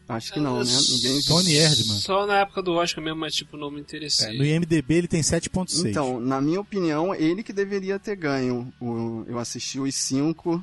Acho 0.09 0.33
que 0.33 0.41
não, 0.41 0.59
né? 0.59 0.71
Ninguém... 0.91 1.23
Tony 1.23 1.55
Erdmann. 1.55 1.99
Só 2.01 2.27
na 2.27 2.41
época 2.41 2.61
do 2.61 2.73
Oscar 2.73 3.03
mesmo, 3.03 3.21
mas 3.21 3.35
tipo, 3.35 3.57
não 3.57 3.71
me 3.71 3.79
É, 3.79 3.81
interessei. 3.81 4.37
no 4.37 4.45
IMDB 4.45 4.95
ele 4.95 5.09
tem 5.09 5.23
7.6. 5.23 5.89
Então, 5.89 6.19
na 6.21 6.41
minha 6.41 6.61
opinião, 6.61 7.15
ele 7.15 7.43
que 7.43 7.53
deveria 7.53 7.99
ter 8.01 8.17
ganho. 8.17 8.73
O- 8.81 9.25
eu 9.29 9.39
assisti 9.39 9.79
os 9.79 9.95
cinco. 9.95 10.63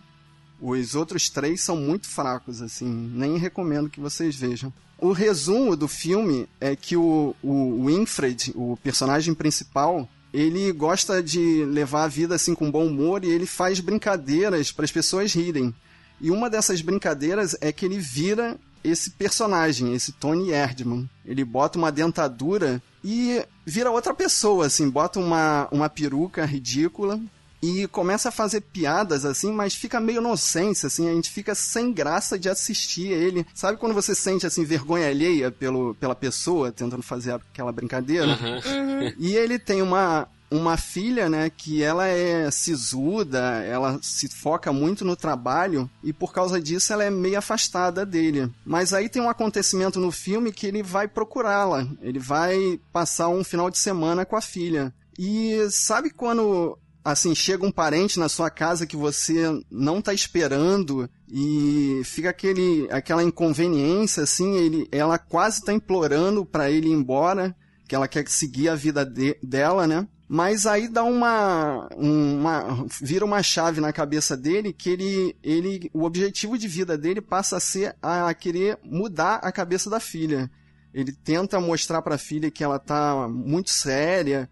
Os 0.61 0.93
outros 0.93 1.29
três 1.29 1.61
são 1.61 1.77
muito 1.77 2.07
fracos, 2.07 2.61
assim. 2.61 2.85
Nem 3.13 3.37
recomendo 3.37 3.89
que 3.89 4.01
vocês 4.01 4.35
vejam. 4.35 4.73
O 4.97 5.13
resumo 5.13 5.73
do 5.77 5.87
filme 5.87 6.47
é 6.59 6.75
que 6.75 6.97
o, 6.97 7.33
o 7.41 7.85
Winfred, 7.85 8.51
o 8.55 8.77
personagem 8.83 9.33
principal, 9.33 10.07
ele 10.33 10.71
gosta 10.71 11.21
de 11.21 11.65
levar 11.65 12.03
a 12.03 12.07
vida 12.07 12.35
assim 12.35 12.53
com 12.53 12.71
bom 12.71 12.85
humor 12.85 13.23
e 13.23 13.29
ele 13.29 13.45
faz 13.45 13.79
brincadeiras 13.79 14.71
para 14.71 14.85
as 14.85 14.91
pessoas 14.91 15.33
rirem. 15.33 15.73
E 16.21 16.29
uma 16.29 16.49
dessas 16.49 16.81
brincadeiras 16.81 17.55
é 17.61 17.71
que 17.71 17.85
ele 17.85 17.97
vira 17.97 18.57
esse 18.83 19.11
personagem, 19.11 19.93
esse 19.93 20.11
Tony 20.11 20.51
Erdmann. 20.51 21.09
Ele 21.25 21.43
bota 21.43 21.77
uma 21.77 21.91
dentadura 21.91 22.81
e 23.03 23.43
vira 23.65 23.91
outra 23.91 24.13
pessoa, 24.13 24.65
assim, 24.65 24.89
bota 24.89 25.19
uma, 25.19 25.67
uma 25.71 25.89
peruca 25.89 26.45
ridícula 26.45 27.19
e 27.61 27.87
começa 27.87 28.29
a 28.29 28.31
fazer 28.31 28.61
piadas, 28.61 29.25
assim, 29.25 29.51
mas 29.51 29.75
fica 29.75 29.99
meio 29.99 30.19
inocente, 30.19 30.85
assim, 30.85 31.09
a 31.09 31.13
gente 31.13 31.29
fica 31.29 31.53
sem 31.53 31.91
graça 31.91 32.39
de 32.39 32.49
assistir 32.49 33.07
ele. 33.07 33.45
Sabe 33.53 33.77
quando 33.77 33.93
você 33.93 34.15
sente, 34.15 34.45
assim, 34.45 34.63
vergonha 34.63 35.07
alheia 35.07 35.51
pelo, 35.51 35.93
pela 35.95 36.15
pessoa 36.15 36.71
tentando 36.71 37.03
fazer 37.03 37.33
aquela 37.33 37.71
brincadeira? 37.71 38.27
Uhum. 38.27 39.13
E 39.17 39.35
ele 39.35 39.59
tem 39.59 39.81
uma, 39.81 40.27
uma 40.49 40.77
filha, 40.77 41.29
né, 41.29 41.49
que 41.49 41.83
ela 41.83 42.07
é 42.07 42.49
sisuda, 42.49 43.63
ela 43.63 43.99
se 44.01 44.27
foca 44.27 44.71
muito 44.73 45.05
no 45.05 45.15
trabalho 45.15 45.89
e 46.03 46.11
por 46.11 46.33
causa 46.33 46.59
disso 46.59 46.91
ela 46.93 47.03
é 47.03 47.09
meio 47.09 47.37
afastada 47.37 48.05
dele. 48.05 48.49
Mas 48.65 48.93
aí 48.93 49.09
tem 49.09 49.21
um 49.21 49.29
acontecimento 49.29 49.99
no 49.99 50.11
filme 50.11 50.51
que 50.51 50.65
ele 50.65 50.81
vai 50.81 51.07
procurá-la. 51.07 51.87
Ele 52.01 52.19
vai 52.19 52.79
passar 52.91 53.29
um 53.29 53.43
final 53.43 53.69
de 53.69 53.77
semana 53.77 54.25
com 54.25 54.35
a 54.35 54.41
filha. 54.41 54.93
E 55.17 55.67
sabe 55.69 56.09
quando 56.09 56.77
assim 57.11 57.33
chega 57.35 57.65
um 57.65 57.71
parente 57.71 58.19
na 58.19 58.29
sua 58.29 58.49
casa 58.49 58.85
que 58.85 58.95
você 58.95 59.43
não 59.69 60.01
tá 60.01 60.13
esperando 60.13 61.09
e 61.27 62.01
fica 62.05 62.29
aquele 62.29 62.87
aquela 62.91 63.23
inconveniência 63.23 64.23
assim, 64.23 64.57
ele 64.57 64.87
ela 64.91 65.17
quase 65.17 65.63
tá 65.63 65.73
implorando 65.73 66.45
para 66.45 66.69
ele 66.69 66.87
ir 66.89 66.93
embora 66.93 67.55
que 67.87 67.95
ela 67.95 68.07
quer 68.07 68.27
seguir 68.27 68.69
a 68.69 68.75
vida 68.75 69.05
de- 69.05 69.37
dela, 69.41 69.87
né? 69.87 70.07
Mas 70.31 70.67
aí 70.67 70.87
dá 70.87 71.03
uma, 71.03 71.89
uma. 71.97 72.85
vira 73.01 73.25
uma 73.25 73.41
chave 73.41 73.81
na 73.81 73.91
cabeça 73.91 74.37
dele 74.37 74.71
que 74.71 74.91
ele, 74.91 75.35
ele. 75.41 75.89
O 75.91 76.03
objetivo 76.03 76.55
de 76.55 76.67
vida 76.67 76.95
dele 76.95 77.19
passa 77.19 77.57
a 77.57 77.59
ser 77.59 77.95
a 77.99 78.31
querer 78.35 78.77
mudar 78.83 79.37
a 79.37 79.51
cabeça 79.51 79.89
da 79.89 79.99
filha. 79.99 80.49
Ele 80.93 81.11
tenta 81.11 81.59
mostrar 81.59 82.03
pra 82.03 82.15
filha 82.19 82.51
que 82.51 82.63
ela 82.63 82.77
tá 82.77 83.27
muito 83.27 83.71
séria, 83.71 84.47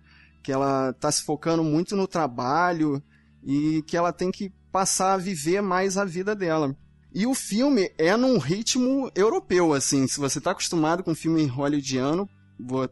que 0.47 0.51
ela 0.53 0.93
tá 0.93 1.11
se 1.11 1.23
focando 1.23 1.61
muito 1.61 1.93
no 1.93 2.07
trabalho 2.07 3.03
e 3.43 3.83
que 3.85 3.97
ela 3.97 4.13
tem 4.13 4.31
que 4.31 4.49
passar 4.71 5.15
a 5.15 5.17
viver 5.17 5.61
mais 5.61 5.97
a 5.97 6.05
vida 6.05 6.33
dela. 6.33 6.73
E 7.13 7.27
o 7.27 7.33
filme 7.33 7.91
é 7.97 8.15
num 8.15 8.37
ritmo 8.37 9.11
europeu, 9.13 9.73
assim. 9.73 10.07
Se 10.07 10.17
você 10.17 10.39
tá 10.39 10.51
acostumado 10.51 11.03
com 11.03 11.13
filme 11.13 11.45
hollywoodiano, 11.47 12.29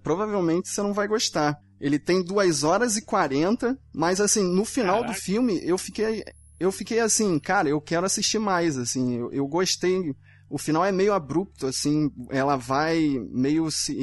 provavelmente 0.04 0.68
você 0.68 0.82
não 0.82 0.92
vai 0.92 1.08
gostar. 1.08 1.58
Ele 1.80 1.98
tem 1.98 2.22
2 2.22 2.66
horas 2.66 2.98
e 2.98 3.02
40, 3.02 3.80
mas 3.94 4.20
assim, 4.20 4.44
no 4.44 4.66
final 4.66 5.06
do 5.06 5.14
filme 5.14 5.58
eu 5.64 5.78
fiquei 5.78 6.26
eu 6.60 6.74
fiquei 6.74 7.00
assim, 7.00 7.40
cara, 7.40 7.70
eu 7.70 7.80
quero 7.80 8.06
assistir 8.06 8.40
mais, 8.40 8.78
assim, 8.78 9.16
eu, 9.16 9.32
eu 9.32 9.48
gostei. 9.48 10.14
O 10.50 10.58
final 10.58 10.86
é 10.86 10.92
meio 10.92 11.14
abrupto, 11.14 11.66
assim, 11.68 12.12
ela 12.30 12.56
vai 12.56 13.20
meio 13.32 13.70
se, 13.72 13.98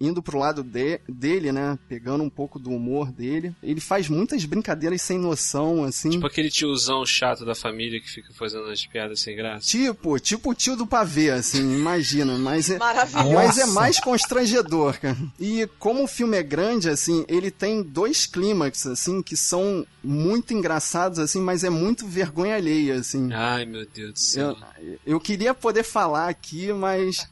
indo 0.00 0.22
pro 0.22 0.38
lado 0.38 0.62
de- 0.62 1.00
dele, 1.08 1.50
né? 1.52 1.78
Pegando 1.88 2.22
um 2.22 2.30
pouco 2.30 2.58
do 2.58 2.70
humor 2.70 3.10
dele. 3.10 3.54
Ele 3.62 3.80
faz 3.80 4.08
muitas 4.08 4.44
brincadeiras 4.44 5.02
sem 5.02 5.18
noção, 5.18 5.84
assim. 5.84 6.10
Tipo 6.10 6.26
aquele 6.26 6.50
tiozão 6.50 7.04
chato 7.04 7.44
da 7.44 7.54
família 7.54 8.00
que 8.00 8.08
fica 8.10 8.32
fazendo 8.32 8.64
as 8.70 8.86
piadas 8.86 9.20
sem 9.20 9.34
graça. 9.36 9.66
Tipo, 9.66 10.18
tipo 10.20 10.50
o 10.50 10.54
tio 10.54 10.76
do 10.76 10.86
pavê, 10.86 11.30
assim, 11.30 11.74
imagina. 11.76 12.38
Mas 12.38 12.70
é, 12.70 12.78
Maravilhoso. 12.78 13.34
mas 13.34 13.58
é 13.58 13.66
mais 13.66 13.98
constrangedor, 14.00 14.98
cara. 15.00 15.16
E 15.38 15.68
como 15.78 16.04
o 16.04 16.08
filme 16.08 16.36
é 16.36 16.42
grande, 16.42 16.88
assim, 16.88 17.24
ele 17.28 17.50
tem 17.50 17.82
dois 17.82 18.26
clímax, 18.26 18.86
assim, 18.86 19.20
que 19.22 19.36
são 19.36 19.86
muito 20.02 20.54
engraçados, 20.54 21.18
assim, 21.18 21.40
mas 21.40 21.64
é 21.64 21.70
muito 21.70 22.06
vergonha 22.06 22.54
alheia, 22.54 22.94
assim. 22.94 23.30
Ai, 23.32 23.64
meu 23.66 23.86
Deus 23.86 24.12
do 24.12 24.18
céu. 24.18 24.56
Eu, 24.80 24.98
eu 25.04 25.20
queria 25.20 25.52
poder 25.52 25.82
falar 25.88 26.28
aqui, 26.28 26.72
mas. 26.72 27.26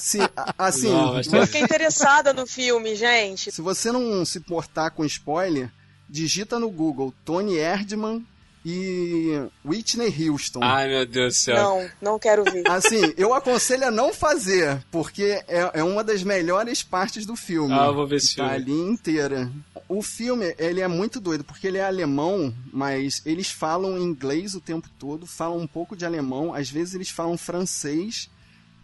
Se, 0.00 0.18
assim. 0.56 0.90
Não, 0.90 1.14
mas 1.14 1.26
tá- 1.26 1.36
Eu 1.38 1.46
fiquei 1.46 1.62
interessada 1.62 2.32
no 2.32 2.46
filme, 2.46 2.94
gente. 2.94 3.50
Se 3.52 3.60
você 3.60 3.90
não 3.92 4.24
se 4.24 4.40
portar 4.40 4.90
com 4.92 5.04
spoiler, 5.04 5.70
digita 6.08 6.58
no 6.58 6.70
Google 6.70 7.12
Tony 7.24 7.56
Erdmann 7.56 8.24
e 8.64 9.40
Whitney 9.64 10.28
Houston. 10.28 10.60
Ai, 10.62 10.88
meu 10.88 11.06
Deus 11.06 11.34
do 11.34 11.36
céu. 11.38 11.56
Não, 11.56 11.90
não 12.12 12.18
quero 12.18 12.44
ver. 12.44 12.62
Assim, 12.70 13.12
eu 13.16 13.32
aconselho 13.34 13.86
a 13.86 13.90
não 13.90 14.12
fazer, 14.12 14.82
porque 14.90 15.42
é, 15.48 15.70
é 15.74 15.82
uma 15.84 16.04
das 16.04 16.22
melhores 16.22 16.82
partes 16.82 17.24
do 17.24 17.34
filme. 17.36 17.72
Ah, 17.72 17.86
eu 17.86 17.94
vou 17.94 18.06
ver 18.06 18.16
esse 18.16 18.36
Tá 18.36 18.50
filme. 18.50 18.54
ali 18.56 18.90
inteira. 18.92 19.50
O 19.88 20.02
filme, 20.02 20.54
ele 20.58 20.80
é 20.80 20.86
muito 20.88 21.20
doido, 21.20 21.42
porque 21.42 21.66
ele 21.66 21.78
é 21.78 21.84
alemão, 21.84 22.54
mas 22.72 23.22
eles 23.26 23.50
falam 23.50 23.98
inglês 23.98 24.54
o 24.54 24.60
tempo 24.60 24.88
todo, 24.98 25.26
falam 25.26 25.58
um 25.58 25.66
pouco 25.66 25.96
de 25.96 26.04
alemão, 26.04 26.54
às 26.54 26.70
vezes 26.70 26.94
eles 26.94 27.08
falam 27.10 27.36
francês, 27.36 28.30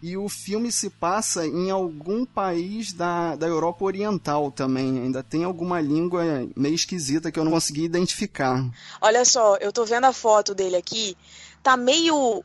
e 0.01 0.15
o 0.15 0.29
filme 0.29 0.71
se 0.71 0.89
passa 0.89 1.45
em 1.45 1.71
algum 1.71 2.25
país 2.25 2.93
da, 2.93 3.35
da 3.35 3.47
Europa 3.47 3.83
Oriental 3.83 4.51
também. 4.51 4.99
Ainda 4.99 5.23
tem 5.23 5.43
alguma 5.43 5.81
língua 5.81 6.23
meio 6.55 6.75
esquisita 6.75 7.31
que 7.31 7.39
eu 7.39 7.43
não 7.43 7.51
consegui 7.51 7.83
identificar. 7.83 8.63
Olha 9.01 9.25
só, 9.25 9.55
eu 9.57 9.71
tô 9.71 9.85
vendo 9.85 10.05
a 10.05 10.13
foto 10.13 10.53
dele 10.53 10.75
aqui. 10.75 11.17
Tá 11.63 11.75
meio 11.75 12.43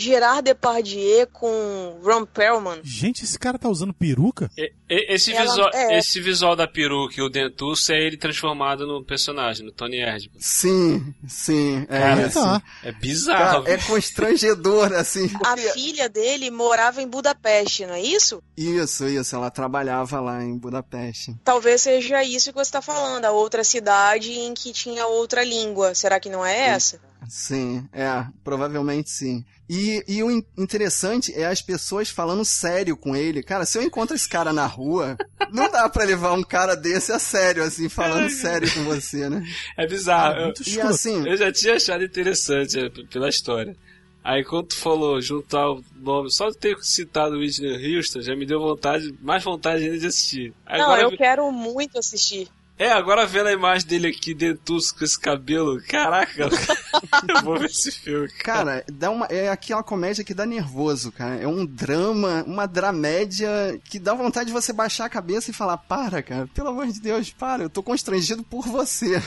Gerard 0.00 0.42
Depardieu 0.42 1.26
com 1.28 2.00
Ron 2.02 2.24
Perlman. 2.26 2.80
Gente, 2.82 3.24
esse 3.24 3.38
cara 3.38 3.58
tá 3.58 3.68
usando 3.68 3.92
peruca? 3.94 4.50
E- 4.56 4.72
e- 4.88 5.14
Esse, 5.14 5.32
Ela- 5.32 5.42
visual, 5.50 5.70
é. 5.74 5.98
esse 5.98 6.20
visual 6.20 6.56
da 6.56 6.66
peruca 6.66 7.14
e 7.18 7.22
o 7.22 7.28
dentuço 7.28 7.92
é 7.92 8.00
ele 8.00 8.16
transformado 8.16 8.86
no 8.86 9.04
personagem, 9.04 9.64
no 9.64 9.72
Tony 9.72 9.98
Erdmann. 9.98 10.30
Sim, 10.38 11.14
sim. 11.28 11.86
É, 11.88 11.98
Cara, 11.98 12.26
assim. 12.26 12.40
tá. 12.40 12.62
É 12.84 12.92
bizarro. 12.92 13.64
Cara, 13.64 13.74
é 13.74 13.78
constrangedor, 13.86 14.92
assim. 14.92 15.30
A 15.44 15.56
filha 15.56 16.08
dele 16.08 16.50
morava 16.50 17.00
em 17.02 17.08
Budapeste, 17.08 17.86
não 17.86 17.94
é 17.94 18.00
isso? 18.02 18.42
Isso, 18.56 19.06
isso. 19.06 19.34
Ela 19.34 19.50
trabalhava 19.50 20.20
lá 20.20 20.42
em 20.42 20.56
Budapeste. 20.56 21.34
Talvez 21.44 21.82
seja 21.82 22.22
isso 22.24 22.50
que 22.50 22.58
você 22.58 22.68
está 22.68 22.82
falando, 22.82 23.24
a 23.24 23.30
outra 23.30 23.62
cidade 23.64 24.32
em 24.32 24.52
que 24.54 24.72
tinha 24.72 25.06
outra 25.06 25.44
língua. 25.44 25.94
Será 25.94 26.18
que 26.20 26.28
não 26.30 26.44
é 26.44 26.58
essa? 26.68 27.00
Sim, 27.28 27.86
é, 27.92 28.24
provavelmente 28.42 29.10
sim. 29.10 29.44
E, 29.68 30.02
e 30.08 30.22
o 30.22 30.30
in- 30.30 30.44
interessante 30.58 31.32
é 31.34 31.46
as 31.46 31.62
pessoas 31.62 32.08
falando 32.10 32.44
sério 32.44 32.96
com 32.96 33.14
ele. 33.14 33.42
Cara, 33.42 33.64
se 33.64 33.78
eu 33.78 33.82
encontro 33.82 34.16
esse 34.16 34.28
cara 34.28 34.52
na 34.52 34.66
rua, 34.66 35.16
não 35.52 35.70
dá 35.70 35.88
pra 35.88 36.04
levar 36.04 36.32
um 36.32 36.42
cara 36.42 36.74
desse 36.74 37.12
a 37.12 37.18
sério, 37.18 37.62
assim, 37.62 37.88
falando 37.88 38.28
sério 38.30 38.72
com 38.74 38.82
você, 38.84 39.28
né? 39.28 39.46
É 39.76 39.86
bizarro. 39.86 40.38
Eu- 40.38 40.44
Muito 40.46 40.68
E 40.68 40.80
assim, 40.80 41.26
Eu 41.28 41.36
já 41.36 41.52
tinha 41.52 41.74
achado 41.74 42.02
interessante 42.04 42.78
é, 42.78 42.88
pela 43.10 43.28
história. 43.28 43.76
Aí 44.24 44.44
quando 44.44 44.66
tu 44.68 44.76
falou 44.76 45.20
juntar 45.20 45.70
o 45.70 45.82
nome, 45.96 46.30
só 46.30 46.50
de 46.50 46.58
ter 46.58 46.76
citado 46.82 47.36
o 47.36 47.38
Whitney 47.38 47.96
Houston 47.96 48.20
já 48.20 48.36
me 48.36 48.44
deu 48.44 48.60
vontade, 48.60 49.14
mais 49.22 49.42
vontade 49.42 49.84
ainda 49.84 49.98
de 49.98 50.06
assistir. 50.06 50.52
Não, 50.68 50.74
Agora, 50.84 51.02
eu 51.02 51.16
quero 51.16 51.50
muito 51.52 51.98
assistir. 51.98 52.48
É, 52.80 52.90
agora 52.92 53.26
vendo 53.26 53.48
a 53.48 53.52
imagem 53.52 53.86
dele 53.86 54.06
aqui, 54.06 54.32
dentuço 54.32 54.96
com 54.96 55.04
esse 55.04 55.20
cabelo, 55.20 55.82
caraca, 55.86 56.48
eu 57.28 57.42
vou 57.42 57.58
ver 57.58 57.66
esse 57.66 57.92
filme. 57.92 58.26
Cara, 58.42 58.82
dá 58.90 59.10
uma, 59.10 59.26
é 59.26 59.50
aquela 59.50 59.82
comédia 59.82 60.24
que 60.24 60.32
dá 60.32 60.46
nervoso, 60.46 61.12
cara. 61.12 61.34
É 61.34 61.46
um 61.46 61.66
drama, 61.66 62.42
uma 62.46 62.64
dramédia 62.64 63.78
que 63.84 63.98
dá 63.98 64.14
vontade 64.14 64.46
de 64.46 64.54
você 64.54 64.72
baixar 64.72 65.04
a 65.04 65.10
cabeça 65.10 65.50
e 65.50 65.54
falar: 65.54 65.76
para, 65.76 66.22
cara, 66.22 66.48
pelo 66.54 66.70
amor 66.70 66.86
de 66.86 66.98
Deus, 67.02 67.30
para, 67.30 67.64
eu 67.64 67.68
tô 67.68 67.82
constrangido 67.82 68.42
por 68.42 68.66
você. 68.66 69.20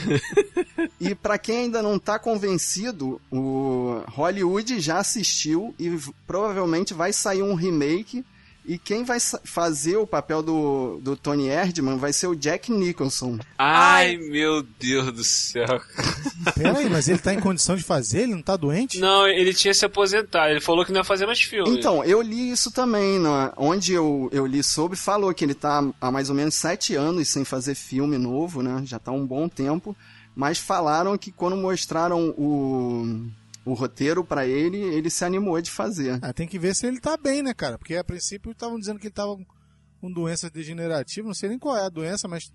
e 1.00 1.14
pra 1.14 1.38
quem 1.38 1.58
ainda 1.58 1.80
não 1.80 1.96
tá 1.96 2.18
convencido, 2.18 3.20
o 3.30 4.02
Hollywood 4.08 4.80
já 4.80 4.98
assistiu 4.98 5.72
e 5.78 5.96
provavelmente 6.26 6.92
vai 6.92 7.12
sair 7.12 7.44
um 7.44 7.54
remake. 7.54 8.24
E 8.66 8.78
quem 8.78 9.04
vai 9.04 9.18
fazer 9.20 9.98
o 9.98 10.06
papel 10.06 10.42
do, 10.42 10.98
do 11.02 11.16
Tony 11.16 11.48
Erdman 11.48 11.98
vai 11.98 12.14
ser 12.14 12.28
o 12.28 12.34
Jack 12.34 12.72
Nicholson. 12.72 13.38
Ai, 13.58 14.16
meu 14.16 14.62
Deus 14.62 15.12
do 15.12 15.22
céu. 15.22 15.80
Pera 16.56 16.78
aí, 16.78 16.88
mas 16.88 17.06
ele 17.06 17.18
tá 17.18 17.34
em 17.34 17.40
condição 17.40 17.76
de 17.76 17.82
fazer? 17.82 18.22
Ele 18.22 18.34
não 18.34 18.42
tá 18.42 18.56
doente? 18.56 18.98
Não, 18.98 19.28
ele 19.28 19.52
tinha 19.52 19.74
se 19.74 19.84
aposentado, 19.84 20.50
ele 20.50 20.60
falou 20.60 20.84
que 20.84 20.92
não 20.92 21.00
ia 21.00 21.04
fazer 21.04 21.26
mais 21.26 21.42
filme. 21.42 21.78
Então, 21.78 22.02
eu 22.04 22.22
li 22.22 22.50
isso 22.50 22.70
também, 22.70 23.18
né? 23.18 23.52
onde 23.56 23.92
eu, 23.92 24.30
eu 24.32 24.46
li 24.46 24.62
sobre, 24.62 24.96
falou 24.96 25.34
que 25.34 25.44
ele 25.44 25.54
tá 25.54 25.84
há 26.00 26.10
mais 26.10 26.30
ou 26.30 26.34
menos 26.34 26.54
sete 26.54 26.94
anos 26.94 27.28
sem 27.28 27.44
fazer 27.44 27.74
filme 27.74 28.16
novo, 28.16 28.62
né? 28.62 28.82
Já 28.86 28.98
tá 28.98 29.12
um 29.12 29.26
bom 29.26 29.46
tempo. 29.46 29.94
Mas 30.34 30.58
falaram 30.58 31.16
que 31.16 31.30
quando 31.30 31.56
mostraram 31.56 32.30
o, 32.30 33.28
o 33.64 33.72
roteiro 33.74 34.24
pra 34.24 34.46
ele, 34.46 34.78
ele 34.78 35.08
se 35.10 35.24
animou 35.24 35.60
de 35.60 35.70
fazer. 35.70 36.18
Ah, 36.22 36.32
tem 36.32 36.46
que 36.46 36.58
ver 36.58 36.74
se 36.74 36.86
ele 36.86 37.00
tá 37.00 37.16
bem, 37.16 37.42
né, 37.42 37.54
cara? 37.54 37.78
Porque 37.78 37.96
a 37.96 38.04
princípio 38.04 38.52
estavam 38.52 38.78
dizendo 38.78 38.98
que 38.98 39.06
ele 39.06 39.14
tava 39.14 39.36
com 40.00 40.12
doença 40.12 40.50
degenerativa, 40.50 41.26
não 41.26 41.34
sei 41.34 41.48
nem 41.48 41.58
qual 41.58 41.76
é 41.76 41.86
a 41.86 41.88
doença, 41.88 42.28
mas 42.28 42.52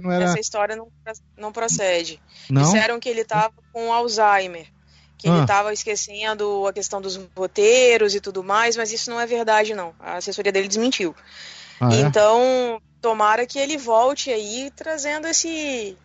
não 0.00 0.12
era. 0.12 0.26
Essa 0.26 0.38
história 0.40 0.76
não, 0.76 0.88
não 1.36 1.50
procede. 1.52 2.22
Não? 2.48 2.62
Disseram 2.62 3.00
que 3.00 3.08
ele 3.08 3.24
tava 3.24 3.52
com 3.72 3.92
Alzheimer. 3.92 4.66
Que 5.18 5.28
ele 5.28 5.38
Ah. 5.40 5.46
tava 5.46 5.72
esquecendo 5.72 6.66
a 6.66 6.72
questão 6.74 7.00
dos 7.00 7.16
roteiros 7.34 8.14
e 8.14 8.20
tudo 8.20 8.44
mais, 8.44 8.76
mas 8.76 8.92
isso 8.92 9.10
não 9.10 9.18
é 9.18 9.26
verdade, 9.26 9.74
não. 9.74 9.94
A 9.98 10.18
assessoria 10.18 10.52
dele 10.52 10.68
desmentiu. 10.68 11.14
Ah, 11.80 11.88
é? 11.92 12.00
Então, 12.02 12.80
tomara 13.00 13.46
que 13.46 13.58
ele 13.58 13.78
volte 13.78 14.30
aí 14.30 14.70
trazendo 14.76 15.26
esse, 15.26 15.96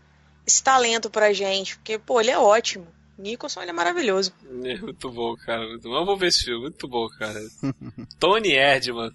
esse 0.47 0.63
talento 0.63 1.09
pra 1.09 1.33
gente. 1.33 1.75
Porque, 1.75 1.99
pô, 1.99 2.21
ele 2.21 2.31
é 2.31 2.39
ótimo. 2.39 2.87
Nicholson, 3.21 3.61
ele 3.61 3.71
é 3.71 3.73
maravilhoso. 3.73 4.33
É 4.63 4.77
muito 4.77 5.09
bom, 5.11 5.35
cara. 5.35 5.67
Muito 5.67 5.87
bom. 5.87 5.95
Eu 5.95 6.05
vou 6.05 6.17
ver 6.17 6.27
esse 6.27 6.43
filme, 6.43 6.61
muito 6.61 6.87
bom, 6.87 7.07
cara. 7.09 7.39
Tony 8.19 8.53
Erdman. 8.53 9.11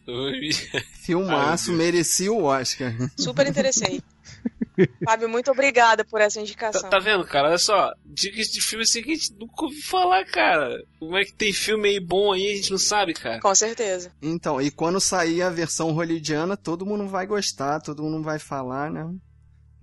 Filmaço, 1.05 1.73
merecia 1.73 2.33
o 2.33 2.45
Oscar. 2.45 2.93
Super 3.17 3.47
interessei. 3.47 4.03
Fábio, 5.05 5.29
muito 5.29 5.51
obrigada 5.51 6.05
por 6.05 6.21
essa 6.21 6.41
indicação. 6.41 6.83
Tá, 6.83 6.89
tá 6.89 6.99
vendo, 6.99 7.25
cara? 7.25 7.49
Olha 7.49 7.59
só, 7.59 7.93
dicas 8.05 8.49
de 8.49 8.61
filme 8.61 8.85
assim 8.85 9.03
que 9.03 9.13
a 9.13 9.15
gente 9.15 9.33
nunca 9.35 9.65
ouviu 9.65 9.83
falar, 9.83 10.25
cara. 10.27 10.83
Como 10.99 11.17
é 11.17 11.25
que 11.25 11.33
tem 11.33 11.53
filme 11.53 11.89
aí 11.89 12.01
bom 12.01 12.33
aí, 12.33 12.53
a 12.53 12.57
gente 12.57 12.71
não 12.71 12.79
sabe, 12.79 13.15
cara. 13.15 13.41
Com 13.41 13.55
certeza. 13.55 14.13
Então, 14.21 14.61
e 14.61 14.71
quando 14.71 15.01
sair 15.01 15.43
a 15.43 15.51
versão 15.51 15.93
hollywoodiana, 15.93 16.57
todo 16.57 16.87
mundo 16.87 17.07
vai 17.07 17.27
gostar, 17.27 17.81
todo 17.81 18.03
mundo 18.03 18.23
vai 18.23 18.39
falar, 18.39 18.91
né? 18.91 19.09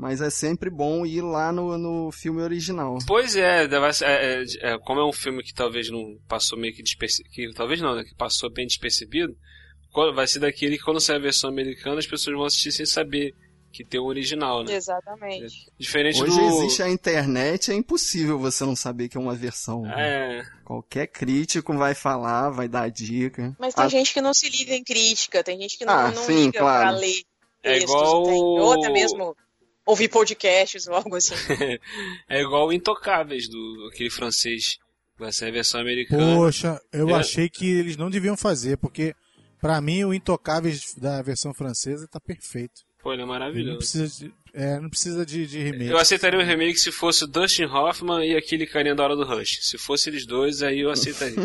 Mas 0.03 0.19
é 0.19 0.29
sempre 0.29 0.69
bom 0.69 1.05
ir 1.05 1.21
lá 1.21 1.49
no, 1.53 1.77
no 1.77 2.11
filme 2.11 2.41
original. 2.41 2.97
Pois 3.07 3.37
é, 3.37 3.63
é, 3.63 3.67
é, 4.03 4.43
é, 4.73 4.77
como 4.79 4.99
é 4.99 5.05
um 5.07 5.13
filme 5.13 5.41
que 5.41 5.53
talvez 5.53 5.89
não 5.89 6.03
passou 6.27 6.59
meio 6.59 6.73
que 6.75 6.83
despercebido, 6.83 7.53
talvez 7.53 7.79
não, 7.79 7.95
né, 7.95 8.03
que 8.03 8.13
passou 8.15 8.51
bem 8.51 8.67
despercebido, 8.67 9.33
vai 10.13 10.27
ser 10.27 10.39
daquele 10.39 10.77
que 10.77 10.83
quando 10.83 10.99
sair 10.99 11.15
a 11.15 11.19
versão 11.19 11.49
americana 11.49 11.99
as 11.99 12.05
pessoas 12.05 12.35
vão 12.35 12.45
assistir 12.45 12.73
sem 12.73 12.85
saber 12.85 13.31
que 13.71 13.85
tem 13.85 13.97
o 13.97 14.03
original, 14.03 14.61
né? 14.61 14.73
Exatamente. 14.75 15.55
Diferente 15.79 16.21
Hoje 16.21 16.35
do... 16.35 16.41
existe 16.47 16.83
a 16.83 16.89
internet, 16.89 17.71
é 17.71 17.73
impossível 17.73 18.37
você 18.37 18.65
não 18.65 18.75
saber 18.75 19.07
que 19.07 19.15
é 19.15 19.21
uma 19.21 19.35
versão. 19.35 19.85
É, 19.85 20.43
Qualquer 20.65 21.07
crítico 21.07 21.73
vai 21.77 21.95
falar, 21.95 22.49
vai 22.49 22.67
dar 22.67 22.91
dica. 22.91 23.55
Mas 23.57 23.73
tem 23.73 23.85
Ah, 23.85 23.87
gente 23.87 24.13
que 24.13 24.19
não 24.19 24.33
se 24.33 24.49
liga 24.49 24.73
em 24.75 24.83
crítica, 24.83 25.41
tem 25.43 25.57
gente 25.61 25.77
que 25.77 25.85
não, 25.85 25.93
Ah, 25.93 26.11
não 26.11 26.25
sim, 26.25 26.45
liga 26.47 26.59
claro. 26.59 26.89
pra 26.89 26.97
ler 26.99 27.21
É 27.63 27.71
textos, 27.79 27.91
igual 27.93 28.23
tem, 28.23 28.41
o- 28.41 28.45
ou 28.61 28.73
até 28.73 28.89
mesmo 28.89 29.33
ouvir 29.86 30.09
podcasts 30.09 30.88
ou 30.88 30.95
algo 30.95 31.15
assim. 31.15 31.36
é 32.29 32.41
igual 32.41 32.67
o 32.67 32.73
Intocáveis, 32.73 33.47
do 33.49 33.89
aquele 33.91 34.09
francês. 34.09 34.77
Vai 35.17 35.31
ser 35.31 35.45
a 35.45 35.51
versão 35.51 35.79
americana. 35.79 36.36
Poxa, 36.36 36.81
eu 36.91 37.09
É. 37.09 37.13
achei 37.13 37.47
que 37.47 37.65
eles 37.69 37.95
não 37.95 38.09
deviam 38.09 38.36
fazer, 38.36 38.77
porque 38.77 39.13
pra 39.61 39.79
mim 39.79 40.03
o 40.03 40.13
Intocáveis 40.13 40.93
da 40.97 41.21
versão 41.21 41.53
francesa 41.53 42.07
tá 42.07 42.19
perfeito. 42.19 42.81
Pô, 43.01 43.13
ele 43.13 43.21
é 43.21 43.23
Ele 43.23 43.27
não 43.31 43.34
maravilhoso. 43.39 43.77
precisa 43.77 44.07
de, 44.07 44.34
é, 44.53 44.79
não 44.79 44.87
precisa 44.87 45.25
de, 45.25 45.47
de 45.47 45.63
remake. 45.63 45.89
Eu 45.89 45.97
aceitaria 45.97 46.39
o 46.39 46.43
remake 46.43 46.77
se 46.77 46.91
fosse 46.91 47.23
o 47.23 47.27
Dustin 47.27 47.63
Hoffman 47.63 48.23
e 48.23 48.37
aquele 48.37 48.67
carinha 48.67 48.93
da 48.93 49.03
hora 49.03 49.15
do 49.15 49.25
Rush. 49.25 49.57
Se 49.61 49.79
fosse 49.79 50.11
eles 50.11 50.27
dois, 50.27 50.61
aí 50.61 50.81
eu 50.81 50.91
aceitaria. 50.91 51.35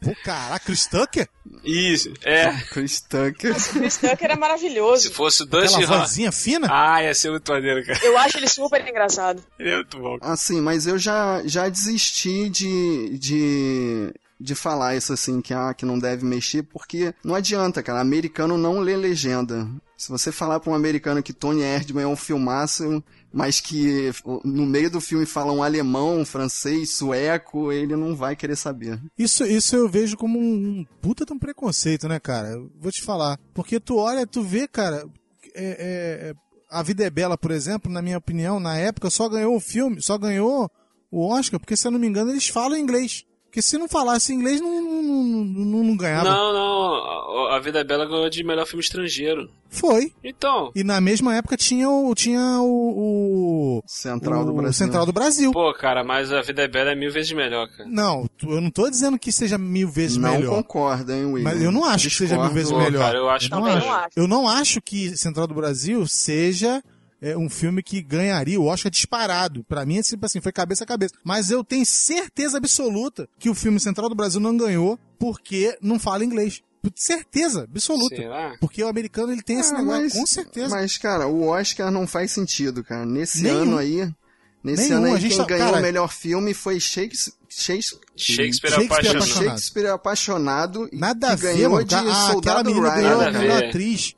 Pô, 0.00 0.12
caraca, 0.24 0.64
Chris 0.64 0.86
Tucker? 0.86 1.28
Isso, 1.62 2.12
é. 2.24 2.52
Chris 2.72 3.00
Tucker. 3.00 3.54
Chris 3.54 3.98
Tucker 3.98 4.32
é 4.32 4.36
maravilhoso. 4.36 5.04
Se 5.04 5.10
fosse 5.10 5.44
o 5.44 5.46
Dustin 5.46 5.84
Hoffman. 5.84 5.98
vozinha 6.00 6.32
fina? 6.32 6.68
Ah, 6.68 7.00
ia 7.04 7.14
ser 7.14 7.30
muito 7.30 7.50
maneiro, 7.52 7.86
cara. 7.86 8.00
Eu 8.02 8.18
acho 8.18 8.36
ele 8.36 8.48
super 8.48 8.84
engraçado. 8.84 9.40
Ele 9.56 9.70
é 9.70 9.76
muito 9.76 9.98
bom. 9.98 10.18
Assim, 10.20 10.60
mas 10.60 10.88
eu 10.88 10.98
já, 10.98 11.40
já 11.44 11.68
desisti 11.68 12.48
de, 12.48 13.16
de, 13.16 14.12
de 14.40 14.54
falar 14.56 14.96
isso 14.96 15.12
assim, 15.12 15.40
que, 15.40 15.54
ah, 15.54 15.72
que 15.72 15.86
não 15.86 16.00
deve 16.00 16.24
mexer, 16.24 16.64
porque 16.64 17.14
não 17.22 17.36
adianta, 17.36 17.80
cara. 17.80 18.00
Americano 18.00 18.58
não 18.58 18.80
lê 18.80 18.96
legenda. 18.96 19.68
Se 20.04 20.10
você 20.10 20.30
falar 20.30 20.60
pra 20.60 20.70
um 20.70 20.74
americano 20.74 21.22
que 21.22 21.32
Tony 21.32 21.62
Erdman 21.62 22.04
é 22.04 22.06
um 22.06 22.14
filmaço, 22.14 23.02
mas 23.32 23.58
que 23.58 24.12
no 24.44 24.66
meio 24.66 24.90
do 24.90 25.00
filme 25.00 25.24
fala 25.24 25.50
um 25.50 25.62
alemão, 25.62 26.18
um 26.18 26.26
francês, 26.26 26.90
sueco, 26.90 27.72
ele 27.72 27.96
não 27.96 28.14
vai 28.14 28.36
querer 28.36 28.54
saber. 28.54 29.00
Isso, 29.18 29.46
isso 29.46 29.74
eu 29.74 29.88
vejo 29.88 30.14
como 30.18 30.38
um, 30.38 30.84
puta 31.00 31.24
de 31.24 31.32
um 31.32 31.38
preconceito, 31.38 32.06
né, 32.06 32.20
cara? 32.20 32.54
Vou 32.78 32.92
te 32.92 33.00
falar. 33.00 33.38
Porque 33.54 33.80
tu 33.80 33.96
olha, 33.96 34.26
tu 34.26 34.42
vê, 34.42 34.68
cara, 34.68 35.06
é, 35.54 36.32
é, 36.34 36.34
A 36.70 36.82
Vida 36.82 37.02
é 37.02 37.08
Bela, 37.08 37.38
por 37.38 37.50
exemplo, 37.50 37.90
na 37.90 38.02
minha 38.02 38.18
opinião, 38.18 38.60
na 38.60 38.76
época 38.76 39.08
só 39.08 39.26
ganhou 39.26 39.56
o 39.56 39.60
filme, 39.60 40.02
só 40.02 40.18
ganhou 40.18 40.70
o 41.10 41.26
Oscar, 41.32 41.58
porque 41.58 41.78
se 41.78 41.86
eu 41.86 41.90
não 41.90 41.98
me 41.98 42.06
engano 42.06 42.30
eles 42.30 42.48
falam 42.48 42.76
inglês. 42.76 43.24
Porque 43.54 43.62
se 43.62 43.78
não 43.78 43.86
falasse 43.86 44.34
inglês, 44.34 44.60
não, 44.60 44.82
não, 44.82 45.02
não, 45.04 45.44
não, 45.44 45.84
não 45.84 45.96
ganhava. 45.96 46.28
Não, 46.28 46.52
não. 46.52 47.46
A 47.52 47.60
Vida 47.60 47.78
é 47.78 47.84
Bela 47.84 48.04
ganhou 48.04 48.28
de 48.28 48.42
melhor 48.42 48.66
filme 48.66 48.82
estrangeiro. 48.82 49.48
Foi. 49.70 50.12
Então. 50.24 50.72
E 50.74 50.82
na 50.82 51.00
mesma 51.00 51.36
época 51.36 51.56
tinha 51.56 51.88
o. 51.88 52.12
Tinha 52.16 52.58
o. 52.60 53.78
o 53.78 53.82
Central 53.86 54.42
o 54.42 54.46
do 54.46 54.52
Brasil. 54.54 54.72
Central 54.72 55.06
do 55.06 55.12
Brasil. 55.12 55.52
Pô, 55.52 55.72
cara, 55.72 56.02
mas 56.02 56.32
a 56.32 56.42
Vida 56.42 56.62
é 56.62 56.68
Bela 56.68 56.90
é 56.90 56.94
mil 56.96 57.12
vezes 57.12 57.30
melhor, 57.30 57.68
cara. 57.68 57.88
Não, 57.88 58.28
eu 58.42 58.60
não 58.60 58.70
tô 58.72 58.90
dizendo 58.90 59.16
que 59.20 59.30
seja 59.30 59.56
mil 59.56 59.88
vezes 59.88 60.16
Não 60.16 60.32
melhor. 60.32 60.56
concordo, 60.56 61.12
hein, 61.12 61.24
William? 61.26 61.44
Mas 61.44 61.62
eu 61.62 61.70
não 61.70 61.84
acho 61.84 62.08
que 62.08 62.14
seja 62.16 62.34
mil 62.36 62.48
Discordo. 62.52 62.54
vezes 62.54 62.72
Pô, 62.72 62.78
melhor. 62.78 63.04
cara, 63.06 63.18
eu 63.18 63.28
acho 63.30 63.50
não 63.50 63.58
Também 63.58 63.74
acho. 63.76 63.86
não 63.86 63.94
acho. 63.94 64.08
Eu 64.16 64.26
não 64.28 64.48
acho 64.48 64.82
que 64.82 65.16
Central 65.16 65.46
do 65.46 65.54
Brasil 65.54 66.04
seja 66.08 66.82
é, 67.30 67.36
um 67.36 67.48
filme 67.48 67.82
que 67.82 68.02
ganharia 68.02 68.60
o 68.60 68.66
Oscar 68.66 68.90
disparado. 68.90 69.64
Pra 69.64 69.84
mim, 69.86 69.98
é 69.98 70.02
tipo 70.02 70.24
assim, 70.26 70.40
foi 70.40 70.52
cabeça 70.52 70.84
a 70.84 70.86
cabeça. 70.86 71.14
Mas 71.24 71.50
eu 71.50 71.64
tenho 71.64 71.84
certeza 71.86 72.58
absoluta 72.58 73.28
que 73.38 73.48
o 73.50 73.54
filme 73.54 73.80
Central 73.80 74.08
do 74.08 74.14
Brasil 74.14 74.40
não 74.40 74.56
ganhou 74.56 74.98
porque 75.18 75.76
não 75.80 75.98
fala 75.98 76.24
inglês. 76.24 76.62
Certeza 76.94 77.62
absoluta. 77.62 78.14
Será? 78.14 78.56
Porque 78.60 78.82
o 78.82 78.88
americano 78.88 79.32
ele 79.32 79.42
tem 79.42 79.58
esse 79.58 79.72
Ah, 79.74 79.78
negócio, 79.78 80.02
mas- 80.02 80.12
com 80.12 80.26
certeza. 80.26 80.68
Mas, 80.68 80.98
cara, 80.98 81.26
o 81.26 81.46
Oscar 81.48 81.90
não 81.90 82.06
faz 82.06 82.30
sentido, 82.30 82.84
cara. 82.84 83.06
Nesse 83.06 83.42
Nenhum. 83.42 83.62
ano 83.62 83.78
aí. 83.78 84.12
Nesse 84.62 84.84
Nenhum, 84.88 84.96
ano 84.96 85.06
a 85.06 85.14
aí, 85.16 85.20
gente 85.20 85.30
quem 85.30 85.38
tá- 85.38 85.44
ganhou 85.46 85.66
cara- 85.66 85.78
o 85.78 85.82
melhor 85.82 86.12
filme 86.12 86.52
foi 86.54 86.78
Shakespeare. 86.80 87.34
Shakespeare, 87.48 88.00
Shakespeare, 88.16 88.70
Shakespeare 88.72 88.84
apaixonado. 89.16 89.44
Shakespeare 89.44 89.86
apaixonado 89.86 90.88
e 90.92 90.96
Nada 90.98 91.32
a 91.32 91.34
ver, 91.34 91.54
ganhou 91.54 91.70
mano. 91.72 91.84
de 91.84 91.94
Ah, 91.94 91.98
aquela 92.00 92.32
Soldado 92.32 92.68
menina 92.70 92.94
Ryan, 92.94 93.32
ganhou 93.32 93.52
a 93.52 93.56
a 93.56 93.58
atriz. 93.68 94.14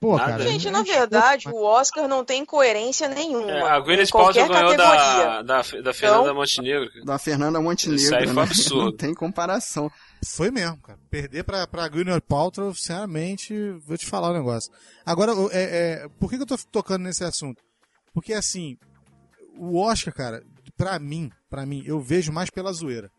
Pô, 0.00 0.16
Nada 0.16 0.30
cara. 0.32 0.42
Gente, 0.44 0.70
na 0.70 0.82
verdade, 0.82 1.46
o 1.48 1.62
Oscar 1.62 2.08
não 2.08 2.24
tem 2.24 2.42
coerência 2.42 3.06
nenhuma. 3.06 3.50
É, 3.50 3.60
a 3.68 3.78
Gwyneth 3.80 4.08
qualquer 4.10 4.48
Paltrow 4.48 4.74
ganhou 4.74 4.76
categoria. 4.88 5.24
da, 5.24 5.42
da, 5.42 5.82
da 5.82 5.92
Fernanda 5.94 6.22
Então- 6.22 6.34
Montenegro. 6.34 7.04
Da 7.04 7.18
Fernanda 7.18 7.60
Montenegro. 7.60 8.02
Isso 8.02 8.14
aí 8.14 8.24
foi 8.26 8.34
né? 8.34 8.42
absurdo. 8.42 8.84
Não 8.90 8.96
tem 8.96 9.12
comparação. 9.14 9.90
Foi 10.26 10.50
mesmo, 10.50 10.78
cara. 10.78 10.98
Perder 11.10 11.44
pra, 11.44 11.66
pra 11.66 11.86
Gwyneth 11.86 12.22
Paltrow, 12.26 12.74
sinceramente, 12.74 13.54
vou 13.86 13.98
te 13.98 14.06
falar 14.06 14.30
um 14.30 14.34
negócio. 14.38 14.72
Agora, 15.04 15.34
o- 15.34 15.50
é, 15.52 15.62
é, 16.04 16.08
por 16.18 16.30
que, 16.30 16.36
que 16.36 16.42
eu 16.44 16.46
tô 16.46 16.56
tocando 16.72 17.02
nesse 17.02 17.22
assunto? 17.22 17.62
Porque, 18.14 18.32
assim, 18.32 18.78
o 19.58 19.78
Oscar, 19.78 20.14
cara, 20.14 20.42
pra 20.78 20.98
mim, 20.98 21.30
pra 21.50 21.66
mim, 21.66 21.82
eu 21.84 22.00
vejo 22.00 22.32
mais 22.32 22.48
pela 22.48 22.72
zoeira. 22.72 23.10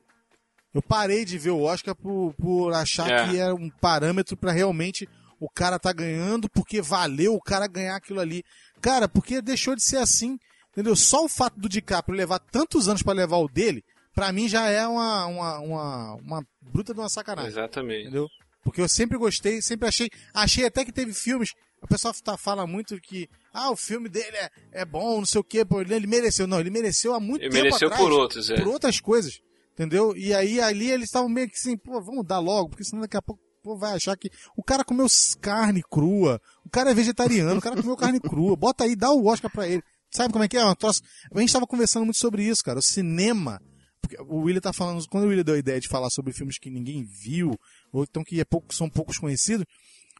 Eu 0.73 0.81
parei 0.81 1.25
de 1.25 1.37
ver 1.37 1.51
o 1.51 1.61
Oscar 1.61 1.93
por, 1.95 2.33
por 2.41 2.73
achar 2.73 3.07
É. 3.11 3.27
que 3.29 3.37
era 3.37 3.53
um 3.53 3.69
parâmetro 3.69 4.35
pra 4.35 4.51
realmente 4.51 5.07
o 5.41 5.49
cara 5.49 5.79
tá 5.79 5.91
ganhando 5.91 6.47
porque 6.47 6.83
valeu 6.83 7.33
o 7.33 7.41
cara 7.41 7.65
ganhar 7.65 7.95
aquilo 7.95 8.19
ali. 8.19 8.43
Cara, 8.79 9.09
porque 9.09 9.41
deixou 9.41 9.75
de 9.75 9.83
ser 9.83 9.97
assim, 9.97 10.37
entendeu? 10.71 10.95
Só 10.95 11.25
o 11.25 11.29
fato 11.29 11.59
do 11.59 11.67
DiCaprio 11.67 12.15
levar 12.15 12.37
tantos 12.37 12.87
anos 12.87 13.01
pra 13.01 13.11
levar 13.11 13.37
o 13.37 13.47
dele, 13.49 13.83
pra 14.13 14.31
mim 14.31 14.47
já 14.47 14.69
é 14.69 14.85
uma, 14.87 15.25
uma, 15.25 15.59
uma, 15.59 16.13
uma 16.15 16.47
bruta 16.61 16.93
de 16.93 16.99
uma 16.99 17.09
sacanagem. 17.09 17.49
Exatamente. 17.49 18.01
Entendeu? 18.03 18.27
Porque 18.63 18.79
eu 18.79 18.87
sempre 18.87 19.17
gostei, 19.17 19.63
sempre 19.63 19.87
achei. 19.87 20.09
Achei 20.31 20.63
até 20.67 20.85
que 20.85 20.91
teve 20.91 21.11
filmes. 21.11 21.53
O 21.81 21.87
pessoal 21.87 22.13
tá, 22.23 22.37
fala 22.37 22.67
muito 22.67 23.01
que. 23.01 23.27
Ah, 23.51 23.71
o 23.71 23.75
filme 23.75 24.07
dele 24.07 24.37
é, 24.37 24.49
é 24.71 24.85
bom, 24.85 25.17
não 25.17 25.25
sei 25.25 25.41
o 25.41 25.43
quê, 25.43 25.65
ele 25.89 26.05
mereceu. 26.05 26.45
Não, 26.45 26.59
ele 26.59 26.69
mereceu 26.69 27.15
há 27.15 27.19
muito 27.19 27.41
Ele 27.41 27.49
tempo 27.49 27.63
mereceu 27.63 27.87
atrás. 27.87 28.03
por 28.03 28.11
outros, 28.11 28.49
é. 28.51 28.55
Por 28.55 28.67
outras 28.67 28.99
coisas. 28.99 29.39
Entendeu? 29.73 30.15
E 30.15 30.31
aí 30.35 30.61
ali 30.61 30.91
eles 30.91 31.05
estavam 31.05 31.27
meio 31.27 31.47
que 31.49 31.55
assim, 31.55 31.75
pô, 31.75 31.99
vamos 31.99 32.23
dar 32.27 32.37
logo, 32.37 32.69
porque 32.69 32.83
senão 32.83 33.01
daqui 33.01 33.17
a 33.17 33.21
pouco 33.21 33.41
pô, 33.61 33.77
vai 33.77 33.93
achar 33.93 34.15
que 34.17 34.29
o 34.55 34.63
cara 34.63 34.83
comeu 34.83 35.07
carne 35.39 35.81
crua, 35.89 36.41
o 36.65 36.69
cara 36.69 36.91
é 36.91 36.93
vegetariano, 36.93 37.57
o 37.57 37.61
cara 37.61 37.75
comeu 37.81 37.95
carne 37.95 38.19
crua, 38.21 38.55
bota 38.55 38.83
aí, 38.83 38.95
dá 38.95 39.11
o 39.11 39.25
Oscar 39.25 39.51
pra 39.51 39.67
ele. 39.67 39.83
Sabe 40.13 40.33
como 40.33 40.43
é 40.43 40.47
que 40.47 40.57
é? 40.57 40.65
Um 40.65 40.75
troço- 40.75 41.01
A 41.33 41.39
gente 41.39 41.53
tava 41.53 41.65
conversando 41.65 42.03
muito 42.03 42.19
sobre 42.19 42.43
isso, 42.43 42.61
cara. 42.63 42.79
O 42.79 42.83
cinema. 42.83 43.61
Porque 44.01 44.17
o 44.23 44.39
William 44.41 44.59
tá 44.59 44.73
falando, 44.73 45.07
quando 45.07 45.23
o 45.23 45.27
William 45.27 45.43
deu 45.43 45.55
a 45.55 45.59
ideia 45.59 45.79
de 45.79 45.87
falar 45.87 46.09
sobre 46.09 46.33
filmes 46.33 46.57
que 46.59 46.69
ninguém 46.69 47.03
viu, 47.05 47.51
ou 47.93 48.03
então 48.03 48.23
que 48.23 48.41
é 48.41 48.43
pouco, 48.43 48.73
são 48.75 48.89
poucos 48.89 49.17
conhecidos, 49.17 49.65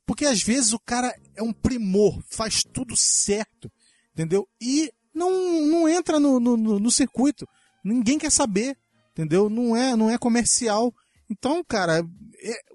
porque 0.06 0.26
às 0.26 0.42
vezes 0.42 0.72
o 0.72 0.80
cara 0.80 1.14
é 1.36 1.44
um 1.44 1.52
primor, 1.52 2.22
faz 2.30 2.62
tudo 2.64 2.96
certo, 2.96 3.70
entendeu? 4.14 4.48
E 4.62 4.92
não, 5.14 5.30
não 5.66 5.90
entra 5.90 6.20
no, 6.20 6.40
no, 6.40 6.56
no- 6.56 6.92
circuito. 6.92 7.46
Ninguém 7.84 8.18
quer 8.20 8.32
saber, 8.32 8.78
entendeu? 9.12 9.50
Não 9.50 9.76
é, 9.76 9.96
não 9.96 10.10
é 10.10 10.18
comercial. 10.18 10.94
Então, 11.30 11.64
cara, 11.68 12.00
é- 12.00 12.04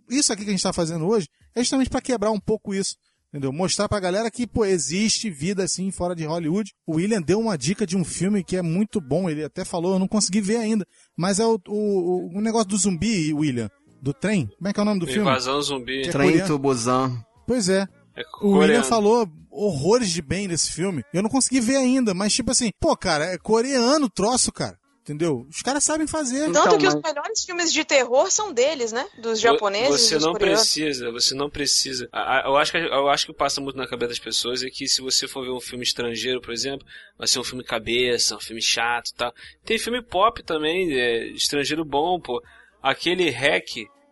isso 0.09 0.33
aqui 0.33 0.45
que 0.45 0.51
a 0.51 0.53
gente 0.53 0.63
tá 0.63 0.73
fazendo 0.73 1.07
hoje 1.07 1.27
é 1.55 1.61
justamente 1.61 1.91
para 1.91 2.01
quebrar 2.01 2.31
um 2.31 2.41
pouco 2.41 2.75
isso. 2.75 2.97
Entendeu? 3.29 3.53
Mostrar 3.53 3.89
pra 3.89 4.01
galera 4.01 4.31
que, 4.31 4.47
pô, 4.47 4.65
existe 4.65 5.29
vida 5.29 5.65
assim 5.65 5.91
fora 5.91 6.15
de 6.15 6.25
Hollywood. 6.25 6.73
O 6.87 6.97
William 6.97 7.21
deu 7.21 7.41
uma 7.41 7.59
dica 7.59 7.87
de 7.87 7.97
um 7.97 8.05
filme 8.05 8.43
que 8.43 8.57
é 8.57 8.63
muito 8.63 9.01
bom. 9.01 9.29
Ele 9.29 9.45
até 9.45 9.65
falou, 9.65 9.95
eu 9.95 9.99
não 9.99 10.09
consegui 10.09 10.41
ver 10.41 10.57
ainda. 10.57 10.87
Mas 11.17 11.41
é 11.41 11.45
o, 11.45 11.59
o, 11.67 12.39
o 12.39 12.41
negócio 12.41 12.69
do 12.69 12.79
zumbi, 12.79 13.35
William. 13.35 13.69
Do 14.01 14.15
trem. 14.15 14.49
Como 14.57 14.69
é 14.69 14.73
que 14.73 14.81
é 14.81 14.83
o 14.83 14.87
nome 14.87 15.01
do 15.01 15.07
filme? 15.07 15.23
Invasão 15.23 15.61
zumbi. 15.61 16.03
Que 16.03 16.09
é 16.09 16.13
Trem 16.13 16.29
coreano. 16.29 16.49
Pois 17.47 17.69
é. 17.69 17.87
É 18.17 18.23
O 18.41 18.59
William 18.59 18.83
falou 18.85 19.29
horrores 19.51 20.11
de 20.11 20.23
bem 20.23 20.49
desse 20.49 20.73
filme. 20.73 21.03
Eu 21.13 21.23
não 21.23 21.29
consegui 21.29 21.61
ver 21.61 21.77
ainda, 21.77 22.15
mas 22.15 22.33
tipo 22.33 22.51
assim, 22.51 22.71
pô, 22.81 22.97
cara, 22.97 23.25
é 23.27 23.39
coreano 23.39 24.07
o 24.07 24.11
troço, 24.11 24.53
cara. 24.53 24.79
Entendeu? 25.09 25.47
Os 25.49 25.63
caras 25.63 25.85
sabem 25.85 26.05
fazer. 26.05 26.47
Tanto 26.47 26.59
Então, 26.59 26.79
que 26.79 26.87
os 26.89 26.95
mas- 26.97 27.03
melhores 27.05 27.45
filmes 27.45 27.73
de 27.73 27.85
terror 27.85 28.29
são 28.29 28.53
deles, 28.53 28.91
né? 28.91 29.07
Dos 29.17 29.39
japoneses 29.39 30.01
Você 30.01 30.15
e 30.15 30.17
dos 30.17 30.27
não 30.27 30.33
coreanos. 30.33 30.61
precisa, 30.63 31.13
você 31.13 31.35
não 31.37 31.49
precisa. 31.49 32.09
Eu 32.45 32.57
acho, 32.57 32.73
que, 32.73 32.79
eu 32.79 33.09
acho 33.09 33.27
que 33.27 33.33
passa 33.33 33.61
muito 33.61 33.77
na 33.77 33.87
cabeça 33.87 34.09
das 34.09 34.19
pessoas 34.19 34.65
é 34.65 34.69
que 34.69 34.89
se 34.89 35.01
você 35.01 35.29
for 35.29 35.45
ver 35.45 35.53
um 35.53 35.61
filme 35.61 35.85
estrangeiro, 35.85 36.41
por 36.41 36.53
exemplo, 36.53 36.85
vai 37.17 37.29
ser 37.29 37.39
um 37.39 37.45
filme 37.45 37.63
cabeça, 37.63 38.35
um 38.35 38.41
filme 38.41 38.61
chato 38.61 39.11
e 39.11 39.15
tal. 39.15 39.33
Tem 39.65 39.79
filme 39.79 40.03
pop 40.03 40.43
também, 40.43 40.93
é, 40.93 41.29
estrangeiro 41.29 41.85
bom, 41.85 42.19
pô. 42.21 42.43
Aquele 42.83 43.31
hack 43.31 43.65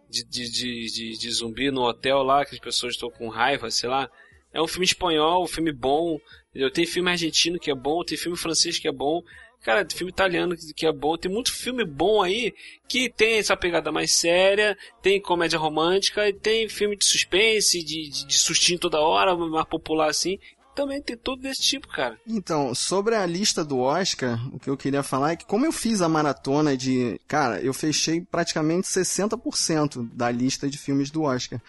de, 0.08 0.24
de, 0.24 0.48
de, 0.48 0.86
de, 0.92 1.18
de 1.18 1.30
zumbi 1.32 1.72
no 1.72 1.82
hotel 1.82 2.22
lá, 2.22 2.44
que 2.44 2.54
as 2.54 2.60
pessoas 2.60 2.94
estão 2.94 3.10
com 3.10 3.28
raiva, 3.28 3.68
sei 3.68 3.88
lá. 3.88 4.08
É 4.52 4.62
um 4.62 4.68
filme 4.68 4.86
espanhol, 4.86 5.42
um 5.42 5.48
filme 5.48 5.72
bom. 5.72 6.18
Entendeu? 6.50 6.70
Tem 6.70 6.86
filme 6.86 7.10
argentino 7.10 7.58
que 7.58 7.68
é 7.68 7.74
bom, 7.74 8.04
tem 8.04 8.16
filme 8.16 8.38
francês 8.38 8.78
que 8.78 8.86
é 8.86 8.92
bom. 8.92 9.20
Cara, 9.64 9.86
filme 9.90 10.12
italiano 10.12 10.54
que 10.54 10.74
que 10.74 10.86
é 10.86 10.92
bom. 10.92 11.16
Tem 11.16 11.32
muito 11.32 11.50
filme 11.50 11.86
bom 11.86 12.22
aí 12.22 12.52
que 12.86 13.10
tem 13.10 13.38
essa 13.38 13.56
pegada 13.56 13.90
mais 13.90 14.12
séria, 14.12 14.76
tem 15.00 15.20
comédia 15.20 15.58
romântica, 15.58 16.28
e 16.28 16.34
tem 16.34 16.68
filme 16.68 16.94
de 16.96 17.06
suspense, 17.06 17.82
de, 17.82 18.10
de, 18.10 18.26
de 18.26 18.38
sustinho 18.38 18.78
toda 18.78 19.00
hora, 19.00 19.34
mais 19.34 19.66
popular 19.66 20.10
assim. 20.10 20.38
Também 20.74 21.00
tem 21.00 21.16
tudo 21.16 21.40
desse 21.40 21.62
tipo, 21.62 21.88
cara. 21.88 22.18
Então, 22.26 22.74
sobre 22.74 23.14
a 23.14 23.24
lista 23.24 23.64
do 23.64 23.78
Oscar, 23.78 24.38
o 24.52 24.58
que 24.58 24.68
eu 24.68 24.76
queria 24.76 25.02
falar 25.02 25.32
é 25.32 25.36
que 25.36 25.46
como 25.46 25.64
eu 25.64 25.72
fiz 25.72 26.02
a 26.02 26.08
maratona 26.08 26.76
de... 26.76 27.18
Cara, 27.26 27.60
eu 27.62 27.72
fechei 27.72 28.20
praticamente 28.20 28.88
60% 28.88 30.10
da 30.12 30.30
lista 30.30 30.68
de 30.68 30.76
filmes 30.76 31.10
do 31.10 31.22
Oscar. 31.22 31.60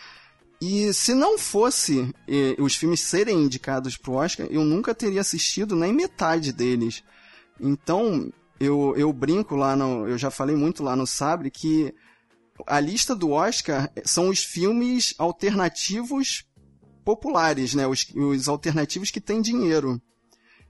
E 0.60 0.92
se 0.92 1.14
não 1.14 1.38
fosse 1.38 2.12
eh, 2.28 2.56
os 2.58 2.76
filmes 2.76 3.02
serem 3.02 3.44
indicados 3.44 3.96
pro 3.96 4.14
Oscar, 4.14 4.48
eu 4.50 4.66
nunca 4.66 4.96
teria 4.96 5.22
assistido 5.22 5.76
nem 5.76 5.94
metade 5.94 6.52
deles. 6.52 7.04
Então, 7.60 8.32
eu, 8.60 8.94
eu 8.98 9.12
brinco 9.14 9.56
lá 9.56 9.76
no... 9.76 10.08
Eu 10.08 10.18
já 10.18 10.30
falei 10.30 10.56
muito 10.56 10.84
lá 10.84 10.96
no 10.96 11.08
Sabre 11.08 11.50
que 11.50 11.94
a 12.66 12.80
lista 12.80 13.16
do 13.16 13.32
Oscar 13.32 13.92
são 14.04 14.30
os 14.30 14.44
filmes 14.44 15.14
alternativos 15.18 16.46
populares, 17.04 17.76
né? 17.76 17.86
Os, 17.86 18.08
os 18.16 18.48
alternativos 18.48 19.12
que 19.12 19.22
têm 19.22 19.42
dinheiro. 19.42 20.02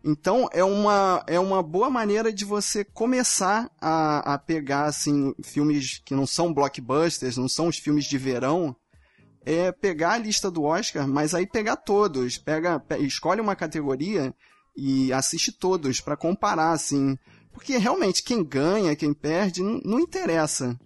Então 0.04 0.48
é 0.54 0.64
uma, 0.64 1.24
é 1.26 1.40
uma 1.40 1.64
boa 1.64 1.90
maneira 1.90 2.32
de 2.32 2.46
você 2.46 2.84
começar 2.84 3.72
a, 3.82 4.36
a 4.36 4.38
pegar 4.38 4.86
assim 4.86 5.34
filmes 5.44 6.00
que 6.06 6.14
não 6.14 6.28
são 6.28 6.54
blockbusters, 6.54 7.38
não 7.38 7.50
são 7.50 7.68
os 7.68 7.80
filmes 7.80 8.06
de 8.06 8.16
verão, 8.16 8.76
é 9.44 9.72
pegar 9.72 10.12
a 10.12 10.18
lista 10.20 10.52
do 10.52 10.62
Oscar, 10.62 11.08
mas 11.08 11.34
aí 11.34 11.48
pegar 11.48 11.78
todos, 11.78 12.38
pega, 12.38 12.80
pe- 12.80 13.00
escolhe 13.00 13.42
uma 13.42 13.56
categoria 13.56 14.32
e 14.76 15.12
assiste 15.14 15.52
todos 15.52 16.02
para 16.02 16.18
comparar 16.18 16.72
assim, 16.72 17.18
porque 17.54 17.78
realmente 17.78 18.24
quem 18.24 18.44
ganha, 18.44 18.96
quem 18.96 19.14
perde, 19.14 19.64
não, 19.64 19.80
não 19.84 20.00
interessa. 20.00 20.78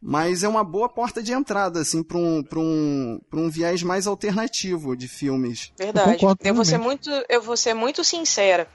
Mas 0.00 0.44
é 0.44 0.48
uma 0.48 0.62
boa 0.62 0.88
porta 0.88 1.20
de 1.20 1.32
entrada 1.32 1.80
assim 1.80 2.02
para 2.02 2.16
um, 2.16 2.42
pra 2.42 2.60
um, 2.60 3.20
pra 3.28 3.40
um 3.40 3.50
viés 3.50 3.82
mais 3.82 4.06
alternativo 4.06 4.96
de 4.96 5.08
filmes. 5.08 5.72
Verdade. 5.76 6.12
concordo 6.12 6.40
Eu 6.44 6.54
vou, 6.54 6.64
ser 6.64 6.78
muito, 6.78 7.10
eu 7.28 7.42
vou 7.42 7.56
ser 7.56 7.74
muito 7.74 8.04
sincera. 8.04 8.68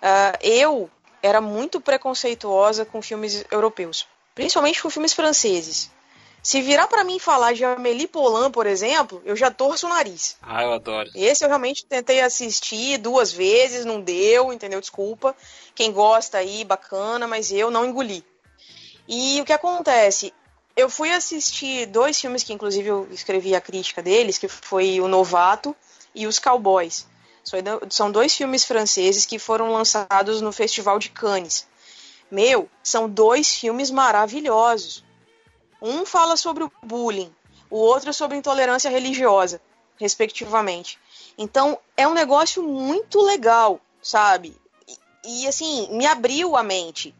Ah, 0.00 0.38
eu 0.42 0.90
era 1.22 1.40
muito 1.40 1.80
preconceituosa 1.80 2.84
com 2.84 3.00
filmes 3.02 3.44
europeus, 3.50 4.06
principalmente 4.34 4.82
com 4.82 4.90
filmes 4.90 5.12
franceses. 5.12 5.90
Se 6.44 6.60
virar 6.60 6.86
pra 6.88 7.02
mim 7.04 7.18
falar 7.18 7.54
de 7.54 7.64
Amélie 7.64 8.06
Poulain, 8.06 8.50
por 8.50 8.66
exemplo, 8.66 9.22
eu 9.24 9.34
já 9.34 9.50
torço 9.50 9.86
o 9.86 9.88
nariz. 9.88 10.36
Ah, 10.42 10.62
eu 10.62 10.74
adoro. 10.74 11.10
Esse 11.14 11.42
eu 11.42 11.48
realmente 11.48 11.86
tentei 11.86 12.20
assistir 12.20 12.98
duas 12.98 13.32
vezes, 13.32 13.86
não 13.86 13.98
deu, 13.98 14.52
entendeu? 14.52 14.78
Desculpa. 14.78 15.34
Quem 15.74 15.90
gosta 15.90 16.36
aí, 16.36 16.62
bacana, 16.62 17.26
mas 17.26 17.50
eu 17.50 17.70
não 17.70 17.86
engoli. 17.86 18.22
E 19.08 19.40
o 19.40 19.44
que 19.46 19.54
acontece? 19.54 20.34
Eu 20.76 20.90
fui 20.90 21.10
assistir 21.10 21.86
dois 21.86 22.20
filmes 22.20 22.42
que, 22.42 22.52
inclusive, 22.52 22.88
eu 22.88 23.08
escrevi 23.10 23.54
a 23.54 23.60
crítica 23.60 24.02
deles, 24.02 24.36
que 24.36 24.46
foi 24.46 25.00
O 25.00 25.08
Novato 25.08 25.74
e 26.14 26.26
Os 26.26 26.38
Cowboys. 26.38 27.06
São 27.88 28.12
dois 28.12 28.36
filmes 28.36 28.64
franceses 28.64 29.24
que 29.24 29.38
foram 29.38 29.72
lançados 29.72 30.42
no 30.42 30.52
Festival 30.52 30.98
de 30.98 31.08
Cannes. 31.08 31.66
Meu, 32.30 32.68
são 32.82 33.08
dois 33.08 33.54
filmes 33.54 33.90
maravilhosos. 33.90 35.02
Um 35.86 36.06
fala 36.06 36.34
sobre 36.34 36.64
o 36.64 36.72
bullying, 36.82 37.30
o 37.68 37.76
outro 37.76 38.10
sobre 38.14 38.38
intolerância 38.38 38.90
religiosa, 38.90 39.60
respectivamente. 40.00 40.98
Então, 41.36 41.78
é 41.94 42.08
um 42.08 42.14
negócio 42.14 42.62
muito 42.62 43.20
legal, 43.20 43.78
sabe? 44.02 44.56
E, 44.88 45.42
e, 45.42 45.46
assim, 45.46 45.86
me 45.90 46.06
abriu 46.06 46.56
a 46.56 46.62
mente. 46.62 47.14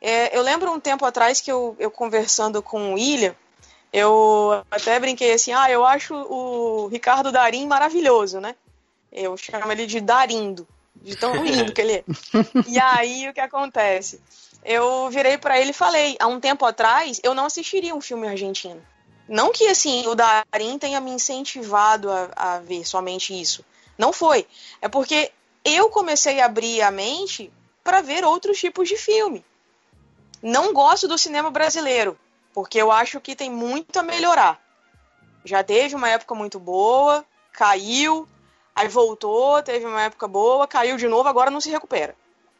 É, 0.00 0.36
eu 0.36 0.40
lembro 0.40 0.70
um 0.70 0.78
tempo 0.78 1.04
atrás 1.04 1.40
que 1.40 1.50
eu, 1.50 1.74
eu 1.80 1.90
conversando 1.90 2.62
com 2.62 2.92
o 2.92 2.94
William, 2.94 3.34
eu 3.92 4.64
até 4.70 5.00
brinquei 5.00 5.32
assim, 5.32 5.52
ah, 5.52 5.68
eu 5.68 5.84
acho 5.84 6.14
o 6.14 6.86
Ricardo 6.86 7.32
Darim 7.32 7.66
maravilhoso, 7.66 8.38
né? 8.38 8.54
Eu 9.10 9.36
chamo 9.36 9.72
ele 9.72 9.84
de 9.84 10.00
Darindo, 10.00 10.66
de 10.94 11.16
tão 11.16 11.34
lindo 11.44 11.72
que 11.72 11.80
ele 11.80 11.94
é. 11.94 12.04
E 12.68 12.78
aí, 12.78 13.28
o 13.28 13.34
que 13.34 13.40
acontece? 13.40 14.20
Eu 14.64 15.08
virei 15.10 15.38
para 15.38 15.58
ele 15.58 15.70
e 15.70 15.74
falei, 15.74 16.16
há 16.20 16.26
um 16.26 16.38
tempo 16.38 16.66
atrás, 16.66 17.20
eu 17.22 17.34
não 17.34 17.46
assistiria 17.46 17.94
um 17.94 18.00
filme 18.00 18.28
argentino. 18.28 18.82
Não 19.28 19.52
que, 19.52 19.66
assim, 19.68 20.06
o 20.06 20.14
Darim 20.14 20.78
tenha 20.78 21.00
me 21.00 21.10
incentivado 21.10 22.10
a, 22.10 22.30
a 22.34 22.58
ver 22.58 22.84
somente 22.84 23.38
isso. 23.38 23.64
Não 23.96 24.12
foi. 24.12 24.46
É 24.82 24.88
porque 24.88 25.30
eu 25.64 25.88
comecei 25.88 26.40
a 26.40 26.46
abrir 26.46 26.82
a 26.82 26.90
mente 26.90 27.52
para 27.82 28.00
ver 28.00 28.24
outros 28.24 28.58
tipos 28.58 28.88
de 28.88 28.96
filme. 28.96 29.44
Não 30.42 30.72
gosto 30.72 31.06
do 31.06 31.18
cinema 31.18 31.50
brasileiro, 31.50 32.18
porque 32.54 32.80
eu 32.80 32.90
acho 32.90 33.20
que 33.20 33.36
tem 33.36 33.50
muito 33.50 33.98
a 33.98 34.02
melhorar. 34.02 34.60
Já 35.44 35.62
teve 35.62 35.94
uma 35.94 36.08
época 36.08 36.34
muito 36.34 36.58
boa, 36.58 37.24
caiu, 37.52 38.26
aí 38.74 38.88
voltou, 38.88 39.62
teve 39.62 39.84
uma 39.86 40.02
época 40.02 40.26
boa, 40.26 40.66
caiu 40.66 40.96
de 40.96 41.06
novo, 41.06 41.28
agora 41.28 41.50
não 41.50 41.60
se 41.60 41.70
recupera. 41.70 42.14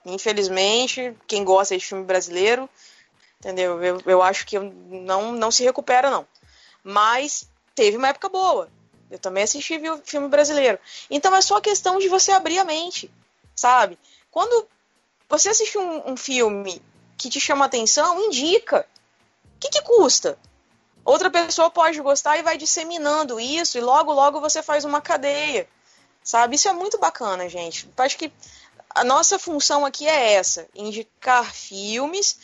Infelizmente, 0.04 1.16
quem 1.26 1.44
gosta 1.44 1.76
de 1.76 1.84
filme 1.84 2.04
brasileiro, 2.04 2.68
entendeu? 3.38 3.82
Eu, 3.82 4.00
eu 4.06 4.22
acho 4.22 4.46
que 4.46 4.58
não, 4.58 5.32
não 5.32 5.50
se 5.50 5.62
recupera, 5.62 6.10
não. 6.10 6.26
Mas 6.82 7.48
teve 7.74 7.96
uma 7.96 8.08
época 8.08 8.28
boa. 8.28 8.68
Eu 9.10 9.18
também 9.18 9.42
assisti 9.42 9.80
filme 10.04 10.28
brasileiro. 10.28 10.78
Então 11.10 11.34
é 11.34 11.40
só 11.40 11.60
questão 11.60 11.98
de 11.98 12.08
você 12.08 12.32
abrir 12.32 12.58
a 12.58 12.64
mente, 12.64 13.10
sabe? 13.54 13.98
Quando 14.30 14.66
você 15.28 15.48
assiste 15.48 15.76
um, 15.76 16.12
um 16.12 16.16
filme 16.16 16.80
que 17.18 17.28
te 17.28 17.40
chama 17.40 17.64
atenção, 17.64 18.20
indica. 18.20 18.86
O 19.56 19.58
que, 19.60 19.68
que 19.68 19.82
custa? 19.82 20.38
Outra 21.04 21.30
pessoa 21.30 21.70
pode 21.70 22.00
gostar 22.00 22.38
e 22.38 22.42
vai 22.42 22.56
disseminando 22.56 23.40
isso, 23.40 23.76
e 23.76 23.80
logo, 23.80 24.12
logo 24.12 24.40
você 24.40 24.62
faz 24.62 24.84
uma 24.84 25.00
cadeia. 25.00 25.68
Sabe? 26.22 26.56
Isso 26.56 26.68
é 26.68 26.72
muito 26.72 26.98
bacana, 26.98 27.48
gente. 27.48 27.88
Acho 27.96 28.16
que 28.16 28.32
a 28.94 29.04
nossa 29.04 29.38
função 29.38 29.84
aqui 29.86 30.06
é 30.06 30.34
essa: 30.34 30.66
indicar 30.74 31.52
filmes 31.52 32.38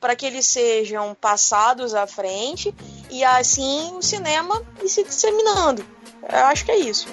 para 0.00 0.16
que 0.16 0.26
eles 0.26 0.46
sejam 0.46 1.14
passados 1.14 1.94
à 1.94 2.06
frente 2.06 2.74
e 3.10 3.22
assim 3.22 3.92
o 3.94 4.02
cinema 4.02 4.62
ir 4.82 4.88
se 4.88 5.04
disseminando. 5.04 5.84
Eu 6.22 6.44
acho 6.46 6.64
que 6.64 6.72
é 6.72 6.78
isso. 6.78 7.06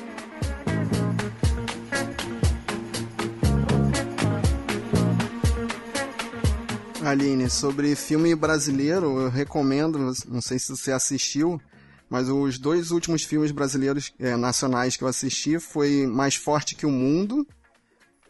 Aline, 7.03 7.49
sobre 7.49 7.95
filme 7.95 8.35
brasileiro, 8.35 9.19
eu 9.19 9.29
recomendo, 9.29 9.97
não 10.27 10.41
sei 10.41 10.59
se 10.59 10.69
você 10.69 10.91
assistiu, 10.91 11.59
mas 12.07 12.29
os 12.29 12.59
dois 12.59 12.91
últimos 12.91 13.23
filmes 13.23 13.51
brasileiros 13.51 14.13
é, 14.19 14.35
nacionais 14.37 14.95
que 14.95 15.03
eu 15.03 15.07
assisti 15.07 15.59
foi 15.59 16.05
Mais 16.05 16.35
Forte 16.35 16.75
que 16.75 16.85
o 16.85 16.91
Mundo, 16.91 17.45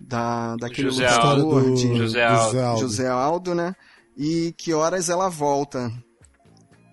da, 0.07 0.55
daquele 0.57 0.89
José 0.89 1.09
lutador 1.09 1.63
Aldo. 1.63 1.75
de 1.75 1.97
José 1.97 2.23
Aldo. 2.23 2.79
José 2.79 3.07
Aldo, 3.07 3.55
né? 3.55 3.75
E 4.17 4.53
Que 4.57 4.73
Horas 4.73 5.09
Ela 5.09 5.29
Volta. 5.29 5.91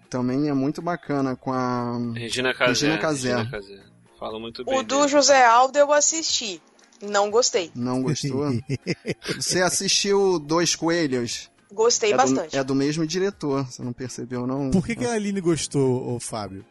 Também 0.08 0.48
é 0.48 0.54
muito 0.54 0.80
bacana 0.80 1.36
com 1.36 1.52
a... 1.52 1.98
Regina 2.14 2.54
Casé. 2.54 2.86
Regina 2.86 2.98
Casé. 2.98 3.36
Regina 3.36 3.50
Casé. 3.50 3.82
Fala 4.18 4.38
muito 4.38 4.64
bem. 4.64 4.78
O 4.78 4.82
do 4.82 4.96
dele. 4.96 5.08
José 5.08 5.44
Aldo 5.44 5.78
eu 5.78 5.92
assisti. 5.92 6.60
Não 7.02 7.30
gostei. 7.30 7.70
Não 7.74 8.02
gostou? 8.02 8.50
Você 9.36 9.60
assistiu 9.60 10.38
Dois 10.38 10.74
Coelhos? 10.74 11.50
Gostei 11.72 12.12
é 12.12 12.16
bastante. 12.16 12.52
Do, 12.52 12.58
é 12.58 12.64
do 12.64 12.74
mesmo 12.74 13.06
diretor, 13.06 13.66
você 13.66 13.82
não 13.82 13.92
percebeu, 13.92 14.46
não? 14.46 14.70
Por 14.70 14.84
que, 14.86 14.96
que 14.96 15.04
a 15.04 15.12
Aline 15.12 15.38
gostou, 15.38 16.14
ô 16.14 16.18
Fábio? 16.18 16.64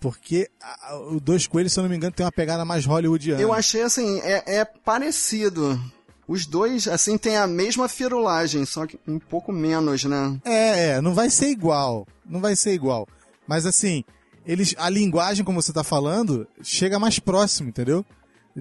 Porque 0.00 0.48
a- 0.60 0.96
o 0.96 1.18
Dois 1.20 1.46
Coelhos, 1.46 1.72
se 1.72 1.78
eu 1.78 1.82
não 1.82 1.90
me 1.90 1.96
engano, 1.96 2.12
tem 2.12 2.24
uma 2.24 2.32
pegada 2.32 2.64
mais 2.64 2.84
hollywoodiana. 2.84 3.40
Eu 3.40 3.52
achei 3.52 3.82
assim, 3.82 4.20
é, 4.20 4.58
é 4.60 4.64
parecido. 4.64 5.80
Os 6.28 6.44
dois, 6.44 6.88
assim, 6.88 7.16
tem 7.16 7.36
a 7.36 7.46
mesma 7.46 7.88
firulagem, 7.88 8.64
só 8.66 8.84
que 8.86 8.98
um 9.06 9.18
pouco 9.18 9.52
menos, 9.52 10.04
né? 10.04 10.38
É, 10.44 10.88
é, 10.88 11.00
não 11.00 11.14
vai 11.14 11.30
ser 11.30 11.48
igual. 11.48 12.06
Não 12.28 12.40
vai 12.40 12.56
ser 12.56 12.72
igual. 12.72 13.06
Mas 13.46 13.64
assim, 13.64 14.02
eles, 14.44 14.74
a 14.76 14.90
linguagem, 14.90 15.44
como 15.44 15.62
você 15.62 15.72
tá 15.72 15.84
falando, 15.84 16.46
chega 16.62 16.98
mais 16.98 17.18
próximo, 17.20 17.68
entendeu? 17.68 18.04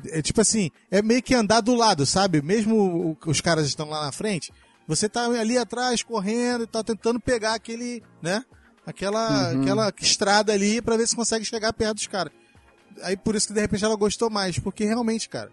É 0.09 0.21
tipo 0.21 0.41
assim, 0.41 0.69
é 0.91 1.01
meio 1.01 1.23
que 1.23 1.33
andar 1.33 1.61
do 1.61 1.73
lado, 1.73 2.05
sabe? 2.05 2.41
Mesmo 2.41 3.17
os 3.25 3.41
caras 3.41 3.65
estão 3.65 3.89
lá 3.89 4.05
na 4.05 4.11
frente, 4.11 4.51
você 4.87 5.09
tá 5.09 5.25
ali 5.25 5.57
atrás 5.57 6.03
correndo 6.03 6.65
e 6.65 6.67
tá 6.67 6.83
tentando 6.83 7.19
pegar 7.19 7.55
aquele, 7.55 8.03
né? 8.21 8.43
Aquela, 8.85 9.53
Uhum. 9.53 9.61
aquela 9.61 9.93
estrada 9.99 10.53
ali 10.53 10.81
pra 10.81 10.95
ver 10.97 11.07
se 11.07 11.15
consegue 11.15 11.43
chegar 11.45 11.73
perto 11.73 11.95
dos 11.95 12.07
caras. 12.07 12.31
Aí 13.01 13.17
por 13.17 13.35
isso 13.35 13.47
que 13.47 13.53
de 13.53 13.59
repente 13.61 13.83
ela 13.83 13.95
gostou 13.95 14.29
mais, 14.29 14.59
porque 14.59 14.85
realmente, 14.85 15.27
cara, 15.27 15.51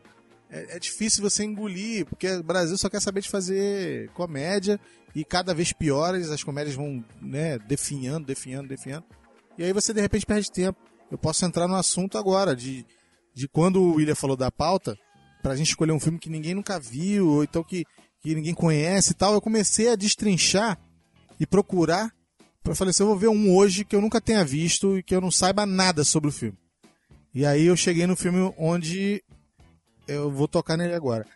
é, 0.51 0.76
é 0.76 0.78
difícil 0.78 1.22
você 1.22 1.45
engolir, 1.45 2.05
porque 2.07 2.28
o 2.30 2.43
Brasil 2.43 2.76
só 2.76 2.89
quer 2.91 3.01
saber 3.01 3.22
de 3.22 3.28
fazer 3.30 4.11
comédia 4.11 4.78
e 5.14 5.24
cada 5.24 5.53
vez 5.55 5.72
piores, 5.72 6.30
as 6.30 6.43
comédias 6.45 6.76
vão, 6.76 7.03
né, 7.20 7.59
definhando, 7.59 8.26
definhando, 8.26 8.68
definhando. 8.68 9.05
E 9.59 9.64
aí 9.64 9.72
você 9.72 9.93
de 9.93 10.01
repente 10.01 10.26
perde 10.26 10.51
tempo. 10.53 10.78
Eu 11.11 11.18
posso 11.18 11.45
entrar 11.45 11.66
no 11.68 11.74
assunto 11.74 12.16
agora, 12.16 12.55
de, 12.57 12.87
de 13.35 13.47
quando 13.49 13.83
o 13.83 13.95
William 13.97 14.14
falou 14.14 14.37
da 14.37 14.51
pauta, 14.51 14.97
pra 15.43 15.57
gente 15.57 15.68
escolher 15.68 15.93
um 15.93 16.01
filme 16.01 16.18
que 16.18 16.30
ninguém 16.30 16.55
nunca 16.55 16.78
viu, 16.78 17.28
ou 17.28 17.43
então 17.45 17.62
que, 17.64 17.85
que 18.22 18.35
ninguém 18.35 18.55
conhece 18.55 19.12
e 19.12 19.14
tal, 19.14 19.35
eu 19.35 19.41
comecei 19.41 19.89
a 19.91 19.97
destrinchar 19.97 20.78
e 21.41 21.47
procurar. 21.47 22.12
Eu 22.65 22.77
falei 22.77 22.91
assim, 22.91 23.03
eu 23.03 23.09
vou 23.09 23.19
ver 23.19 23.29
um 23.29 23.55
hoje 23.55 23.85
que 23.85 23.95
eu 23.95 24.01
nunca 24.01 24.21
tenha 24.21 24.45
visto 24.45 24.97
e 24.97 25.03
que 25.03 25.15
eu 25.15 25.21
não 25.21 25.31
saiba 25.31 25.67
nada 25.67 26.05
sobre 26.05 26.29
o 26.29 26.33
filme. 26.33 26.57
E 27.35 27.45
aí 27.45 27.65
eu 27.67 27.77
cheguei 27.77 28.07
no 28.07 28.17
filme 28.17 28.53
onde 28.57 29.23
eu 30.07 30.31
vou 30.31 30.47
tocar 30.47 30.77
nele 30.77 30.95
agora. 30.95 31.27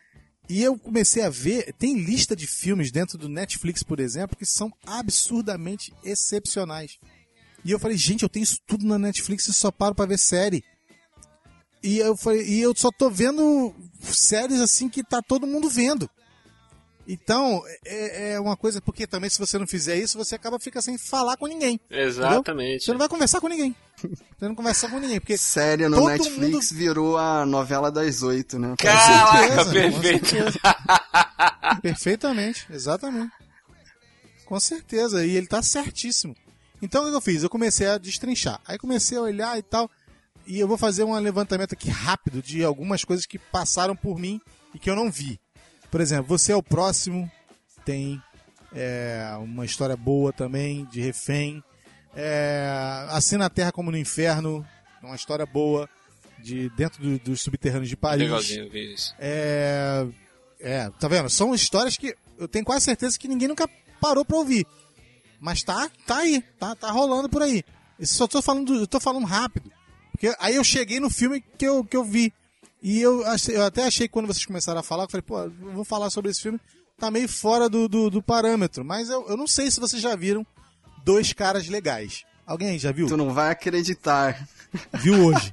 E 0.48 0.62
eu 0.62 0.78
comecei 0.78 1.24
a 1.24 1.28
ver, 1.28 1.74
tem 1.76 1.98
lista 1.98 2.36
de 2.36 2.46
filmes 2.46 2.92
dentro 2.92 3.18
do 3.18 3.28
Netflix, 3.28 3.82
por 3.82 3.98
exemplo, 3.98 4.36
que 4.36 4.46
são 4.46 4.72
absurdamente 4.86 5.92
excepcionais. 6.04 6.98
E 7.64 7.72
eu 7.72 7.80
falei, 7.80 7.96
gente, 7.96 8.22
eu 8.22 8.28
tenho 8.28 8.44
isso 8.44 8.60
tudo 8.64 8.86
na 8.86 8.96
Netflix 8.96 9.48
e 9.48 9.52
só 9.52 9.72
paro 9.72 9.94
pra 9.94 10.06
ver 10.06 10.18
série. 10.18 10.62
E 11.82 11.98
eu 11.98 12.16
falei, 12.16 12.46
e 12.46 12.60
eu 12.60 12.72
só 12.76 12.90
tô 12.96 13.10
vendo 13.10 13.74
séries 14.00 14.60
assim 14.60 14.88
que 14.88 15.02
tá 15.02 15.20
todo 15.20 15.46
mundo 15.46 15.68
vendo. 15.68 16.08
Então, 17.08 17.62
é, 17.84 18.32
é 18.32 18.40
uma 18.40 18.56
coisa, 18.56 18.80
porque 18.80 19.06
também 19.06 19.30
se 19.30 19.38
você 19.38 19.58
não 19.58 19.66
fizer 19.66 19.96
isso, 19.96 20.18
você 20.18 20.34
acaba 20.34 20.58
fica 20.58 20.82
sem 20.82 20.98
falar 20.98 21.36
com 21.36 21.46
ninguém. 21.46 21.78
Exatamente. 21.88 22.84
Você 22.84 22.90
não 22.90 22.98
vai 22.98 23.08
conversar 23.08 23.40
com 23.40 23.48
ninguém. 23.48 23.74
Você 24.38 24.48
não 24.48 24.54
conversa 24.54 24.88
com 24.88 24.98
ninguém, 24.98 25.18
porque 25.18 25.38
Série 25.38 25.88
no 25.88 26.06
Netflix 26.06 26.70
virou 26.70 27.16
a 27.16 27.46
novela 27.46 27.90
das 27.90 28.22
oito, 28.22 28.58
né? 28.58 28.74
Caraca, 28.76 29.64
certeza, 29.64 29.72
perfeito. 29.72 30.20
com 30.20 30.26
certeza. 30.26 30.60
Perfeitamente, 31.80 32.66
exatamente. 32.70 33.32
Com 34.44 34.60
certeza, 34.60 35.24
e 35.24 35.36
ele 35.36 35.46
tá 35.46 35.62
certíssimo. 35.62 36.36
Então 36.82 37.04
o 37.04 37.10
que 37.10 37.16
eu 37.16 37.20
fiz? 37.20 37.42
Eu 37.42 37.50
comecei 37.50 37.86
a 37.86 37.98
destrinchar. 37.98 38.60
Aí 38.66 38.78
comecei 38.78 39.16
a 39.16 39.22
olhar 39.22 39.58
e 39.58 39.62
tal. 39.62 39.90
E 40.46 40.60
eu 40.60 40.68
vou 40.68 40.76
fazer 40.76 41.02
um 41.02 41.18
levantamento 41.18 41.72
aqui 41.72 41.88
rápido 41.88 42.42
de 42.42 42.62
algumas 42.62 43.02
coisas 43.04 43.26
que 43.26 43.38
passaram 43.38 43.96
por 43.96 44.18
mim 44.18 44.40
e 44.74 44.78
que 44.78 44.88
eu 44.88 44.94
não 44.94 45.10
vi. 45.10 45.40
Por 45.96 46.02
exemplo, 46.02 46.26
Você 46.28 46.52
é 46.52 46.54
o 46.54 46.62
Próximo 46.62 47.30
tem 47.82 48.22
é, 48.74 49.30
uma 49.40 49.64
história 49.64 49.96
boa 49.96 50.30
também, 50.30 50.84
de 50.84 51.00
refém. 51.00 51.64
É, 52.14 52.68
assim 53.08 53.38
na 53.38 53.48
Terra 53.48 53.72
como 53.72 53.90
no 53.90 53.96
Inferno, 53.96 54.62
uma 55.02 55.16
história 55.16 55.46
boa, 55.46 55.88
de 56.38 56.68
dentro 56.76 57.02
do- 57.02 57.18
dos 57.20 57.40
subterrâneos 57.40 57.88
de 57.88 57.96
Paris. 57.96 58.24
Legalzinho, 58.24 58.64
eu 58.64 58.70
vi 58.70 58.92
isso. 58.92 59.14
É, 59.18 60.06
é, 60.60 60.90
tá 61.00 61.08
vendo? 61.08 61.30
São 61.30 61.54
histórias 61.54 61.96
que 61.96 62.14
eu 62.36 62.46
tenho 62.46 62.66
quase 62.66 62.84
certeza 62.84 63.18
que 63.18 63.26
ninguém 63.26 63.48
nunca 63.48 63.66
parou 63.98 64.22
pra 64.22 64.36
ouvir. 64.36 64.66
Mas 65.40 65.62
tá, 65.62 65.90
tá 66.06 66.18
aí, 66.18 66.42
tá, 66.58 66.76
tá 66.76 66.90
rolando 66.90 67.30
por 67.30 67.40
aí. 67.40 67.64
Isso 67.98 68.16
só 68.16 68.26
tô 68.26 68.42
falando, 68.42 68.74
eu 68.74 68.86
tô 68.86 69.00
falando 69.00 69.24
rápido. 69.24 69.72
Porque 70.12 70.30
aí 70.40 70.56
eu 70.56 70.64
cheguei 70.64 71.00
no 71.00 71.08
filme 71.08 71.42
que 71.56 71.64
eu, 71.66 71.82
que 71.82 71.96
eu 71.96 72.04
vi. 72.04 72.34
E 72.82 73.00
eu, 73.00 73.26
achei- 73.26 73.56
eu 73.56 73.64
até 73.64 73.84
achei 73.84 74.06
que 74.06 74.12
quando 74.12 74.26
vocês 74.26 74.44
começaram 74.46 74.80
a 74.80 74.82
falar, 74.82 75.04
eu 75.04 75.08
falei, 75.10 75.22
pô, 75.22 75.40
eu 75.40 75.50
vou 75.74 75.84
falar 75.84 76.10
sobre 76.10 76.30
esse 76.30 76.40
filme, 76.42 76.60
tá 76.98 77.10
meio 77.10 77.28
fora 77.28 77.68
do, 77.68 77.88
do, 77.88 78.10
do 78.10 78.22
parâmetro. 78.22 78.84
Mas 78.84 79.08
eu, 79.08 79.26
eu 79.28 79.36
não 79.36 79.46
sei 79.46 79.70
se 79.70 79.80
vocês 79.80 80.00
já 80.00 80.14
viram 80.14 80.46
Dois 81.04 81.32
Caras 81.32 81.68
Legais. 81.68 82.24
Alguém 82.46 82.68
aí 82.70 82.78
já 82.78 82.92
viu? 82.92 83.08
Tu 83.08 83.16
não 83.16 83.32
vai 83.34 83.50
acreditar. 83.50 84.46
Viu 84.94 85.26
hoje? 85.26 85.52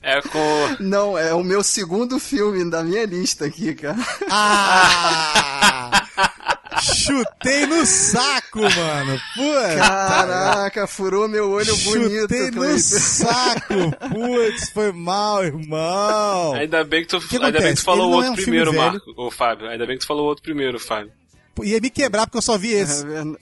É 0.00 0.20
com. 0.22 0.38
Não, 0.78 1.18
é 1.18 1.34
o 1.34 1.42
meu 1.42 1.64
segundo 1.64 2.20
filme 2.20 2.70
da 2.70 2.84
minha 2.84 3.04
lista 3.04 3.46
aqui, 3.46 3.74
cara. 3.74 3.96
Ah! 4.30 5.97
Chutei 7.08 7.66
no 7.66 7.84
saco, 7.86 8.60
mano. 8.60 9.20
Putz. 9.34 9.74
Caraca, 9.76 10.86
furou 10.86 11.26
meu 11.28 11.50
olho 11.50 11.76
bonito, 11.78 12.20
Chutei 12.22 12.50
no 12.50 12.62
Cleiton. 12.62 12.78
saco. 12.78 13.74
Putz, 14.10 14.70
foi 14.70 14.92
mal, 14.92 15.44
irmão. 15.44 16.54
Ainda 16.54 16.84
bem 16.84 17.02
que 17.02 17.08
tu, 17.08 17.20
que 17.26 17.36
ainda 17.36 17.58
bem 17.58 17.74
que 17.74 17.80
tu 17.80 17.84
falou 17.84 18.08
o 18.08 18.10
não 18.10 18.16
outro 18.18 18.28
é 18.28 18.32
um 18.32 18.36
primeiro. 18.36 18.72
Marco. 18.74 19.12
Ô, 19.16 19.30
Fábio. 19.30 19.68
Ainda 19.68 19.86
bem 19.86 19.96
que 19.96 20.04
tu 20.04 20.06
falou 20.06 20.24
o 20.24 20.28
outro 20.28 20.42
primeiro, 20.42 20.78
Fábio. 20.78 21.12
Ia 21.62 21.80
me 21.80 21.90
quebrar 21.90 22.26
porque 22.26 22.38
eu 22.38 22.42
só 22.42 22.56
vi 22.56 22.74
É 22.74 22.78
esse. 22.82 23.04
verdade. 23.04 23.36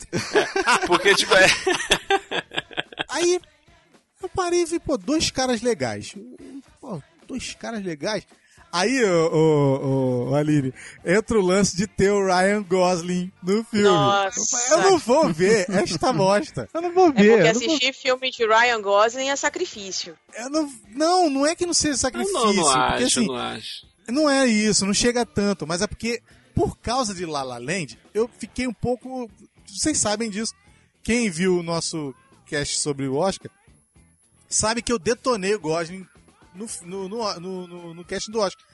Porque, 0.86 1.14
tipo, 1.14 1.34
é. 1.34 1.46
Aí, 3.10 3.38
eu 4.22 4.28
parei 4.30 4.62
e 4.62 4.64
vi, 4.64 4.78
pô, 4.78 4.96
dois 4.96 5.30
caras 5.30 5.60
legais. 5.62 6.14
Pô, 6.80 7.02
dois 7.28 7.54
caras 7.54 7.84
legais. 7.84 8.24
Aí, 8.72 9.02
ô, 9.04 10.28
ô, 10.30 10.34
Aline, 10.34 10.72
entra 11.04 11.38
o 11.38 11.42
lance 11.42 11.74
de 11.76 11.86
ter 11.86 12.10
o 12.10 12.26
Ryan 12.26 12.62
Gosling 12.62 13.32
no 13.42 13.64
filme. 13.64 13.84
Nossa. 13.88 14.74
Eu 14.74 14.82
não 14.82 14.98
vou 14.98 15.32
ver 15.32 15.64
esta 15.70 16.12
bosta. 16.12 16.68
Eu 16.74 16.82
não 16.82 16.92
vou 16.92 17.08
É 17.08 17.12
ver. 17.12 17.14
porque 17.14 17.30
eu 17.30 17.36
não 17.36 17.60
vou 17.60 17.66
assistir 17.74 17.92
filme 17.94 18.30
de 18.30 18.46
Ryan 18.46 18.82
Gosling 18.82 19.28
é 19.30 19.36
sacrifício. 19.36 20.16
Eu 20.34 20.50
não, 20.50 20.72
não, 20.90 21.30
não 21.30 21.46
é 21.46 21.54
que 21.54 21.64
não 21.64 21.72
seja 21.72 21.94
Eu 21.94 21.98
sacrifício. 21.98 22.34
não, 22.34 22.52
não 22.52 22.62
porque, 22.64 22.78
acho, 22.78 23.04
assim, 23.04 23.20
eu 23.20 23.26
não 23.32 23.36
acho. 23.36 23.86
não 24.08 24.30
é 24.30 24.46
isso, 24.46 24.84
não 24.84 24.92
chega 24.94 25.24
tanto, 25.24 25.66
mas 25.66 25.80
é 25.80 25.86
porque, 25.86 26.20
por 26.54 26.76
causa 26.78 27.14
de 27.14 27.24
La 27.24 27.42
La 27.42 27.58
Land, 27.58 27.98
eu 28.12 28.28
fiquei 28.38 28.66
um 28.66 28.74
pouco. 28.74 29.30
Vocês 29.66 29.96
sabem 29.98 30.28
disso. 30.28 30.52
Quem 31.02 31.30
viu 31.30 31.58
o 31.58 31.62
nosso 31.62 32.14
cast 32.46 32.78
sobre 32.78 33.06
o 33.08 33.14
Oscar 33.16 33.50
sabe 34.48 34.82
que 34.82 34.92
eu 34.92 34.98
detonei 34.98 35.54
o 35.54 35.60
Gosling 35.60 36.06
no, 36.56 36.66
no, 36.84 37.08
no, 37.08 37.40
no, 37.40 37.66
no, 37.66 37.94
no 37.94 38.04
cast 38.04 38.30
do 38.30 38.40
Oscar. 38.40 38.64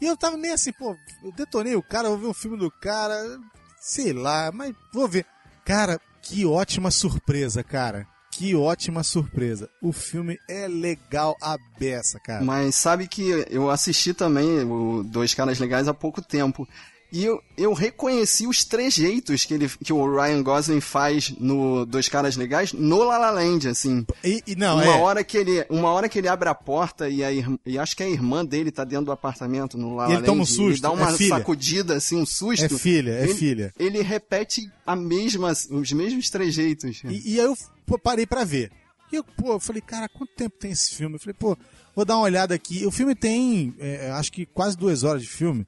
E 0.00 0.06
eu 0.06 0.16
tava 0.16 0.36
meio 0.36 0.54
assim, 0.54 0.72
pô, 0.72 0.96
eu 1.22 1.32
detonei 1.32 1.76
o 1.76 1.82
cara, 1.82 2.08
vou 2.08 2.18
ver 2.18 2.26
um 2.26 2.34
filme 2.34 2.56
do 2.56 2.70
cara, 2.70 3.38
sei 3.78 4.12
lá, 4.12 4.50
mas 4.52 4.74
vou 4.92 5.06
ver. 5.06 5.26
Cara, 5.64 6.00
que 6.22 6.46
ótima 6.46 6.90
surpresa, 6.90 7.62
cara. 7.62 8.06
Que 8.30 8.54
ótima 8.54 9.02
surpresa. 9.02 9.68
O 9.82 9.92
filme 9.92 10.38
é 10.48 10.66
legal 10.68 11.36
a 11.42 11.58
beça, 11.78 12.18
cara. 12.20 12.42
Mas 12.44 12.76
sabe 12.76 13.06
que 13.08 13.44
eu 13.50 13.68
assisti 13.68 14.14
também 14.14 14.62
o 14.64 15.02
Dois 15.02 15.34
Caras 15.34 15.58
Legais 15.58 15.88
há 15.88 15.92
pouco 15.92 16.22
tempo. 16.22 16.66
E 17.12 17.24
eu, 17.24 17.42
eu 17.56 17.72
reconheci 17.72 18.46
os 18.46 18.64
trejeitos 18.64 19.44
que, 19.44 19.54
ele, 19.54 19.68
que 19.68 19.92
o 19.92 20.16
Ryan 20.16 20.42
Gosling 20.42 20.80
faz 20.80 21.30
no 21.38 21.84
Dois 21.84 22.08
Caras 22.08 22.36
Legais 22.36 22.72
no 22.72 23.02
La 23.02 23.18
La 23.18 23.30
Land, 23.30 23.68
assim. 23.68 24.06
E, 24.22 24.42
e 24.46 24.54
não, 24.54 24.76
uma, 24.76 24.84
é. 24.84 25.00
hora 25.00 25.24
que 25.24 25.36
ele, 25.36 25.66
uma 25.68 25.90
hora 25.90 26.08
que 26.08 26.18
ele 26.18 26.28
abre 26.28 26.48
a 26.48 26.54
porta 26.54 27.08
e, 27.08 27.24
a, 27.24 27.30
e 27.66 27.78
acho 27.78 27.96
que 27.96 28.02
a 28.02 28.08
irmã 28.08 28.44
dele 28.44 28.70
tá 28.70 28.84
dentro 28.84 29.06
do 29.06 29.12
apartamento 29.12 29.76
no 29.76 29.96
La 29.96 30.04
La 30.04 30.08
E 30.08 30.12
ele 30.12 30.16
Land. 30.18 30.26
toma 30.26 30.42
um 30.42 30.46
susto, 30.46 30.82
dá 30.82 30.90
uma 30.92 31.10
é 31.10 31.16
sacudida, 31.16 31.96
assim, 31.96 32.16
um 32.16 32.26
susto. 32.26 32.64
É 32.64 32.68
filha, 32.68 33.10
é 33.10 33.24
ele, 33.24 33.34
filha. 33.34 33.74
Ele 33.78 34.02
repete 34.02 34.70
a 34.86 34.94
mesma, 34.94 35.50
os 35.50 35.92
mesmos 35.92 36.30
trejeitos. 36.30 37.02
E, 37.04 37.34
e 37.34 37.40
aí 37.40 37.46
eu 37.46 37.56
parei 37.98 38.24
pra 38.26 38.44
ver. 38.44 38.70
E 39.12 39.16
eu, 39.16 39.24
pô, 39.24 39.54
eu 39.54 39.60
falei, 39.60 39.82
cara, 39.82 40.08
quanto 40.08 40.32
tempo 40.34 40.56
tem 40.58 40.70
esse 40.70 40.94
filme? 40.94 41.16
Eu 41.16 41.20
falei, 41.20 41.34
pô, 41.34 41.58
vou 41.94 42.04
dar 42.04 42.16
uma 42.16 42.22
olhada 42.22 42.54
aqui. 42.54 42.86
O 42.86 42.90
filme 42.92 43.14
tem, 43.16 43.74
é, 43.80 44.10
acho 44.12 44.30
que 44.30 44.46
quase 44.46 44.76
duas 44.76 45.02
horas 45.02 45.22
de 45.22 45.28
filme. 45.28 45.66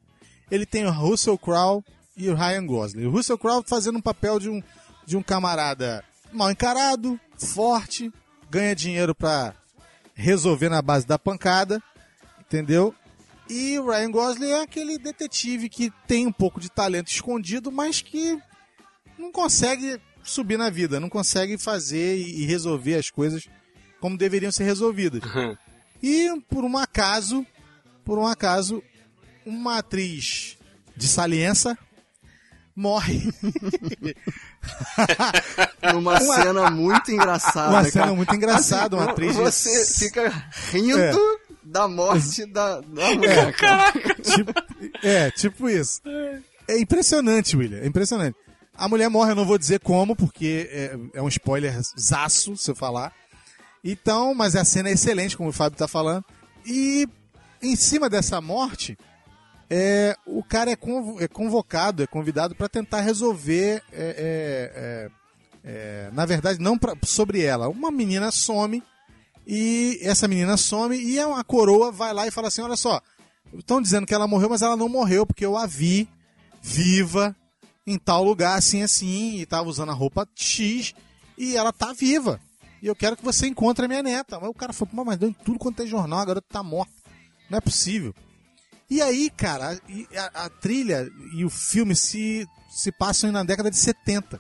Ele 0.52 0.66
tem 0.66 0.84
o 0.84 0.90
Russell 0.90 1.38
Crowe 1.38 1.82
e 2.14 2.28
o 2.28 2.34
Ryan 2.34 2.66
Gosling. 2.66 3.06
O 3.06 3.10
Russell 3.10 3.38
Crowe 3.38 3.64
fazendo 3.66 3.96
um 3.96 4.02
papel 4.02 4.38
de 4.38 4.50
um, 4.50 4.62
de 5.06 5.16
um 5.16 5.22
camarada 5.22 6.04
mal 6.30 6.50
encarado, 6.50 7.18
forte, 7.38 8.12
ganha 8.50 8.76
dinheiro 8.76 9.14
pra 9.14 9.54
resolver 10.14 10.68
na 10.68 10.82
base 10.82 11.06
da 11.06 11.18
pancada, 11.18 11.82
entendeu? 12.38 12.94
E 13.48 13.78
o 13.78 13.90
Ryan 13.90 14.10
Gosling 14.10 14.50
é 14.50 14.62
aquele 14.62 14.98
detetive 14.98 15.70
que 15.70 15.90
tem 16.06 16.26
um 16.26 16.32
pouco 16.32 16.60
de 16.60 16.70
talento 16.70 17.08
escondido, 17.08 17.72
mas 17.72 18.02
que 18.02 18.38
não 19.18 19.32
consegue 19.32 19.98
subir 20.22 20.58
na 20.58 20.68
vida, 20.68 21.00
não 21.00 21.08
consegue 21.08 21.56
fazer 21.56 22.18
e 22.18 22.42
e 22.42 22.44
resolver 22.44 22.96
as 22.96 23.08
coisas 23.08 23.48
como 24.02 24.18
deveriam 24.18 24.52
ser 24.52 24.64
resolvidas. 24.64 25.22
E 26.02 26.28
por 26.50 26.62
um 26.62 26.76
acaso, 26.76 27.46
por 28.04 28.18
um 28.18 28.26
acaso, 28.26 28.82
uma 29.46 29.78
atriz 29.78 30.56
de 30.96 31.06
saliência 31.08 31.76
morre. 32.74 33.22
Numa 35.92 36.20
cena 36.20 36.70
muito 36.70 37.10
engraçada. 37.10 37.70
Uma 37.70 37.84
cena 37.84 38.04
cara. 38.04 38.16
muito 38.16 38.34
engraçada, 38.34 38.96
uma 38.96 39.10
atriz 39.10 39.34
de- 39.36 39.42
Você 39.42 40.04
fica 40.06 40.30
rindo 40.70 40.98
É. 40.98 41.12
da 41.62 41.88
morte 41.88 42.46
da, 42.46 42.80
da 42.80 43.14
mulher. 43.14 43.54
É, 43.58 44.22
tipo, 44.22 44.52
é, 45.02 45.30
tipo 45.30 45.68
isso. 45.68 46.00
É 46.68 46.78
impressionante, 46.78 47.56
William. 47.56 47.80
É 47.80 47.86
impressionante. 47.86 48.36
A 48.74 48.88
mulher 48.88 49.08
morre, 49.10 49.32
eu 49.32 49.36
não 49.36 49.44
vou 49.44 49.58
dizer 49.58 49.80
como, 49.80 50.16
porque 50.16 50.68
é, 50.72 50.96
é 51.14 51.22
um 51.22 51.28
spoiler 51.28 51.78
zaço 51.98 52.56
se 52.56 52.70
eu 52.70 52.74
falar. 52.74 53.12
Então, 53.84 54.34
mas 54.34 54.56
a 54.56 54.64
cena 54.64 54.88
é 54.88 54.92
excelente, 54.92 55.36
como 55.36 55.50
o 55.50 55.52
Fábio 55.52 55.76
tá 55.76 55.86
falando. 55.88 56.24
E 56.64 57.06
em 57.60 57.76
cima 57.76 58.08
dessa 58.08 58.40
morte, 58.40 58.96
é, 59.74 60.14
o 60.26 60.42
cara 60.44 60.70
é, 60.70 60.76
convo- 60.76 61.18
é 61.22 61.26
convocado, 61.26 62.02
é 62.02 62.06
convidado 62.06 62.54
para 62.54 62.68
tentar 62.68 63.00
resolver. 63.00 63.82
é, 63.90 64.02
é, 64.02 64.72
é, 64.76 65.10
é, 65.64 66.10
na 66.12 66.26
verdade, 66.26 66.60
não 66.60 66.76
pra- 66.76 66.94
sobre 67.04 67.42
ela. 67.42 67.68
Uma 67.70 67.90
menina 67.90 68.30
some 68.30 68.82
e 69.46 69.98
essa 70.02 70.28
menina 70.28 70.56
some 70.58 70.96
e 70.96 71.18
a 71.18 71.42
coroa 71.44 71.90
vai 71.90 72.12
lá 72.12 72.26
e 72.26 72.30
fala 72.30 72.48
assim: 72.48 72.60
olha 72.62 72.76
só, 72.76 73.00
estão 73.54 73.80
dizendo 73.80 74.06
que 74.06 74.14
ela 74.14 74.26
morreu, 74.28 74.50
mas 74.50 74.60
ela 74.62 74.76
não 74.76 74.88
morreu 74.88 75.24
porque 75.26 75.46
eu 75.46 75.56
a 75.56 75.66
vi 75.66 76.06
viva 76.60 77.34
em 77.86 77.98
tal 77.98 78.22
lugar, 78.22 78.56
assim, 78.58 78.82
assim, 78.82 79.38
e 79.38 79.46
tava 79.46 79.68
usando 79.68 79.90
a 79.90 79.94
roupa 79.94 80.28
X 80.36 80.94
e 81.36 81.56
ela 81.56 81.72
tá 81.72 81.92
viva. 81.92 82.38
E 82.82 82.86
eu 82.86 82.94
quero 82.96 83.16
que 83.16 83.24
você 83.24 83.46
encontre 83.46 83.84
a 83.84 83.88
minha 83.88 84.02
neta. 84.02 84.38
Mas 84.40 84.50
o 84.50 84.54
cara 84.54 84.72
falou, 84.72 84.92
"Pô, 84.94 85.04
mas 85.04 85.16
deu 85.18 85.28
em 85.28 85.32
tudo 85.32 85.58
quanto 85.58 85.82
é 85.82 85.86
jornal, 85.86 86.18
a 86.18 86.24
garota 86.24 86.46
tá 86.48 86.62
morta. 86.62 86.92
Não 87.48 87.58
é 87.58 87.60
possível. 87.60 88.12
E 88.92 89.00
aí, 89.00 89.30
cara, 89.30 89.80
a, 90.34 90.44
a 90.44 90.48
trilha 90.50 91.10
e 91.34 91.46
o 91.46 91.48
filme 91.48 91.96
se, 91.96 92.46
se 92.68 92.92
passam 92.92 93.32
na 93.32 93.42
década 93.42 93.70
de 93.70 93.78
70. 93.78 94.38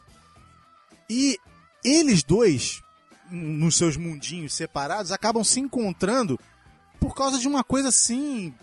E 1.08 1.38
eles 1.82 2.22
dois, 2.22 2.82
nos 3.30 3.76
seus 3.76 3.96
mundinhos 3.96 4.52
separados, 4.52 5.10
acabam 5.10 5.42
se 5.42 5.58
encontrando 5.58 6.38
por 7.00 7.14
causa 7.14 7.38
de 7.38 7.48
uma 7.48 7.64
coisa 7.64 7.88
assim 7.88 8.54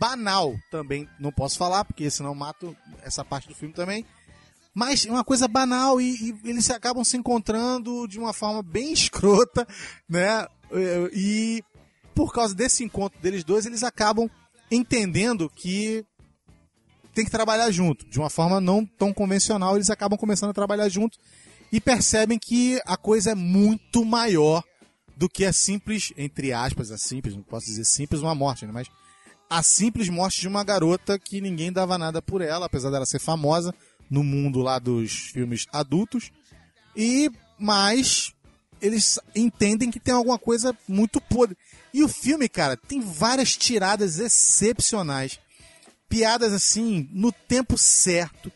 banal 0.00 0.52
também. 0.68 1.08
Não 1.20 1.30
posso 1.30 1.56
falar, 1.56 1.84
porque 1.84 2.10
senão 2.10 2.34
mato 2.34 2.76
essa 3.04 3.24
parte 3.24 3.46
do 3.46 3.54
filme 3.54 3.72
também. 3.72 4.04
Mas 4.74 5.06
é 5.06 5.12
uma 5.12 5.22
coisa 5.22 5.46
banal 5.46 6.00
e, 6.00 6.34
e 6.44 6.50
eles 6.50 6.68
acabam 6.70 7.04
se 7.04 7.16
encontrando 7.16 8.08
de 8.08 8.18
uma 8.18 8.32
forma 8.32 8.64
bem 8.64 8.90
escrota, 8.92 9.64
né? 10.08 10.48
E 11.12 11.62
por 12.16 12.32
causa 12.32 12.52
desse 12.52 12.82
encontro 12.82 13.20
deles 13.20 13.44
dois, 13.44 13.64
eles 13.64 13.84
acabam 13.84 14.28
entendendo 14.70 15.50
que 15.50 16.04
tem 17.14 17.24
que 17.24 17.30
trabalhar 17.30 17.70
junto. 17.70 18.08
De 18.08 18.18
uma 18.18 18.30
forma 18.30 18.60
não 18.60 18.84
tão 18.84 19.12
convencional, 19.12 19.76
eles 19.76 19.90
acabam 19.90 20.18
começando 20.18 20.50
a 20.50 20.54
trabalhar 20.54 20.88
junto 20.88 21.18
e 21.72 21.80
percebem 21.80 22.38
que 22.38 22.80
a 22.86 22.96
coisa 22.96 23.32
é 23.32 23.34
muito 23.34 24.04
maior 24.04 24.62
do 25.16 25.28
que 25.28 25.44
a 25.44 25.52
simples, 25.52 26.12
entre 26.16 26.52
aspas, 26.52 26.90
a 26.90 26.98
simples, 26.98 27.34
não 27.34 27.42
posso 27.42 27.66
dizer 27.66 27.84
simples 27.84 28.22
uma 28.22 28.34
morte, 28.34 28.64
né? 28.64 28.72
Mas 28.72 28.88
a 29.48 29.62
simples 29.62 30.08
morte 30.08 30.40
de 30.40 30.48
uma 30.48 30.64
garota 30.64 31.18
que 31.18 31.40
ninguém 31.40 31.72
dava 31.72 31.98
nada 31.98 32.22
por 32.22 32.40
ela, 32.40 32.66
apesar 32.66 32.90
dela 32.90 33.04
ser 33.04 33.18
famosa 33.18 33.74
no 34.08 34.24
mundo 34.24 34.60
lá 34.60 34.78
dos 34.78 35.12
filmes 35.12 35.66
adultos. 35.72 36.30
E 36.96 37.30
mas 37.58 38.32
eles 38.80 39.18
entendem 39.34 39.90
que 39.90 40.00
tem 40.00 40.14
alguma 40.14 40.38
coisa 40.38 40.76
muito 40.88 41.20
podre. 41.20 41.56
E 41.92 42.02
o 42.02 42.08
filme, 42.08 42.48
cara, 42.48 42.76
tem 42.76 43.00
várias 43.00 43.56
tiradas 43.56 44.18
excepcionais. 44.18 45.38
Piadas 46.08 46.52
assim, 46.52 47.08
no 47.12 47.30
tempo 47.32 47.78
certo. 47.78 48.50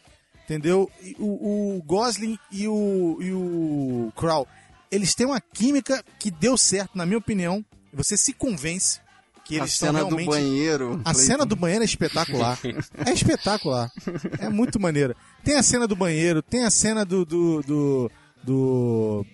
Entendeu? 0.44 0.90
O, 1.18 1.76
o 1.78 1.82
Gosling 1.82 2.38
e 2.50 2.68
o, 2.68 3.18
e 3.20 3.32
o 3.32 4.12
Crow, 4.14 4.46
eles 4.90 5.14
têm 5.14 5.26
uma 5.26 5.40
química 5.40 6.04
que 6.18 6.30
deu 6.30 6.58
certo, 6.58 6.96
na 6.98 7.06
minha 7.06 7.18
opinião. 7.18 7.64
Você 7.92 8.16
se 8.16 8.32
convence 8.32 9.00
que 9.44 9.54
A 9.54 9.58
eles 9.58 9.72
estão 9.72 9.88
cena 9.88 9.98
realmente... 10.00 10.26
do 10.26 10.30
banheiro. 10.32 11.00
A 11.04 11.14
cena 11.14 11.46
do 11.46 11.56
banheiro 11.56 11.82
é 11.82 11.86
espetacular. 11.86 12.58
É 13.06 13.12
espetacular. 13.12 13.90
É 14.38 14.48
muito 14.48 14.78
maneira. 14.80 15.16
Tem 15.42 15.54
a 15.56 15.62
cena 15.62 15.86
do 15.86 15.94
banheiro, 15.96 16.42
tem 16.42 16.64
a 16.64 16.70
cena 16.70 17.04
do. 17.04 17.24
do, 17.24 17.62
do, 17.62 18.10
do- 18.42 19.26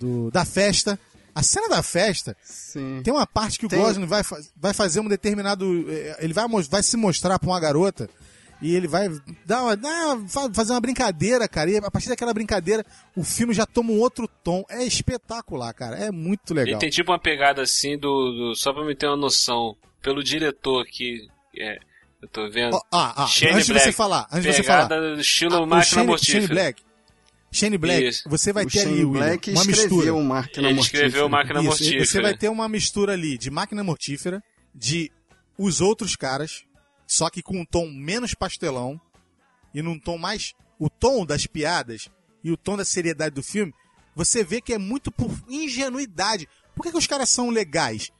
do- 0.00 0.30
da 0.30 0.44
festa. 0.44 0.98
A 1.34 1.42
cena 1.42 1.68
da 1.68 1.82
festa 1.82 2.36
Sim. 2.42 3.00
tem 3.04 3.12
uma 3.14 3.26
parte 3.26 3.58
que 3.58 3.66
o 3.66 3.68
Tem- 3.68 3.78
Gosling 3.78 4.06
vai, 4.06 4.22
vai 4.56 4.74
fazer 4.74 4.98
um 5.00 5.08
determinado. 5.08 5.84
eh, 5.88 6.16
Ele 6.20 6.32
vai, 6.32 6.46
vai 6.68 6.82
se 6.82 6.96
mostrar 6.96 7.38
pra 7.38 7.48
uma 7.48 7.60
garota. 7.60 8.08
E 8.60 8.74
ele 8.74 8.88
vai 8.88 9.08
dar 9.46 9.62
uma, 9.62 9.76
dar- 9.76 10.18
fa- 10.26 10.50
fazer 10.52 10.72
uma 10.72 10.80
brincadeira, 10.80 11.46
cara. 11.46 11.70
E 11.70 11.76
a 11.76 11.90
partir 11.92 12.08
daquela 12.08 12.34
brincadeira, 12.34 12.84
o 13.14 13.22
filme 13.22 13.54
já 13.54 13.64
toma 13.64 13.92
um 13.92 14.00
outro 14.00 14.26
tom. 14.42 14.64
É 14.68 14.82
espetacular, 14.82 15.72
cara. 15.74 15.96
É 15.96 16.10
muito 16.10 16.52
Ele 16.54 16.64
legal. 16.64 16.80
tem 16.80 16.90
tipo 16.90 17.12
uma 17.12 17.20
pegada 17.20 17.62
assim 17.62 17.96
do, 17.96 18.32
do- 18.32 18.56
Só 18.56 18.72
pra 18.72 18.84
me 18.84 18.96
ter 18.96 19.06
uma 19.06 19.16
noção. 19.16 19.76
Pelo 20.02 20.24
diretor 20.24 20.84
que. 20.86 21.28
É, 21.56 21.78
eu 22.20 22.28
tô 22.28 22.50
vendo. 22.50 22.76
Ah, 22.90 23.22
ah, 23.22 23.26
Shane 23.28 23.52
antes 23.52 23.66
de 23.66 23.72
você 23.74 23.78
Black. 23.80 23.92
falar, 23.92 24.26
antes 24.32 24.42
de 24.42 24.52
você 24.54 24.62
falar. 24.64 24.88
Pegada 24.88 25.14
do 25.14 25.20
estilo 25.20 25.54
Ah, 25.54 25.60
o 25.60 25.66
máquina 25.66 26.02
Shane. 26.04 26.18
Shane 26.18 26.46
Black. 26.48 26.82
Shane 27.50 27.78
Black, 27.78 28.06
Isso. 28.06 28.28
você 28.28 28.52
vai 28.52 28.64
O 28.64 28.70
ter 28.70 28.80
ali, 28.80 28.88
Shane 28.88 29.04
William, 29.04 29.24
Black 29.26 29.50
uma 29.50 29.64
mistura. 29.64 29.86
escreveu 29.86 30.22
Máquina 30.22 30.68
Ele 30.68 30.80
escreveu 30.80 31.28
Mortífera. 31.28 31.28
Máquina 31.28 31.60
Isso, 31.60 31.68
Mortífera. 31.68 32.06
Você 32.06 32.20
vai 32.22 32.36
ter 32.36 32.48
uma 32.48 32.68
mistura 32.68 33.12
ali 33.14 33.38
de 33.38 33.50
máquina 33.50 33.82
mortífera, 33.82 34.42
de 34.74 35.10
os 35.56 35.80
outros 35.80 36.14
caras, 36.14 36.64
só 37.06 37.30
que 37.30 37.42
com 37.42 37.58
um 37.60 37.64
tom 37.64 37.88
menos 37.90 38.34
pastelão 38.34 39.00
e 39.74 39.82
num 39.82 39.98
tom 39.98 40.18
mais. 40.18 40.54
O 40.78 40.88
tom 40.88 41.26
das 41.26 41.44
piadas 41.46 42.08
e 42.44 42.52
o 42.52 42.56
tom 42.56 42.76
da 42.76 42.84
seriedade 42.84 43.34
do 43.34 43.42
filme, 43.42 43.74
você 44.14 44.44
vê 44.44 44.60
que 44.60 44.72
é 44.72 44.78
muito 44.78 45.10
por 45.10 45.30
ingenuidade. 45.48 46.48
Por 46.74 46.82
que, 46.84 46.92
que 46.92 46.98
os 46.98 47.06
caras 47.06 47.28
são 47.30 47.50
legais? 47.50 48.12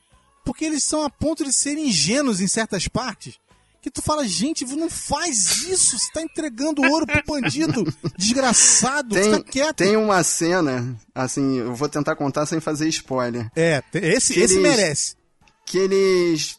Porque 0.45 0.64
eles 0.64 0.83
são 0.83 1.03
a 1.05 1.11
ponto 1.11 1.45
de 1.45 1.53
serem 1.53 1.89
ingênuos 1.89 2.41
em 2.41 2.49
certas 2.49 2.89
partes. 2.89 3.39
Que 3.81 3.91
tu 3.91 4.03
fala, 4.03 4.26
gente, 4.26 4.64
não 4.76 4.91
faz 4.91 5.62
isso, 5.62 5.97
você 5.99 6.11
tá 6.12 6.20
entregando 6.20 6.83
ouro 6.83 7.07
pro 7.07 7.22
bandido, 7.26 7.85
desgraçado, 8.16 9.14
Tem, 9.14 9.24
fica 9.35 9.45
quieto. 9.45 9.76
tem 9.76 9.97
uma 9.97 10.22
cena, 10.24 10.97
assim, 11.14 11.59
eu 11.59 11.74
vou 11.74 11.89
tentar 11.89 12.16
contar 12.16 12.45
sem 12.47 12.59
fazer 12.61 12.89
spoiler. 12.89 13.51
É, 13.55 13.83
esse, 13.95 14.35
Que 14.35 14.41
esse 14.41 14.55
eles- 14.55 14.62
merece. 14.62 15.16
Que 15.64 15.79
eles 15.79 16.59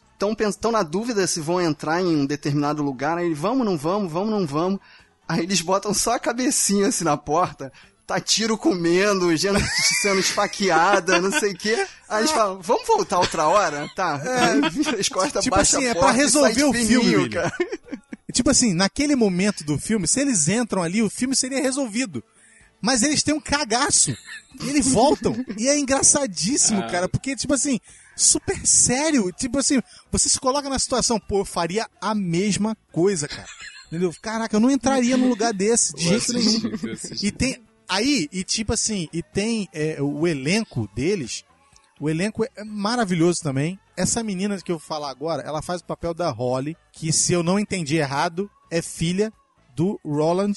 estão 0.50 0.70
na 0.72 0.82
dúvida 0.82 1.26
se 1.26 1.40
vão 1.40 1.60
entrar 1.60 2.00
em 2.00 2.06
um 2.06 2.26
determinado 2.26 2.82
lugar, 2.82 3.18
aí 3.18 3.34
vamos, 3.34 3.64
não 3.66 3.76
vamos, 3.76 4.10
vamos, 4.10 4.30
não 4.30 4.46
vamos. 4.46 4.80
Aí 5.28 5.42
eles 5.42 5.60
botam 5.60 5.92
só 5.94 6.14
a 6.14 6.18
cabecinha 6.18 6.88
assim 6.88 7.04
na 7.04 7.16
porta, 7.16 7.72
tá 8.10 8.20
tiro 8.20 8.58
comendo, 8.58 9.34
gente 9.36 9.62
sendo 10.02 10.18
esfaqueada, 10.18 11.20
não 11.20 11.30
sei 11.30 11.52
o 11.52 11.56
quê. 11.56 11.86
Aí 12.08 12.22
eles 12.22 12.32
falam, 12.32 12.60
vamos 12.60 12.84
voltar 12.84 13.20
outra 13.20 13.46
hora? 13.46 13.88
Tá. 13.94 14.20
Aí 14.20 14.68
vira 14.70 14.98
as 14.98 15.08
costas, 15.08 15.44
Tipo 15.44 15.56
assim, 15.56 15.86
a 15.86 15.90
é 15.90 15.94
pra 15.94 16.10
resolver 16.10 16.64
o 16.64 16.72
fininho, 16.72 17.02
filme, 17.02 17.28
cara. 17.30 17.52
Tipo 18.32 18.50
assim, 18.50 18.74
naquele 18.74 19.14
momento 19.14 19.62
do 19.62 19.78
filme, 19.78 20.08
se 20.08 20.20
eles 20.20 20.48
entram 20.48 20.82
ali, 20.82 21.02
o 21.02 21.10
filme 21.10 21.36
seria 21.36 21.62
resolvido. 21.62 22.22
Mas 22.80 23.02
eles 23.02 23.22
têm 23.22 23.34
um 23.34 23.40
cagaço. 23.40 24.16
E 24.60 24.68
eles 24.68 24.88
voltam. 24.88 25.36
e 25.56 25.68
é 25.68 25.78
engraçadíssimo, 25.78 26.80
cara. 26.88 27.08
Porque, 27.08 27.36
tipo 27.36 27.54
assim, 27.54 27.78
super 28.16 28.58
sério. 28.66 29.30
Tipo 29.32 29.58
assim, 29.58 29.80
você 30.10 30.28
se 30.28 30.40
coloca 30.40 30.68
na 30.68 30.78
situação, 30.78 31.20
pô, 31.20 31.40
eu 31.40 31.44
faria 31.44 31.86
a 32.00 32.14
mesma 32.14 32.76
coisa, 32.90 33.28
cara. 33.28 33.48
Entendeu? 33.88 34.14
Caraca, 34.22 34.56
eu 34.56 34.60
não 34.60 34.70
entraria 34.70 35.16
num 35.16 35.28
lugar 35.28 35.52
desse, 35.52 35.92
de 35.94 36.04
jeito 36.04 36.32
nenhum. 36.32 36.60
E 37.20 37.30
tem. 37.30 37.60
Aí, 37.90 38.28
e 38.30 38.44
tipo 38.44 38.72
assim, 38.72 39.08
e 39.12 39.20
tem 39.22 39.68
é, 39.72 40.00
o 40.00 40.26
elenco 40.26 40.88
deles. 40.94 41.44
O 41.98 42.08
elenco 42.08 42.44
é 42.44 42.64
maravilhoso 42.64 43.42
também. 43.42 43.78
Essa 43.96 44.22
menina 44.22 44.56
que 44.62 44.70
eu 44.70 44.78
vou 44.78 44.86
falar 44.86 45.10
agora, 45.10 45.42
ela 45.42 45.60
faz 45.60 45.80
o 45.80 45.84
papel 45.84 46.14
da 46.14 46.30
Holly, 46.30 46.76
que 46.92 47.12
se 47.12 47.32
eu 47.32 47.42
não 47.42 47.58
entendi 47.58 47.96
errado, 47.96 48.48
é 48.70 48.80
filha 48.80 49.32
do 49.74 50.00
Roland, 50.04 50.52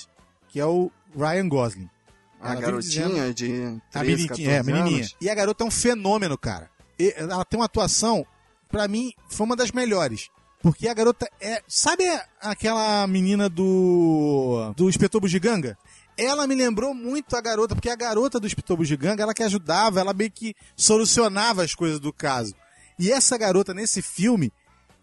que 0.48 0.60
é 0.60 0.66
o 0.66 0.92
Ryan 1.18 1.50
Gosling. 1.50 1.90
A 2.40 2.52
Ela 2.54 2.78
dizendo- 2.80 3.16
garotinha 3.16 3.34
de 3.34 3.82
13, 3.92 4.26
a 4.26 4.28
14 4.28 4.42
menininha, 4.42 4.52
é, 4.52 4.60
a 4.60 4.64
menininha. 4.64 5.08
E 5.20 5.30
a 5.30 5.36
garota 5.36 5.64
é 5.64 5.68
um 5.68 5.72
fenômeno, 5.72 6.38
cara. 6.38 6.70
E 7.00 7.14
ela 7.18 7.44
tem 7.44 7.60
uma 7.60 7.66
atuação, 7.66 8.26
pra 8.70 8.88
mim, 8.88 9.12
foi 9.28 9.46
uma 9.46 9.56
das 9.56 9.72
melhores. 9.72 10.30
Porque 10.62 10.88
a 10.88 10.94
garota 10.94 11.30
é. 11.42 11.62
Sabe 11.68 12.06
aquela 12.40 13.06
menina 13.06 13.50
do. 13.50 14.74
do 14.78 14.88
Inspetor 14.88 15.20
Bugiganga? 15.20 15.78
Ela 16.18 16.46
me 16.46 16.56
lembrou 16.56 16.94
muito 16.94 17.36
a 17.36 17.42
garota, 17.42 17.74
porque 17.76 17.90
a 17.90 17.96
garota 17.96 18.40
do 18.40 18.46
Inspetor 18.46 18.78
Bugiganga, 18.78 19.24
ela 19.24 19.34
que 19.34 19.44
ajudava, 19.44 20.00
ela 20.00 20.14
meio 20.14 20.32
que 20.32 20.56
solucionava 20.76 21.64
as 21.64 21.74
coisas 21.74 22.00
do 22.00 22.14
caso. 22.14 22.54
E 23.00 23.12
essa 23.12 23.38
garota 23.38 23.74
nesse 23.74 24.02
filme, 24.02 24.52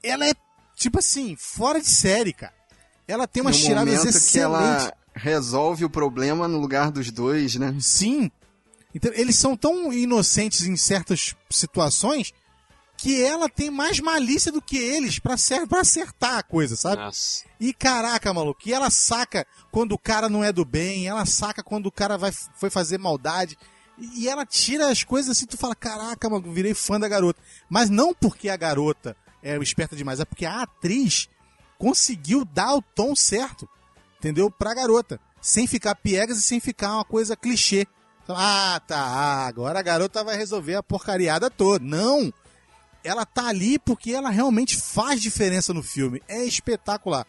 ela 0.02 0.26
é, 0.26 0.32
tipo 0.76 1.00
assim, 1.00 1.36
fora 1.36 1.80
de 1.80 1.88
série, 1.88 2.32
cara. 2.32 2.54
Ela 3.08 3.26
tem 3.26 3.42
umas 3.42 3.58
no 3.58 3.66
tiradas 3.66 4.04
excelentes. 4.04 4.32
que 4.32 4.38
ela 4.38 4.92
resolve 5.12 5.84
o 5.84 5.90
problema 5.90 6.46
no 6.46 6.58
lugar 6.58 6.92
dos 6.92 7.11
dois, 7.11 7.56
né? 7.56 7.76
Sim. 7.80 8.30
Então, 8.94 9.11
eles 9.14 9.36
são 9.36 9.56
tão 9.56 9.92
inocentes 9.92 10.62
em 10.62 10.76
certas 10.76 11.34
situações 11.50 12.32
que 13.01 13.22
ela 13.24 13.48
tem 13.48 13.70
mais 13.70 13.98
malícia 13.98 14.53
do 14.53 14.61
que 14.61 14.76
eles 14.76 15.18
pra, 15.18 15.34
pra 15.66 15.80
acertar 15.80 16.36
a 16.36 16.42
coisa, 16.42 16.76
sabe? 16.76 16.96
Nossa. 17.03 17.44
E 17.59 17.72
caraca, 17.72 18.34
maluco, 18.34 18.61
e 18.66 18.74
ela 18.74 18.90
saca 18.90 19.46
quando 19.72 19.92
o 19.92 19.98
cara 19.98 20.28
não 20.28 20.44
é 20.44 20.53
do 20.53 20.66
bem, 20.66 21.09
ela 21.09 21.24
saca 21.24 21.62
quando 21.62 21.86
o 21.86 21.92
cara 21.92 22.18
vai, 22.18 22.30
foi 22.30 22.68
fazer 22.68 22.98
maldade. 22.98 23.57
E 23.98 24.28
ela 24.28 24.44
tira 24.44 24.90
as 24.90 25.03
coisas 25.03 25.30
assim, 25.30 25.46
tu 25.46 25.57
fala, 25.57 25.74
caraca, 25.74 26.28
mano, 26.28 26.53
virei 26.53 26.74
fã 26.74 27.01
da 27.01 27.09
garota. 27.09 27.40
Mas 27.70 27.88
não 27.88 28.12
porque 28.12 28.51
a 28.51 28.57
garota 28.57 29.16
é 29.42 29.57
esperta 29.57 29.96
demais, 29.96 30.20
é 30.20 30.26
porque 30.26 30.44
a 30.44 30.61
atriz 30.61 31.26
conseguiu 31.78 32.44
dar 32.44 32.74
o 32.74 32.82
tom 32.82 33.16
certo, 33.16 33.66
entendeu? 34.18 34.51
Pra 34.51 34.74
garota. 34.74 35.18
Sem 35.40 35.66
ficar 35.66 35.94
piegas 35.94 36.36
e 36.36 36.42
sem 36.42 36.61
ficar 36.61 36.96
uma 36.96 37.05
coisa 37.05 37.34
clichê. 37.34 37.86
Então, 38.22 38.36
Ah, 38.38 38.78
tá, 38.86 38.98
ah, 38.98 39.46
agora 39.46 39.78
a 39.78 39.82
garota 39.82 40.22
vai 40.22 40.36
resolver 40.36 40.74
a 40.74 40.82
porcariada 40.82 41.48
toda. 41.48 41.82
Não! 41.82 42.30
Ela 43.03 43.24
tá 43.24 43.46
ali 43.48 43.78
porque 43.78 44.12
ela 44.12 44.30
realmente 44.30 44.76
faz 44.76 45.20
diferença 45.20 45.72
no 45.72 45.82
filme. 45.82 46.22
É 46.28 46.44
espetacular. 46.44 47.26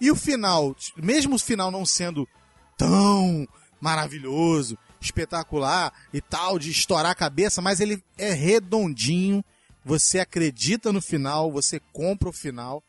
E 0.00 0.10
o 0.10 0.16
final, 0.16 0.74
mesmo 0.96 1.36
o 1.36 1.38
final 1.38 1.70
não 1.70 1.86
sendo 1.86 2.28
tão 2.76 3.46
maravilhoso, 3.80 4.76
espetacular 5.00 5.92
e 6.12 6.20
tal, 6.20 6.58
de 6.58 6.70
estourar 6.70 7.12
a 7.12 7.14
cabeça, 7.14 7.62
mas 7.62 7.80
ele 7.80 8.02
é 8.18 8.32
redondinho. 8.32 9.44
Você 9.84 10.18
acredita 10.18 10.92
no 10.92 11.00
final, 11.00 11.52
você 11.52 11.78
compra 11.92 12.28
o 12.28 12.32
final, 12.32 12.82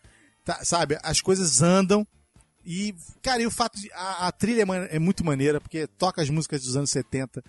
tá- 0.43 0.63
sabe? 0.63 0.97
As 1.03 1.21
coisas 1.21 1.61
andam. 1.61 2.07
E, 2.65 2.95
cara, 3.21 3.41
e 3.43 3.45
o 3.45 3.51
fato 3.51 3.79
de. 3.79 3.91
A, 3.93 4.27
a 4.27 4.31
trilha 4.31 4.63
é 4.63 4.95
é 4.95 4.99
muito 4.99 5.23
maneira, 5.23 5.61
porque 5.61 5.85
toca 5.85 6.21
as 6.21 6.29
músicas 6.29 6.63
dos 6.63 6.75
anos 6.75 6.89
70. 6.89 7.43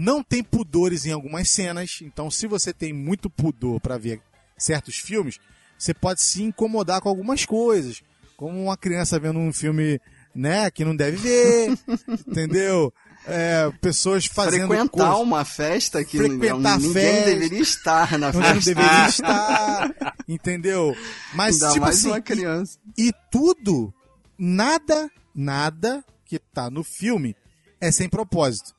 Não 0.00 0.22
tem 0.22 0.42
pudores 0.42 1.04
em 1.04 1.12
algumas 1.12 1.50
cenas, 1.50 1.98
então 2.02 2.30
se 2.30 2.46
você 2.46 2.72
tem 2.72 2.92
muito 2.92 3.28
pudor 3.28 3.80
pra 3.80 3.98
ver 3.98 4.20
certos 4.56 4.96
filmes, 4.96 5.38
você 5.78 5.92
pode 5.92 6.22
se 6.22 6.42
incomodar 6.42 7.00
com 7.00 7.08
algumas 7.08 7.44
coisas. 7.44 8.02
Como 8.36 8.62
uma 8.64 8.76
criança 8.76 9.18
vendo 9.18 9.38
um 9.38 9.52
filme, 9.52 10.00
né, 10.34 10.70
que 10.70 10.84
não 10.84 10.96
deve 10.96 11.16
ver, 11.18 11.78
entendeu? 12.26 12.92
É, 13.26 13.70
pessoas 13.82 14.24
fazendo 14.24 14.68
Frequentar 14.68 14.88
coisas- 14.90 15.18
uma 15.18 15.44
festa 15.44 16.02
que 16.02 16.16
Frequentar 16.16 16.78
ninguém 16.78 16.92
festa. 16.94 17.24
deveria 17.30 17.60
estar 17.60 18.18
na 18.18 18.28
onde 18.28 18.38
não 18.38 18.44
festa. 18.54 18.74
deveria 18.74 19.06
estar, 19.08 20.14
entendeu? 20.26 20.96
Mas, 21.34 21.56
Ainda 21.56 21.68
tipo 21.74 21.84
mais 21.84 21.98
assim, 21.98 22.08
uma 22.08 22.20
criança. 22.22 22.78
e, 22.96 23.08
e 23.08 23.12
tudo, 23.30 23.92
nada, 24.38 25.10
nada 25.34 26.02
que 26.24 26.38
tá 26.38 26.70
no 26.70 26.82
filme 26.82 27.36
é 27.78 27.92
sem 27.92 28.08
propósito. 28.08 28.72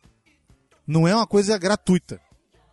Não 0.91 1.07
é 1.07 1.15
uma 1.15 1.25
coisa 1.25 1.57
gratuita. 1.57 2.19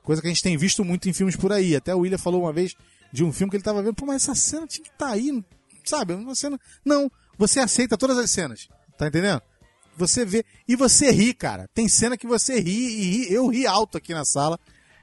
Coisa 0.03 0.21
que 0.21 0.27
a 0.27 0.31
gente 0.31 0.43
tem 0.43 0.57
visto 0.57 0.85
muito 0.85 1.09
em 1.09 1.13
filmes 1.13 1.37
por 1.37 1.53
aí. 1.53 1.77
Até 1.77 1.95
o 1.95 2.01
William 2.01 2.19
falou 2.19 2.43
uma 2.43 2.53
vez 2.53 2.75
de 3.13 3.23
um 3.23 3.33
filme 3.33 3.51
que 3.51 3.57
ele 3.57 3.63
tava 3.63 3.83
vendo, 3.83 3.95
pô, 3.95 4.07
mas 4.07 4.23
essa 4.23 4.35
cena 4.35 4.67
tinha 4.67 4.83
que 4.85 4.91
estar 4.91 5.11
aí, 5.11 5.45
sabe? 5.85 6.15
Uma 6.15 6.35
cena... 6.35 6.59
Não, 6.85 7.11
você 7.39 7.61
aceita 7.61 7.97
todas 7.97 8.19
as 8.19 8.31
cenas, 8.31 8.69
tá 8.97 9.07
entendendo? 9.07 9.41
Você 9.97 10.25
vê, 10.25 10.45
e 10.67 10.75
você 10.75 11.11
ri, 11.11 11.33
cara. 11.33 11.69
Tem 11.75 11.89
cena 11.89 12.17
que 12.17 12.27
você 12.27 12.59
ri 12.61 12.71
e 12.73 13.05
ri. 13.05 13.33
Eu 13.33 13.47
ri 13.49 13.67
alto 13.67 13.97
aqui 13.99 14.13
na 14.13 14.25
sala. 14.25 14.59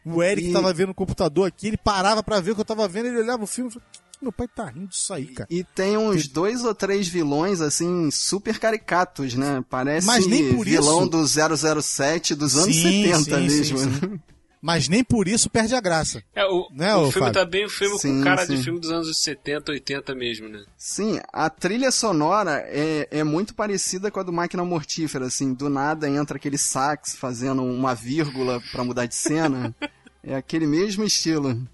O 0.06 0.22
Eric 0.22 0.50
E- 0.50 0.54
tava 0.54 0.74
vendo 0.74 0.90
o 0.92 0.96
computador 0.96 1.48
aqui, 1.48 1.68
ele 1.68 1.78
parava 1.78 2.22
pra 2.22 2.40
ver 2.40 2.52
o 2.52 2.56
que 2.56 2.62
eu 2.62 2.66
tava 2.66 2.88
vendo, 2.88 3.08
ele 3.08 3.18
olhava 3.18 3.44
o 3.44 3.48
filme 3.48 3.70
e 3.70 3.74
falou, 3.74 3.88
"Que 3.92 4.00
que 4.00 4.05
meu 4.22 4.32
pai 4.32 4.48
tá 4.48 4.66
rindo 4.66 4.88
disso 4.88 5.14
aí, 5.14 5.28
cara. 5.28 5.48
E 5.52 5.64
tem 5.64 5.98
uns 5.98 6.28
dois 6.28 6.64
ou 6.64 6.74
três 6.74 7.08
vilões, 7.08 7.62
assim, 7.62 8.10
super 8.12 8.58
caricatos, 8.60 9.34
né? 9.36 9.64
Parece 9.70 10.08
Mas 10.08 10.26
nem 10.28 10.54
por 10.56 10.66
vilão 10.66 11.02
isso- 11.02 11.10
do 11.10 11.82
007 11.82 12.36
dos 12.36 12.56
anos 12.58 12.76
Sim, 12.76 13.04
70 13.14 13.24
sim, 13.24 13.46
mesmo. 13.48 13.78
sim, 13.78 13.86
né? 13.86 14.00
sim. 14.02 14.20
Mas 14.62 14.90
nem 14.90 15.04
por 15.04 15.28
isso 15.28 15.48
perde 15.48 15.76
a 15.76 15.80
graça. 15.80 16.24
É, 16.34 16.44
o, 16.46 16.68
Né, 16.74 16.96
o 16.96 17.02
ô, 17.08 17.12
filme 17.12 17.28
Fábio? 17.28 17.34
tá 17.34 17.46
bem 17.46 17.66
o 17.66 17.70
filme 17.70 18.00
Sim, 18.00 18.18
com 18.18 18.24
cara 18.24 18.48
sim. 18.48 18.56
de 18.56 18.64
filme 18.64 18.80
dos 18.80 18.90
anos 18.90 19.16
70, 19.22 19.72
80 19.72 20.16
mesmo, 20.16 20.50
né? 20.50 20.64
Sim, 20.76 21.20
a 21.32 21.48
trilha 21.52 21.92
sonora 21.92 22.64
é, 22.68 23.08
é 23.12 23.24
muito 23.24 23.54
parecida 23.54 24.10
com 24.10 24.20
a 24.20 24.24
do 24.24 24.34
Máquina 24.34 24.66
Mortífera, 24.66 25.28
assim, 25.28 25.54
do 25.54 25.70
nada 25.70 26.10
entra 26.10 26.38
aquele 26.38 26.58
sax 26.58 27.16
fazendo 27.16 27.62
uma 27.64 27.94
vírgula 27.94 28.60
pra 28.72 28.84
mudar 28.84 29.06
de 29.06 29.14
cena. 29.14 29.76
é 30.26 30.36
aquele 30.36 30.66
mesmo 30.68 31.04
estilo. 31.04 31.68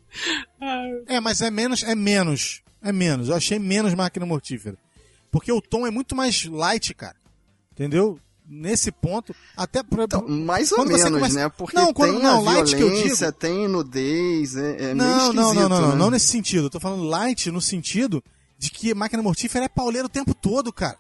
É, 1.08 1.20
mas 1.20 1.42
é 1.42 1.50
menos, 1.50 1.84
é 1.84 1.96
menos. 1.96 2.62
É 2.84 2.92
menos. 2.92 3.30
Eu 3.30 3.36
achei 3.36 3.60
menos 3.60 3.94
máquina 3.94 4.26
mortífera. 4.26 4.78
Porque 5.32 5.52
o 5.52 5.62
tom 5.62 5.86
é 5.88 5.92
muito 5.92 6.16
mais 6.16 6.46
light, 6.46 6.94
cara. 6.94 7.16
Entendeu? 7.72 8.20
Nesse 8.54 8.92
ponto, 8.92 9.34
até 9.56 9.82
pra. 9.82 10.04
Então, 10.04 10.28
mais 10.28 10.72
ou 10.74 10.84
menos, 10.86 11.04
começa- 11.04 11.40
né? 11.40 11.50
Porque 11.50 11.78
Não, 11.78 11.94
quando- 11.94 12.16
tem 12.16 12.24
não, 12.24 12.44
light 12.44 12.76
que 12.76 12.82
eu 12.82 12.90
digo- 12.94 13.32
tem 13.32 13.68
nudez, 13.68 14.58
é, 14.58 14.90
é 14.90 14.94
não, 14.94 15.32
não, 15.32 15.54
não, 15.54 15.70
não, 15.70 15.70
não, 15.70 15.90
né? 15.92 15.96
não 15.96 16.12
nesse 16.12 16.28
sentido. 16.28 16.66
Eu 16.66 16.70
tô 16.70 16.80
falando 16.80 17.04
light 17.04 17.50
no 17.50 17.62
sentido 17.62 18.22
de 18.58 18.70
que 18.70 18.94
máquina 18.94 19.24
mortífera 19.24 19.66
é 19.66 19.70
pauleira 19.70 20.06
o 20.08 20.10
tempo 20.10 20.34
todo, 20.34 20.74
cara. 20.74 20.98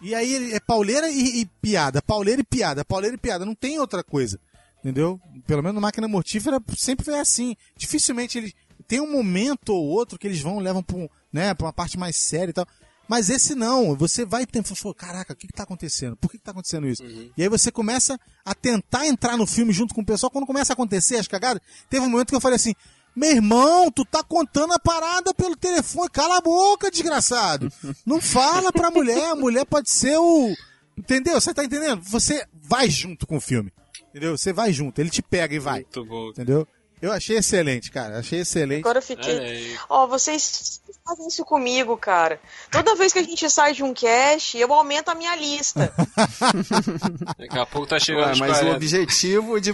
E 0.00 0.14
aí 0.14 0.52
é 0.52 0.60
pauleira 0.60 1.10
e, 1.10 1.40
e 1.40 1.46
piada, 1.60 2.00
pauleira 2.00 2.40
e 2.40 2.44
piada, 2.44 2.84
pauleira 2.84 3.16
e 3.16 3.18
piada. 3.18 3.44
Não 3.44 3.54
tem 3.54 3.80
outra 3.80 4.04
coisa. 4.04 4.38
Entendeu? 4.82 5.20
Pelo 5.46 5.62
menos 5.62 5.80
máquina 5.80 6.08
mortífera 6.08 6.60
sempre 6.76 7.12
é 7.12 7.20
assim. 7.20 7.54
Dificilmente 7.76 8.38
eles. 8.38 8.52
Tem 8.88 9.00
um 9.00 9.10
momento 9.10 9.70
ou 9.70 9.86
outro 9.86 10.18
que 10.18 10.26
eles 10.26 10.40
vão, 10.40 10.58
levam 10.58 10.82
pra, 10.82 10.96
um, 10.96 11.08
né, 11.32 11.54
pra 11.54 11.66
uma 11.66 11.72
parte 11.72 11.96
mais 11.96 12.16
séria 12.16 12.50
e 12.50 12.52
tal. 12.52 12.66
Mas 13.08 13.30
esse 13.30 13.54
não, 13.54 13.94
você 13.94 14.24
vai 14.24 14.46
fala, 14.74 14.94
caraca, 14.94 15.32
o 15.32 15.36
que 15.36 15.46
que 15.46 15.52
tá 15.52 15.64
acontecendo? 15.64 16.16
Por 16.16 16.30
que 16.30 16.38
que 16.38 16.44
tá 16.44 16.50
acontecendo 16.50 16.86
isso? 16.88 17.04
E 17.36 17.42
aí 17.42 17.48
você 17.48 17.70
começa 17.70 18.18
a 18.44 18.54
tentar 18.54 19.06
entrar 19.06 19.36
no 19.36 19.46
filme 19.46 19.72
junto 19.72 19.94
com 19.94 20.00
o 20.00 20.06
pessoal, 20.06 20.30
quando 20.30 20.46
começa 20.46 20.72
a 20.72 20.74
acontecer 20.74 21.16
as 21.16 21.28
cagadas, 21.28 21.62
teve 21.90 22.04
um 22.04 22.08
momento 22.08 22.30
que 22.30 22.34
eu 22.34 22.40
falei 22.40 22.56
assim, 22.56 22.74
meu 23.14 23.30
irmão, 23.30 23.90
tu 23.90 24.04
tá 24.04 24.22
contando 24.22 24.72
a 24.72 24.78
parada 24.78 25.34
pelo 25.34 25.54
telefone, 25.54 26.08
cala 26.08 26.38
a 26.38 26.40
boca, 26.40 26.90
desgraçado. 26.90 27.70
Não 28.06 28.20
fala 28.20 28.72
pra 28.72 28.90
mulher, 28.90 29.32
a 29.32 29.36
mulher 29.36 29.66
pode 29.66 29.90
ser 29.90 30.16
o... 30.16 30.54
Entendeu? 30.96 31.40
Você 31.40 31.52
tá 31.52 31.64
entendendo? 31.64 32.00
Você 32.02 32.46
vai 32.54 32.88
junto 32.88 33.26
com 33.26 33.36
o 33.36 33.40
filme, 33.40 33.72
entendeu? 34.12 34.36
Você 34.36 34.52
vai 34.52 34.72
junto, 34.72 35.00
ele 35.00 35.10
te 35.10 35.22
pega 35.22 35.54
e 35.54 35.58
vai, 35.58 35.80
Muito 35.80 36.04
bom. 36.04 36.28
entendeu? 36.28 36.68
Eu 37.00 37.10
achei 37.10 37.36
excelente, 37.36 37.90
cara, 37.90 38.18
achei 38.20 38.40
excelente. 38.40 38.82
Agora 38.82 38.98
eu 38.98 39.02
fiquei. 39.02 39.38
Aí. 39.40 39.76
Ó, 39.88 40.06
vocês 40.06 40.80
fazem 41.04 41.26
isso 41.28 41.44
comigo, 41.44 41.96
cara. 41.96 42.40
Toda 42.70 42.94
vez 42.94 43.12
que 43.12 43.18
a 43.18 43.22
gente 43.22 43.48
sai 43.50 43.72
de 43.72 43.82
um 43.82 43.92
cast, 43.92 44.56
eu 44.56 44.72
aumento 44.72 45.08
a 45.10 45.14
minha 45.14 45.34
lista. 45.36 45.92
Daqui 47.38 47.58
a 47.58 47.66
pouco 47.66 47.86
tá 47.88 47.98
chegando 47.98 48.26
Ué, 48.34 48.36
mas 48.36 48.50
o 48.58 48.60
40. 48.60 48.76
objetivo 48.76 49.60
de 49.60 49.72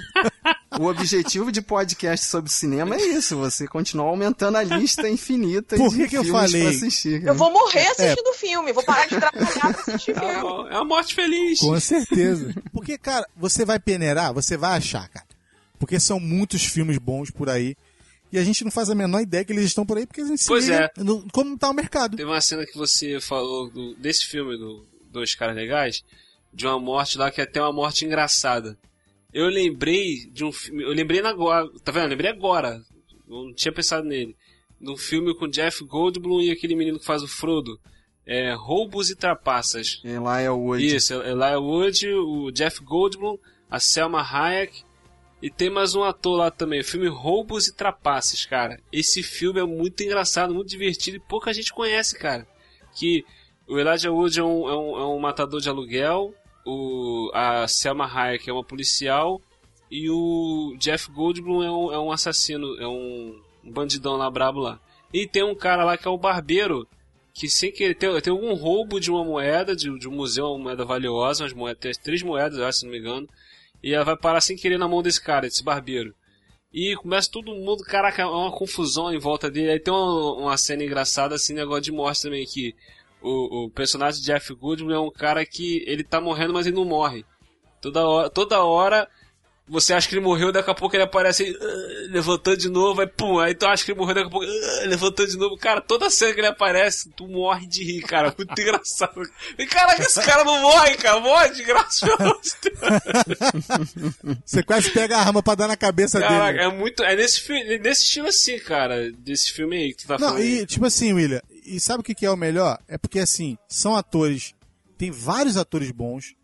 o 0.79 0.85
objetivo 0.87 1.51
de 1.51 1.61
podcast 1.63 2.27
sobre 2.27 2.51
cinema 2.51 2.95
é 2.95 3.01
isso, 3.01 3.37
você 3.37 3.67
continuar 3.67 4.07
aumentando 4.09 4.57
a 4.59 4.63
lista 4.63 5.09
infinita 5.09 5.77
Por 5.77 5.91
de 5.91 5.97
que 5.97 6.09
que 6.09 6.17
eu 6.19 6.25
falei? 6.27 6.63
pra 6.63 6.71
assistir. 6.71 7.25
Eu 7.25 7.35
vou 7.35 7.51
morrer 7.53 7.87
assistindo 7.89 8.33
filme. 8.35 8.73
Vou 8.73 8.85
parar 8.85 9.07
de 9.07 9.17
trabalhar 9.17 9.51
pra 9.59 9.71
assistir 9.71 10.11
É 10.13 10.21
filme. 10.21 10.35
uma- 10.37 10.69
é 10.71 10.75
uma 10.77 10.85
morte 10.85 11.15
feliz. 11.15 11.59
Com 11.61 11.79
certeza. 11.81 12.55
Porque, 12.73 12.97
cara, 12.99 13.27
você 13.37 13.65
vai 13.65 13.79
peneirar, 13.79 14.33
você 14.33 14.57
vai 14.57 14.77
achar, 14.79 15.09
cara. 15.09 15.27
Porque 15.79 15.99
são 16.01 16.19
muitos 16.21 16.65
filmes 16.65 16.99
bons 16.99 17.31
por 17.31 17.49
aí. 17.49 17.77
E 18.33 18.39
a 18.39 18.45
gente 18.45 18.63
não 18.65 18.71
faz 18.71 18.91
a 18.91 18.95
menor 18.95 19.21
ideia 19.21 19.45
que 19.45 19.53
eles 19.53 19.65
estão 19.65 19.87
por 19.87 19.97
aí, 19.97 20.07
porque 20.07 20.21
a 20.21 20.25
gente 20.27 20.43
se 20.43 20.49
Pois 20.49 20.65
liga 20.69 20.91
é. 20.97 21.03
no- 21.03 21.27
como 21.33 21.57
tá 21.59 21.71
o 21.71 21.75
mercado. 21.75 22.17
Teve 22.17 22.29
uma 22.29 22.41
cena 22.41 22.67
que 22.67 22.77
você 22.77 23.21
falou 23.21 23.71
do- 23.71 23.95
desse 23.95 24.27
filme 24.27 24.57
do 24.57 24.85
Dois 25.11 25.35
Caras 25.35 25.57
Legais, 25.57 26.05
de 26.53 26.67
uma 26.67 26.79
morte 26.79 27.17
lá 27.17 27.31
que 27.31 27.41
é 27.41 27.45
até 27.45 27.61
uma 27.61 27.73
morte 27.73 28.05
engraçada. 28.05 28.79
Eu 29.33 29.47
lembrei 29.49 30.27
de 30.31 30.45
um 30.45 30.53
filme. 30.53 30.83
Eu 30.83 30.91
lembrei 30.93 31.21
agora. 31.21 31.69
Tá 31.85 31.93
vendo? 31.93 32.05
Eu 32.05 32.09
lembrei 32.11 32.31
agora. 32.31 32.83
Eu 33.29 33.45
não 33.45 33.55
tinha 33.55 33.73
pensado 33.73 34.07
nele. 34.07 34.35
Num 34.81 34.97
filme 34.97 35.35
com 35.35 35.47
Jeff 35.49 35.85
Goldblum 35.85 36.41
e 36.41 36.51
aquele 36.51 36.75
menino 36.75 36.99
que 36.99 37.05
faz 37.05 37.23
o 37.23 37.29
Frodo. 37.29 37.79
é 38.31 38.53
Roubos 38.55 39.09
e 39.09 39.17
Trapaças. 39.17 40.03
Lá 40.05 40.39
é 40.41 40.51
o 40.51 40.57
Wood. 40.59 40.85
Isso, 40.85 41.15
Elijah 41.15 41.59
Wood, 41.59 42.09
o 42.09 42.51
Jeff 42.51 42.83
Goldblum, 42.85 43.39
a 43.71 43.81
Selma 43.81 44.21
Hayek 44.21 44.83
e 45.41 45.51
tem 45.51 45.71
mais 45.71 45.95
um 45.95 46.03
ator 46.03 46.37
lá 46.37 46.51
também. 46.51 46.81
O 46.81 46.85
filme 46.85 47.09
Roubos 47.09 47.69
e 47.69 47.75
Trapaças, 47.75 48.45
cara. 48.45 48.81
Esse 48.93 49.23
filme 49.23 49.61
é 49.61 49.65
muito 49.65 50.03
engraçado, 50.03 50.55
muito 50.55 50.69
divertido 50.69 51.17
e 51.17 51.21
pouca 51.21 51.53
gente 51.53 51.73
conhece, 51.73 52.19
cara. 52.19 52.47
Que 52.95 53.25
o 53.67 53.79
Elijah 53.79 54.11
Wood 54.11 54.41
é 54.41 54.43
um, 54.43 54.69
é 54.69 54.77
um, 54.77 54.99
é 54.99 55.07
um 55.07 55.19
matador 55.19 55.61
de 55.61 55.69
aluguel, 55.69 56.35
o, 56.67 57.31
a 57.33 57.69
Selma 57.69 58.07
Hayek 58.07 58.49
é 58.49 58.53
uma 58.53 58.65
policial 58.65 59.41
e 59.91 60.11
o 60.11 60.75
Jeff 60.79 61.11
Goldblum 61.11 61.63
é 61.63 61.71
um, 61.71 61.93
é 61.93 61.99
um 61.99 62.13
assassino, 62.13 62.79
é 62.81 62.87
um 62.87 63.41
bandidão 63.63 64.17
lá 64.17 64.31
brabo 64.31 64.59
lá. 64.59 64.81
E 65.13 65.27
tem 65.27 65.43
um 65.43 65.55
cara 65.55 65.85
lá 65.85 65.97
que 65.97 66.07
é 66.07 66.11
o 66.11 66.19
barbeiro, 66.19 66.87
que 67.33 67.49
sem 67.49 67.71
querer 67.71 67.95
tem, 67.95 68.21
tem 68.21 68.33
algum 68.33 68.53
roubo 68.55 69.01
de 69.01 69.11
uma 69.11 69.25
moeda, 69.25 69.75
de, 69.75 69.97
de 69.99 70.09
um 70.09 70.13
museu, 70.13 70.47
uma 70.47 70.65
moeda 70.65 70.85
valiosa, 70.85 71.45
umas 71.45 71.53
moedas, 71.53 71.81
tem 71.81 72.03
três 72.03 72.23
moedas, 72.23 72.59
acho, 72.59 72.81
se 72.81 72.85
não 72.85 72.93
me 72.93 72.99
engano. 72.99 73.29
E 73.83 73.95
ela 73.95 74.05
vai 74.05 74.17
parar 74.17 74.41
sem 74.41 74.57
querer 74.57 74.79
na 74.79 74.89
mão 74.89 75.03
desse 75.03 75.21
cara, 75.21 75.47
desse 75.47 75.63
barbeiro. 75.63 76.15
E 76.73 76.95
começa 76.97 77.31
todo 77.31 77.55
mundo, 77.55 77.83
caraca, 77.83 78.23
é 78.23 78.27
uma 78.27 78.53
confusão 78.53 79.13
em 79.13 79.19
volta 79.19 79.51
dele. 79.51 79.71
Aí 79.71 79.81
tem 79.81 79.93
uma, 79.93 80.35
uma 80.35 80.57
cena 80.57 80.85
engraçada, 80.85 81.35
assim, 81.35 81.55
negócio 81.55 81.83
de 81.83 81.93
morte 81.93 82.23
também, 82.23 82.45
que 82.45 82.75
o, 83.23 83.65
o 83.65 83.71
personagem 83.71 84.21
de 84.21 84.27
Jeff 84.27 84.55
Goodman 84.55 84.95
é 84.95 84.99
um 84.99 85.11
cara 85.11 85.45
que 85.47 85.83
ele 85.87 86.05
tá 86.05 86.21
morrendo, 86.21 86.53
mas 86.53 86.67
ele 86.67 86.77
não 86.77 86.85
morre. 86.85 87.25
Toda 87.81 88.07
hora, 88.07 88.31
toda 88.31 88.63
hora 88.65 89.09
você 89.69 89.93
acha 89.93 90.09
que 90.09 90.15
ele 90.15 90.25
morreu, 90.25 90.51
daqui 90.53 90.71
a 90.71 90.75
pouco 90.75 90.97
ele 90.97 91.03
aparece 91.03 91.43
aí, 91.45 91.51
uh, 91.53 92.11
levantando 92.13 92.57
de 92.57 92.69
novo, 92.69 93.01
aí 93.01 93.07
pum, 93.07 93.39
aí 93.39 93.55
tu 93.55 93.67
acha 93.67 93.85
que 93.85 93.91
ele 93.93 93.99
morreu, 93.99 94.15
daqui 94.15 94.29
a 94.29 94.31
pouco 94.31 94.47
uh, 94.47 94.89
levantando 94.89 95.29
de 95.31 95.37
novo. 95.37 95.57
Cara, 95.57 95.81
toda 95.81 96.09
cena 96.11 96.33
que 96.35 96.41
ele 96.41 96.47
aparece, 96.47 97.11
tu 97.11 97.27
morre 97.29 97.67
de 97.67 97.85
rir, 97.85 98.03
cara. 98.03 98.35
Muito 98.37 98.57
engraçado. 98.61 99.23
E 99.59 99.67
caraca, 99.67 100.03
esse 100.03 100.21
cara 100.23 100.45
não 100.45 100.61
morre, 100.63 100.97
cara. 100.97 101.21
Morre 101.21 101.51
de 101.51 101.63
graça. 101.65 102.07
Você 104.45 104.63
quase 104.63 104.91
pega 104.91 105.17
a 105.17 105.21
arma 105.21 105.43
pra 105.43 105.55
dar 105.55 105.69
na 105.69 105.77
cabeça 105.77 106.21
Caraca, 106.21 106.59
dele. 106.59 106.65
é 106.65 106.73
muito. 106.77 107.03
É 107.03 107.17
nesse, 107.17 107.41
fi- 107.41 107.79
nesse 107.79 108.05
estilo 108.05 108.29
assim, 108.29 108.59
cara. 108.59 109.11
Desse 109.13 109.53
filme 109.53 109.77
aí 109.77 109.91
que 109.95 110.03
tu 110.03 110.09
tá 110.09 110.19
Não, 110.19 110.29
falando. 110.29 110.45
e 110.45 110.67
tipo 110.67 110.85
assim, 110.87 111.13
William, 111.13 111.41
e 111.65 111.79
sabe 111.81 112.01
o 112.01 112.03
que, 112.05 112.15
que 112.15 112.27
é 112.27 112.31
o 112.31 112.37
melhor? 112.37 112.79
É 112.89 112.97
porque 112.99 113.19
assim, 113.19 113.57
são 113.69 113.97
atores, 113.97 114.55
tem 114.97 115.11
vários 115.11 115.57
atores 115.57 115.91
bons, 115.91 116.35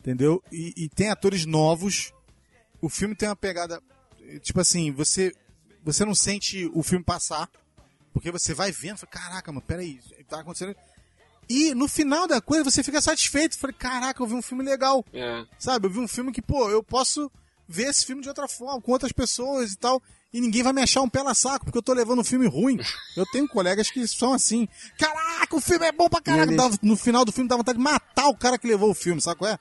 entendeu? 0.00 0.42
E, 0.52 0.72
e 0.76 0.88
tem 0.88 1.10
atores 1.10 1.44
novos. 1.46 2.12
O 2.80 2.88
filme 2.88 3.14
tem 3.14 3.28
uma 3.28 3.36
pegada, 3.36 3.82
tipo 4.42 4.60
assim, 4.60 4.92
você 4.92 5.32
você 5.84 6.04
não 6.04 6.14
sente 6.14 6.70
o 6.74 6.82
filme 6.82 7.04
passar, 7.04 7.48
porque 8.12 8.30
você 8.30 8.52
vai 8.52 8.70
vendo, 8.70 8.98
fala, 8.98 9.10
caraca, 9.10 9.50
mano, 9.52 9.64
peraí, 9.66 10.00
tá 10.28 10.40
acontecendo. 10.40 10.74
E 11.48 11.74
no 11.74 11.88
final 11.88 12.26
da 12.26 12.40
coisa 12.42 12.62
você 12.64 12.82
fica 12.82 13.00
satisfeito, 13.00 13.56
fala, 13.58 13.72
caraca, 13.72 14.22
eu 14.22 14.26
vi 14.26 14.34
um 14.34 14.42
filme 14.42 14.62
legal. 14.62 15.04
É. 15.14 15.44
Sabe, 15.58 15.86
eu 15.86 15.90
vi 15.90 15.98
um 15.98 16.08
filme 16.08 16.30
que, 16.30 16.42
pô, 16.42 16.68
eu 16.68 16.82
posso 16.82 17.30
ver 17.66 17.84
esse 17.88 18.04
filme 18.04 18.20
de 18.22 18.28
outra 18.28 18.46
forma, 18.46 18.80
com 18.82 18.92
outras 18.92 19.12
pessoas 19.12 19.72
e 19.72 19.76
tal. 19.78 20.02
E 20.30 20.42
ninguém 20.42 20.62
vai 20.62 20.74
me 20.74 20.82
achar 20.82 21.00
um 21.00 21.08
pela 21.08 21.32
saco, 21.34 21.64
porque 21.64 21.78
eu 21.78 21.82
tô 21.82 21.94
levando 21.94 22.18
um 22.20 22.24
filme 22.24 22.46
ruim. 22.46 22.78
Eu 23.16 23.24
tenho 23.32 23.48
colegas 23.48 23.90
que 23.90 24.06
são 24.06 24.34
assim. 24.34 24.68
Caraca, 24.98 25.56
o 25.56 25.60
filme 25.60 25.86
é 25.86 25.92
bom 25.92 26.06
pra 26.06 26.20
caraca. 26.20 26.52
Ele- 26.52 26.78
no 26.82 26.96
final 26.98 27.24
do 27.24 27.32
filme 27.32 27.48
dá 27.48 27.56
vontade 27.56 27.78
de 27.78 27.84
matar 27.84 28.26
o 28.28 28.36
cara 28.36 28.58
que 28.58 28.66
levou 28.66 28.90
o 28.90 28.94
filme, 28.94 29.22
sabe 29.22 29.38
qual 29.38 29.50
é? 29.52 29.58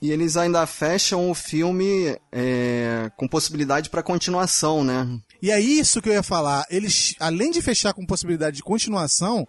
E 0.00 0.12
eles 0.12 0.36
ainda 0.36 0.64
fecham 0.66 1.28
o 1.28 1.34
filme 1.34 2.16
é, 2.30 3.10
com 3.16 3.26
possibilidade 3.26 3.90
pra 3.90 4.02
continuação, 4.02 4.84
né? 4.84 5.20
E 5.42 5.50
é 5.50 5.60
isso 5.60 6.00
que 6.00 6.08
eu 6.08 6.12
ia 6.12 6.22
falar. 6.22 6.64
Eles, 6.70 7.16
além 7.18 7.50
de 7.50 7.60
fechar 7.60 7.92
com 7.92 8.06
possibilidade 8.06 8.56
de 8.56 8.62
continuação, 8.62 9.46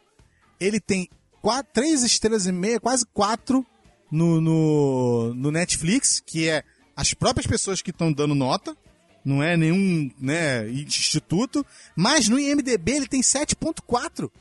ele 0.59 0.79
tem 0.79 1.07
quatro, 1.41 1.71
três 1.73 2.03
estrelas 2.03 2.47
e 2.47 2.51
meia, 2.51 2.79
quase 2.79 3.05
quatro 3.13 3.65
no, 4.11 4.41
no, 4.41 5.33
no 5.35 5.51
Netflix, 5.51 6.19
que 6.19 6.49
é 6.49 6.63
as 6.95 7.13
próprias 7.13 7.45
pessoas 7.45 7.81
que 7.81 7.91
estão 7.91 8.11
dando 8.11 8.33
nota. 8.33 8.75
Não 9.23 9.43
é 9.43 9.55
nenhum 9.55 10.09
né, 10.19 10.67
instituto. 10.69 11.63
Mas 11.95 12.27
no 12.27 12.39
IMDB 12.39 12.91
ele 12.91 13.07
tem 13.07 13.21
7.4. 13.21 14.31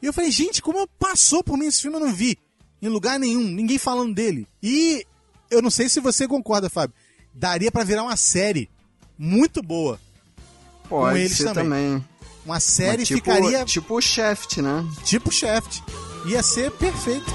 E 0.00 0.06
eu 0.06 0.12
falei, 0.12 0.30
gente, 0.30 0.62
como 0.62 0.88
passou 0.98 1.44
por 1.44 1.58
mim 1.58 1.66
esse 1.66 1.82
filme 1.82 1.96
eu 1.96 2.00
não 2.00 2.12
vi? 2.12 2.38
Em 2.80 2.88
lugar 2.88 3.18
nenhum, 3.18 3.44
ninguém 3.44 3.78
falando 3.78 4.14
dele. 4.14 4.48
E 4.60 5.06
eu 5.52 5.62
não 5.62 5.70
sei 5.70 5.88
se 5.88 6.00
você 6.00 6.26
concorda, 6.26 6.68
Fábio. 6.70 6.94
Daria 7.34 7.70
pra 7.70 7.84
virar 7.84 8.02
uma 8.02 8.16
série 8.16 8.68
muito 9.18 9.62
boa. 9.62 10.00
Pode 10.88 11.18
eles 11.20 11.36
ser 11.36 11.44
também. 11.44 11.64
também. 11.64 12.04
Uma 12.44 12.58
série 12.58 12.98
Mas 12.98 13.08
tipo, 13.08 13.20
ficaria 13.20 13.64
Tipo 13.64 13.94
o 13.96 14.00
Shaft, 14.00 14.56
né? 14.58 14.84
tipo 15.04 15.30
Shaft. 15.30 15.80
Ia 16.26 16.42
ser 16.42 16.70
perfeito. 16.72 17.30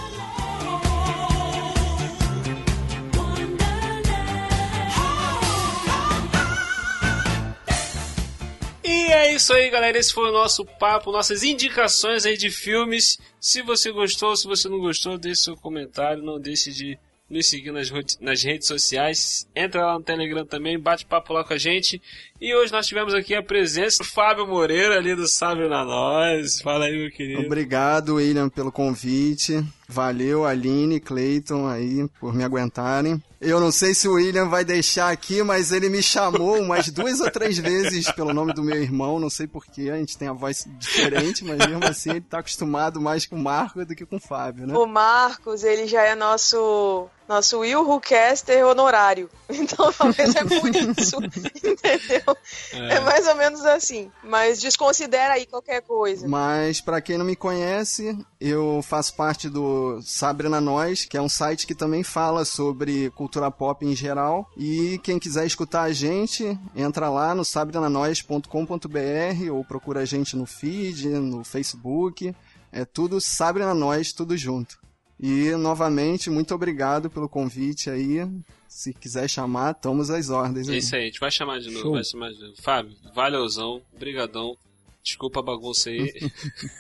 E 8.84 9.12
é 9.12 9.34
isso 9.36 9.54
aí, 9.54 9.70
galera. 9.70 9.98
Esse 9.98 10.14
foi 10.14 10.30
o 10.30 10.34
nosso 10.34 10.66
papo, 10.66 11.12
nossas 11.12 11.44
indicações 11.44 12.26
aí 12.26 12.38
de 12.38 12.50
filmes. 12.50 13.18
Se 13.40 13.62
você 13.62 13.92
gostou, 13.92 14.36
se 14.36 14.48
você 14.48 14.70
não 14.70 14.80
gostou, 14.80 15.18
deixe 15.18 15.42
seu 15.44 15.56
comentário. 15.58 16.24
Não 16.24 16.40
deixe 16.40 16.72
de 16.72 16.98
nos 17.30 17.50
seguir 17.50 17.72
nas, 17.72 17.92
nas 18.20 18.44
redes 18.44 18.68
sociais. 18.68 19.48
Entra 19.56 19.86
lá 19.86 19.94
no 19.94 20.04
Telegram 20.04 20.46
também, 20.46 20.80
bate 20.80 21.06
papo 21.06 21.34
lá 21.34 21.44
com 21.44 21.54
a 21.54 21.58
gente. 21.58 22.02
E 22.40 22.54
hoje 22.56 22.72
nós 22.72 22.88
tivemos 22.88 23.14
aqui 23.14 23.34
a 23.34 23.44
presença 23.44 24.04
do 24.04 24.10
Fábio 24.10 24.48
Moreira, 24.48 24.96
ali 24.96 25.16
do 25.16 25.28
Sábio 25.28 25.68
na 25.68 25.84
Nós. 25.84 26.62
Fala 26.62 26.86
aí, 26.86 26.98
meu 26.98 27.12
querido. 27.12 27.42
Obrigado, 27.42 28.16
William, 28.16 28.48
pelo 28.48 28.72
convite. 28.72 29.64
Valeu, 29.90 30.46
Aline, 30.46 31.00
Clayton 31.00 31.68
aí, 31.68 32.08
por 32.20 32.34
me 32.34 32.44
aguentarem. 32.44 33.22
Eu 33.40 33.60
não 33.60 33.72
sei 33.72 33.94
se 33.94 34.08
o 34.08 34.14
William 34.14 34.50
vai 34.50 34.66
deixar 34.66 35.12
aqui, 35.12 35.42
mas 35.44 35.72
ele 35.72 35.90
me 35.90 36.04
chamou 36.04 36.60
umas 36.60 36.90
duas 36.90 37.22
ou 37.22 37.32
três 37.32 37.58
vezes 37.58 38.12
pelo 38.12 38.34
nome 38.34 38.54
do 38.54 38.64
meu 38.64 38.76
irmão, 38.82 39.20
não 39.20 39.30
sei 39.30 39.48
porquê, 39.48 39.90
a 39.90 39.98
gente 39.98 40.18
tem 40.18 40.28
a 40.28 40.34
voz 40.34 40.68
diferente, 40.78 41.46
mas 41.46 41.58
mesmo 41.58 41.86
assim 41.86 42.10
ele 42.12 42.22
tá 42.22 42.40
acostumado 42.40 43.00
mais 43.00 43.26
com 43.26 43.36
o 43.36 43.40
Marco 43.40 43.86
do 43.86 43.96
que 43.96 44.06
com 44.06 44.18
o 44.18 44.20
Fábio, 44.20 44.68
né? 44.68 44.76
O 44.76 44.86
Marcos, 44.86 45.64
ele 45.64 45.88
já 45.88 46.04
é 46.04 46.16
nosso 46.16 47.08
nosso 47.28 47.60
Will 47.60 47.84
Whocaster 47.84 48.66
honorário. 48.66 49.30
Então 49.50 49.94
talvez 49.94 50.36
é 50.36 50.44
por 50.44 50.76
isso. 50.76 51.16
Entendeu? 51.64 52.36
É. 52.74 53.00
mais 53.00 53.26
ou 53.28 53.36
menos 53.36 53.64
assim. 53.66 54.12
Mas 54.22 54.60
desconsidera 54.60 55.36
aí 55.36 55.46
qualquer 55.46 55.82
coisa. 55.82 56.28
Mas 56.28 56.82
pra 56.82 57.00
quem 57.00 57.18
não 57.18 57.24
me 57.26 57.36
conhece, 57.36 58.18
eu 58.42 58.82
faço 58.84 59.16
parte 59.16 59.48
do 59.50 60.02
Sabre 60.02 60.50
na 60.50 60.60
Nós, 60.60 61.06
que 61.06 61.16
é 61.16 61.22
um 61.22 61.30
site 61.30 61.66
que 61.66 61.74
também 61.74 62.04
fala 62.04 62.44
sobre 62.44 63.10
cultura 63.12 63.50
pop 63.50 63.86
em 63.86 63.96
geral. 63.96 64.52
E 64.58 65.00
quem 65.02 65.18
quiser 65.18 65.46
escutar 65.46 65.84
a 65.84 65.94
gente, 65.94 66.60
entra 66.76 67.10
lá 67.10 67.34
no 67.34 67.46
sabrenanois.com.br 67.46 69.52
ou 69.52 69.64
procura 69.64 70.02
a 70.02 70.06
gente 70.06 70.36
no 70.36 70.46
feed, 70.46 71.08
no 71.08 71.46
Facebook. 71.46 72.36
É 72.72 72.84
tudo 72.84 73.22
Sabre 73.22 73.64
na 73.64 73.74
Nós, 73.74 74.12
tudo 74.12 74.36
junto. 74.38 74.78
E 75.20 75.52
novamente, 75.56 76.30
muito 76.30 76.54
obrigado 76.54 77.10
pelo 77.10 77.28
convite 77.28 77.90
aí. 77.90 78.28
Se 78.68 78.94
quiser 78.94 79.28
chamar, 79.28 79.72
estamos 79.72 80.10
às 80.12 80.30
ordens. 80.30 80.68
É 80.70 80.74
Aí. 80.74 80.78
isso 80.78 80.96
aí, 80.96 81.02
a 81.04 81.06
gente 81.06 81.20
vai 81.20 81.32
chamar 81.32 81.60
de 81.60 81.70
novo, 81.70 81.82
Show. 81.82 81.94
vai 81.94 82.04
chamar 82.04 82.30
de 82.32 82.40
novo. 82.40 82.54
Fábio, 82.62 82.96
valeuzão, 83.16 83.82
brigadão. 83.98 84.56
Desculpa 85.04 85.40
a 85.40 85.44
bagunça 85.44 85.90
aí. 85.90 86.14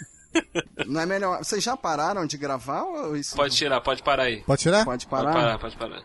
Não 0.85 1.01
é 1.01 1.05
melhor. 1.05 1.39
Vocês 1.43 1.63
já 1.63 1.75
pararam 1.75 2.27
de 2.27 2.37
gravar 2.37 2.83
ou 2.83 3.15
isso? 3.17 3.35
pode 3.35 3.55
tirar, 3.55 3.81
pode 3.81 4.03
parar 4.03 4.23
aí. 4.23 4.43
Pode 4.43 4.61
tirar? 4.61 4.85
Pode 4.85 5.07
Pode 5.07 5.23
parar? 5.23 5.33
parar, 5.33 5.57
pode 5.59 5.75
parar. 5.77 6.03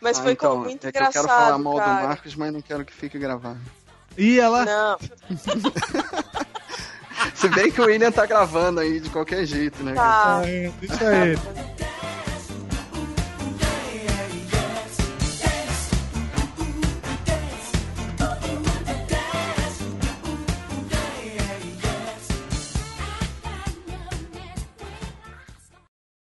Mas 0.00 0.18
Ah, 0.18 0.22
foi 0.22 0.32
então, 0.32 0.58
muito 0.60 0.86
é 0.86 0.90
que 0.90 0.98
eu 0.98 1.00
engraçado, 1.02 1.12
quero 1.12 1.28
falar 1.28 1.58
mal 1.58 1.76
cara. 1.76 2.00
do 2.02 2.06
Marcos, 2.08 2.34
mas 2.34 2.52
não 2.52 2.62
quero 2.62 2.84
que 2.84 2.92
fique 2.92 3.18
gravado. 3.18 3.60
Ia 4.18 4.48
lá. 4.48 4.64
Não, 4.64 4.98
Se 7.34 7.48
bem 7.48 7.70
que 7.70 7.80
o 7.80 7.86
William 7.86 8.10
tá 8.10 8.26
gravando 8.26 8.80
aí 8.80 9.00
de 9.00 9.10
qualquer 9.10 9.44
jeito, 9.44 9.82
né? 9.82 9.94
tá. 9.94 10.42
É, 10.44 10.70
deixa 10.80 11.26
ele. 11.26 11.38